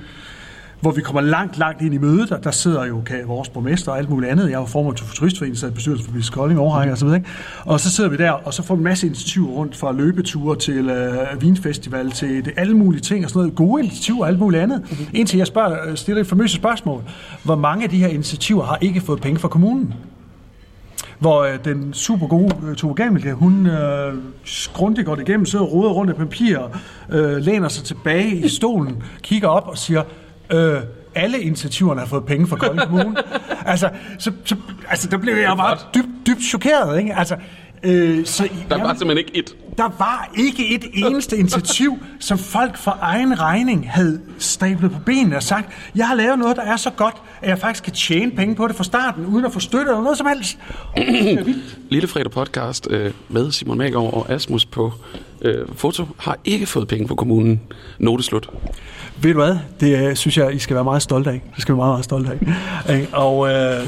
hvor 0.82 0.90
vi 0.90 1.00
kommer 1.00 1.20
langt, 1.20 1.58
langt 1.58 1.82
ind 1.82 1.94
i 1.94 1.98
mødet, 1.98 2.32
og 2.32 2.44
der 2.44 2.50
sidder 2.50 2.84
jo 2.84 3.00
kan, 3.06 3.20
vores 3.26 3.48
borgmester 3.48 3.92
og 3.92 3.98
alt 3.98 4.10
muligt 4.10 4.32
andet. 4.32 4.44
Jeg 4.44 4.54
er 4.54 4.60
jo 4.60 4.66
formand 4.66 4.96
for 4.96 5.14
turistforeningen, 5.14 5.56
så 5.56 5.66
er 5.66 5.70
bestyrelse 5.70 6.04
for 6.04 6.12
Bisk 6.12 6.32
Kolding, 6.32 6.60
overrækker 6.60 6.92
og 6.92 6.98
så 6.98 7.04
videre. 7.04 7.18
Ikke? 7.18 7.30
Og 7.64 7.80
så 7.80 7.90
sidder 7.90 8.10
vi 8.10 8.16
der, 8.16 8.30
og 8.30 8.54
så 8.54 8.62
får 8.62 8.74
vi 8.74 8.78
en 8.78 8.84
masse 8.84 9.06
initiativer 9.06 9.48
rundt 9.48 9.76
fra 9.76 9.92
løbeture 9.92 10.56
til 10.56 10.90
uh, 10.90 11.42
vinfestival 11.42 12.10
til 12.10 12.44
det, 12.44 12.52
alle 12.56 12.76
mulige 12.76 13.00
ting 13.00 13.24
og 13.24 13.30
sådan 13.30 13.40
noget. 13.40 13.54
Gode 13.54 13.82
initiativer 13.82 14.20
og 14.20 14.28
alt 14.28 14.38
muligt 14.38 14.62
andet. 14.62 14.80
Mm-hmm. 14.80 15.06
Indtil 15.12 15.38
jeg 15.38 15.46
spørger, 15.46 15.88
øh, 15.88 15.96
stiller 15.96 16.20
et 16.20 16.26
famøse 16.26 16.54
spørgsmål. 16.54 17.02
Hvor 17.44 17.56
mange 17.56 17.84
af 17.84 17.90
de 17.90 17.98
her 17.98 18.08
initiativer 18.08 18.64
har 18.64 18.78
ikke 18.80 19.00
fået 19.00 19.20
penge 19.20 19.38
fra 19.40 19.48
kommunen? 19.48 19.94
hvor 21.22 21.42
øh, 21.42 21.58
den 21.64 21.94
super 21.94 22.26
gode 22.26 22.56
øh, 22.68 22.76
Tove 22.76 22.94
Gamelke, 22.94 23.32
hun 23.32 23.66
øh, 23.66 24.14
grundigt 24.72 25.06
går 25.06 25.14
det 25.14 25.28
igennem, 25.28 25.46
sidder 25.46 25.64
og 25.64 25.72
roder 25.72 25.90
rundt 25.90 26.12
i 26.12 26.14
papir, 26.14 26.58
øh, 27.10 27.36
læner 27.36 27.68
sig 27.68 27.84
tilbage 27.84 28.36
i 28.36 28.48
stolen, 28.48 29.02
kigger 29.22 29.48
op 29.48 29.68
og 29.68 29.78
siger, 29.78 30.02
øh, 30.52 30.80
alle 31.14 31.40
initiativerne 31.40 32.00
har 32.00 32.06
fået 32.06 32.24
penge 32.24 32.46
fra 32.46 32.56
Kolding 32.56 32.88
Kommune. 32.88 33.16
altså, 33.66 33.90
så, 34.18 34.32
så, 34.44 34.56
altså, 34.88 35.08
der 35.08 35.18
blev 35.18 35.34
jeg 35.34 35.56
bare 35.56 35.78
dybt, 35.94 36.08
dybt 36.26 36.42
chokeret. 36.42 36.98
Ikke? 36.98 37.14
Altså, 37.14 37.36
øh, 37.82 38.26
så, 38.26 38.48
der 38.68 38.82
var 38.82 38.94
simpelthen 38.94 39.18
ikke 39.18 39.36
et. 39.36 39.56
Der 39.78 39.90
var 39.98 40.30
ikke 40.38 40.74
et 40.74 40.84
eneste 40.94 41.36
initiativ, 41.36 41.98
som 42.20 42.38
folk 42.38 42.76
for 42.76 42.98
egen 43.00 43.40
regning 43.40 43.90
havde 43.90 44.20
stablet 44.38 44.90
på 44.90 44.98
benene 45.06 45.36
og 45.36 45.42
sagt, 45.42 45.68
jeg 45.96 46.08
har 46.08 46.14
lavet 46.14 46.38
noget, 46.38 46.56
der 46.56 46.62
er 46.62 46.76
så 46.76 46.90
godt, 46.90 47.14
at 47.42 47.48
jeg 47.48 47.58
faktisk 47.58 47.84
kan 47.84 47.92
tjene 47.92 48.32
penge 48.32 48.54
på 48.54 48.68
det 48.68 48.76
fra 48.76 48.84
starten, 48.84 49.26
uden 49.26 49.44
at 49.44 49.52
få 49.52 49.60
støtte 49.60 49.90
eller 49.90 50.02
noget 50.02 50.18
som 50.18 50.26
helst. 50.26 50.58
Lille 51.90 52.08
fredag 52.08 52.30
podcast 52.30 52.86
øh, 52.90 53.12
med 53.28 53.52
Simon 53.52 53.78
Magård 53.78 54.14
og 54.14 54.30
Asmus 54.30 54.66
på 54.66 54.92
øh, 55.42 55.66
foto 55.74 56.04
har 56.18 56.38
ikke 56.44 56.66
fået 56.66 56.88
penge 56.88 57.08
fra 57.08 57.14
kommunen. 57.14 57.60
Noteslut. 57.98 58.50
Ved 59.22 59.34
du 59.34 59.40
hvad? 59.40 59.56
Det 59.80 60.08
øh, 60.08 60.16
synes 60.16 60.38
jeg, 60.38 60.54
I 60.54 60.58
skal 60.58 60.74
være 60.74 60.84
meget 60.84 61.02
stolte 61.02 61.30
af. 61.30 61.42
Det 61.54 61.62
skal 61.62 61.74
vi 61.74 61.76
meget, 61.76 61.92
meget 61.92 62.04
stolte 62.04 62.30
af. 62.86 63.06
og 63.12 63.48
øh, 63.48 63.52
der, 63.52 63.80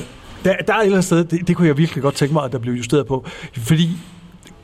der 0.45 0.51
er 0.51 0.53
et 0.53 0.85
eller 0.85 0.85
andet 0.85 1.05
sted, 1.05 1.25
det, 1.25 1.49
det 1.49 1.57
kunne 1.57 1.69
jeg 1.69 1.79
virkelig 1.79 2.03
godt 2.03 2.15
tænke 2.15 2.35
mig, 2.35 2.45
at 2.45 2.53
der 2.53 2.59
blev 2.59 2.75
justeret 2.75 3.07
på. 3.07 3.27
Fordi 3.57 3.91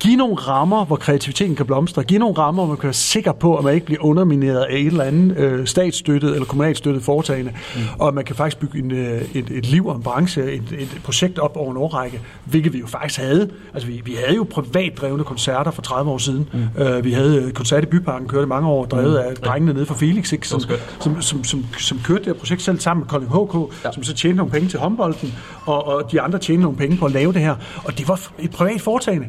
give 0.01 0.17
nogle 0.17 0.35
rammer, 0.35 0.85
hvor 0.85 0.97
kreativiteten 0.97 1.57
kan 1.57 1.67
blomstre. 1.67 2.05
Give 2.05 2.19
nogle 2.19 2.39
rammer, 2.39 2.63
hvor 2.63 2.69
man 2.69 2.77
kan 2.77 2.87
være 2.87 2.95
sikker 2.95 3.33
på, 3.33 3.57
at 3.57 3.65
man 3.65 3.75
ikke 3.75 3.87
bliver 3.87 4.05
undermineret 4.05 4.61
af 4.61 4.75
et 4.77 4.87
eller 4.87 5.05
andet 5.05 5.37
øh, 5.37 5.67
statsstøttet 5.67 6.33
eller 6.33 6.45
kommunalt 6.45 6.79
støttet 6.79 7.03
foretagende. 7.03 7.53
Mm. 7.77 7.81
Og 7.99 8.15
man 8.15 8.25
kan 8.25 8.37
faktisk 8.37 8.59
bygge 8.59 8.79
en, 8.79 8.91
øh, 8.91 9.23
et, 9.35 9.51
et 9.51 9.67
liv 9.67 9.87
og 9.87 9.97
en 9.97 10.03
branche, 10.03 10.53
et, 10.53 10.63
et 10.79 11.01
projekt 11.05 11.39
op 11.39 11.57
over 11.57 11.71
en 11.71 11.77
årrække, 11.77 12.21
hvilket 12.45 12.73
vi 12.73 12.79
jo 12.79 12.87
faktisk 12.87 13.21
havde. 13.21 13.51
Altså 13.75 13.89
vi, 13.89 14.03
vi 14.05 14.17
havde 14.25 14.37
jo 14.37 14.47
privat 14.51 14.93
drevne 14.97 15.25
koncerter 15.25 15.71
for 15.71 15.83
30 15.83 16.11
år 16.11 16.19
siden. 16.19 16.49
Mm. 16.53 16.83
Øh, 16.83 17.05
vi 17.05 17.13
havde 17.13 17.53
koncert 17.55 17.83
i 17.83 17.87
Byparken, 17.87 18.29
kørte 18.29 18.47
mange 18.47 18.69
år, 18.69 18.85
drevet 18.85 19.11
mm. 19.11 19.31
af 19.31 19.37
drengene 19.37 19.73
nede 19.73 19.87
fra 19.87 19.95
Felix, 19.95 20.33
ikke, 20.33 20.49
som, 20.49 20.61
som, 21.01 21.23
som, 21.23 21.45
som, 21.45 21.67
som 21.79 22.01
kørte 22.05 22.19
det 22.19 22.27
her 22.27 22.35
projekt 22.35 22.63
selv 22.63 22.81
sammen 22.81 23.01
med 23.01 23.09
Colin 23.09 23.29
HK, 23.29 23.85
ja. 23.85 23.93
som 23.93 24.03
så 24.03 24.15
tjente 24.15 24.37
nogle 24.37 24.53
penge 24.53 24.69
til 24.69 24.79
håndbolden, 24.79 25.35
og, 25.67 25.87
og 25.87 26.13
de 26.13 26.21
andre 26.21 26.39
tjente 26.39 26.63
nogle 26.63 26.79
penge 26.79 26.97
på 26.97 27.07
at 27.07 27.13
lave 27.13 27.33
det 27.33 27.41
her. 27.41 27.55
Og 27.85 27.99
det 27.99 28.09
var 28.09 28.21
et 28.39 28.51
privat 28.51 28.81
foretagende. 28.81 29.27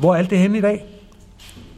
Hvor 0.00 0.14
er 0.14 0.18
alt 0.18 0.30
det 0.30 0.38
henne 0.38 0.58
i 0.58 0.60
dag? 0.60 0.84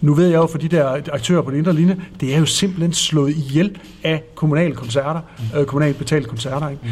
Nu 0.01 0.15
ved 0.15 0.27
jeg 0.27 0.37
jo, 0.37 0.47
for 0.47 0.59
de 0.59 0.69
der 0.69 1.01
aktører 1.13 1.43
på 1.43 1.51
den 1.51 1.59
indre 1.59 1.73
linje, 1.73 2.01
det 2.21 2.35
er 2.35 2.39
jo 2.39 2.47
simpelthen 2.47 2.93
slået 2.93 3.31
ihjel 3.31 3.79
af 4.05 4.23
kommunale 4.35 4.75
koncerter, 4.75 5.21
mm. 5.39 5.59
øh, 5.59 5.67
kommunalt 5.67 5.99
betalte 5.99 6.29
koncerter. 6.29 6.69
Ikke? 6.69 6.83
Mm. 6.83 6.91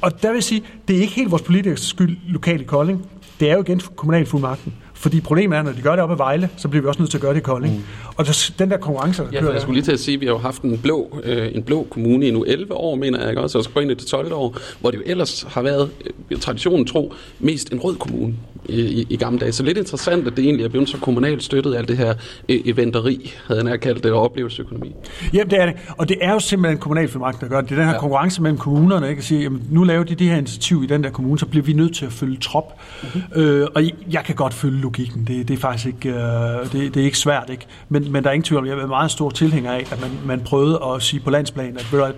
Og 0.00 0.22
der 0.22 0.28
vil 0.28 0.36
jeg 0.36 0.44
sige, 0.44 0.62
det 0.88 0.96
er 0.96 1.00
ikke 1.00 1.12
helt 1.12 1.30
vores 1.30 1.42
politikers 1.42 1.80
skyld 1.80 2.16
lokalt 2.26 2.60
i 2.60 2.64
Kolding. 2.64 3.06
Det 3.40 3.50
er 3.50 3.54
jo 3.54 3.62
igen 3.62 3.80
kommunalfuldmagten. 3.96 4.74
Fordi 5.02 5.20
problemet 5.20 5.56
er, 5.56 5.60
at 5.60 5.64
når 5.64 5.72
de 5.72 5.82
gør 5.82 5.90
det 5.90 6.00
op 6.00 6.10
i 6.10 6.18
Vejle, 6.18 6.48
så 6.56 6.68
bliver 6.68 6.82
vi 6.82 6.88
også 6.88 7.00
nødt 7.00 7.10
til 7.10 7.18
at 7.18 7.22
gøre 7.22 7.32
det 7.34 7.38
i 7.40 7.42
Kolding. 7.42 7.74
Mm. 7.74 7.82
Og 8.16 8.26
der, 8.26 8.50
den 8.58 8.70
der 8.70 8.76
konkurrence, 8.76 9.22
der 9.22 9.28
Ja, 9.32 9.40
kører 9.40 9.52
jeg 9.52 9.60
skulle 9.60 9.74
lige 9.74 9.84
til 9.84 9.92
at 9.92 10.00
sige, 10.00 10.14
at 10.14 10.20
vi 10.20 10.26
har 10.26 10.32
jo 10.32 10.38
haft 10.38 10.62
en 10.62 10.78
blå, 10.78 11.20
øh, 11.24 11.48
en 11.54 11.62
blå 11.62 11.86
kommune 11.90 12.26
i 12.26 12.30
nu 12.30 12.44
11 12.44 12.72
år, 12.74 12.94
mener 12.94 13.20
jeg 13.20 13.28
ikke 13.28 13.42
også, 13.42 13.58
og 13.58 13.64
så 13.64 13.70
går 13.70 13.80
ind 13.80 13.90
i 13.90 13.94
det 13.94 14.06
12 14.06 14.32
år, 14.32 14.56
hvor 14.80 14.90
det 14.90 14.98
jo 14.98 15.02
ellers 15.06 15.46
har 15.48 15.62
været, 15.62 15.90
øh, 16.30 16.38
traditionen 16.40 16.86
tro, 16.86 17.14
mest 17.38 17.72
en 17.72 17.80
rød 17.80 17.96
kommune 17.96 18.34
i, 18.68 18.80
i, 18.80 19.06
i 19.10 19.16
gamle 19.16 19.38
dage. 19.38 19.52
Så 19.52 19.62
lidt 19.62 19.78
interessant, 19.78 20.26
at 20.26 20.36
det 20.36 20.44
egentlig 20.44 20.64
er 20.64 20.68
blevet 20.68 20.88
så 20.88 20.96
kommunalt 20.96 21.42
støttet, 21.42 21.74
alt 21.76 21.88
det 21.88 21.96
her 21.96 22.14
øh, 22.48 22.60
eventeri, 22.64 23.32
havde 23.46 23.60
jeg 23.60 23.70
nær 23.70 23.76
kaldt 23.76 24.04
det, 24.04 24.12
og 24.12 24.22
oplevelsesøkonomi. 24.22 24.94
Jamen, 25.32 25.50
det 25.50 25.60
er 25.60 25.66
det. 25.66 25.74
Og 25.98 26.08
det 26.08 26.16
er 26.20 26.32
jo 26.32 26.38
simpelthen 26.38 26.78
kommunalfuldmagt, 26.78 27.40
der 27.40 27.48
gør 27.48 27.60
det. 27.60 27.70
Det 27.70 27.74
er 27.74 27.78
den 27.78 27.88
her 27.88 27.94
Ja. 27.94 28.00
konkurrence 28.00 28.42
mellem 28.42 28.58
kommunerne, 28.58 29.08
ikke? 29.08 29.18
At 29.20 29.24
sige, 29.24 29.40
jamen, 29.42 29.62
nu 29.70 29.84
laver 29.84 30.04
de 30.04 30.14
det 30.14 30.26
her 30.26 30.36
initiativ 30.36 30.82
i 30.82 30.86
den 30.86 31.04
der 31.04 31.10
kommune, 31.10 31.38
så 31.38 31.46
bliver 31.46 31.64
vi 31.64 31.72
nødt 31.72 31.94
til 31.94 32.06
at 32.06 32.12
følge 32.12 32.36
trop. 32.40 32.64
Mm-hmm. 33.02 33.42
Øh, 33.42 33.66
og 33.74 33.84
jeg- 33.84 33.92
jeg 34.12 34.22
kan 34.24 34.34
godt 34.34 34.54
følge 34.54 34.80
logikken. 34.92 35.24
Det, 35.24 35.48
det 35.48 35.54
er 35.54 35.60
faktisk 35.60 35.86
ikke, 35.86 36.08
øh, 36.08 36.72
det, 36.72 36.94
det 36.94 36.96
er 36.96 37.04
ikke 37.04 37.18
svært, 37.18 37.50
ikke? 37.50 37.66
Men, 37.88 38.12
men 38.12 38.24
der 38.24 38.30
er 38.30 38.34
ingen 38.34 38.44
tvivl 38.44 38.58
om, 38.60 38.66
jeg 38.66 38.78
er 38.78 38.86
meget 38.86 39.10
stor 39.10 39.30
tilhænger 39.30 39.72
af, 39.72 39.86
at 39.92 40.00
man, 40.00 40.10
man 40.24 40.40
prøvede 40.40 40.80
at 40.94 41.02
sige 41.02 41.20
på 41.20 41.30
landsplan, 41.30 41.76
at 41.76 41.92
ved 41.92 41.98
du 41.98 42.12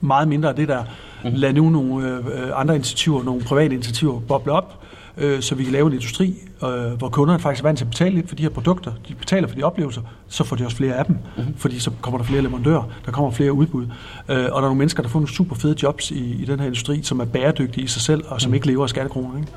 meget 0.00 0.28
mindre 0.28 0.48
af 0.48 0.54
det 0.54 0.68
der, 0.68 0.82
mm-hmm. 1.24 1.38
lad 1.38 1.52
nu 1.52 1.70
nogle 1.70 2.08
øh, 2.08 2.16
øh, 2.16 2.60
andre 2.60 2.74
initiativer, 2.74 3.24
nogle 3.24 3.42
private 3.42 3.74
initiativer 3.74 4.20
boble 4.20 4.52
op, 4.52 4.82
øh, 5.16 5.40
så 5.42 5.54
vi 5.54 5.64
kan 5.64 5.72
lave 5.72 5.86
en 5.86 5.92
industri, 5.92 6.34
øh, 6.64 6.92
hvor 6.98 7.08
kunderne 7.08 7.40
faktisk 7.40 7.64
er 7.64 7.68
vant 7.68 7.78
til 7.78 7.84
at 7.84 7.90
betale 7.90 8.14
lidt 8.14 8.28
for 8.28 8.36
de 8.36 8.42
her 8.42 8.50
produkter. 8.50 8.92
De 9.08 9.14
betaler 9.14 9.48
for 9.48 9.54
de 9.54 9.62
oplevelser, 9.62 10.02
så 10.28 10.44
får 10.44 10.56
de 10.56 10.64
også 10.64 10.76
flere 10.76 10.94
af 10.94 11.04
dem, 11.04 11.16
mm-hmm. 11.36 11.54
fordi 11.56 11.78
så 11.78 11.90
kommer 12.00 12.18
der 12.18 12.24
flere 12.24 12.42
leverandører, 12.42 12.82
der 13.06 13.12
kommer 13.12 13.30
flere 13.30 13.52
udbud. 13.52 13.84
Øh, 13.84 13.90
og 14.28 14.36
der 14.36 14.56
er 14.56 14.60
nogle 14.60 14.78
mennesker, 14.78 15.02
der 15.02 15.08
får 15.08 15.18
nogle 15.18 15.34
super 15.34 15.56
fede 15.56 15.76
jobs 15.82 16.10
i, 16.10 16.42
i 16.42 16.44
den 16.44 16.58
her 16.58 16.66
industri, 16.66 17.02
som 17.02 17.20
er 17.20 17.24
bæredygtige 17.24 17.84
i 17.84 17.86
sig 17.86 18.02
selv, 18.02 18.24
og 18.28 18.40
som 18.40 18.54
ikke 18.54 18.66
lever 18.66 18.82
af 18.82 18.88
skattekroner. 18.88 19.38
Ikke? 19.38 19.52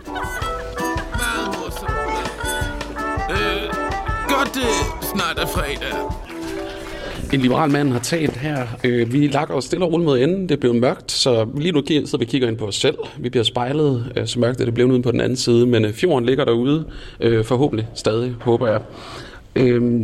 Snart 5.15 5.39
er 5.39 5.47
fredag. 5.47 5.93
En 7.33 7.41
liberal 7.41 7.71
mand 7.71 7.91
har 7.91 7.99
talt 7.99 8.37
her. 8.37 8.67
Øh, 8.83 9.13
vi 9.13 9.27
lakker 9.27 9.55
os 9.55 9.65
stille 9.65 9.85
og 9.85 9.91
roligt 9.91 10.05
mod 10.05 10.19
enden. 10.19 10.49
Det 10.49 10.59
blev 10.59 10.73
mørkt, 10.73 11.11
så 11.11 11.47
lige 11.57 11.71
nu 11.71 11.83
sidder 11.87 12.17
vi 12.17 12.25
kigger 12.25 12.47
ind 12.47 12.57
på 12.57 12.65
os 12.65 12.75
selv. 12.75 12.97
Vi 13.19 13.29
bliver 13.29 13.43
spejlet, 13.43 14.11
øh, 14.15 14.27
så 14.27 14.39
mørkt 14.39 14.61
er 14.61 14.65
det 14.65 14.73
blevet 14.73 14.91
ude 14.91 15.01
på 15.01 15.11
den 15.11 15.21
anden 15.21 15.35
side. 15.35 15.65
Men 15.65 15.85
øh, 15.85 15.93
fjorden 15.93 16.25
ligger 16.25 16.45
derude, 16.45 16.85
øh, 17.19 17.45
forhåbentlig 17.45 17.87
stadig, 17.93 18.35
håber 18.41 18.67
jeg. 18.67 18.81
Øh, 19.55 20.01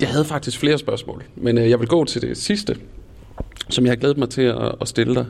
jeg 0.00 0.08
havde 0.08 0.24
faktisk 0.24 0.58
flere 0.58 0.78
spørgsmål, 0.78 1.24
men 1.36 1.58
øh, 1.58 1.70
jeg 1.70 1.80
vil 1.80 1.88
gå 1.88 2.04
til 2.04 2.22
det 2.22 2.36
sidste, 2.36 2.76
som 3.70 3.84
jeg 3.84 3.90
har 3.90 3.96
glædet 3.96 4.18
mig 4.18 4.28
til 4.28 4.42
at, 4.42 4.74
at 4.80 4.88
stille 4.88 5.14
dig. 5.14 5.26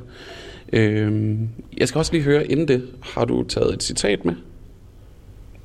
Øh, 0.72 1.36
jeg 1.76 1.88
skal 1.88 1.98
også 1.98 2.12
lige 2.12 2.24
høre, 2.24 2.46
inden 2.46 2.68
det, 2.68 2.82
har 3.00 3.24
du 3.24 3.42
taget 3.42 3.74
et 3.74 3.82
citat 3.82 4.24
med? 4.24 4.34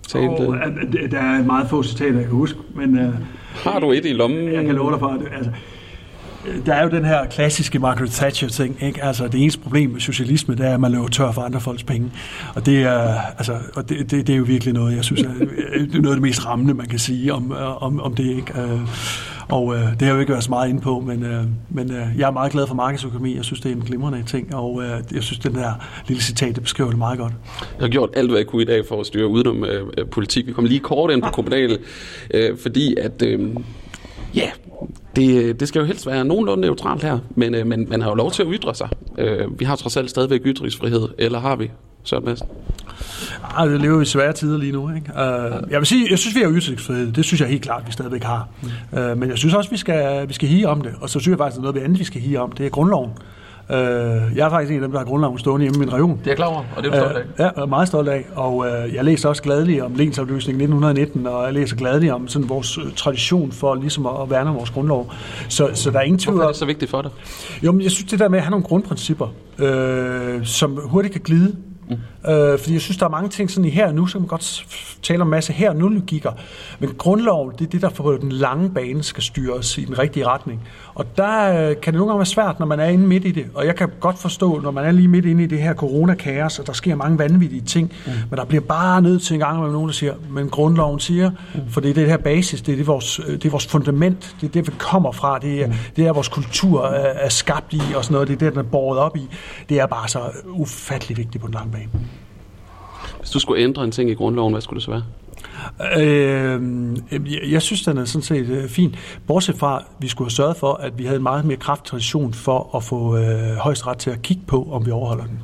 Talt, 0.08 0.30
Og, 0.30 0.56
øh, 0.56 0.62
øh, 1.04 1.12
der 1.12 1.20
er 1.20 1.44
meget 1.44 1.70
få 1.70 1.84
citater, 1.84 2.14
jeg 2.14 2.24
kan 2.24 2.32
huske, 2.36 2.60
men 2.76 2.98
øh, 3.00 3.14
har 3.56 3.80
du 3.80 3.92
et 3.92 4.06
i 4.06 4.14
lommen? 4.14 4.54
jeg 4.54 4.66
kan 4.66 4.76
love 4.76 4.92
dig 4.92 5.00
for, 5.00 5.08
at 5.08 5.20
det, 5.20 5.28
altså, 5.38 5.52
øh, 6.48 6.66
der 6.66 6.74
er 6.74 6.84
jo 6.84 6.90
den 6.90 7.06
her 7.06 7.26
klassiske 7.26 7.80
Margaret 7.80 8.12
Thatcher-ting, 8.12 8.78
ikke? 8.84 9.04
Altså, 9.04 9.28
det 9.28 9.42
eneste 9.42 9.60
problem 9.60 9.90
med 9.90 10.00
socialisme, 10.00 10.56
det 10.56 10.66
er, 10.66 10.74
at 10.74 10.80
man 10.80 10.92
løber 10.92 11.08
tør 11.08 11.32
for 11.32 11.42
andre 11.42 11.60
folks 11.62 11.84
penge. 11.84 12.12
Og 12.56 12.66
det 12.66 12.84
er, 12.84 13.22
altså, 13.38 13.58
og 13.76 13.90
det, 13.90 14.12
det, 14.12 14.28
det 14.28 14.34
er 14.34 14.38
jo 14.38 14.44
virkelig 14.44 14.74
noget, 14.74 14.96
jeg 14.96 15.04
synes, 15.04 15.22
er, 15.22 15.34
det 15.74 15.96
er 15.96 16.02
noget 16.02 16.16
af 16.16 16.16
det 16.16 16.22
mest 16.22 16.46
rammende, 16.46 16.74
man 16.74 16.88
kan 16.88 17.00
sige 17.00 17.34
om, 17.34 17.52
øh, 17.52 17.84
om, 17.84 18.00
om 18.00 18.16
det, 18.16 18.26
ikke? 18.26 18.54
Og 19.50 19.76
øh, 19.76 19.82
det 19.82 20.02
har 20.02 20.08
jeg 20.08 20.14
jo 20.14 20.20
ikke 20.20 20.32
været 20.32 20.44
så 20.44 20.50
meget 20.50 20.70
inde 20.70 20.82
på, 20.82 21.00
men, 21.00 21.24
øh, 21.24 21.44
men 21.70 21.92
øh, 21.92 22.08
jeg 22.18 22.28
er 22.28 22.32
meget 22.32 22.52
glad 22.52 22.68
for 22.68 22.76
markedsøkonomi. 22.76 23.36
Jeg 23.36 23.46
synes, 23.46 23.62
det 23.62 23.72
er 23.72 23.76
en 23.76 23.82
glimrende 23.82 24.24
ting, 24.24 24.56
og 24.56 24.84
øh, 24.84 24.90
jeg 25.14 25.24
synes, 25.24 25.40
den 25.40 25.56
der 25.56 25.72
lille 26.08 26.24
citat, 26.24 26.56
det 26.56 26.64
beskriver 26.64 26.90
det 26.90 26.98
meget 26.98 27.20
godt. 27.20 27.34
Jeg 27.60 27.86
har 27.86 27.90
gjort 27.90 28.10
alt, 28.14 28.30
hvad 28.30 28.40
jeg 28.40 28.48
kunne 28.48 28.62
i 28.62 28.66
dag 28.66 28.86
for 28.88 29.00
at 29.00 29.06
styre 29.06 29.28
udenom 29.28 29.64
øh, 29.64 30.08
politik. 30.12 30.48
Vi 30.48 30.52
kom 30.52 30.66
lige 30.66 30.80
kort 30.80 31.12
ind 31.12 31.22
på 31.22 31.30
kommunal, 31.30 31.80
øh, 32.34 32.58
fordi 32.58 32.96
at, 32.96 33.22
øh, 33.22 33.50
ja, 34.36 34.50
det, 35.16 35.60
det 35.60 35.68
skal 35.68 35.80
jo 35.80 35.86
helst 35.86 36.08
være 36.08 36.26
nogenlunde 36.26 36.62
neutralt 36.62 37.04
her, 37.04 37.20
men, 37.36 37.56
øh, 37.56 37.68
men 37.68 37.90
man 37.90 38.02
har 38.02 38.10
jo 38.10 38.16
lov 38.16 38.32
til 38.32 38.44
at 38.44 38.50
ytre 38.52 38.76
sig. 38.76 38.90
Øh, 39.18 39.60
vi 39.60 39.66
har 39.66 39.76
trods 39.76 39.98
alt 39.98 40.10
stadigvæk 40.10 40.42
ytringsfrihed, 40.46 41.08
eller 41.18 41.40
har 41.40 41.56
vi? 41.56 41.72
Søren 42.04 42.26
Madsen? 42.26 42.48
Ah, 43.56 43.70
det 43.70 43.82
lever 43.82 44.02
i 44.02 44.06
svære 44.06 44.34
tider 44.34 44.58
lige 44.58 44.72
nu. 44.72 44.90
Ikke? 44.96 45.12
Uh, 45.14 45.72
jeg 45.72 45.80
vil 45.80 45.86
sige, 45.86 46.08
jeg 46.10 46.20
synes, 46.20 46.36
vi 46.36 46.42
har 46.42 46.52
ytringsfrihed. 46.52 47.12
Det 47.12 47.26
synes 47.26 47.42
jeg 47.42 47.50
helt 47.50 47.62
klart, 47.62 47.84
vi 47.88 47.92
stadigvæk 47.92 48.24
har. 48.24 48.48
Mm. 48.62 49.00
Uh, 49.00 49.18
men 49.18 49.30
jeg 49.30 49.38
synes 49.38 49.54
også, 49.54 49.70
vi 49.70 49.78
skal, 49.78 50.28
vi 50.28 50.34
skal 50.34 50.50
hige 50.50 50.68
om 50.68 50.82
det. 50.82 50.92
Og 51.02 51.10
så 51.10 51.20
synes 51.20 51.32
jeg 51.32 51.38
faktisk, 51.38 51.58
at 51.58 51.64
noget 51.64 51.84
andet, 51.84 52.00
vi 52.00 52.04
skal 52.04 52.22
hige 52.22 52.40
om, 52.40 52.52
det 52.52 52.66
er 52.66 52.70
grundloven. 52.70 53.12
Uh, 53.70 53.76
jeg 54.38 54.46
er 54.46 54.50
faktisk 54.50 54.72
en 54.72 54.76
af 54.76 54.82
dem, 54.82 54.92
der 54.92 54.98
har 54.98 55.06
grundloven 55.06 55.40
stående 55.40 55.64
hjemme 55.64 55.78
i 55.78 55.80
min 55.80 55.94
region. 55.94 56.18
Det 56.18 56.28
er 56.28 56.32
jeg 56.32 56.36
klar 56.36 56.46
over, 56.46 56.64
og 56.76 56.84
det 56.84 56.94
er 56.94 57.00
du 57.00 57.06
stolt 57.06 57.18
af. 57.18 57.22
Øh, 57.22 57.28
ja, 57.40 57.44
jeg 57.44 57.54
er 57.58 57.66
meget 57.66 57.88
stolt 57.88 58.10
af, 58.10 58.26
og 58.36 58.68
øh, 58.68 58.94
jeg 58.94 59.04
læser 59.04 59.30
også 59.30 59.44
gladeligt 59.44 59.82
om 59.82 59.96
lensafløsningen 59.96 60.62
1919, 60.62 61.28
og 61.28 61.46
jeg 61.46 61.54
læser 61.54 61.76
gladeligt 61.76 62.14
om 62.14 62.28
sådan 62.28 62.50
vores 62.50 62.78
øh, 62.78 62.84
tradition 62.96 63.52
for 63.52 63.76
ligesom 63.76 64.06
at, 64.06 64.22
at 64.22 64.30
værne 64.30 64.50
om 64.50 64.56
vores 64.56 64.70
grundlov. 64.70 65.12
Så, 65.50 65.70
så 65.74 65.92
der 65.92 66.00
er 66.00 66.04
ingen 66.04 66.20
tvivl 66.20 66.36
Hvorfor 66.36 66.48
er 66.48 66.52
det 66.52 66.60
så 66.60 66.66
vigtigt 66.66 66.92
for 66.92 67.02
dig? 67.02 67.12
Jo, 67.64 67.72
men 67.72 67.82
jeg 67.82 67.92
synes 67.92 68.12
det 68.12 68.20
der 68.20 68.30
med 68.30 68.38
at 68.38 68.44
have 68.44 68.52
nogle 68.52 68.66
grundprincipper, 68.66 69.34
øh, 69.58 70.46
som 70.46 70.80
hurtigt 70.84 71.12
kan 71.12 71.22
glide. 71.22 71.56
Mm. 71.90 71.96
Øh, 72.28 72.60
fordi 72.60 72.74
jeg 72.74 72.82
synes, 72.82 72.98
der 72.98 73.06
er 73.06 73.10
mange 73.10 73.30
ting 73.30 73.52
sådan 73.52 73.66
i 73.66 73.70
her 73.70 73.88
og 73.88 73.96
nu, 73.96 74.08
så 74.08 74.14
kan 74.14 74.22
man 74.22 74.28
godt 74.28 74.66
tale 75.02 75.22
om 75.22 75.28
en 75.28 75.32
masse 75.32 75.54
her 75.54 75.70
og 75.70 75.76
nu 75.76 75.90
logikker. 75.90 76.32
Men 76.80 76.94
grundlov, 76.98 77.54
det 77.60 77.66
er 77.66 77.70
det, 77.70 77.82
der 77.82 77.90
på 77.90 78.18
den 78.22 78.32
lange 78.32 78.70
bane 78.70 79.04
skal 79.04 79.24
styres 79.24 79.78
i 79.78 79.86
den 79.86 80.00
rigtige 80.00 80.28
retning. 80.28 80.62
Og 80.96 81.06
der 81.18 81.70
øh, 81.70 81.76
kan 81.82 81.94
det 81.94 81.94
nogle 81.94 82.08
gange 82.08 82.20
være 82.20 82.26
svært, 82.26 82.60
når 82.60 82.66
man 82.66 82.80
er 82.80 82.86
inde 82.86 83.08
midt 83.08 83.26
i 83.26 83.32
det. 83.32 83.46
Og 83.54 83.66
jeg 83.66 83.76
kan 83.76 83.90
godt 84.00 84.18
forstå, 84.18 84.60
når 84.60 84.72
man 84.72 84.86
er 84.86 84.92
lige 84.92 85.08
midt 85.08 85.26
inde 85.26 85.44
i 85.44 85.48
det 85.48 85.60
her 85.60 85.74
coronakaos, 85.74 86.60
og 86.60 86.68
der 86.68 86.74
sker 86.74 86.96
mange 86.96 87.20
vanvittige 87.20 87.62
ting. 87.62 87.94
Mm. 88.06 88.12
Men 88.30 88.40
der 88.40 88.46
bliver 88.46 88.62
bare 88.62 89.02
nødt 89.02 89.22
til 89.22 89.34
en 89.34 89.40
gang 89.40 89.62
med 89.62 89.72
nogen, 89.72 89.88
der 89.88 89.94
siger, 89.94 90.14
men 90.30 90.50
grundloven 90.50 91.00
siger, 91.00 91.32
mm. 91.56 91.62
for 91.70 91.82
det 91.82 91.90
er 91.90 91.94
det 91.94 92.08
her 92.08 92.18
basis, 92.18 92.62
det 92.62 92.72
er, 92.72 92.76
det 92.76 92.88
vores, 92.88 93.20
øh, 93.20 93.34
det 93.34 93.46
er 93.46 93.50
vores 93.50 93.68
fundament, 93.68 94.36
det 94.42 94.48
er 94.48 94.52
det, 94.52 94.68
vi 94.68 94.74
kommer 94.78 95.12
fra, 95.12 95.40
det 95.40 95.64
er, 95.64 95.68
mm. 95.68 95.74
det 95.96 96.08
er 96.08 96.14
vores 96.14 96.28
kultur 96.28 96.86
er, 96.86 97.26
er 97.26 97.30
skabt 97.30 97.74
i, 97.74 97.82
og 97.96 98.04
sådan 98.04 98.14
noget, 98.14 98.28
det 98.28 98.34
er 98.34 98.40
det, 98.40 98.52
den 98.52 98.60
er 98.60 98.64
båret 98.64 99.00
op 99.00 99.18
i. 99.18 99.30
Det 99.70 99.80
er 99.80 99.86
bare 99.86 100.08
så 100.08 100.20
ufattelig 100.50 101.18
vigtigt 101.18 101.42
på 101.42 101.48
den 101.48 101.54
lange 101.54 101.72
bane. 101.72 101.90
Du 103.34 103.40
skulle 103.40 103.64
ændre 103.64 103.84
en 103.84 103.92
ting 103.92 104.10
i 104.10 104.14
grundloven, 104.14 104.54
hvad 104.54 104.62
skulle 104.62 104.78
det 104.78 104.84
så 104.84 104.92
være? 104.92 105.04
Øh, 106.02 106.62
jeg, 107.12 107.52
jeg 107.52 107.62
synes, 107.62 107.84
den 107.84 107.98
er 107.98 108.06
sådan 108.06 108.24
set 108.24 108.50
øh, 108.50 108.70
fin. 108.70 108.96
Bortset 109.28 109.56
fra, 109.56 109.78
at 109.78 109.86
vi 110.00 110.08
skulle 110.08 110.26
have 110.26 110.32
sørget 110.32 110.58
for, 110.58 110.74
at 110.74 110.98
vi 110.98 111.04
havde 111.06 111.18
en 111.18 111.24
meget 111.24 111.46
mere 111.46 111.58
kraftig 111.58 111.90
tradition 111.90 112.34
for 112.34 112.76
at 112.76 112.84
få 112.84 113.18
øh, 113.18 113.56
højesteret 113.56 113.98
til 113.98 114.10
at 114.10 114.22
kigge 114.22 114.44
på, 114.48 114.68
om 114.72 114.86
vi 114.86 114.92
overholder 114.92 115.26
den. 115.26 115.40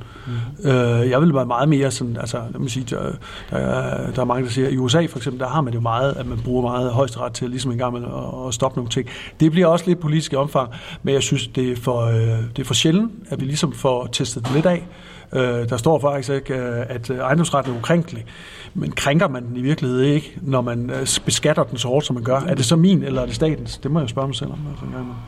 Mm. 0.63 0.69
Øh, 0.69 1.09
jeg 1.09 1.21
vil 1.21 1.33
være 1.33 1.45
meget 1.45 1.69
mere 1.69 1.91
sådan, 1.91 2.17
altså, 2.17 2.37
lad 2.51 2.59
mig 2.59 2.71
sige, 2.71 2.85
der, 2.89 3.11
der, 3.49 3.57
er, 3.57 4.11
der 4.11 4.21
er 4.21 4.25
mange, 4.25 4.45
der 4.45 4.51
siger, 4.51 4.69
i 4.69 4.77
USA 4.77 5.05
for 5.05 5.17
eksempel, 5.17 5.39
der 5.39 5.47
har 5.47 5.61
man 5.61 5.73
det 5.73 5.75
jo 5.75 5.81
meget, 5.81 6.13
at 6.13 6.25
man 6.25 6.39
bruger 6.43 6.61
meget 6.61 6.91
højesteret 6.91 7.33
til 7.33 7.49
ligesom 7.49 7.71
en 7.71 7.77
gang 7.77 7.97
at, 7.97 8.03
at 8.47 8.53
stoppe 8.53 8.77
nogle 8.77 8.89
ting. 8.89 9.09
Det 9.39 9.51
bliver 9.51 9.67
også 9.67 9.85
lidt 9.87 9.99
politisk 9.99 10.33
i 10.33 10.35
omfang, 10.35 10.69
men 11.03 11.13
jeg 11.13 11.23
synes, 11.23 11.47
det 11.47 11.71
er 11.71 11.75
for, 11.75 12.01
øh, 12.01 12.15
det 12.55 12.59
er 12.59 12.65
for 12.65 12.73
sjældent, 12.73 13.11
at 13.29 13.39
vi 13.39 13.45
ligesom 13.45 13.73
får 13.73 14.07
testet 14.11 14.45
det 14.45 14.53
lidt 14.53 14.65
af. 14.65 14.87
Øh, 15.33 15.69
der 15.69 15.77
står 15.77 15.99
faktisk 15.99 16.29
ikke, 16.29 16.53
øh, 16.53 16.85
at 16.89 17.09
øh, 17.09 17.17
ejendomsretten 17.17 17.73
er 17.73 17.77
ukrænkelig, 17.77 18.25
men 18.73 18.91
krænker 18.91 19.27
man 19.27 19.47
den 19.47 19.57
i 19.57 19.61
virkeligheden 19.61 20.05
ikke, 20.05 20.37
når 20.41 20.61
man 20.61 20.89
øh, 20.89 21.07
beskatter 21.25 21.63
den 21.63 21.77
så 21.77 21.87
hårdt, 21.87 22.05
som 22.05 22.13
man 22.13 22.23
gør? 22.23 22.39
Er 22.39 22.55
det 22.55 22.65
så 22.65 22.75
min, 22.75 23.03
eller 23.03 23.21
er 23.21 23.25
det 23.25 23.35
statens? 23.35 23.77
Det 23.77 23.91
må 23.91 23.99
jeg 23.99 24.09
spørge 24.09 24.27
mig 24.27 24.35
selv 24.35 24.51
om. 24.51 24.59
Altså, 24.69 24.85
en 24.85 24.91
gang 24.91 25.03
imellem. 25.03 25.21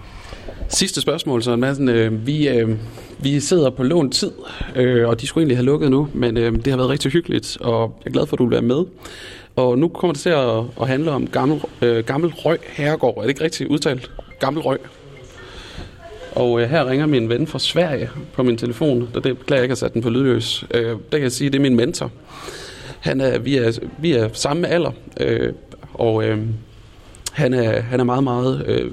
Sidste 0.69 1.01
spørgsmål, 1.01 1.43
så 1.43 1.55
Madsen. 1.55 1.89
Øh, 1.89 2.27
vi, 2.27 2.49
øh, 2.49 2.69
vi 3.19 3.39
sidder 3.39 3.69
på 3.69 3.84
lån 3.84 4.11
tid, 4.11 4.32
øh, 4.75 5.07
og 5.07 5.21
de 5.21 5.27
skulle 5.27 5.41
egentlig 5.41 5.57
have 5.57 5.65
lukket 5.65 5.91
nu, 5.91 6.07
men 6.13 6.38
øh, 6.38 6.55
det 6.55 6.67
har 6.67 6.77
været 6.77 6.89
rigtig 6.89 7.11
hyggeligt, 7.11 7.57
og 7.61 7.97
jeg 7.99 8.09
er 8.09 8.13
glad 8.13 8.25
for, 8.25 8.36
at 8.36 8.39
du 8.39 8.45
vil 8.45 8.51
være 8.51 8.61
med. 8.61 8.86
Og 9.55 9.77
nu 9.77 9.88
kommer 9.88 10.13
det 10.13 10.21
til 10.21 10.29
at, 10.29 10.63
at 10.82 10.88
handle 10.88 11.11
om 11.11 11.27
gammel, 11.27 11.61
øh, 11.82 12.03
gammel 12.05 12.34
Røg 12.34 12.59
Herregård. 12.67 13.17
Er 13.17 13.21
det 13.21 13.29
ikke 13.29 13.43
rigtigt 13.43 13.69
udtalt? 13.69 14.11
Gammel 14.39 14.63
Røg. 14.63 14.79
Og 16.36 16.61
øh, 16.61 16.69
her 16.69 16.89
ringer 16.89 17.05
min 17.05 17.29
ven 17.29 17.47
fra 17.47 17.59
Sverige 17.59 18.09
på 18.34 18.43
min 18.43 18.57
telefon, 18.57 19.09
og 19.13 19.23
det 19.23 19.38
beklager 19.38 19.59
jeg 19.59 19.63
ikke 19.63 19.71
at 19.71 19.77
sætte 19.77 19.93
den 19.93 20.01
på 20.01 20.09
lydløs. 20.09 20.65
Øh, 20.73 20.86
der 20.86 20.95
kan 21.11 21.21
jeg 21.21 21.32
sige, 21.32 21.45
at 21.45 21.53
det 21.53 21.59
er 21.59 21.63
min 21.63 21.75
mentor. 21.75 22.11
Han 22.99 23.21
er, 23.21 23.39
vi, 23.39 23.57
er, 23.57 23.79
vi 23.99 24.11
er 24.11 24.29
samme 24.34 24.67
alder, 24.67 24.91
øh, 25.19 25.53
og 25.93 26.23
øh, 26.23 26.39
han, 27.32 27.53
er, 27.53 27.82
han 27.82 27.99
er 27.99 28.03
meget, 28.03 28.23
meget 28.23 28.63
øh, 28.67 28.91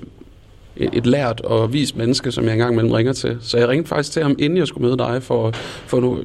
et 0.78 0.90
et 0.92 1.06
lært 1.06 1.40
og 1.40 1.72
vist 1.72 1.96
menneske, 1.96 2.32
som 2.32 2.44
jeg 2.44 2.52
engang 2.52 2.72
imellem 2.72 2.92
ringer 2.92 3.12
til. 3.12 3.38
Så 3.40 3.58
jeg 3.58 3.68
ringede 3.68 3.88
faktisk 3.88 4.12
til 4.12 4.22
ham, 4.22 4.36
inden 4.38 4.58
jeg 4.58 4.68
skulle 4.68 4.86
møde 4.86 4.98
dig, 4.98 5.22
for, 5.22 5.50
for, 5.86 6.00
nu, 6.00 6.20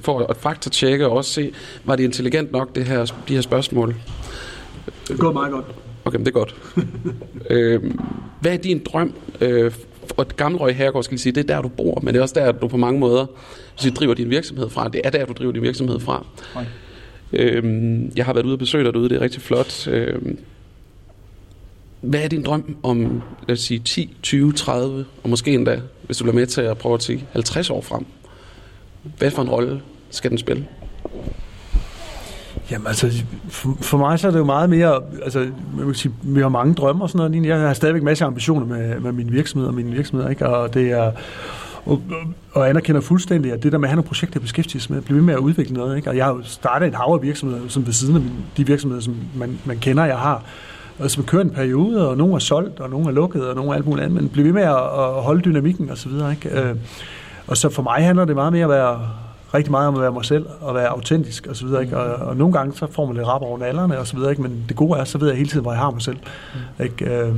for 0.00 0.18
at 0.18 0.36
faktatjekke 0.36 1.06
og 1.06 1.16
også 1.16 1.30
se, 1.30 1.52
var 1.84 1.96
det 1.96 2.04
intelligent 2.04 2.52
nok, 2.52 2.74
det 2.74 2.84
her, 2.84 3.04
de 3.28 3.34
her 3.34 3.40
spørgsmål. 3.40 3.94
Det 5.08 5.18
går 5.18 5.32
meget 5.32 5.52
godt. 5.52 5.64
Okay, 6.04 6.16
men 6.16 6.26
det 6.26 6.30
er 6.30 6.38
godt. 6.38 6.56
øh, 7.50 7.94
hvad 8.40 8.52
er 8.52 8.56
din 8.56 8.82
drøm? 8.84 9.14
Øh, 9.40 9.72
og 10.16 10.28
Gammelrøg 10.28 10.76
Herregård 10.76 11.04
skal 11.04 11.12
lige 11.12 11.20
sige, 11.20 11.32
det 11.32 11.50
er 11.50 11.54
der, 11.54 11.62
du 11.62 11.68
bor, 11.68 12.00
men 12.02 12.14
det 12.14 12.18
er 12.18 12.22
også 12.22 12.34
der, 12.34 12.52
du 12.52 12.68
på 12.68 12.76
mange 12.76 13.00
måder 13.00 13.26
så 13.76 13.90
driver 13.90 14.14
din 14.14 14.30
virksomhed 14.30 14.70
fra. 14.70 14.88
Det 14.88 15.00
er 15.04 15.10
der, 15.10 15.24
du 15.24 15.32
driver 15.32 15.52
din 15.52 15.62
virksomhed 15.62 16.00
fra. 16.00 16.26
Øh, 17.32 17.64
jeg 18.16 18.24
har 18.24 18.32
været 18.32 18.46
ude 18.46 18.54
og 18.54 18.58
besøge 18.58 18.84
dig 18.84 18.92
derude, 18.92 19.08
det 19.08 19.16
er 19.16 19.20
rigtig 19.20 19.42
flot. 19.42 19.88
Øh, 19.88 20.18
hvad 22.06 22.20
er 22.20 22.28
din 22.28 22.42
drøm 22.42 22.76
om, 22.82 23.22
lad 23.48 23.56
os 23.56 23.60
sige, 23.60 23.78
10, 23.78 24.16
20, 24.22 24.52
30, 24.52 25.04
og 25.22 25.30
måske 25.30 25.54
endda, 25.54 25.80
hvis 26.06 26.16
du 26.16 26.24
bliver 26.24 26.34
med 26.34 26.46
til 26.46 26.60
at 26.60 26.78
prøve 26.78 26.94
at 26.94 27.02
sige 27.02 27.26
50 27.32 27.70
år 27.70 27.80
frem? 27.80 28.06
Hvad 29.18 29.30
for 29.30 29.42
en 29.42 29.48
rolle 29.48 29.80
skal 30.10 30.30
den 30.30 30.38
spille? 30.38 30.66
Jamen 32.70 32.86
altså, 32.86 33.24
for, 33.48 33.76
for 33.80 33.98
mig 33.98 34.18
så 34.18 34.26
er 34.26 34.30
det 34.30 34.38
jo 34.38 34.44
meget 34.44 34.70
mere, 34.70 35.00
altså, 35.22 35.46
man 35.76 35.86
vil 35.86 35.94
sige, 35.94 36.14
vi 36.22 36.40
har 36.40 36.48
mange 36.48 36.74
drømme 36.74 37.04
og 37.04 37.10
sådan 37.10 37.30
noget. 37.30 37.46
Jeg 37.46 37.58
har 37.58 37.74
stadigvæk 37.74 38.02
masser 38.02 38.24
af 38.24 38.28
ambitioner 38.28 38.66
med, 38.66 39.00
med 39.00 39.12
min 39.12 39.32
virksomhed 39.32 39.68
og 39.68 39.74
mine 39.74 39.90
virksomheder, 39.90 40.30
ikke? 40.30 40.46
Og 40.46 40.74
det 40.74 40.90
er, 40.90 41.12
og, 41.86 42.02
og 42.52 42.68
anerkender 42.68 43.00
fuldstændig, 43.00 43.52
at 43.52 43.62
det 43.62 43.72
der 43.72 43.78
med 43.78 43.88
at 43.88 43.90
have 43.90 43.96
nogle 43.96 44.08
projekter 44.08 44.38
at 44.38 44.42
beskæftige 44.42 44.80
sig 44.80 44.92
med, 44.92 45.02
blive 45.02 45.16
ved 45.16 45.24
med 45.24 45.34
at 45.34 45.40
udvikle 45.40 45.74
noget. 45.74 45.96
Ikke? 45.96 46.10
Og 46.10 46.16
jeg 46.16 46.24
har 46.24 46.32
jo 46.32 46.42
startet 46.44 46.88
et 46.88 46.94
hav 46.94 47.12
af 47.14 47.22
virksomheder, 47.22 47.68
som 47.68 47.86
ved 47.86 47.92
siden 47.92 48.16
af 48.16 48.22
de 48.56 48.66
virksomheder, 48.66 49.02
som 49.02 49.16
man, 49.34 49.58
man 49.64 49.78
kender, 49.78 50.04
jeg 50.04 50.18
har, 50.18 50.44
og 50.98 51.10
som 51.10 51.24
kører 51.24 51.42
en 51.42 51.50
periode, 51.50 52.08
og 52.08 52.16
nogle 52.16 52.34
er 52.34 52.38
solgt, 52.38 52.80
og 52.80 52.90
nogle 52.90 53.06
er 53.06 53.12
lukket, 53.12 53.48
og 53.48 53.54
nogle 53.54 53.70
er 53.70 53.74
alt 53.74 53.86
muligt 53.86 54.04
andet, 54.04 54.22
men 54.22 54.28
blive 54.28 54.46
ved 54.46 54.52
med 54.52 54.62
at, 54.62 54.76
at 54.76 55.22
holde 55.22 55.42
dynamikken 55.42 55.90
og 55.90 55.98
så 55.98 56.08
videre. 56.08 56.30
Ikke? 56.30 56.60
Øh, 56.60 56.76
og 57.46 57.56
så 57.56 57.68
for 57.68 57.82
mig 57.82 58.04
handler 58.04 58.24
det 58.24 58.34
meget 58.34 58.52
mere 58.52 58.64
at 58.64 58.70
være 58.70 59.00
rigtig 59.54 59.70
meget 59.70 59.88
om 59.88 59.94
at 59.94 60.00
være 60.00 60.12
mig 60.12 60.24
selv 60.24 60.46
og 60.60 60.74
være 60.74 60.88
autentisk 60.88 61.46
og 61.46 61.56
så 61.56 61.66
videre, 61.66 61.82
ikke? 61.82 61.98
Og, 61.98 62.26
og 62.26 62.36
nogle 62.36 62.52
gange 62.52 62.76
så 62.76 62.86
får 62.90 63.06
man 63.06 63.16
lidt 63.16 63.26
rap 63.26 63.42
over 63.42 63.58
nallerne 63.58 63.98
og 63.98 64.06
så 64.06 64.16
videre, 64.16 64.30
ikke? 64.30 64.42
men 64.42 64.64
det 64.68 64.76
gode 64.76 64.98
er, 64.98 65.04
så 65.04 65.18
ved 65.18 65.28
jeg 65.28 65.36
hele 65.36 65.48
tiden, 65.48 65.62
hvor 65.62 65.72
jeg 65.72 65.80
har 65.80 65.90
mig 65.90 66.02
selv. 66.02 66.16
Mm. 66.78 66.84
Ikke? 66.84 67.04
Øh, 67.04 67.34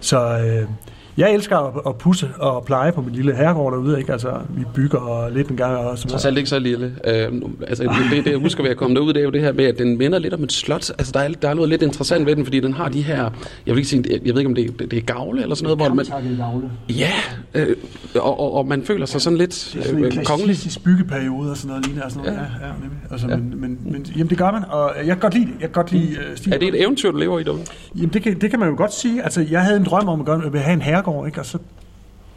så 0.00 0.38
øh, 0.38 0.68
jeg 1.16 1.34
elsker 1.34 1.56
at, 1.58 1.80
at 1.86 1.96
pusse 1.96 2.28
og 2.38 2.64
pleje 2.64 2.92
på 2.92 3.00
min 3.00 3.14
lille 3.14 3.34
herregård 3.34 3.72
derude, 3.72 3.98
ikke? 3.98 4.12
Altså, 4.12 4.40
vi 4.48 4.64
bygger 4.74 5.28
lidt 5.32 5.48
en 5.48 5.56
gang 5.56 5.76
og 5.76 5.98
så 5.98 6.06
videre. 6.06 6.20
Så 6.20 6.28
ikke 6.28 6.48
så 6.48 6.58
lille. 6.58 6.94
Øh, 7.04 7.32
altså, 7.66 7.82
det, 8.10 8.24
det, 8.24 8.30
jeg 8.30 8.38
husker 8.38 8.62
ved 8.62 8.70
at 8.70 8.76
komme 8.76 8.96
derud, 8.96 9.12
det 9.12 9.20
er 9.20 9.24
jo 9.24 9.30
det 9.30 9.40
her 9.40 9.52
med, 9.52 9.64
at 9.64 9.78
den 9.78 9.98
minder 9.98 10.18
lidt 10.18 10.34
om 10.34 10.42
et 10.42 10.52
slot. 10.52 10.90
Altså, 10.90 11.12
der 11.12 11.20
er, 11.20 11.28
der 11.28 11.48
er 11.48 11.54
noget 11.54 11.68
lidt 11.68 11.82
interessant 11.82 12.26
ved 12.26 12.36
den, 12.36 12.44
fordi 12.44 12.60
den 12.60 12.72
har 12.72 12.88
de 12.88 13.02
her, 13.02 13.30
jeg 13.66 13.74
vil 13.74 13.76
ikke 13.76 13.88
sige, 13.88 14.04
jeg 14.10 14.34
ved 14.34 14.38
ikke, 14.38 14.48
om 14.48 14.54
det, 14.54 14.78
det, 14.78 14.90
det 14.90 14.96
er 14.96 15.02
gavle 15.02 15.42
eller 15.42 15.54
sådan 15.54 15.76
noget. 15.76 15.78
Hvor 15.78 15.94
man, 15.94 16.36
gavle. 16.36 16.70
Ja, 16.88 17.12
øh, 17.54 17.76
og, 18.14 18.40
og, 18.40 18.54
og, 18.54 18.66
man 18.66 18.82
føler 18.82 19.06
sig 19.06 19.20
sådan 19.20 19.38
lidt 19.38 19.70
det 19.74 19.80
er 19.80 19.84
sådan 19.84 20.04
øh, 20.04 20.16
en 20.16 20.24
kongelig. 20.24 20.56
byggeperiode 20.84 21.50
og 21.50 21.56
sådan 21.56 21.68
noget 21.68 21.86
lignende. 21.86 22.10
Sådan 22.10 22.24
noget. 22.24 22.38
Ja. 22.38 22.66
Ja, 22.66 22.72
ja, 22.72 22.72
altså, 23.10 23.28
ja. 23.28 23.36
Men, 23.36 23.60
men, 23.60 23.78
men, 23.84 24.06
jamen, 24.16 24.30
det 24.30 24.38
gør 24.38 24.50
man, 24.50 24.62
og 24.70 24.92
jeg 24.96 25.06
kan 25.06 25.18
godt 25.18 25.34
lide 25.34 25.46
det. 25.46 25.52
Jeg 25.52 25.60
kan 25.60 25.70
godt 25.70 25.92
lide 25.92 26.16
uh, 26.46 26.52
Er 26.52 26.58
det 26.58 26.68
et 26.68 26.82
eventyr, 26.82 27.10
du 27.10 27.18
lever 27.18 27.38
i 27.38 27.42
derude? 27.44 27.62
Jamen, 27.94 28.08
det 28.08 28.22
kan, 28.22 28.40
det 28.40 28.50
kan 28.50 28.58
man 28.58 28.68
jo 28.68 28.74
godt 28.76 28.94
sige. 28.94 29.22
Altså, 29.22 29.46
jeg 29.50 29.60
havde 29.60 29.76
en 29.76 29.84
drøm 29.84 30.08
om 30.08 30.20
at, 30.20 30.26
gøre, 30.26 30.42
at 30.54 30.60
have 30.60 30.74
en 30.74 30.82
herregård, 30.82 31.05
ikke? 31.26 31.40
og 31.40 31.46
så 31.46 31.58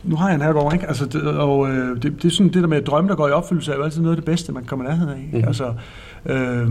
nu 0.03 0.15
har 0.15 0.28
jeg 0.28 0.36
en 0.36 0.41
herregård, 0.41 0.74
ikke? 0.74 0.88
Altså, 0.88 1.05
det, 1.05 1.24
og 1.24 1.70
øh, 1.70 2.01
det, 2.01 2.03
det 2.03 2.26
er 2.26 2.30
sådan, 2.30 2.53
det 2.53 2.61
der 2.61 2.67
med 2.67 2.78
at 2.78 2.88
drømme, 2.88 3.09
der 3.09 3.15
går 3.15 3.28
i 3.28 3.32
opfyldelse, 3.32 3.72
er 3.72 3.76
jo 3.76 3.84
altid 3.84 4.01
noget 4.01 4.15
af 4.15 4.17
det 4.17 4.26
bedste, 4.26 4.51
man 4.51 4.63
kommer 4.63 4.86
nærheden 4.86 5.09
af. 5.09 5.30
Mm-hmm. 5.32 5.47
Altså, 5.47 5.74
øh, 6.26 6.70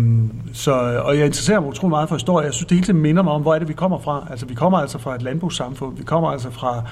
så, 0.53 0.73
og 1.05 1.19
jeg 1.19 1.27
interesserer 1.27 1.61
mig 1.61 1.69
utrolig 1.69 1.91
meget 1.91 2.09
for 2.09 2.17
historie. 2.17 2.45
Jeg 2.45 2.55
synes, 2.55 2.67
det 2.67 2.75
hele 2.75 2.87
tiden 2.87 3.01
minder 3.01 3.23
mig 3.23 3.33
om, 3.33 3.43
hvor 3.43 3.55
er 3.55 3.59
det, 3.59 3.69
vi 3.69 3.73
kommer 3.73 3.99
fra. 3.99 4.27
Altså, 4.31 4.47
vi 4.47 4.55
kommer 4.55 4.79
altså 4.79 4.99
fra 4.99 5.15
et 5.15 5.23
landbrugssamfund. 5.23 5.97
Vi 5.97 6.03
kommer 6.05 6.31
altså 6.31 6.51
fra 6.51 6.83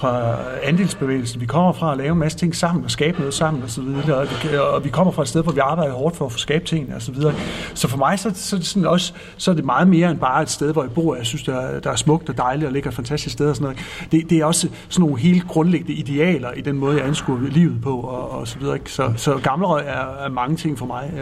fra 0.00 0.36
andelsbevægelsen. 0.62 1.40
Vi 1.40 1.46
kommer 1.46 1.72
fra 1.72 1.92
at 1.92 1.98
lave 1.98 2.12
en 2.12 2.18
masse 2.18 2.38
ting 2.38 2.56
sammen 2.56 2.84
og 2.84 2.90
skabe 2.90 3.18
noget 3.18 3.34
sammen 3.34 3.62
og 3.62 3.70
så 3.70 3.80
videre. 3.80 4.16
Og, 4.16 4.26
vi, 4.30 4.56
og 4.56 4.84
vi 4.84 4.88
kommer 4.88 5.12
fra 5.12 5.22
et 5.22 5.28
sted, 5.28 5.42
hvor 5.42 5.52
vi 5.52 5.60
arbejder 5.60 5.92
hårdt 5.92 6.16
for 6.16 6.26
at 6.26 6.32
få 6.32 6.38
skabt 6.38 6.64
ting 6.64 6.94
og 6.94 7.02
så 7.02 7.12
videre. 7.12 7.34
Så 7.74 7.88
for 7.88 7.98
mig 7.98 8.18
så, 8.18 8.30
så, 8.34 8.62
sådan 8.62 8.86
også, 8.86 9.12
så 9.36 9.50
er 9.50 9.54
det 9.54 9.64
meget 9.64 9.88
mere 9.88 10.10
end 10.10 10.18
bare 10.18 10.42
et 10.42 10.50
sted, 10.50 10.72
hvor 10.72 10.82
jeg 10.82 10.90
bor. 10.90 11.14
Jeg 11.14 11.26
synes, 11.26 11.42
der 11.42 11.54
er, 11.54 11.80
der 11.80 11.90
er 11.90 11.96
smukt 11.96 12.28
og 12.28 12.36
dejligt 12.36 12.66
og 12.66 12.72
ligger 12.72 12.90
et 12.90 12.96
fantastisk 12.96 13.32
sted 13.32 13.48
og 13.48 13.56
sådan 13.56 13.64
noget. 13.64 13.78
Det, 14.12 14.30
det 14.30 14.38
er 14.38 14.44
også 14.44 14.68
sådan 14.88 15.06
nogle 15.06 15.20
helt 15.20 15.48
grundlæggende 15.48 15.92
idealer 15.92 16.52
i 16.52 16.60
den 16.60 16.78
måde, 16.78 16.96
jeg 16.96 17.06
anskuer 17.06 17.38
livet 17.40 17.82
på 17.82 18.00
og, 18.00 18.30
og 18.30 18.48
så 18.48 18.58
videre. 18.58 18.74
Ikke? 18.74 18.92
Så, 18.92 19.12
så 19.16 19.40
Gamlerød 19.42 19.82
er, 19.86 20.24
er 20.24 20.28
mange 20.28 20.56
ting 20.56 20.78
for 20.78 20.86
mig. 20.86 21.12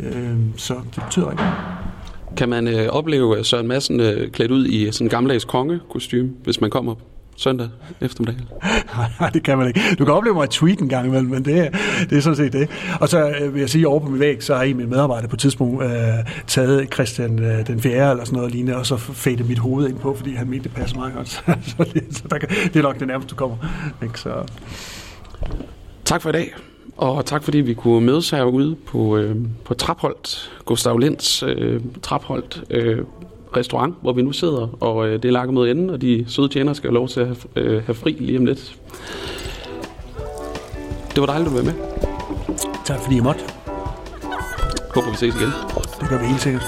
Øh, 0.00 0.06
øh, 0.06 0.36
så 0.56 0.74
det 0.94 1.02
betyder 1.04 1.30
ikke 1.30 1.42
kan 2.36 2.48
man 2.48 2.68
øh, 2.68 2.88
opleve 2.88 3.38
øh, 3.38 3.44
Søren 3.44 3.66
Madsen 3.66 4.00
øh, 4.00 4.30
klædt 4.30 4.50
ud 4.50 4.66
i 4.66 4.92
sådan 4.92 5.06
en 5.06 5.10
gammeldags 5.10 5.44
kongekostyme, 5.44 6.30
hvis 6.44 6.60
man 6.60 6.70
kommer 6.70 6.94
søndag 7.36 7.68
eftermiddag? 8.00 8.36
Nej, 9.20 9.30
det 9.30 9.42
kan 9.42 9.58
man 9.58 9.68
ikke. 9.68 9.80
Du 9.98 10.04
kan 10.04 10.14
opleve 10.14 10.34
mig 10.34 10.42
at 10.42 10.50
tweet 10.50 10.80
en 10.80 10.88
gang 10.88 11.06
imellem, 11.06 11.30
men 11.30 11.44
det, 11.44 11.76
det 12.10 12.18
er 12.18 12.20
sådan 12.20 12.36
set 12.36 12.52
det. 12.52 12.68
Og 13.00 13.08
så 13.08 13.28
øh, 13.28 13.54
vil 13.54 13.60
jeg 13.60 13.70
sige, 13.70 13.88
over 13.88 14.00
på 14.00 14.08
min 14.08 14.20
væg, 14.20 14.42
så 14.42 14.54
har 14.54 14.62
en 14.62 14.70
af 14.70 14.76
mine 14.76 14.90
medarbejdere 14.90 15.28
på 15.28 15.36
et 15.36 15.40
tidspunkt 15.40 15.84
øh, 15.84 15.90
taget 16.46 16.94
Christian 16.94 17.38
øh, 17.38 17.66
den 17.66 17.80
4. 17.80 18.10
eller 18.10 18.24
sådan 18.24 18.36
noget 18.36 18.52
lignende, 18.52 18.76
og 18.76 18.86
så 18.86 18.96
fadet 18.96 19.48
mit 19.48 19.58
hoved 19.58 19.88
ind 19.88 19.98
på, 19.98 20.14
fordi 20.16 20.34
han 20.34 20.50
mente, 20.50 20.64
det 20.64 20.74
passer 20.74 20.96
meget 20.96 21.14
godt. 21.14 21.28
så 21.76 21.90
det, 21.94 22.04
så 22.10 22.22
der 22.30 22.38
kan, 22.38 22.48
det 22.48 22.76
er 22.76 22.82
nok 22.82 22.98
det 22.98 23.06
nærmeste, 23.06 23.30
du 23.30 23.36
kommer. 23.36 23.56
Ikke? 24.02 24.20
Så. 24.20 24.44
Tak 26.04 26.22
for 26.22 26.28
i 26.28 26.32
dag. 26.32 26.54
Og 26.96 27.26
tak 27.26 27.42
fordi 27.42 27.58
vi 27.58 27.74
kunne 27.74 28.06
mødes 28.06 28.30
herude 28.30 28.76
på, 28.86 29.16
øh, 29.16 29.36
på 29.64 29.74
Trapholdt, 29.74 30.52
Gustav 30.64 30.98
Linds 30.98 31.42
øh, 31.42 31.80
Trapholdt, 32.02 32.64
øh, 32.70 32.98
restaurant, 33.56 33.94
hvor 34.02 34.12
vi 34.12 34.22
nu 34.22 34.32
sidder, 34.32 34.82
og 34.82 35.08
øh, 35.08 35.12
det 35.12 35.24
er 35.24 35.32
lagt 35.32 35.52
mod 35.52 35.68
enden, 35.68 35.90
og 35.90 36.00
de 36.00 36.24
søde 36.28 36.48
tjenere 36.48 36.74
skal 36.74 36.90
have 36.90 36.94
lov 36.94 37.08
til 37.08 37.20
at 37.20 37.26
have, 37.26 37.36
øh, 37.56 37.84
have 37.86 37.94
fri 37.94 38.16
lige 38.20 38.38
om 38.38 38.46
lidt. 38.46 38.76
Det 41.14 41.20
var 41.20 41.26
dejligt, 41.26 41.48
at 41.48 41.52
du 41.52 41.56
var 41.56 41.64
med. 41.64 41.74
Tak 42.84 43.00
fordi 43.00 43.16
I 43.16 43.20
måtte. 43.20 43.40
Håber, 44.94 45.10
vi 45.10 45.16
ses 45.16 45.34
igen. 45.34 45.50
Det 46.00 46.08
gør 46.08 46.18
vi 46.18 46.26
helt 46.26 46.40
sikkert. 46.40 46.64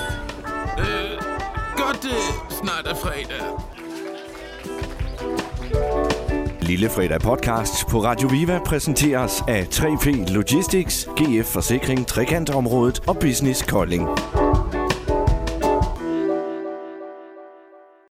Øh, 0.78 0.84
godt 1.76 2.04
øh, 2.04 2.50
snart 2.50 2.86
er 2.86 2.94
fredag. 2.94 3.42
Lille 6.68 6.88
Fredag 6.88 7.20
podcast 7.20 7.88
på 7.90 7.98
Radio 8.04 8.28
Viva 8.28 8.60
præsenteres 8.66 9.44
af 9.48 9.62
3P 9.62 10.32
Logistics, 10.32 11.08
GF 11.16 11.46
Forsikring, 11.46 12.06
Trekantområdet 12.06 13.00
og 13.06 13.18
Business 13.18 13.62
Kolding. 13.62 14.08